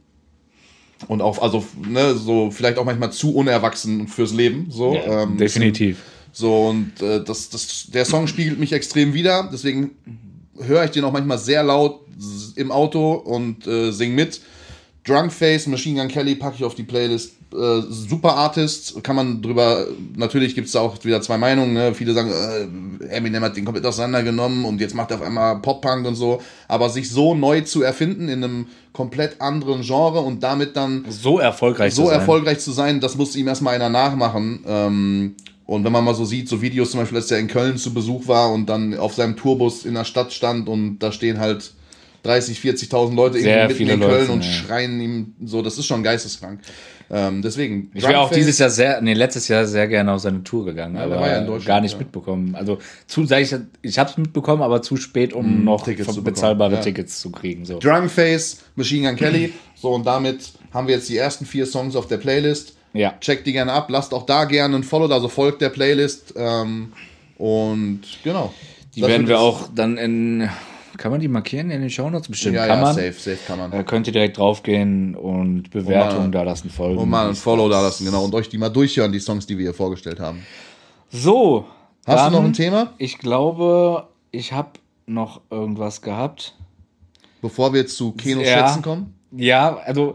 Und 1.08 1.22
auch, 1.22 1.42
also, 1.42 1.66
ne, 1.88 2.16
so 2.16 2.52
vielleicht 2.52 2.78
auch 2.78 2.86
manchmal 2.86 3.12
zu 3.12 3.36
unerwachsen 3.36 4.08
fürs 4.08 4.34
Leben. 4.34 4.68
So, 4.70 4.96
Ja, 4.96 5.24
ähm, 5.24 5.38
definitiv. 5.38 6.02
So, 6.32 6.68
und 6.70 7.02
äh, 7.02 7.24
das, 7.24 7.50
das, 7.50 7.88
der 7.94 8.06
Song 8.06 8.28
spiegelt 8.28 8.60
mich 8.60 8.72
extrem 8.74 9.14
wider. 9.14 9.50
Deswegen 9.52 9.92
höre 10.60 10.86
ich 10.86 10.92
den 10.92 11.04
auch 11.04 11.12
manchmal 11.12 11.38
sehr 11.38 11.64
laut 11.64 12.00
im 12.56 12.72
Auto 12.72 13.14
und 13.14 13.68
äh, 13.68 13.92
sing 13.92 14.16
mit. 14.16 14.42
Drunk 15.06 15.32
Face, 15.34 15.68
Machine 15.68 16.00
Gun 16.00 16.08
Kelly 16.10 16.36
packe 16.36 16.56
ich 16.58 16.64
auf 16.64 16.76
die 16.76 16.84
Playlist. 16.84 17.34
Äh, 17.56 17.82
super 17.90 18.36
Artist, 18.36 19.04
kann 19.04 19.16
man 19.16 19.42
drüber, 19.42 19.86
natürlich 20.16 20.56
gibt 20.56 20.68
es 20.68 20.74
da 20.74 20.82
auch 20.82 21.04
wieder 21.04 21.22
zwei 21.22 21.38
Meinungen, 21.38 21.74
ne? 21.74 21.94
viele 21.94 22.14
sagen, 22.14 22.32
äh, 22.32 23.16
Eminem 23.16 23.44
hat 23.44 23.56
den 23.56 23.66
komplett 23.66 23.86
auseinandergenommen 23.86 24.66
und 24.66 24.82
jetzt 24.82 24.96
macht 24.96 25.12
er 25.12 25.18
auf 25.18 25.24
einmal 25.24 25.60
Pop-Punk 25.60 26.06
und 26.06 26.16
so, 26.16 26.42
aber 26.68 26.90
sich 26.90 27.10
so 27.10 27.36
neu 27.36 27.62
zu 27.62 27.82
erfinden 27.84 28.30
in 28.30 28.44
einem 28.44 28.68
komplett 28.94 29.42
anderen 29.42 29.82
Genre 29.82 30.20
und 30.20 30.44
damit 30.44 30.76
dann 30.76 31.06
So 31.10 31.40
erfolgreich 31.40 31.94
so 31.94 32.04
zu 32.04 32.08
sein. 32.10 32.20
erfolgreich 32.20 32.60
zu 32.60 32.72
sein, 32.72 33.00
das 33.00 33.16
muss 33.16 33.36
ihm 33.36 33.48
erstmal 33.48 33.76
einer 33.76 33.90
nachmachen. 33.90 34.64
Ähm, 34.68 35.36
und 35.66 35.84
wenn 35.84 35.92
man 35.92 36.04
mal 36.04 36.14
so 36.14 36.26
sieht, 36.26 36.48
so 36.48 36.62
Videos 36.62 36.92
zum 36.92 37.00
Beispiel, 37.00 37.18
dass 37.18 37.28
der 37.28 37.40
in 37.40 37.48
Köln 37.48 37.78
zu 37.78 37.94
Besuch 37.94 38.28
war 38.28 38.52
und 38.54 38.68
dann 38.68 38.98
auf 38.98 39.16
seinem 39.16 39.36
Tourbus 39.36 39.86
in 39.86 39.96
der 39.96 40.06
Stadt 40.06 40.32
stand 40.32 40.70
und 40.70 41.00
da 41.00 41.12
stehen 41.12 41.40
halt 41.40 41.72
30, 42.26 42.60
40.000 42.60 43.16
Leute 43.16 43.40
Sehr 43.40 43.64
irgendwie 43.64 43.86
mitten 43.86 44.02
in 44.02 44.08
Köln 44.08 44.20
Leute, 44.22 44.32
und 44.32 44.44
ja. 44.44 44.52
schreien 44.52 45.00
ihm 45.00 45.36
so, 45.44 45.62
das 45.62 45.78
ist 45.78 45.86
schon 45.86 46.04
geisteskrank. 46.04 46.60
Ähm, 47.10 47.42
deswegen. 47.42 47.92
Ich 47.94 48.04
wäre 48.04 48.20
auch 48.20 48.30
Drumface- 48.32 48.36
dieses 48.36 48.60
Jahr 48.60 48.70
sehr, 48.70 49.02
nee, 49.02 49.14
letztes 49.14 49.48
Jahr 49.48 49.66
sehr 49.66 49.88
gerne 49.88 50.12
auf 50.12 50.22
seine 50.22 50.44
Tour 50.44 50.66
gegangen, 50.66 50.96
der 50.96 51.04
aber 51.04 51.20
war 51.20 51.28
ja 51.28 51.38
in 51.40 51.46
Deutschland, 51.46 51.68
gar 51.68 51.82
nicht 51.82 51.94
ja. 51.94 52.00
mitbekommen. 52.00 52.56
Also 52.56 52.80
zu, 53.08 53.26
sag 53.26 53.42
ich, 53.42 53.56
ich 53.82 54.00
habe 54.00 54.10
es 54.10 54.18
mitbekommen, 54.18 54.62
aber 54.62 54.82
zu 54.82 54.98
spät, 54.98 55.34
um 55.34 55.64
noch 55.64 55.86
Mhm, 55.86 55.96
Tickets 55.96 56.24
bezahlbare 56.24 56.76
ja. 56.76 56.82
Tickets 56.82 57.22
zu 57.22 57.32
kriegen. 57.32 57.66
So. 57.66 57.80
Drunkface, 57.80 58.64
Machine 58.76 59.08
Gun 59.10 59.18
Kelly. 59.18 59.54
So, 59.76 59.92
und 59.92 60.06
damit 60.06 60.52
haben 60.74 60.88
wir 60.88 60.96
jetzt 60.96 61.10
die 61.10 61.18
ersten 61.18 61.46
vier 61.46 61.66
Songs 61.66 61.96
auf 61.96 62.08
der 62.08 62.18
Playlist. 62.18 62.76
Ja. 62.94 63.14
Checkt 63.20 63.46
die 63.46 63.52
gerne 63.52 63.74
ab, 63.74 63.90
lasst 63.90 64.14
auch 64.14 64.26
da 64.26 64.46
gerne 64.46 64.76
ein 64.78 64.84
Follow, 64.84 65.14
also 65.14 65.28
folgt 65.28 65.62
der 65.62 65.70
Playlist. 65.70 66.34
Ähm, 66.38 66.94
und 67.38 68.02
genau. 68.24 68.54
Die 68.96 69.02
werden 69.02 69.28
wir 69.28 69.40
auch 69.40 69.68
dann 69.76 69.98
in, 69.98 70.50
kann 70.98 71.12
man 71.12 71.20
die 71.22 71.28
markieren 71.28 71.72
in 71.72 71.82
den 71.82 71.90
Shownotes? 71.90 72.28
Bestimmt 72.30 72.56
Ja, 72.56 72.68
kann 72.68 72.80
ja, 72.80 72.84
man. 72.86 72.96
safe, 72.96 73.14
safe 73.14 73.38
kann 73.48 73.60
man. 73.60 73.72
Da 73.72 73.84
könnt 73.84 74.08
ihr 74.08 74.14
direkt 74.14 74.38
draufgehen 74.38 75.16
und 75.16 75.70
Bewertungen 75.72 76.32
da 76.32 76.44
lassen, 76.44 76.70
folgen. 76.70 76.98
Und 76.98 77.10
mal 77.10 77.28
ein 77.30 77.36
Follow 77.36 77.70
da 77.70 77.82
lassen, 77.82 78.06
genau. 78.06 78.24
Und 78.24 78.34
euch 78.36 78.50
die 78.50 78.58
mal 78.58 78.70
durchhören, 78.70 79.12
die 79.12 79.20
Songs, 79.20 79.46
die 79.46 79.58
wir 79.58 79.64
hier 79.66 79.74
vorgestellt 79.74 80.20
haben. 80.20 80.46
So. 81.10 81.66
Hast 82.06 82.20
dann, 82.20 82.34
du 82.34 82.40
noch 82.40 82.46
ein 82.46 82.54
Thema? 82.54 82.94
Ich 82.98 83.18
glaube, 83.18 84.08
ich 84.32 84.54
habe 84.54 84.72
noch 85.08 85.42
irgendwas 85.50 86.02
gehabt. 86.02 86.56
Bevor 87.42 87.74
wir 87.74 87.82
jetzt 87.82 87.98
zu 87.98 88.12
Kenos 88.12 88.46
Ja. 88.48 88.68
Schätzen 88.68 88.82
kommen? 88.82 89.14
Ja, 89.32 89.76
also 89.78 90.14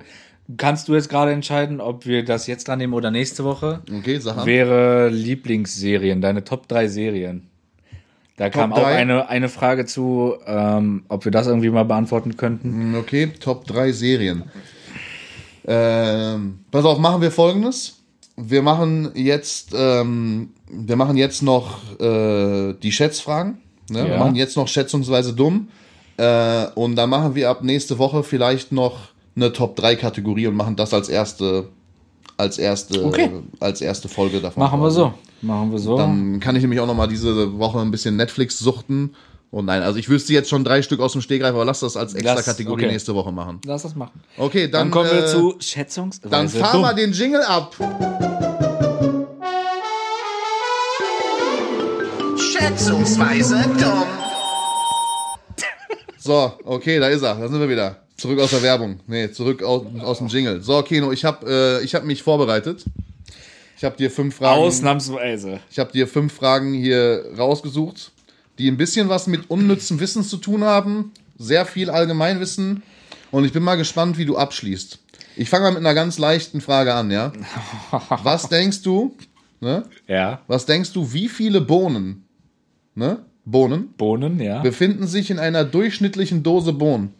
kannst 0.57 0.89
du 0.89 0.95
jetzt 0.95 1.09
gerade 1.09 1.33
entscheiden, 1.33 1.81
ob 1.81 2.07
wir 2.07 2.24
das 2.24 2.47
jetzt 2.47 2.68
dran 2.68 2.78
nehmen 2.78 2.93
oder 2.95 3.11
nächste 3.11 3.45
Woche? 3.45 3.83
Okay, 3.99 4.18
sag 4.18 4.39
an. 4.39 4.47
Wäre 4.47 5.09
Lieblingsserien, 5.09 6.20
deine 6.20 6.45
Top 6.45 6.68
3 6.68 6.89
Serien. 6.89 7.49
Da 8.37 8.49
kam 8.49 8.72
auch 8.72 8.78
drei? 8.78 8.97
eine, 8.97 9.28
eine 9.28 9.49
Frage 9.49 9.85
zu, 9.85 10.35
ähm, 10.47 11.03
ob 11.09 11.24
wir 11.24 11.33
das 11.33 11.47
irgendwie 11.47 11.68
mal 11.70 11.85
beantworten 11.85 12.37
könnten. 12.37 12.70
Hm, 12.72 12.95
Okay, 12.95 13.33
Top 13.39 13.66
3 13.66 13.93
Serien. 13.93 14.45
Ähm, 15.66 16.61
pass 16.70 16.85
auf, 16.85 16.99
machen 16.99 17.20
wir 17.20 17.31
folgendes. 17.31 17.97
Wir 18.37 18.62
machen 18.62 19.11
jetzt, 19.14 19.74
ähm, 19.76 20.51
wir 20.70 20.97
machen 20.97 21.16
jetzt 21.16 21.43
noch 21.43 21.78
äh, 22.01 22.72
die 22.83 22.93
Schätzfragen. 22.93 23.59
Ne? 23.91 24.05
Wir 24.05 24.12
Ja. 24.12 24.18
machen 24.18 24.37
jetzt 24.37 24.57
noch 24.57 24.68
schätzungsweise 24.68 25.35
dumm. 25.35 25.68
Äh, 26.16 26.66
und 26.74 26.97
dann 26.97 27.11
machen 27.11 27.35
wir 27.35 27.51
ab 27.51 27.62
nächste 27.62 27.99
Woche 27.99 28.22
vielleicht 28.22 28.72
noch 28.72 28.97
eine 29.37 29.53
Top 29.53 29.76
3 29.76 29.97
Kategorie 29.97 30.47
und 30.47 30.55
machen 30.55 30.76
das 30.76 30.95
als 30.95 31.09
erste, 31.09 31.68
als 32.39 32.59
erste, 32.59 33.05
Okay. 33.05 33.31
als 33.61 33.81
erste 33.83 34.09
Folge 34.09 34.41
davon. 34.41 34.62
Machen 34.62 34.81
wir 34.81 34.91
so. 34.91 35.12
Machen 35.43 35.72
wir 35.72 35.78
so. 35.78 35.97
Dann 35.97 36.38
kann 36.41 36.55
ich 36.57 36.62
nämlich 36.62 36.80
auch 36.80 36.86
noch 36.86 36.95
mal 36.95 37.07
diese 37.07 37.59
Woche 37.59 37.80
ein 37.80 37.91
bisschen 37.91 38.16
Netflix 38.16 38.59
suchten. 38.59 39.14
Und 39.51 39.64
nein, 39.64 39.82
also 39.82 39.99
ich 39.99 40.09
wüsste 40.09 40.32
jetzt 40.32 40.49
schon 40.49 40.62
drei 40.62 40.80
Stück 40.82 41.01
aus 41.01 41.12
dem 41.12 41.22
Stegreif, 41.22 41.55
aber 41.55 41.64
lass 41.64 41.80
das 41.80 41.97
als 41.97 42.14
extra 42.14 42.34
Lass- 42.34 42.45
Kategorie 42.45 42.84
okay. 42.84 42.93
nächste 42.93 43.14
Woche 43.14 43.32
machen. 43.32 43.61
Lass 43.64 43.82
das 43.82 43.97
machen. 43.97 44.20
Okay, 44.36 44.68
dann, 44.68 44.82
Dann, 44.82 44.91
kommen 44.93 45.11
wir 45.11 45.24
äh, 45.24 45.26
zu 45.26 45.57
Schätzungsweise. 45.59 46.30
Dann 46.30 46.49
fahr 46.49 46.72
dumm. 46.72 46.82
mal 46.82 46.95
den 46.95 47.12
Jingle 47.12 47.43
ab. 47.43 47.74
Schätzungsweise 52.36 53.64
dumm. 53.80 54.05
So, 56.18 56.53
okay, 56.64 57.01
da 57.01 57.09
ist 57.09 57.22
er. 57.22 57.34
Da 57.34 57.49
sind 57.49 57.59
wir 57.59 57.68
wieder. 57.68 57.97
Zurück 58.16 58.38
aus 58.38 58.51
der 58.51 58.62
Werbung. 58.62 59.01
Nee, 59.07 59.32
zurück 59.32 59.62
aus, 59.62 59.82
aus 60.03 60.18
dem 60.18 60.28
Jingle. 60.28 60.61
So, 60.62 60.82
Keno, 60.82 61.11
ich 61.11 61.24
habe 61.24 61.80
äh, 61.80 61.84
ich 61.84 61.95
hab 61.95 62.05
mich 62.05 62.22
vorbereitet. 62.22 62.84
Ich 63.81 63.85
habe 63.87 63.97
dir 63.97 64.11
fünf 64.11 64.35
Fragen. 64.35 64.61
Ausnahmsweise. 64.61 65.59
Ich 65.70 65.78
habe 65.78 65.91
dir 65.91 66.07
fünf 66.07 66.35
Fragen 66.35 66.74
hier 66.74 67.24
rausgesucht, 67.39 68.12
die 68.59 68.70
ein 68.70 68.76
bisschen 68.76 69.09
was 69.09 69.26
mit 69.26 69.49
unnützem 69.49 70.01
Wissen 70.01 70.22
zu 70.22 70.37
tun 70.37 70.64
haben. 70.64 71.12
Sehr 71.39 71.64
viel 71.64 71.89
Allgemeinwissen. 71.89 72.83
Und 73.31 73.47
ich 73.47 73.55
bin 73.55 73.62
mal 73.62 73.76
gespannt, 73.76 74.18
wie 74.18 74.26
du 74.26 74.37
abschließt. 74.37 74.99
Ich 75.35 75.49
fange 75.49 75.64
mal 75.64 75.70
mit 75.70 75.78
einer 75.78 75.95
ganz 75.95 76.18
leichten 76.18 76.61
Frage 76.61 76.93
an, 76.93 77.11
ja? 77.11 77.33
Was 78.22 78.51
denkst 78.51 78.83
du, 78.83 79.16
ne? 79.62 79.85
Ja. 80.07 80.43
Was 80.47 80.66
denkst 80.66 80.93
du, 80.93 81.14
wie 81.14 81.31
viele 81.31 81.62
Bohnen, 81.62 82.26
ne? 82.95 83.24
Bohnen, 83.47 83.95
Bohnen, 83.97 84.41
ja. 84.41 84.61
befinden 84.61 85.07
sich 85.07 85.31
in 85.31 85.39
einer 85.39 85.64
durchschnittlichen 85.64 86.43
Dose 86.43 86.74
Bohnen? 86.74 87.14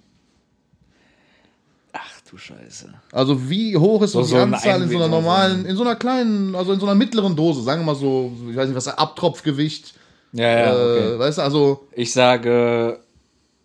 Du 2.31 2.39
Scheiße. 2.39 2.89
Also 3.11 3.51
wie 3.51 3.77
hoch 3.77 4.03
ist 4.03 4.13
so, 4.13 4.23
die 4.23 4.29
so 4.29 4.37
Anzahl 4.37 4.81
in 4.83 4.89
so 4.89 4.97
einer 4.97 5.09
normalen, 5.09 5.65
in 5.67 5.75
so 5.75 5.83
einer 5.83 5.97
kleinen, 5.97 6.55
also 6.55 6.73
in 6.73 6.79
so 6.79 6.87
einer 6.87 6.95
mittleren 6.95 7.35
Dose, 7.35 7.61
sagen 7.63 7.81
wir 7.83 7.87
mal 7.87 7.97
so, 7.97 8.31
ich 8.49 8.55
weiß 8.57 8.69
nicht, 8.69 8.77
was 8.77 8.87
Abtropfgewicht, 8.87 9.95
Ja, 10.33 10.49
ja, 10.49 10.73
okay. 10.73 11.15
äh, 11.15 11.19
weißt 11.19 11.39
du, 11.39 11.43
also 11.43 11.89
Ich 11.93 12.13
sage, 12.13 13.01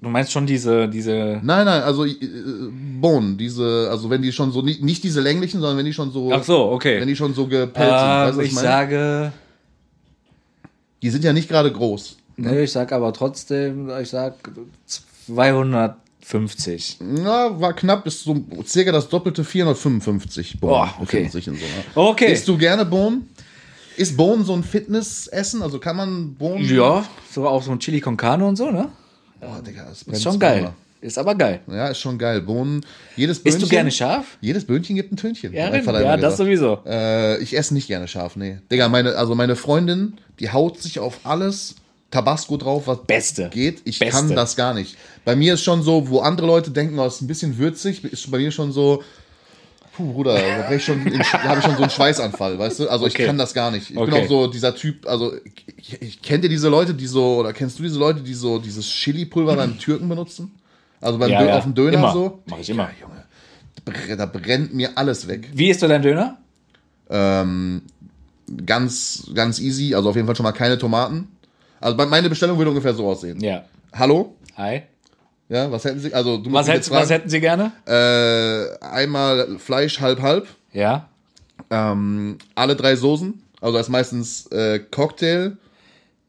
du 0.02 0.10
meinst 0.10 0.32
schon 0.32 0.48
diese, 0.48 0.88
diese. 0.88 1.40
Nein, 1.44 1.66
nein, 1.66 1.84
also 1.84 2.06
äh, 2.06 2.18
Bohnen, 3.00 3.38
diese, 3.38 3.88
also 3.92 4.10
wenn 4.10 4.24
die 4.24 4.32
schon 4.32 4.52
so, 4.52 4.64
nicht, 4.64 4.82
nicht 4.82 5.04
diese 5.04 5.22
länglichen, 5.22 5.60
sondern 5.62 5.78
wenn 5.78 5.86
die 5.86 5.94
schon 5.94 6.12
so, 6.12 6.32
Ach 6.34 6.44
so, 6.44 6.72
okay. 6.72 7.00
wenn 7.00 7.08
die 7.08 7.16
schon 7.16 7.36
so 7.36 7.46
gepellt 7.46 7.76
sind, 7.90 8.00
weißt 8.00 8.34
Ähm, 8.34 8.38
was 8.40 8.46
ich 8.46 8.54
meine? 8.54 8.68
sage. 8.68 9.32
Die 11.04 11.10
sind 11.12 11.24
ja 11.24 11.34
nicht 11.34 11.50
gerade 11.50 11.72
groß. 11.72 12.18
Ne, 12.38 12.64
ich 12.64 12.72
sag 12.72 12.92
aber 12.92 13.14
trotzdem, 13.14 13.92
ich 14.02 14.10
sag 14.10 14.34
250. 16.26 16.98
Na, 17.02 17.60
war 17.60 17.74
knapp, 17.74 18.08
ist 18.08 18.24
so 18.24 18.36
circa 18.66 18.92
das 18.92 19.10
doppelte 19.10 19.44
455 19.44 20.60
Bohnen 20.60 20.74
Boah, 20.74 20.94
okay. 21.00 21.28
sich 21.28 21.48
in 21.48 21.56
so 21.56 21.64
einer. 21.64 22.10
Okay. 22.10 22.34
Isst 22.34 22.48
du 22.48 22.58
gerne 22.58 22.84
Bohnen? 22.84 23.30
Ist 23.96 24.18
Bohnen 24.18 24.44
so 24.44 24.54
ein 24.54 24.64
Fitnessessen? 24.64 25.62
Also 25.62 25.80
kann 25.80 25.96
man 25.96 26.34
Bohnen... 26.34 26.66
Ja, 26.66 27.06
so 27.32 27.48
auch 27.48 27.62
so 27.62 27.72
ein 27.72 27.80
Chili 27.80 28.02
con 28.02 28.18
Carne 28.18 28.46
und 28.46 28.56
so, 28.56 28.72
ne? 28.72 28.90
Boah, 29.40 29.62
Digga, 29.62 29.86
das 29.86 30.02
Ist 30.02 30.24
schon 30.24 30.40
geil. 30.40 30.74
Ist 31.00 31.20
aber 31.20 31.36
geil. 31.36 31.60
Ja, 31.68 31.90
ist 31.90 32.00
schon 32.00 32.18
geil. 32.18 32.42
Bohnen, 32.42 32.84
jedes 33.16 33.40
Böhnchen... 33.40 33.62
Isst 33.62 33.70
du 33.70 33.70
gerne 33.70 33.92
scharf? 33.92 34.38
Jedes 34.42 34.66
Böhnchen 34.66 34.96
gibt 34.96 35.12
ein 35.12 35.18
Tönchen. 35.18 35.54
Ja, 35.54 35.74
ja 35.74 36.18
das 36.18 36.38
sowieso. 36.38 36.80
Äh, 36.88 37.38
ich 37.44 37.56
esse 37.56 37.76
nicht 37.76 37.88
gerne 37.88 38.08
scharf, 38.08 38.36
nee. 38.36 38.58
Digga, 38.72 38.90
meine, 38.90 39.16
also 39.16 39.36
meine 39.36 39.56
Freundin, 39.56 40.18
die 40.40 40.50
haut 40.50 40.82
sich 40.82 40.98
auf 41.00 41.20
alles 41.24 41.76
Tabasco 42.12 42.58
drauf, 42.58 42.88
was 42.88 43.04
Beste. 43.06 43.50
geht. 43.50 43.82
Ich 43.86 44.00
Beste. 44.00 44.14
kann 44.16 44.36
das 44.36 44.56
gar 44.56 44.74
nicht. 44.74 44.96
Bei 45.26 45.36
mir 45.36 45.56
ist 45.56 45.64
schon 45.64 45.82
so, 45.84 46.08
wo 46.10 46.20
andere 46.20 46.48
Leute 46.48 46.72
denken, 46.72 46.98
oh, 47.00 47.06
ist 47.06 47.22
ein 47.22 47.28
bisschen 47.28 47.58
würzig, 47.58 48.04
ist 48.04 48.30
bei 48.32 48.38
mir 48.38 48.52
schon 48.52 48.72
so, 48.72 49.04
puh, 49.96 50.14
Bruder, 50.14 50.36
da 50.36 50.68
brech 50.68 50.88
ich 50.88 51.34
habe 51.34 51.60
ich 51.60 51.66
schon 51.66 51.76
so 51.76 51.82
einen 51.84 51.90
Schweißanfall, 51.90 52.58
weißt 52.60 52.80
du? 52.82 52.90
Also 52.90 53.06
Okay. 53.06 53.22
ich 53.22 53.26
kann 53.28 53.38
das 53.38 53.54
gar 53.54 53.72
nicht. 53.72 53.90
Ich 53.90 53.96
bin 53.96 54.04
Okay. 54.04 54.24
auch 54.24 54.30
so 54.30 54.48
dieser 54.48 54.76
Typ, 54.76 55.08
also 55.08 55.34
ich, 55.78 56.02
ich, 56.02 56.22
kennt 56.22 56.44
ihr 56.44 56.50
diese 56.50 56.70
Leute, 56.70 56.94
die 56.94 57.08
so, 57.08 57.38
oder 57.38 57.52
kennst 57.54 57.80
du 57.80 57.84
diese 57.84 58.00
Leute, 58.00 58.22
die 58.22 58.34
so 58.34 58.60
dieses 58.60 58.86
Chili-Pulver 58.88 59.56
beim 59.56 59.78
Türken 59.80 60.08
benutzen? 60.08 60.52
Also 61.02 61.18
beim 61.20 61.32
Ja, 61.32 61.40
Dö 61.42 61.48
ja. 61.50 61.58
auf 61.58 61.64
dem 61.64 61.74
Döner 61.76 61.98
Immer. 61.98 62.14
so? 62.14 62.40
Mach 62.46 62.60
ich 62.60 62.70
immer. 62.70 62.90
Junge. 63.02 64.18
Da 64.18 64.26
brennt 64.26 64.74
mir 64.74 64.98
alles 64.98 65.28
weg. 65.28 65.50
Wie 65.54 65.70
isst 65.70 65.82
du 65.82 65.88
dein 65.88 66.02
Döner? 66.02 66.38
Ähm, 67.10 67.84
ganz, 68.66 69.30
ganz 69.36 69.60
easy. 69.60 69.94
Also 69.94 70.10
auf 70.10 70.16
jeden 70.16 70.26
Fall 70.26 70.36
schon 70.36 70.44
mal 70.46 70.52
keine 70.54 70.78
Tomaten. 70.78 71.28
Also 71.82 71.98
meine 72.06 72.30
Bestellung 72.30 72.58
würde 72.58 72.70
ungefähr 72.72 72.94
so 72.94 73.08
aussehen. 73.08 73.40
Ja. 73.42 73.66
Hallo? 73.94 74.36
Hi. 74.58 74.84
Ja, 75.50 75.72
was 75.72 75.86
hätten 75.86 76.00
Sie? 76.00 76.14
Also 76.14 76.38
du 76.38 76.46
Was, 76.52 76.66
musst 76.66 76.68
mich 76.70 76.76
hätt, 76.78 76.92
was 76.92 77.10
hätten 77.10 77.30
Sie 77.30 77.40
gerne? 77.40 77.72
Äh, 77.86 78.84
einmal 78.86 79.60
Fleisch 79.60 80.00
halb 80.00 80.22
halb. 80.22 80.48
Ja. 80.74 81.08
Ähm, 81.70 82.38
alle 82.56 82.76
drei 82.76 82.96
Soßen. 82.96 83.42
Also 83.62 83.78
das 83.78 83.88
ist 83.88 83.92
meistens 83.92 84.48
äh, 84.48 84.80
Cocktail, 84.80 85.58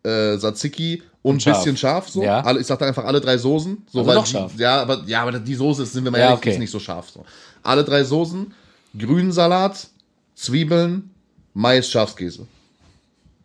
äh, 0.02 0.36
Tzatziki 0.36 1.02
und 1.22 1.46
ein 1.46 1.52
bisschen 1.52 1.76
scharf. 1.76 2.08
So. 2.08 2.22
Ja. 2.22 2.40
Alle, 2.40 2.60
ich 2.60 2.66
sag 2.66 2.78
da 2.78 2.86
einfach 2.86 3.04
alle 3.04 3.20
drei 3.20 3.38
Soßen. 3.38 3.86
So, 3.90 3.98
Also 4.00 4.08
weil 4.08 4.14
doch 4.16 4.24
die, 4.24 4.30
scharf. 4.32 4.52
Ja, 4.58 4.82
aber, 4.82 5.02
ja, 5.06 5.22
aber 5.22 5.38
die 5.38 5.54
Soße, 5.54 5.82
ist, 5.82 5.92
sind 5.92 6.04
wir 6.04 6.10
mal 6.10 6.18
Ja, 6.18 6.24
ehrlich, 6.26 6.38
okay. 6.38 6.50
ist 6.52 6.58
nicht 6.58 6.70
so 6.70 6.78
scharf. 6.78 7.10
So. 7.10 7.24
Alle 7.62 7.84
drei 7.84 8.04
Soßen, 8.04 8.52
Grünsalat, 8.96 9.88
Zwiebeln, 10.34 11.10
Mais, 11.54 11.88
Schafskäse. 11.90 12.46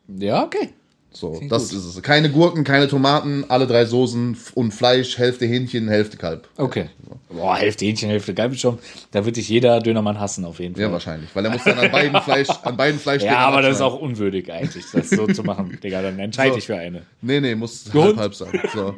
Ja, 0.08 0.44
okay. 0.44 0.70
So, 1.14 1.32
Klingt 1.34 1.52
das 1.52 1.70
gut. 1.70 1.78
ist 1.80 1.86
es. 1.86 2.02
Keine 2.02 2.30
Gurken, 2.32 2.64
keine 2.64 2.88
Tomaten, 2.88 3.44
alle 3.50 3.68
drei 3.68 3.86
Soßen 3.86 4.38
und 4.56 4.72
Fleisch, 4.74 5.18
Hälfte 5.18 5.46
Hähnchen, 5.46 5.90
Hälfte 5.90 6.16
Kalb. 6.16 6.48
Okay. 6.56 6.90
Boah, 7.30 7.58
Hälfte 7.58 7.84
Hähnchen, 7.86 8.10
Hälfte 8.10 8.34
Kalb 8.34 8.56
schon. 8.56 8.78
Da 9.12 9.26
wird 9.26 9.36
dich 9.36 9.50
jeder 9.50 9.82
Dönermann 9.82 10.20
hassen 10.20 10.46
auf 10.46 10.60
jeden 10.60 10.76
Fall. 10.76 10.84
Ja, 10.84 10.92
wahrscheinlich. 10.92 11.30
Weil 11.34 11.44
er 11.46 11.52
muss 11.52 11.64
dann 11.66 11.78
an 11.80 11.92
beiden 11.92 12.22
Fleisch, 12.22 12.48
an 12.64 12.78
beiden 12.78 13.00
Fleisch 13.00 13.24
Ja, 13.26 13.40
aber 13.40 13.62
das 13.62 13.76
ist 13.76 13.82
auch 13.82 14.00
unwürdig 14.00 14.52
eigentlich, 14.52 14.86
das 14.94 15.10
so 15.10 15.28
zu 15.28 15.44
machen. 15.44 15.78
Digga, 15.84 16.02
dann 16.02 16.18
entscheide 16.18 16.54
So. 16.54 16.58
ich 16.60 16.66
für 16.66 16.78
eine. 16.78 17.02
Nee, 17.22 17.42
nee, 17.42 17.56
muss 17.56 17.86
halb 17.94 18.16
halb 18.18 18.34
sein. 18.34 18.62
So. 18.74 18.96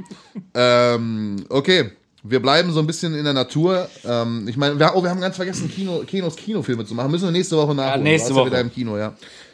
ähm, 0.53 1.45
okay. 1.49 1.91
wir 2.23 2.41
bleiben 2.41 2.71
so 2.71 2.79
ein 2.79 2.87
bisschen 2.87 3.15
in 3.15 3.23
der 3.23 3.33
Natur. 3.33 3.87
Ähm, 4.05 4.47
ich 4.47 4.55
meine, 4.57 4.77
wir, 4.79 4.91
oh, 4.95 5.01
wir 5.03 5.09
haben 5.09 5.19
ganz 5.21 5.35
vergessen, 5.35 5.69
Kino, 5.69 6.03
Kinos 6.05 6.35
Kinofilme 6.35 6.85
zu 6.85 6.93
machen. 6.93 7.11
Müssen 7.11 7.25
wir 7.25 7.31
nächste 7.31 7.57
Woche 7.57 7.73
nachholen. 7.73 8.03
nächste 8.03 8.29
Du 8.29 8.35
warst 8.35 8.45
Woche. 8.45 8.55
Ja 8.55 8.59
wieder 8.59 8.61
im 8.61 8.71
Kino, 8.73 8.97
ja. 8.97 9.13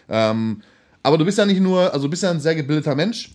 Ähm, 0.09 0.61
aber 1.03 1.17
du 1.17 1.25
bist 1.25 1.37
ja 1.37 1.45
nicht 1.45 1.61
nur, 1.61 1.93
also 1.93 2.07
du 2.07 2.09
bist 2.09 2.23
ja 2.23 2.31
ein 2.31 2.39
sehr 2.39 2.55
gebildeter 2.55 2.95
Mensch. 2.95 3.31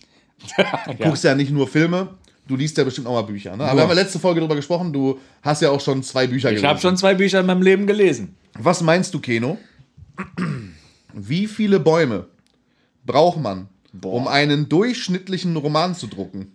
Du 0.87 0.93
guckst 0.95 1.23
ja 1.23 1.33
nicht 1.33 1.51
nur 1.51 1.67
Filme, 1.67 2.09
du 2.47 2.55
liest 2.55 2.77
ja 2.77 2.83
bestimmt 2.83 3.07
auch 3.07 3.13
mal 3.13 3.21
Bücher. 3.23 3.55
Ne? 3.55 3.63
Aber 3.63 3.77
wir 3.77 3.81
haben 3.83 3.89
ja 3.89 3.95
letzte 3.95 4.19
Folge 4.19 4.41
darüber 4.41 4.55
gesprochen, 4.55 4.91
du 4.91 5.19
hast 5.41 5.61
ja 5.61 5.69
auch 5.69 5.81
schon 5.81 6.03
zwei 6.03 6.27
Bücher 6.27 6.51
Ich 6.51 6.63
habe 6.63 6.79
schon 6.79 6.97
zwei 6.97 7.13
Bücher 7.13 7.39
in 7.39 7.45
meinem 7.45 7.61
Leben 7.61 7.87
gelesen. 7.87 8.35
Was 8.57 8.81
meinst 8.81 9.13
du, 9.13 9.19
Keno? 9.19 9.57
Wie 11.13 11.47
viele 11.47 11.79
Bäume 11.79 12.25
braucht 13.05 13.39
man, 13.39 13.69
um 14.03 14.27
einen 14.27 14.69
durchschnittlichen 14.69 15.55
Roman 15.55 15.95
zu 15.95 16.07
drucken? 16.07 16.51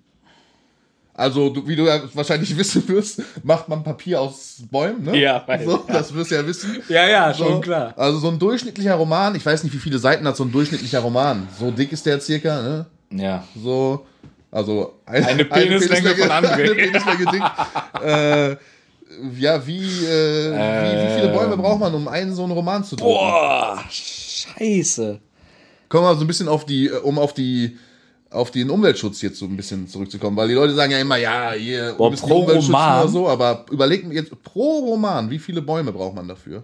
Also, 1.20 1.50
du, 1.50 1.68
wie 1.68 1.76
du 1.76 1.84
ja 1.84 2.00
wahrscheinlich 2.14 2.56
wissen 2.56 2.88
wirst, 2.88 3.22
macht 3.42 3.68
man 3.68 3.84
Papier 3.84 4.20
aus 4.22 4.56
Bäumen, 4.70 5.04
ne? 5.04 5.18
Ja, 5.18 5.44
weiß, 5.46 5.64
so, 5.66 5.84
ja. 5.86 5.92
Das 5.92 6.14
wirst 6.14 6.30
du 6.30 6.34
ja 6.36 6.46
wissen. 6.46 6.78
Ja, 6.88 7.06
ja, 7.06 7.34
So, 7.34 7.44
schon 7.44 7.60
klar. 7.60 7.92
Also 7.94 8.18
so 8.20 8.28
ein 8.28 8.38
durchschnittlicher 8.38 8.94
Roman, 8.94 9.34
ich 9.34 9.44
weiß 9.44 9.62
nicht, 9.62 9.74
wie 9.74 9.78
viele 9.78 9.98
Seiten 9.98 10.26
hat 10.26 10.36
so 10.36 10.44
ein 10.44 10.50
durchschnittlicher 10.50 11.00
Roman. 11.00 11.46
So 11.58 11.70
dick 11.70 11.92
ist 11.92 12.06
der 12.06 12.20
circa, 12.22 12.62
ne? 12.62 12.86
Ja. 13.10 13.44
So, 13.54 14.06
also 14.50 14.94
ein, 15.04 15.24
Eine 15.26 15.44
Penislänge 15.44 16.14
von 16.14 16.30
André. 16.30 16.52
Eine 16.52 16.74
Penislänge 16.74 17.26
dick. 17.32 17.42
äh, 18.02 18.56
ja, 19.38 19.66
wie, 19.66 19.78
äh, 19.78 20.52
wie, 20.52 21.06
wie 21.06 21.20
viele 21.20 21.32
Bäume 21.34 21.56
braucht 21.58 21.80
man, 21.80 21.94
um 21.94 22.08
einen 22.08 22.34
so 22.34 22.44
einen 22.44 22.52
Roman 22.52 22.82
zu 22.82 22.96
drucken? 22.96 23.12
Boah, 23.12 23.84
scheiße. 23.90 25.20
Kommen 25.90 26.04
wir 26.04 26.14
so 26.14 26.22
ein 26.22 26.26
bisschen 26.26 26.48
auf 26.48 26.64
die, 26.64 26.86
äh, 26.86 26.96
um 26.96 27.18
auf 27.18 27.34
die, 27.34 27.76
auf 28.30 28.50
den 28.50 28.70
Umweltschutz 28.70 29.22
jetzt 29.22 29.38
so 29.38 29.44
ein 29.46 29.56
bisschen 29.56 29.88
zurückzukommen, 29.88 30.36
weil 30.36 30.48
die 30.48 30.54
Leute 30.54 30.74
sagen 30.74 30.92
ja 30.92 30.98
immer, 31.00 31.16
ja, 31.16 31.54
ihr 31.54 31.94
Boah, 31.94 32.12
pro 32.12 32.40
Roman? 32.44 33.00
oder 33.00 33.08
so, 33.08 33.28
aber 33.28 33.66
überleg 33.70 34.06
mir 34.06 34.14
jetzt 34.14 34.30
pro 34.42 34.78
Roman, 34.78 35.30
wie 35.30 35.38
viele 35.38 35.62
Bäume 35.62 35.92
braucht 35.92 36.14
man 36.14 36.28
dafür? 36.28 36.62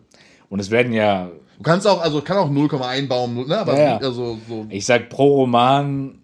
Und 0.48 0.60
es 0.60 0.70
werden 0.70 0.92
ja, 0.92 1.30
Du 1.56 1.62
kannst 1.62 1.86
auch, 1.86 2.00
also 2.00 2.20
kann 2.20 2.36
auch 2.36 2.50
0,1 2.50 3.08
Baum, 3.08 3.46
ne, 3.46 3.58
aber 3.58 3.74
Ja, 3.76 3.82
ja. 3.82 3.96
also 3.98 4.38
so 4.48 4.66
ich 4.68 4.84
sag 4.84 5.08
pro 5.08 5.36
Roman 5.40 6.18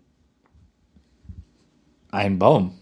ein 2.10 2.38
Baum. 2.38 2.72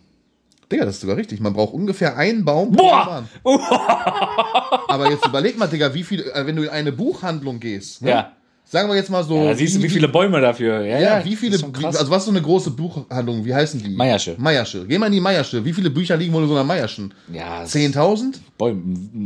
Digga, 0.71 0.85
das 0.85 0.97
ist 0.97 1.01
sogar 1.01 1.17
richtig. 1.17 1.41
Man 1.41 1.53
braucht 1.53 1.73
ungefähr 1.75 2.17
einen 2.17 2.45
Baum 2.45 2.73
pro 2.73 2.83
Boah! 2.83 3.25
Roman. 3.45 3.61
Aber 4.89 5.11
jetzt 5.11 5.27
überleg 5.27 5.59
mal, 5.59 5.67
Digga, 5.67 5.95
wie 5.95 6.05
viel, 6.05 6.21
äh, 6.23 6.47
wenn 6.47 6.57
du 6.57 6.63
in 6.63 6.69
eine 6.69 6.93
Buchhandlung 6.93 7.59
gehst, 7.59 8.03
ne? 8.03 8.11
Ja. 8.11 8.33
Sagen 8.71 8.89
wir 8.89 8.95
jetzt 8.95 9.11
mal 9.11 9.25
so. 9.25 9.45
ja. 9.45 9.55
Siehst 9.55 9.77
du, 9.77 9.83
wie 9.83 9.89
viele 9.89 10.09
Bäume 10.09 10.41
dafür. 10.41 10.81
Ja, 10.83 10.99
Ja, 10.99 11.25
wie 11.25 11.35
viele, 11.35 11.59
wie, 11.59 11.85
also 11.85 12.09
was 12.09 12.19
ist 12.19 12.25
so 12.27 12.31
eine 12.31 12.41
große 12.41 12.71
Buchhandlung, 12.71 13.45
wie 13.45 13.53
heißen 13.53 13.83
die? 13.83 13.91
Meiersche. 13.91 14.37
Meiersche. 14.39 14.87
Geh 14.87 14.97
mal 14.97 15.07
in 15.07 15.13
die 15.13 15.21
Meiersche. 15.21 15.65
Wie 15.65 15.73
viele 15.73 15.91
Bücher 15.91 16.17
liegen 16.17 16.33
wohl 16.33 16.43
in 16.45 16.49
so 16.49 16.55
einer 16.55 16.65
Meierschen? 16.65 17.13
ja, 17.33 17.65
10.000? 17.65 18.37
Bäume. 18.57 18.81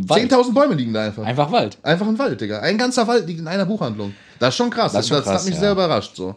Wald. 0.09 0.33
10.000 0.33 0.55
Bäume 0.55 0.75
liegen 0.75 0.95
da 0.95 1.05
einfach. 1.05 1.25
Einfach 1.25 1.53
Wald. 1.53 1.77
Einfach 1.83 2.09
ein 2.09 2.19
Wald, 2.19 2.41
Digga. 2.41 2.61
Ein 2.61 2.79
ganzer 2.79 3.07
Wald 3.07 3.27
liegt 3.27 3.41
in 3.41 3.47
einer 3.47 3.67
Buchhandlung. 3.67 4.15
Das 4.39 4.51
ist 4.51 4.57
schon 4.57 4.71
krass. 4.71 4.93
Das 4.93 5.07
schon 5.07 5.19
das 5.19 5.27
krass, 5.27 5.41
hat 5.41 5.45
mich 5.45 5.55
ja. 5.55 5.61
sehr 5.61 5.73
überrascht, 5.73 6.17
so. 6.17 6.35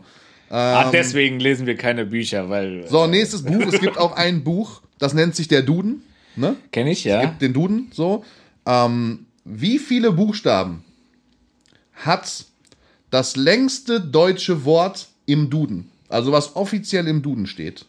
ah, 0.50 0.90
deswegen 0.92 1.40
lesen 1.40 1.66
wir 1.66 1.78
keine 1.78 2.06
Bücher, 2.06 2.50
weil. 2.50 2.82
Ähm. 2.82 2.88
So, 2.90 3.08
nächstes 3.08 3.44
Buch. 3.44 3.62
Es 3.72 3.80
gibt 3.80 3.98
auch 3.98 4.18
ein 4.18 4.44
Buch, 4.44 4.82
das 5.00 5.14
nennt 5.14 5.36
sich 5.36 5.48
der 5.48 5.62
Duden, 5.62 6.04
ne? 6.36 6.56
Kenn 6.72 6.88
ich, 6.88 7.06
ja. 7.06 7.26
den 7.26 7.54
Duden 7.54 7.90
so. 7.94 8.26
Ähm, 8.66 9.28
wie 9.46 9.80
viele 9.80 10.12
Buchstaben 10.12 10.84
hat 11.94 12.46
das 13.10 13.36
längste 13.36 14.02
deutsche 14.02 14.66
Wort 14.66 15.08
im 15.26 15.50
Duden? 15.50 15.90
Also 16.10 16.32
was 16.32 16.56
offiziell 16.56 17.08
im 17.08 17.22
Duden 17.22 17.48
steht. 17.48 17.86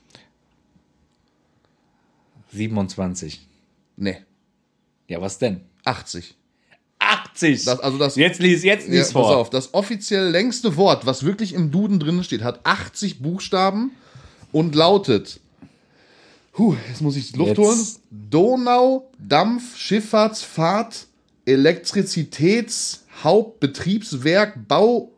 27. 2.53 3.41
Nee, 3.97 4.17
Ja, 5.09 5.21
was 5.21 5.39
denn? 5.39 5.61
80. 5.85 6.35
80. 6.99 7.65
Das, 7.65 7.81
also 7.81 7.99
das, 7.99 8.17
jetzt 8.17 8.41
lies, 8.41 8.65
jetzt 8.65 8.87
ja, 8.89 8.95
lies 8.95 9.13
pass 9.13 9.13
vor. 9.13 9.37
auf, 9.37 9.51
das 9.51 9.73
offiziell 9.75 10.31
längste 10.31 10.77
Wort, 10.77 11.07
was 11.07 11.23
wirklich 11.25 11.53
im 11.53 11.71
Duden 11.71 11.99
drin 12.01 12.23
steht, 12.25 12.43
hat 12.43 12.61
80 12.65 13.21
Buchstaben 13.21 13.93
und 14.53 14.75
lautet, 14.75 15.41
huh, 16.57 16.75
jetzt 16.89 17.01
muss 17.03 17.17
ich 17.17 17.35
Luft 17.37 17.51
Jetzt. 17.51 17.59
holen, 17.59 17.87
Donau, 18.11 19.11
Dampf, 19.19 19.77
Schifffahrtsfahrt, 19.77 21.07
Elektrizitäts, 21.47 23.05
Hauptbetriebswerk, 23.23 24.69
Bau, 24.69 25.13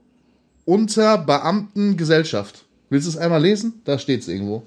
unter 0.65 1.19
Beamten, 1.19 1.97
Gesellschaft. 1.97 2.65
Willst 2.89 3.07
du 3.07 3.11
es 3.11 3.17
einmal 3.17 3.43
lesen? 3.43 3.83
Da 3.85 3.99
steht 3.99 4.21
es 4.21 4.29
irgendwo. 4.29 4.67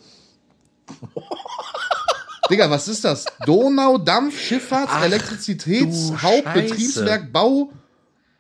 Digga, 2.49 2.69
was 2.69 2.87
ist 2.87 3.05
das? 3.05 3.25
Donau, 3.45 3.97
Dampf, 3.97 4.39
Schifffahrts, 4.39 4.93
Elektrizitäts, 5.03 6.09
du 6.09 6.21
Hauptbetriebswerk, 6.21 7.31
Bau, 7.31 7.71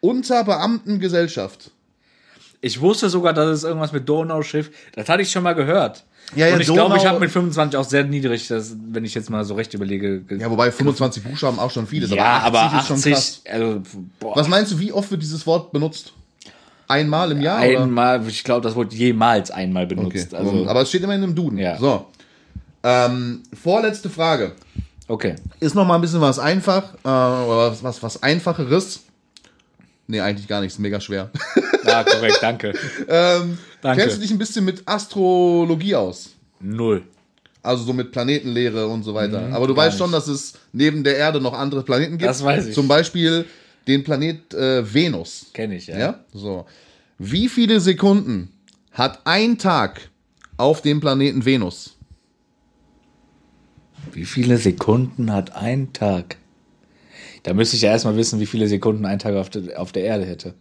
unter 0.01 0.43
Beamten, 0.43 0.99
Gesellschaft. 0.99 1.71
Ich 2.59 2.79
wusste 2.79 3.09
sogar, 3.09 3.33
dass 3.33 3.49
es 3.49 3.63
irgendwas 3.63 3.91
mit 3.91 4.07
Donauschiff. 4.07 4.71
Das 4.93 5.09
hatte 5.09 5.23
ich 5.23 5.31
schon 5.31 5.43
mal 5.43 5.55
gehört. 5.55 6.05
Ja, 6.35 6.47
ja, 6.47 6.55
Und 6.55 6.61
ich 6.61 6.67
Donau- 6.67 6.87
glaube, 6.87 6.97
ich 6.97 7.05
habe 7.05 7.19
mit 7.19 7.29
25 7.31 7.77
auch 7.77 7.83
sehr 7.83 8.03
niedrig, 8.05 8.47
das, 8.47 8.75
wenn 8.89 9.05
ich 9.05 9.13
jetzt 9.13 9.29
mal 9.29 9.43
so 9.45 9.53
recht 9.53 9.73
überlege. 9.75 10.21
ge- 10.21 10.39
Ja, 10.39 10.49
wobei 10.49 10.71
25 10.71 11.23
Buchstaben 11.23 11.59
auch 11.59 11.69
schon 11.69 11.85
viel 11.85 12.01
ist. 12.03 12.11
ja 12.11 12.39
aber 12.39 12.61
80, 12.63 12.79
ist 12.79 12.87
schon 13.03 13.11
krass. 13.13 13.41
also, 13.51 13.81
boah, 14.19 14.35
Was 14.35 14.47
meinst 14.47 14.71
du, 14.71 14.79
wie 14.79 14.91
oft 14.91 15.11
wird 15.11 15.21
dieses 15.21 15.45
Wort 15.45 15.71
benutzt? 15.71 16.13
Einmal 16.87 17.31
im 17.31 17.41
Jahr? 17.41 17.59
oder? 17.65 17.81
einmal, 17.83 18.27
ich 18.27 18.43
glaube, 18.43 18.61
das 18.61 18.75
wurde 18.75 18.95
jemals 18.95 19.51
einmal 19.51 19.85
Okay. 19.85 19.95
benutzt. 19.95 20.33
Also, 20.33 20.67
aber 20.67 20.81
es 20.81 20.89
steht 20.89 21.03
immer 21.03 21.13
in 21.15 21.23
einem 21.23 21.35
Duden. 21.35 21.57
Ja. 21.59 21.77
So. 21.77 22.07
Ähm, 22.83 23.43
vorletzte 23.61 24.09
Frage. 24.09 24.53
okay. 25.07 25.35
Ist 25.59 25.75
noch 25.75 25.85
mal 25.85 25.95
ein 25.95 26.01
bisschen 26.01 26.19
was 26.21 26.39
einfach, 26.39 26.93
äh, 27.03 27.07
oder 27.07 27.71
was, 27.71 27.83
was, 27.83 28.01
was 28.03 28.23
einfacheres. 28.23 29.01
Nee, 30.07 30.19
eigentlich 30.19 30.47
gar 30.47 30.59
nichts, 30.61 30.77
mega 30.79 30.99
schwer. 30.99 31.29
Ja, 31.85 32.03
korrekt, 32.03 32.39
danke. 32.41 32.73
ähm, 33.07 33.57
Danke. 33.81 34.01
Kennst 34.01 34.17
du 34.17 34.21
dich 34.21 34.31
ein 34.31 34.37
bisschen 34.37 34.63
mit 34.65 34.81
Astrologie 34.87 35.95
aus? 35.95 36.29
Null. 36.59 37.03
Also 37.61 37.83
so 37.85 37.93
mit 37.93 38.11
Planetenlehre 38.11 38.87
und 38.87 39.03
so 39.03 39.13
weiter. 39.13 39.49
Aber 39.53 39.67
du 39.67 39.73
Mhm, 39.73 39.77
weißt 39.77 39.97
schon, 39.97 40.11
dass 40.11 40.27
es 40.27 40.53
neben 40.73 41.03
der 41.03 41.17
Erde 41.17 41.39
noch 41.39 41.53
andere 41.53 41.83
Planeten 41.83 42.17
gibt. 42.17 42.29
Das 42.29 42.43
weiß 42.43 42.67
ich. 42.67 42.75
Zum 42.75 42.87
Beispiel 42.87 43.45
den 43.87 44.03
Planet 44.03 44.53
äh, 44.53 44.93
Venus. 44.93 45.47
Kenne 45.53 45.75
ich, 45.75 45.87
ja. 45.87 45.97
Ja? 45.97 46.19
So. 46.33 46.65
Wie 47.19 47.47
viele 47.49 47.79
Sekunden 47.79 48.49
hat 48.91 49.21
ein 49.25 49.57
Tag 49.57 50.09
auf 50.57 50.81
dem 50.81 50.99
Planeten 50.99 51.45
Venus? 51.45 51.95
Wie 54.11 54.25
viele 54.25 54.57
Sekunden 54.57 55.31
hat 55.31 55.55
ein 55.55 55.93
Tag? 55.93 56.37
Da 57.43 57.53
müsste 57.53 57.75
ich 57.75 57.81
ja 57.81 57.91
erstmal 57.91 58.15
wissen, 58.17 58.39
wie 58.39 58.45
viele 58.45 58.67
Sekunden 58.67 59.05
ein 59.05 59.19
Tag 59.19 59.35
auf 59.35 59.49
der, 59.49 59.79
auf 59.81 59.91
der 59.91 60.03
Erde 60.03 60.25
hätte. 60.25 60.53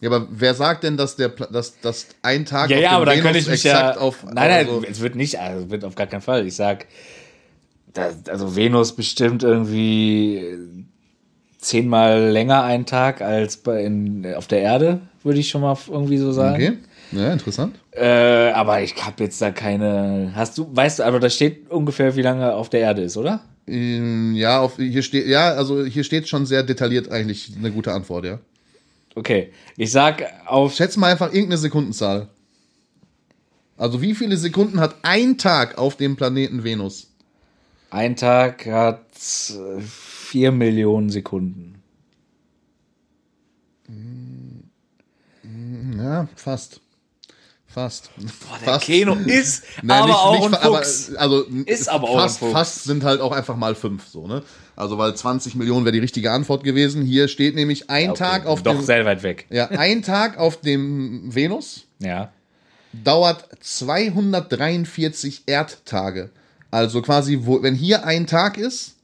Ja, 0.00 0.10
aber 0.10 0.28
wer 0.30 0.54
sagt 0.54 0.84
denn, 0.84 0.96
dass 0.96 1.16
der 1.16 1.28
dass, 1.28 1.80
dass 1.80 2.06
ein 2.22 2.46
Tag 2.46 2.70
Ja, 2.70 2.76
auf 2.76 2.82
ja, 2.82 2.90
aber 2.90 3.06
dann 3.06 3.14
Venus 3.14 3.24
könnte 3.24 3.38
ich 3.40 3.48
mich 3.48 3.64
ja. 3.64 3.96
auf 3.96 4.24
nein, 4.24 4.34
nein, 4.34 4.52
also, 4.52 4.82
es 4.88 5.00
wird 5.00 5.16
nicht, 5.16 5.40
also 5.40 5.70
wird 5.70 5.84
auf 5.84 5.96
gar 5.96 6.06
keinen 6.06 6.20
Fall. 6.20 6.46
Ich 6.46 6.54
sag, 6.54 6.86
das, 7.94 8.14
also 8.28 8.54
Venus 8.54 8.94
bestimmt 8.94 9.42
irgendwie 9.42 10.56
zehnmal 11.58 12.30
länger 12.30 12.62
einen 12.62 12.86
Tag 12.86 13.20
als 13.20 13.56
bei 13.56 13.84
in, 13.84 14.34
auf 14.36 14.46
der 14.46 14.60
Erde, 14.60 15.00
würde 15.24 15.40
ich 15.40 15.48
schon 15.48 15.62
mal 15.62 15.76
irgendwie 15.88 16.18
so 16.18 16.30
sagen. 16.32 16.54
Okay. 16.54 16.78
Ja, 17.10 17.32
interessant. 17.32 17.76
Äh, 17.92 18.50
aber 18.50 18.82
ich 18.82 18.94
habe 19.04 19.24
jetzt 19.24 19.40
da 19.40 19.50
keine. 19.50 20.32
Hast 20.34 20.58
du, 20.58 20.68
weißt 20.70 20.98
du, 20.98 21.04
aber 21.04 21.20
da 21.20 21.30
steht 21.30 21.70
ungefähr, 21.70 22.16
wie 22.16 22.22
lange 22.22 22.54
auf 22.54 22.68
der 22.68 22.80
Erde 22.80 23.02
ist, 23.02 23.16
oder? 23.16 23.40
Ähm, 23.66 24.34
Ja, 24.34 24.60
auf, 24.60 24.76
hier 24.76 25.02
steht, 25.02 25.26
ja, 25.26 25.52
also 25.52 25.84
hier 25.84 26.04
steht 26.04 26.28
schon 26.28 26.46
sehr 26.46 26.62
detailliert 26.62 27.10
eigentlich 27.10 27.52
eine 27.58 27.70
gute 27.70 27.92
Antwort, 27.92 28.26
ja. 28.26 28.38
Okay, 29.18 29.52
ich 29.76 29.90
sag 29.90 30.22
auf 30.46 30.74
Schätz 30.74 30.96
mal 30.96 31.10
einfach 31.10 31.28
irgendeine 31.32 31.58
Sekundenzahl. 31.58 32.28
Also 33.76 34.00
wie 34.00 34.14
viele 34.14 34.36
Sekunden 34.36 34.78
hat 34.80 34.96
ein 35.02 35.38
Tag 35.38 35.76
auf 35.78 35.96
dem 35.96 36.16
Planeten 36.16 36.62
Venus? 36.64 37.08
ein 37.90 38.16
Tag 38.16 38.66
hat 38.66 39.06
äh, 39.50 39.80
vier 39.80 40.52
Millionen 40.52 41.08
Sekunden. 41.10 41.82
Ja, 45.96 46.28
fast. 46.36 46.80
Fast. 47.66 48.10
Der 48.18 48.28
fast. 48.74 48.84
Keno 48.84 49.14
ist 49.14 49.62
Nein, 49.82 50.02
aber 50.02 50.06
nicht- 50.08 50.16
auch 50.18 50.32
nicht 50.34 50.44
ein 50.44 50.50
fa- 50.52 50.66
aber, 50.66 50.76
Fuchs. 50.78 51.14
also 51.14 51.42
Ist 51.66 51.88
aber 51.88 52.08
auch 52.08 52.14
ein 52.16 52.20
fast, 52.22 52.38
Fuchs. 52.38 52.52
fast 52.52 52.84
sind 52.84 53.04
halt 53.04 53.20
auch 53.20 53.32
einfach 53.32 53.56
mal 53.56 53.74
fünf 53.74 54.06
so, 54.08 54.26
ne? 54.26 54.42
Also 54.78 54.96
weil 54.96 55.12
20 55.14 55.56
Millionen 55.56 55.84
wäre 55.84 55.92
die 55.92 55.98
richtige 55.98 56.30
Antwort 56.30 56.62
gewesen. 56.62 57.02
Hier 57.02 57.26
steht 57.26 57.56
nämlich 57.56 57.90
ein 57.90 58.10
Okay, 58.10 58.18
Tag 58.18 58.46
auf 58.46 58.62
Doch 58.62 58.76
dem 58.76 58.84
sehr 58.84 59.04
weit 59.04 59.24
weg. 59.24 59.46
ja, 59.50 59.66
ein 59.70 60.02
Tag 60.02 60.38
auf 60.38 60.60
dem 60.60 61.34
Venus 61.34 61.86
Ja. 61.98 62.30
dauert 62.92 63.44
243 63.60 65.42
Erdtage. 65.46 66.30
Also 66.70 67.02
quasi, 67.02 67.40
wo, 67.42 67.60
wenn 67.62 67.74
hier 67.74 68.04
ein 68.04 68.26
Tag 68.28 68.56
ist, 68.56 68.94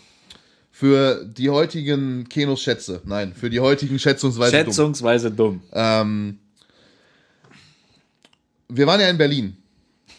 Für 0.71 1.23
die 1.25 1.49
heutigen 1.49 2.27
Kenos 2.29 2.61
Schätze. 2.61 3.01
Nein, 3.05 3.33
für 3.33 3.49
die 3.49 3.59
heutigen 3.59 3.97
Schätzungsweise. 3.97 4.51
dumm. 4.57 4.65
Schätzungsweise 4.65 5.31
dumm. 5.31 5.61
Ähm, 5.73 6.37
wir 8.69 8.85
waren 8.87 8.99
ja 8.99 9.09
in 9.09 9.17
Berlin. 9.17 9.57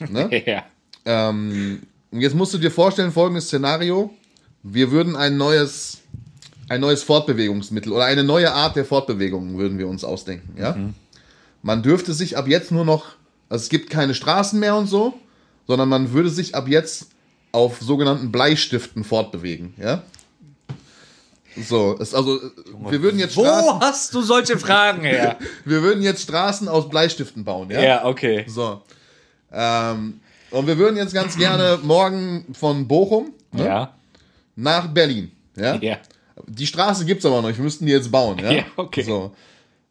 Ne? 0.09 0.29
Ja. 0.47 0.65
ähm, 1.05 1.83
und 2.11 2.21
jetzt 2.21 2.35
musst 2.35 2.55
du 2.55 2.59
dir 2.59 2.71
vorstellen, 2.71 3.13
folgendes 3.13 3.47
Szenario. 3.47 4.11
Wir 4.63 4.91
würden 4.91 5.17
ein 5.17 5.37
neues, 5.37 5.99
ein 6.69 6.81
neues 6.81 7.03
Fortbewegungsmittel 7.03 7.93
oder 7.93 8.05
eine 8.05 8.25
neue 8.25 8.53
Art 8.53 8.77
der 8.77 8.85
Fortbewegung 8.85 9.57
würden 9.59 9.79
wir 9.79 9.89
uns 9.89 10.05
ausdenken. 10.05 10.57
Ja? 10.59 10.77
Man 11.63 11.83
dürfte 11.83 12.13
sich 12.13 12.37
ab 12.37 12.49
jetzt 12.49 12.73
nur 12.73 12.85
noch, 12.85 13.07
also 13.49 13.63
es 13.63 13.69
gibt 13.69 13.91
keine 13.91 14.15
Straßen 14.15 14.59
mehr 14.59 14.75
und 14.77 14.87
so, 14.87 15.15
sondern 15.67 15.89
man 15.89 16.13
würde 16.13 16.31
sich 16.31 16.55
ab 16.55 16.67
jetzt 16.69 17.09
auf 17.53 17.81
sogenannten 17.81 18.33
Bleistiften 18.33 19.05
fortbewegen. 19.05 19.75
Ja? 19.77 20.03
So, 21.57 21.97
es, 21.99 22.15
also 22.15 22.41
wir 22.89 23.03
würden 23.03 23.19
jetzt 23.19 23.33
Straßen, 23.33 23.69
Wo 23.69 23.81
hast 23.81 24.15
du 24.15 24.23
solche 24.23 24.59
Fragen 24.59 25.03
her? 25.03 25.39
wir 25.65 25.83
würden 25.83 26.03
jetzt 26.03 26.23
Straßen 26.23 26.69
aus 26.69 26.89
Bleistiften 26.89 27.45
bauen. 27.45 27.71
Ja? 27.71 27.83
ja, 27.83 28.05
okay. 28.05 28.45
So. 28.49 28.83
Ähm, 29.53 30.21
und 30.51 30.67
wir 30.67 30.79
würden 30.79 30.97
jetzt 30.97 31.15
ganz 31.15 31.37
gerne 31.37 31.79
morgen 31.83 32.47
von 32.53 32.87
Bochum 32.89 33.33
Ja. 33.55 33.95
nach 34.57 34.87
Berlin. 34.89 35.31
Ja? 35.57 35.77
Ja. 35.77 35.99
Die 36.47 36.67
Straße 36.67 37.05
gibt 37.05 37.21
es 37.21 37.27
aber 37.27 37.43
noch, 37.43 37.49
wir 37.57 37.63
müssten 37.65 37.87
die 37.87 37.93
jetzt 37.93 38.11
bauen. 38.11 38.39
Ja, 38.39 38.51
Ja, 38.53 38.65
okay. 38.77 39.03
So. 39.03 39.35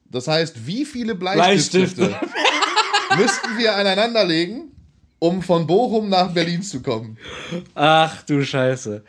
Das 0.09 0.27
heißt, 0.27 0.65
wie 0.65 0.85
viele 0.85 1.15
Bleistifte 1.15 1.79
Bleistifte. 1.79 2.15
müssten 3.17 3.57
wir 3.57 3.75
aneinander 3.75 4.23
legen, 4.23 4.71
um 5.19 5.41
von 5.41 5.67
Bochum 5.67 6.09
nach 6.09 6.31
Berlin 6.31 6.61
zu 6.61 6.81
kommen? 6.81 7.17
Ach 7.75 8.21
du 8.23 8.43
Scheiße. 8.43 9.03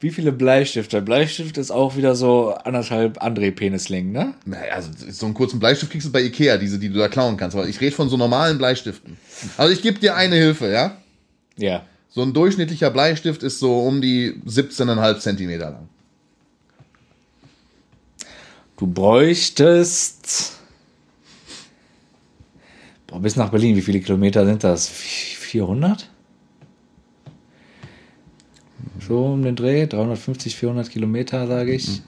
Wie 0.00 0.10
viele 0.10 0.30
Bleistifte? 0.30 1.02
Bleistift 1.02 1.58
ist 1.58 1.72
auch 1.72 1.96
wieder 1.96 2.14
so 2.14 2.54
anderthalb 2.54 3.20
André-Penislängen, 3.20 4.12
ne? 4.12 4.34
Naja, 4.44 4.74
also 4.74 4.90
so 5.10 5.26
einen 5.26 5.34
kurzen 5.34 5.58
Bleistift 5.58 5.90
kriegst 5.90 6.06
du 6.06 6.12
bei 6.12 6.22
Ikea, 6.22 6.56
diese, 6.56 6.78
die 6.78 6.88
du 6.88 6.98
da 6.98 7.08
klauen 7.08 7.36
kannst. 7.36 7.56
Aber 7.56 7.68
ich 7.68 7.80
rede 7.80 7.96
von 7.96 8.08
so 8.08 8.16
normalen 8.16 8.58
Bleistiften. 8.58 9.16
Also 9.56 9.72
ich 9.72 9.82
gebe 9.82 9.98
dir 9.98 10.14
eine 10.14 10.36
Hilfe, 10.36 10.70
ja? 10.70 10.98
Ja. 11.56 11.84
So 12.10 12.22
ein 12.22 12.32
durchschnittlicher 12.32 12.90
Bleistift 12.90 13.42
ist 13.42 13.58
so 13.58 13.80
um 13.80 14.00
die 14.00 14.40
17,5 14.46 15.18
Zentimeter 15.18 15.70
lang. 15.70 15.88
Du 18.76 18.86
bräuchtest. 18.86 20.52
Boah, 23.08 23.20
bis 23.20 23.34
nach 23.34 23.50
Berlin, 23.50 23.74
wie 23.74 23.82
viele 23.82 24.00
Kilometer 24.00 24.46
sind 24.46 24.62
das? 24.62 24.88
400? 24.88 26.08
So 29.08 29.24
um 29.24 29.42
den 29.42 29.56
Dreh, 29.56 29.86
350, 29.86 30.54
400 30.54 30.90
Kilometer, 30.90 31.46
sage 31.46 31.72
ich. 31.72 32.02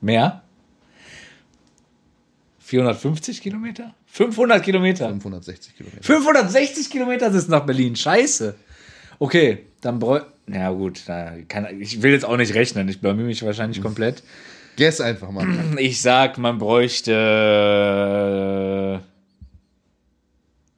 Mehr? 0.00 0.42
450 2.60 3.42
Kilometer? 3.42 3.94
500 4.06 4.62
Kilometer? 4.62 5.08
560 5.08 5.76
Kilometer. 5.76 6.02
560 6.02 6.90
Kilometer 6.90 7.30
sind 7.30 7.40
es 7.40 7.48
nach 7.48 7.66
Berlin. 7.66 7.94
Scheiße. 7.94 8.54
Okay, 9.18 9.66
dann 9.82 9.98
bräu. 9.98 10.20
Na 10.46 10.70
gut, 10.70 11.02
da 11.06 11.32
kann, 11.46 11.80
ich 11.80 12.00
will 12.02 12.12
jetzt 12.12 12.24
auch 12.24 12.38
nicht 12.38 12.54
rechnen. 12.54 12.88
Ich 12.88 13.02
blamier 13.02 13.26
mich 13.26 13.42
wahrscheinlich 13.42 13.82
komplett. 13.82 14.22
Guess 14.76 15.02
einfach 15.02 15.30
mal. 15.30 15.46
Ich 15.78 16.00
sag, 16.00 16.38
man 16.38 16.56
bräuchte 16.58 17.12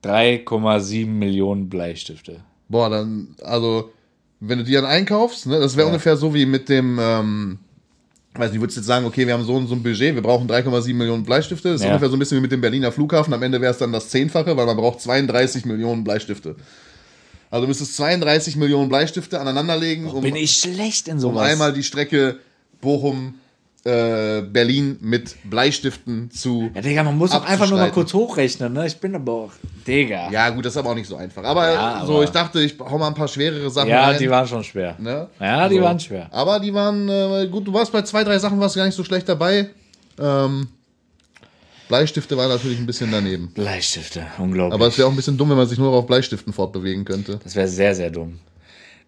äh, 0.05 0.09
3,7 0.09 1.07
Millionen 1.07 1.69
Bleistifte. 1.69 2.43
Boah, 2.69 2.91
dann, 2.91 3.37
also, 3.43 3.93
wenn 4.41 4.59
du 4.59 4.65
die 4.65 4.73
dann 4.73 4.85
einkaufst, 4.87 5.47
ne, 5.47 5.61
das 5.61 5.77
wäre 5.77 5.87
ungefähr 5.87 6.17
so 6.17 6.33
wie 6.35 6.47
mit 6.47 6.69
dem, 6.69 6.99
ähm, 7.01 7.59
weiß 8.35 8.53
nicht, 8.53 8.61
würdest 8.61 8.77
jetzt 8.79 8.87
sagen, 8.87 9.05
okay, 9.07 9.27
wir 9.27 9.35
haben 9.35 9.45
so 9.45 9.55
und 9.55 9.67
so 9.67 9.75
ein 9.75 9.83
Budget, 9.83 10.15
wir 10.15 10.23
brauchen 10.23 10.49
3,7 10.49 10.95
Millionen 10.95 11.25
Bleistifte. 11.25 11.69
Das 11.69 11.81
ist 11.81 11.85
Ja. 11.85 11.89
ungefähr 11.93 12.09
so 12.09 12.17
ein 12.17 12.19
bisschen 12.19 12.39
wie 12.39 12.43
mit 12.43 12.53
dem 12.53 12.61
Berliner 12.61 12.91
Flughafen. 12.93 13.35
Am 13.35 13.43
Ende 13.43 13.61
wäre 13.61 13.73
es 13.73 13.79
dann 13.79 13.93
das 13.93 14.09
Zehnfache, 14.09 14.57
weil 14.57 14.67
man 14.67 14.77
braucht 14.77 15.01
32 15.01 15.65
Millionen 15.67 16.05
Bleistifte. 16.05 16.57
Also 17.51 17.63
du 17.65 17.69
müsstest 17.69 17.97
32 17.97 18.55
Millionen 18.57 18.89
Bleistifte 18.89 19.41
aneinanderlegen, 19.41 20.07
um, 20.07 20.23
Bin 20.23 20.37
ich 20.37 20.53
schlecht 20.53 21.09
in 21.09 21.15
um 21.15 21.21
sowas? 21.21 21.51
einmal 21.51 21.73
die 21.73 21.83
Strecke 21.83 22.39
Bochum, 22.81 23.35
äh, 23.85 24.43
Berlin 24.43 24.99
mit 25.01 25.37
Bleistiften 25.49 26.31
zu. 26.31 26.71
ja, 26.75 26.81
Digga, 26.83 27.03
man 27.03 27.17
muss 27.17 27.33
auch 27.33 27.45
einfach 27.45 27.69
nur 27.71 27.79
mal 27.79 27.91
kurz 27.91 28.13
hochrechnen, 28.13 28.73
ne? 28.75 28.87
Ich 28.87 28.99
bin 28.99 29.15
aber 29.15 29.33
auch. 29.33 29.53
Digga. 29.87 30.31
Ja, 30.31 30.51
gut, 30.51 30.65
das 30.67 30.75
ist 30.75 30.77
aber 30.77 30.91
auch 30.91 30.95
nicht 30.95 31.09
so 31.09 31.17
einfach. 31.17 31.43
Aber, 31.45 31.73
Ja, 31.73 32.03
so, 32.07 32.17
aber- 32.17 32.25
ich 32.25 32.31
dachte, 32.31 32.61
ich 32.61 32.77
hau 32.79 32.99
mal 32.99 33.09
ein 33.09 33.15
paar 33.15 33.29
schwerere 33.29 33.71
Sachen 33.71 33.89
Ja, 33.89 34.09
rein. 34.09 34.19
die 34.19 34.29
waren 34.29 34.47
schon 34.47 34.63
schwer. 34.65 34.97
Ne? 34.99 35.29
Ja, 35.41 35.69
die 35.69 35.77
So. 35.77 35.83
waren 35.83 35.99
schwer. 35.99 36.29
Aber 36.31 36.61
die 36.61 36.75
waren, 36.75 37.09
äh, 37.09 37.49
gut, 37.51 37.67
du 37.67 37.73
warst 37.73 37.91
bei 37.93 38.03
zwei, 38.03 38.23
drei 38.23 38.39
Sachen 38.39 38.61
warst 38.61 38.77
gar 38.77 38.85
nicht 38.85 38.95
so 38.95 39.03
schlecht 39.05 39.29
dabei. 39.29 39.71
Ähm, 40.19 40.69
Bleistifte 41.89 42.37
waren 42.37 42.49
natürlich 42.51 42.79
ein 42.79 42.87
bisschen 42.87 43.11
daneben. 43.11 43.51
Bleistifte, 43.53 44.27
unglaublich. 44.39 44.75
Aber 44.75 44.87
es 44.87 44.97
wäre 44.99 45.09
auch 45.09 45.13
ein 45.13 45.17
bisschen 45.17 45.37
dumm, 45.37 45.51
wenn 45.51 45.57
man 45.57 45.67
sich 45.67 45.79
nur 45.79 45.91
auf 45.93 46.07
Bleistiften 46.07 46.53
fortbewegen 46.53 47.05
könnte. 47.05 47.41
das 47.43 47.57
wäre 47.57 47.67
sehr, 47.67 47.95
sehr 47.95 48.11
dumm. 48.11 48.39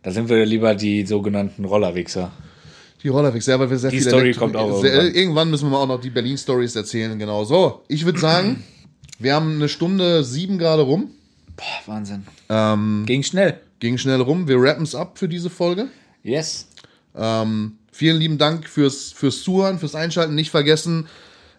Da 0.02 0.10
sind 0.10 0.28
wir 0.28 0.44
lieber 0.44 0.74
die 0.74 1.06
sogenannten 1.06 1.64
Rollerwichser. 1.64 2.32
Die 3.02 3.08
Rollerwix, 3.08 3.46
ja, 3.46 3.58
weil 3.58 3.68
wir 3.70 3.78
sehr 3.78 3.90
Die 3.90 3.98
viele 3.98 4.10
Story 4.10 4.22
Elektro- 4.30 4.38
kommt 4.40 4.56
auch 4.56 4.80
sehr, 4.80 4.92
irgendwann. 4.94 5.14
irgendwann 5.16 5.50
müssen 5.50 5.66
wir 5.66 5.70
mal 5.70 5.78
auch 5.78 5.88
noch 5.88 6.00
die 6.00 6.10
Berlin-Stories 6.10 6.76
erzählen, 6.76 7.18
genau. 7.18 7.44
So, 7.44 7.82
ich 7.88 8.04
würde 8.04 8.20
sagen, 8.20 8.62
wir 9.18 9.34
haben 9.34 9.56
eine 9.56 9.68
Stunde 9.68 10.22
sieben 10.24 10.58
gerade 10.58 10.82
rum. 10.82 11.10
Boah, 11.56 11.92
Wahnsinn. 11.94 12.24
Ähm, 12.48 13.02
Ging 13.06 13.22
schnell. 13.22 13.58
ging 13.80 13.98
schnell 13.98 14.20
rum. 14.20 14.46
Wir 14.48 14.56
rappen 14.60 14.84
es 14.84 14.94
ab 14.94 15.18
für 15.18 15.28
diese 15.28 15.50
Folge. 15.50 15.88
Yes. 16.22 16.68
Ähm, 17.16 17.72
vielen 17.90 18.16
lieben 18.18 18.38
Dank 18.38 18.68
fürs, 18.68 19.12
fürs 19.12 19.42
Zuhören, 19.42 19.78
fürs 19.78 19.94
Einschalten. 19.94 20.34
Nicht 20.34 20.50
vergessen, 20.50 21.08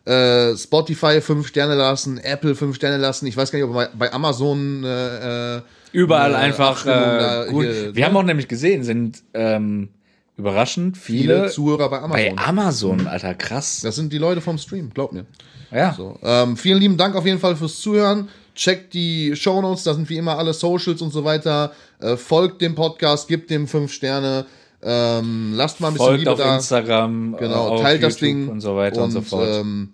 äh, 0.06 0.56
Spotify 0.58 1.22
5 1.22 1.48
Sterne 1.48 1.76
lassen, 1.76 2.18
Apple 2.18 2.56
5 2.56 2.76
Sterne 2.76 2.98
lassen. 2.98 3.28
Ich 3.28 3.38
weiß 3.38 3.52
gar 3.52 3.60
nicht, 3.60 3.68
ob 3.68 3.74
bei, 3.74 3.88
bei 3.98 4.12
Amazon 4.14 4.84
äh, 4.84 5.58
äh, 5.58 5.62
Überall 5.92 6.34
eine 6.34 6.38
einfach 6.46 6.86
äh, 6.86 7.52
gut. 7.52 7.64
hier, 7.66 7.96
Wir 7.96 8.02
ne? 8.02 8.06
haben 8.08 8.18
auch 8.18 8.24
nämlich 8.24 8.48
gesehen, 8.48 8.84
sind 8.84 9.22
ähm, 9.34 9.90
überraschend 10.38 10.98
viele, 10.98 11.36
viele 11.36 11.50
Zuhörer 11.50 11.90
bei 11.90 12.02
Amazon. 12.02 12.36
bei 12.36 12.44
Amazon, 12.44 13.08
Alter, 13.08 13.34
krass. 13.36 13.82
das 13.82 13.96
sind 13.96 14.12
die 14.12 14.18
Leute 14.18 14.42
vom 14.42 14.58
Stream, 14.58 14.92
glaub 14.94 15.12
mir. 15.14 15.26
Ja. 15.72 15.94
So, 15.94 16.18
ähm, 16.24 16.58
vielen 16.58 16.80
lieben 16.80 16.98
Dank 16.98 17.16
auf 17.16 17.26
jeden 17.26 17.40
Fall 17.40 17.56
fürs 17.56 17.80
Zuhören. 17.80 18.30
Checkt 18.56 18.94
die 18.94 19.36
Shownotes, 19.36 19.84
da 19.84 19.94
sind 19.96 20.08
wie 20.10 20.18
immer 20.18 20.38
alle 20.38 20.54
Socials 20.54 21.02
und 21.02 21.12
so 21.12 21.24
weiter. 21.24 21.72
Äh, 22.00 22.18
folgt 22.18 22.62
dem 22.62 22.76
Podcast, 22.76 23.28
gebt 23.28 23.50
dem 23.50 23.68
5 23.68 23.92
Sterne. 23.92 24.46
Ähm, 24.84 25.54
lasst 25.56 25.80
mal 25.80 25.88
ein 25.88 25.94
bisschen 25.94 26.08
Folgt 26.08 26.20
Liebe 26.20 26.32
auf 26.32 26.38
da. 26.40 26.56
Instagram, 26.56 27.38
Genau, 27.40 27.70
auf 27.70 27.82
teilt 27.82 28.04
das 28.04 28.20
YouTube 28.20 28.42
Ding 28.42 28.50
und 28.50 28.62
so 28.62 28.76
weiter 28.76 29.04
und, 29.04 29.12
so 29.12 29.22
fort. 29.22 29.48
Ähm, 29.48 29.94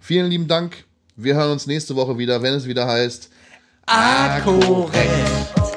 vielen 0.00 0.30
lieben 0.30 0.48
Dank. 0.48 0.84
Wir 1.16 1.34
hören 1.34 1.52
uns 1.52 1.66
nächste 1.66 1.94
Woche 1.94 2.18
wieder, 2.18 2.42
wenn 2.42 2.54
es 2.54 2.66
wieder 2.66 2.86
heißt. 2.86 3.30
Akkorrekt. 3.86 4.64
Akkorrekt. 4.64 5.73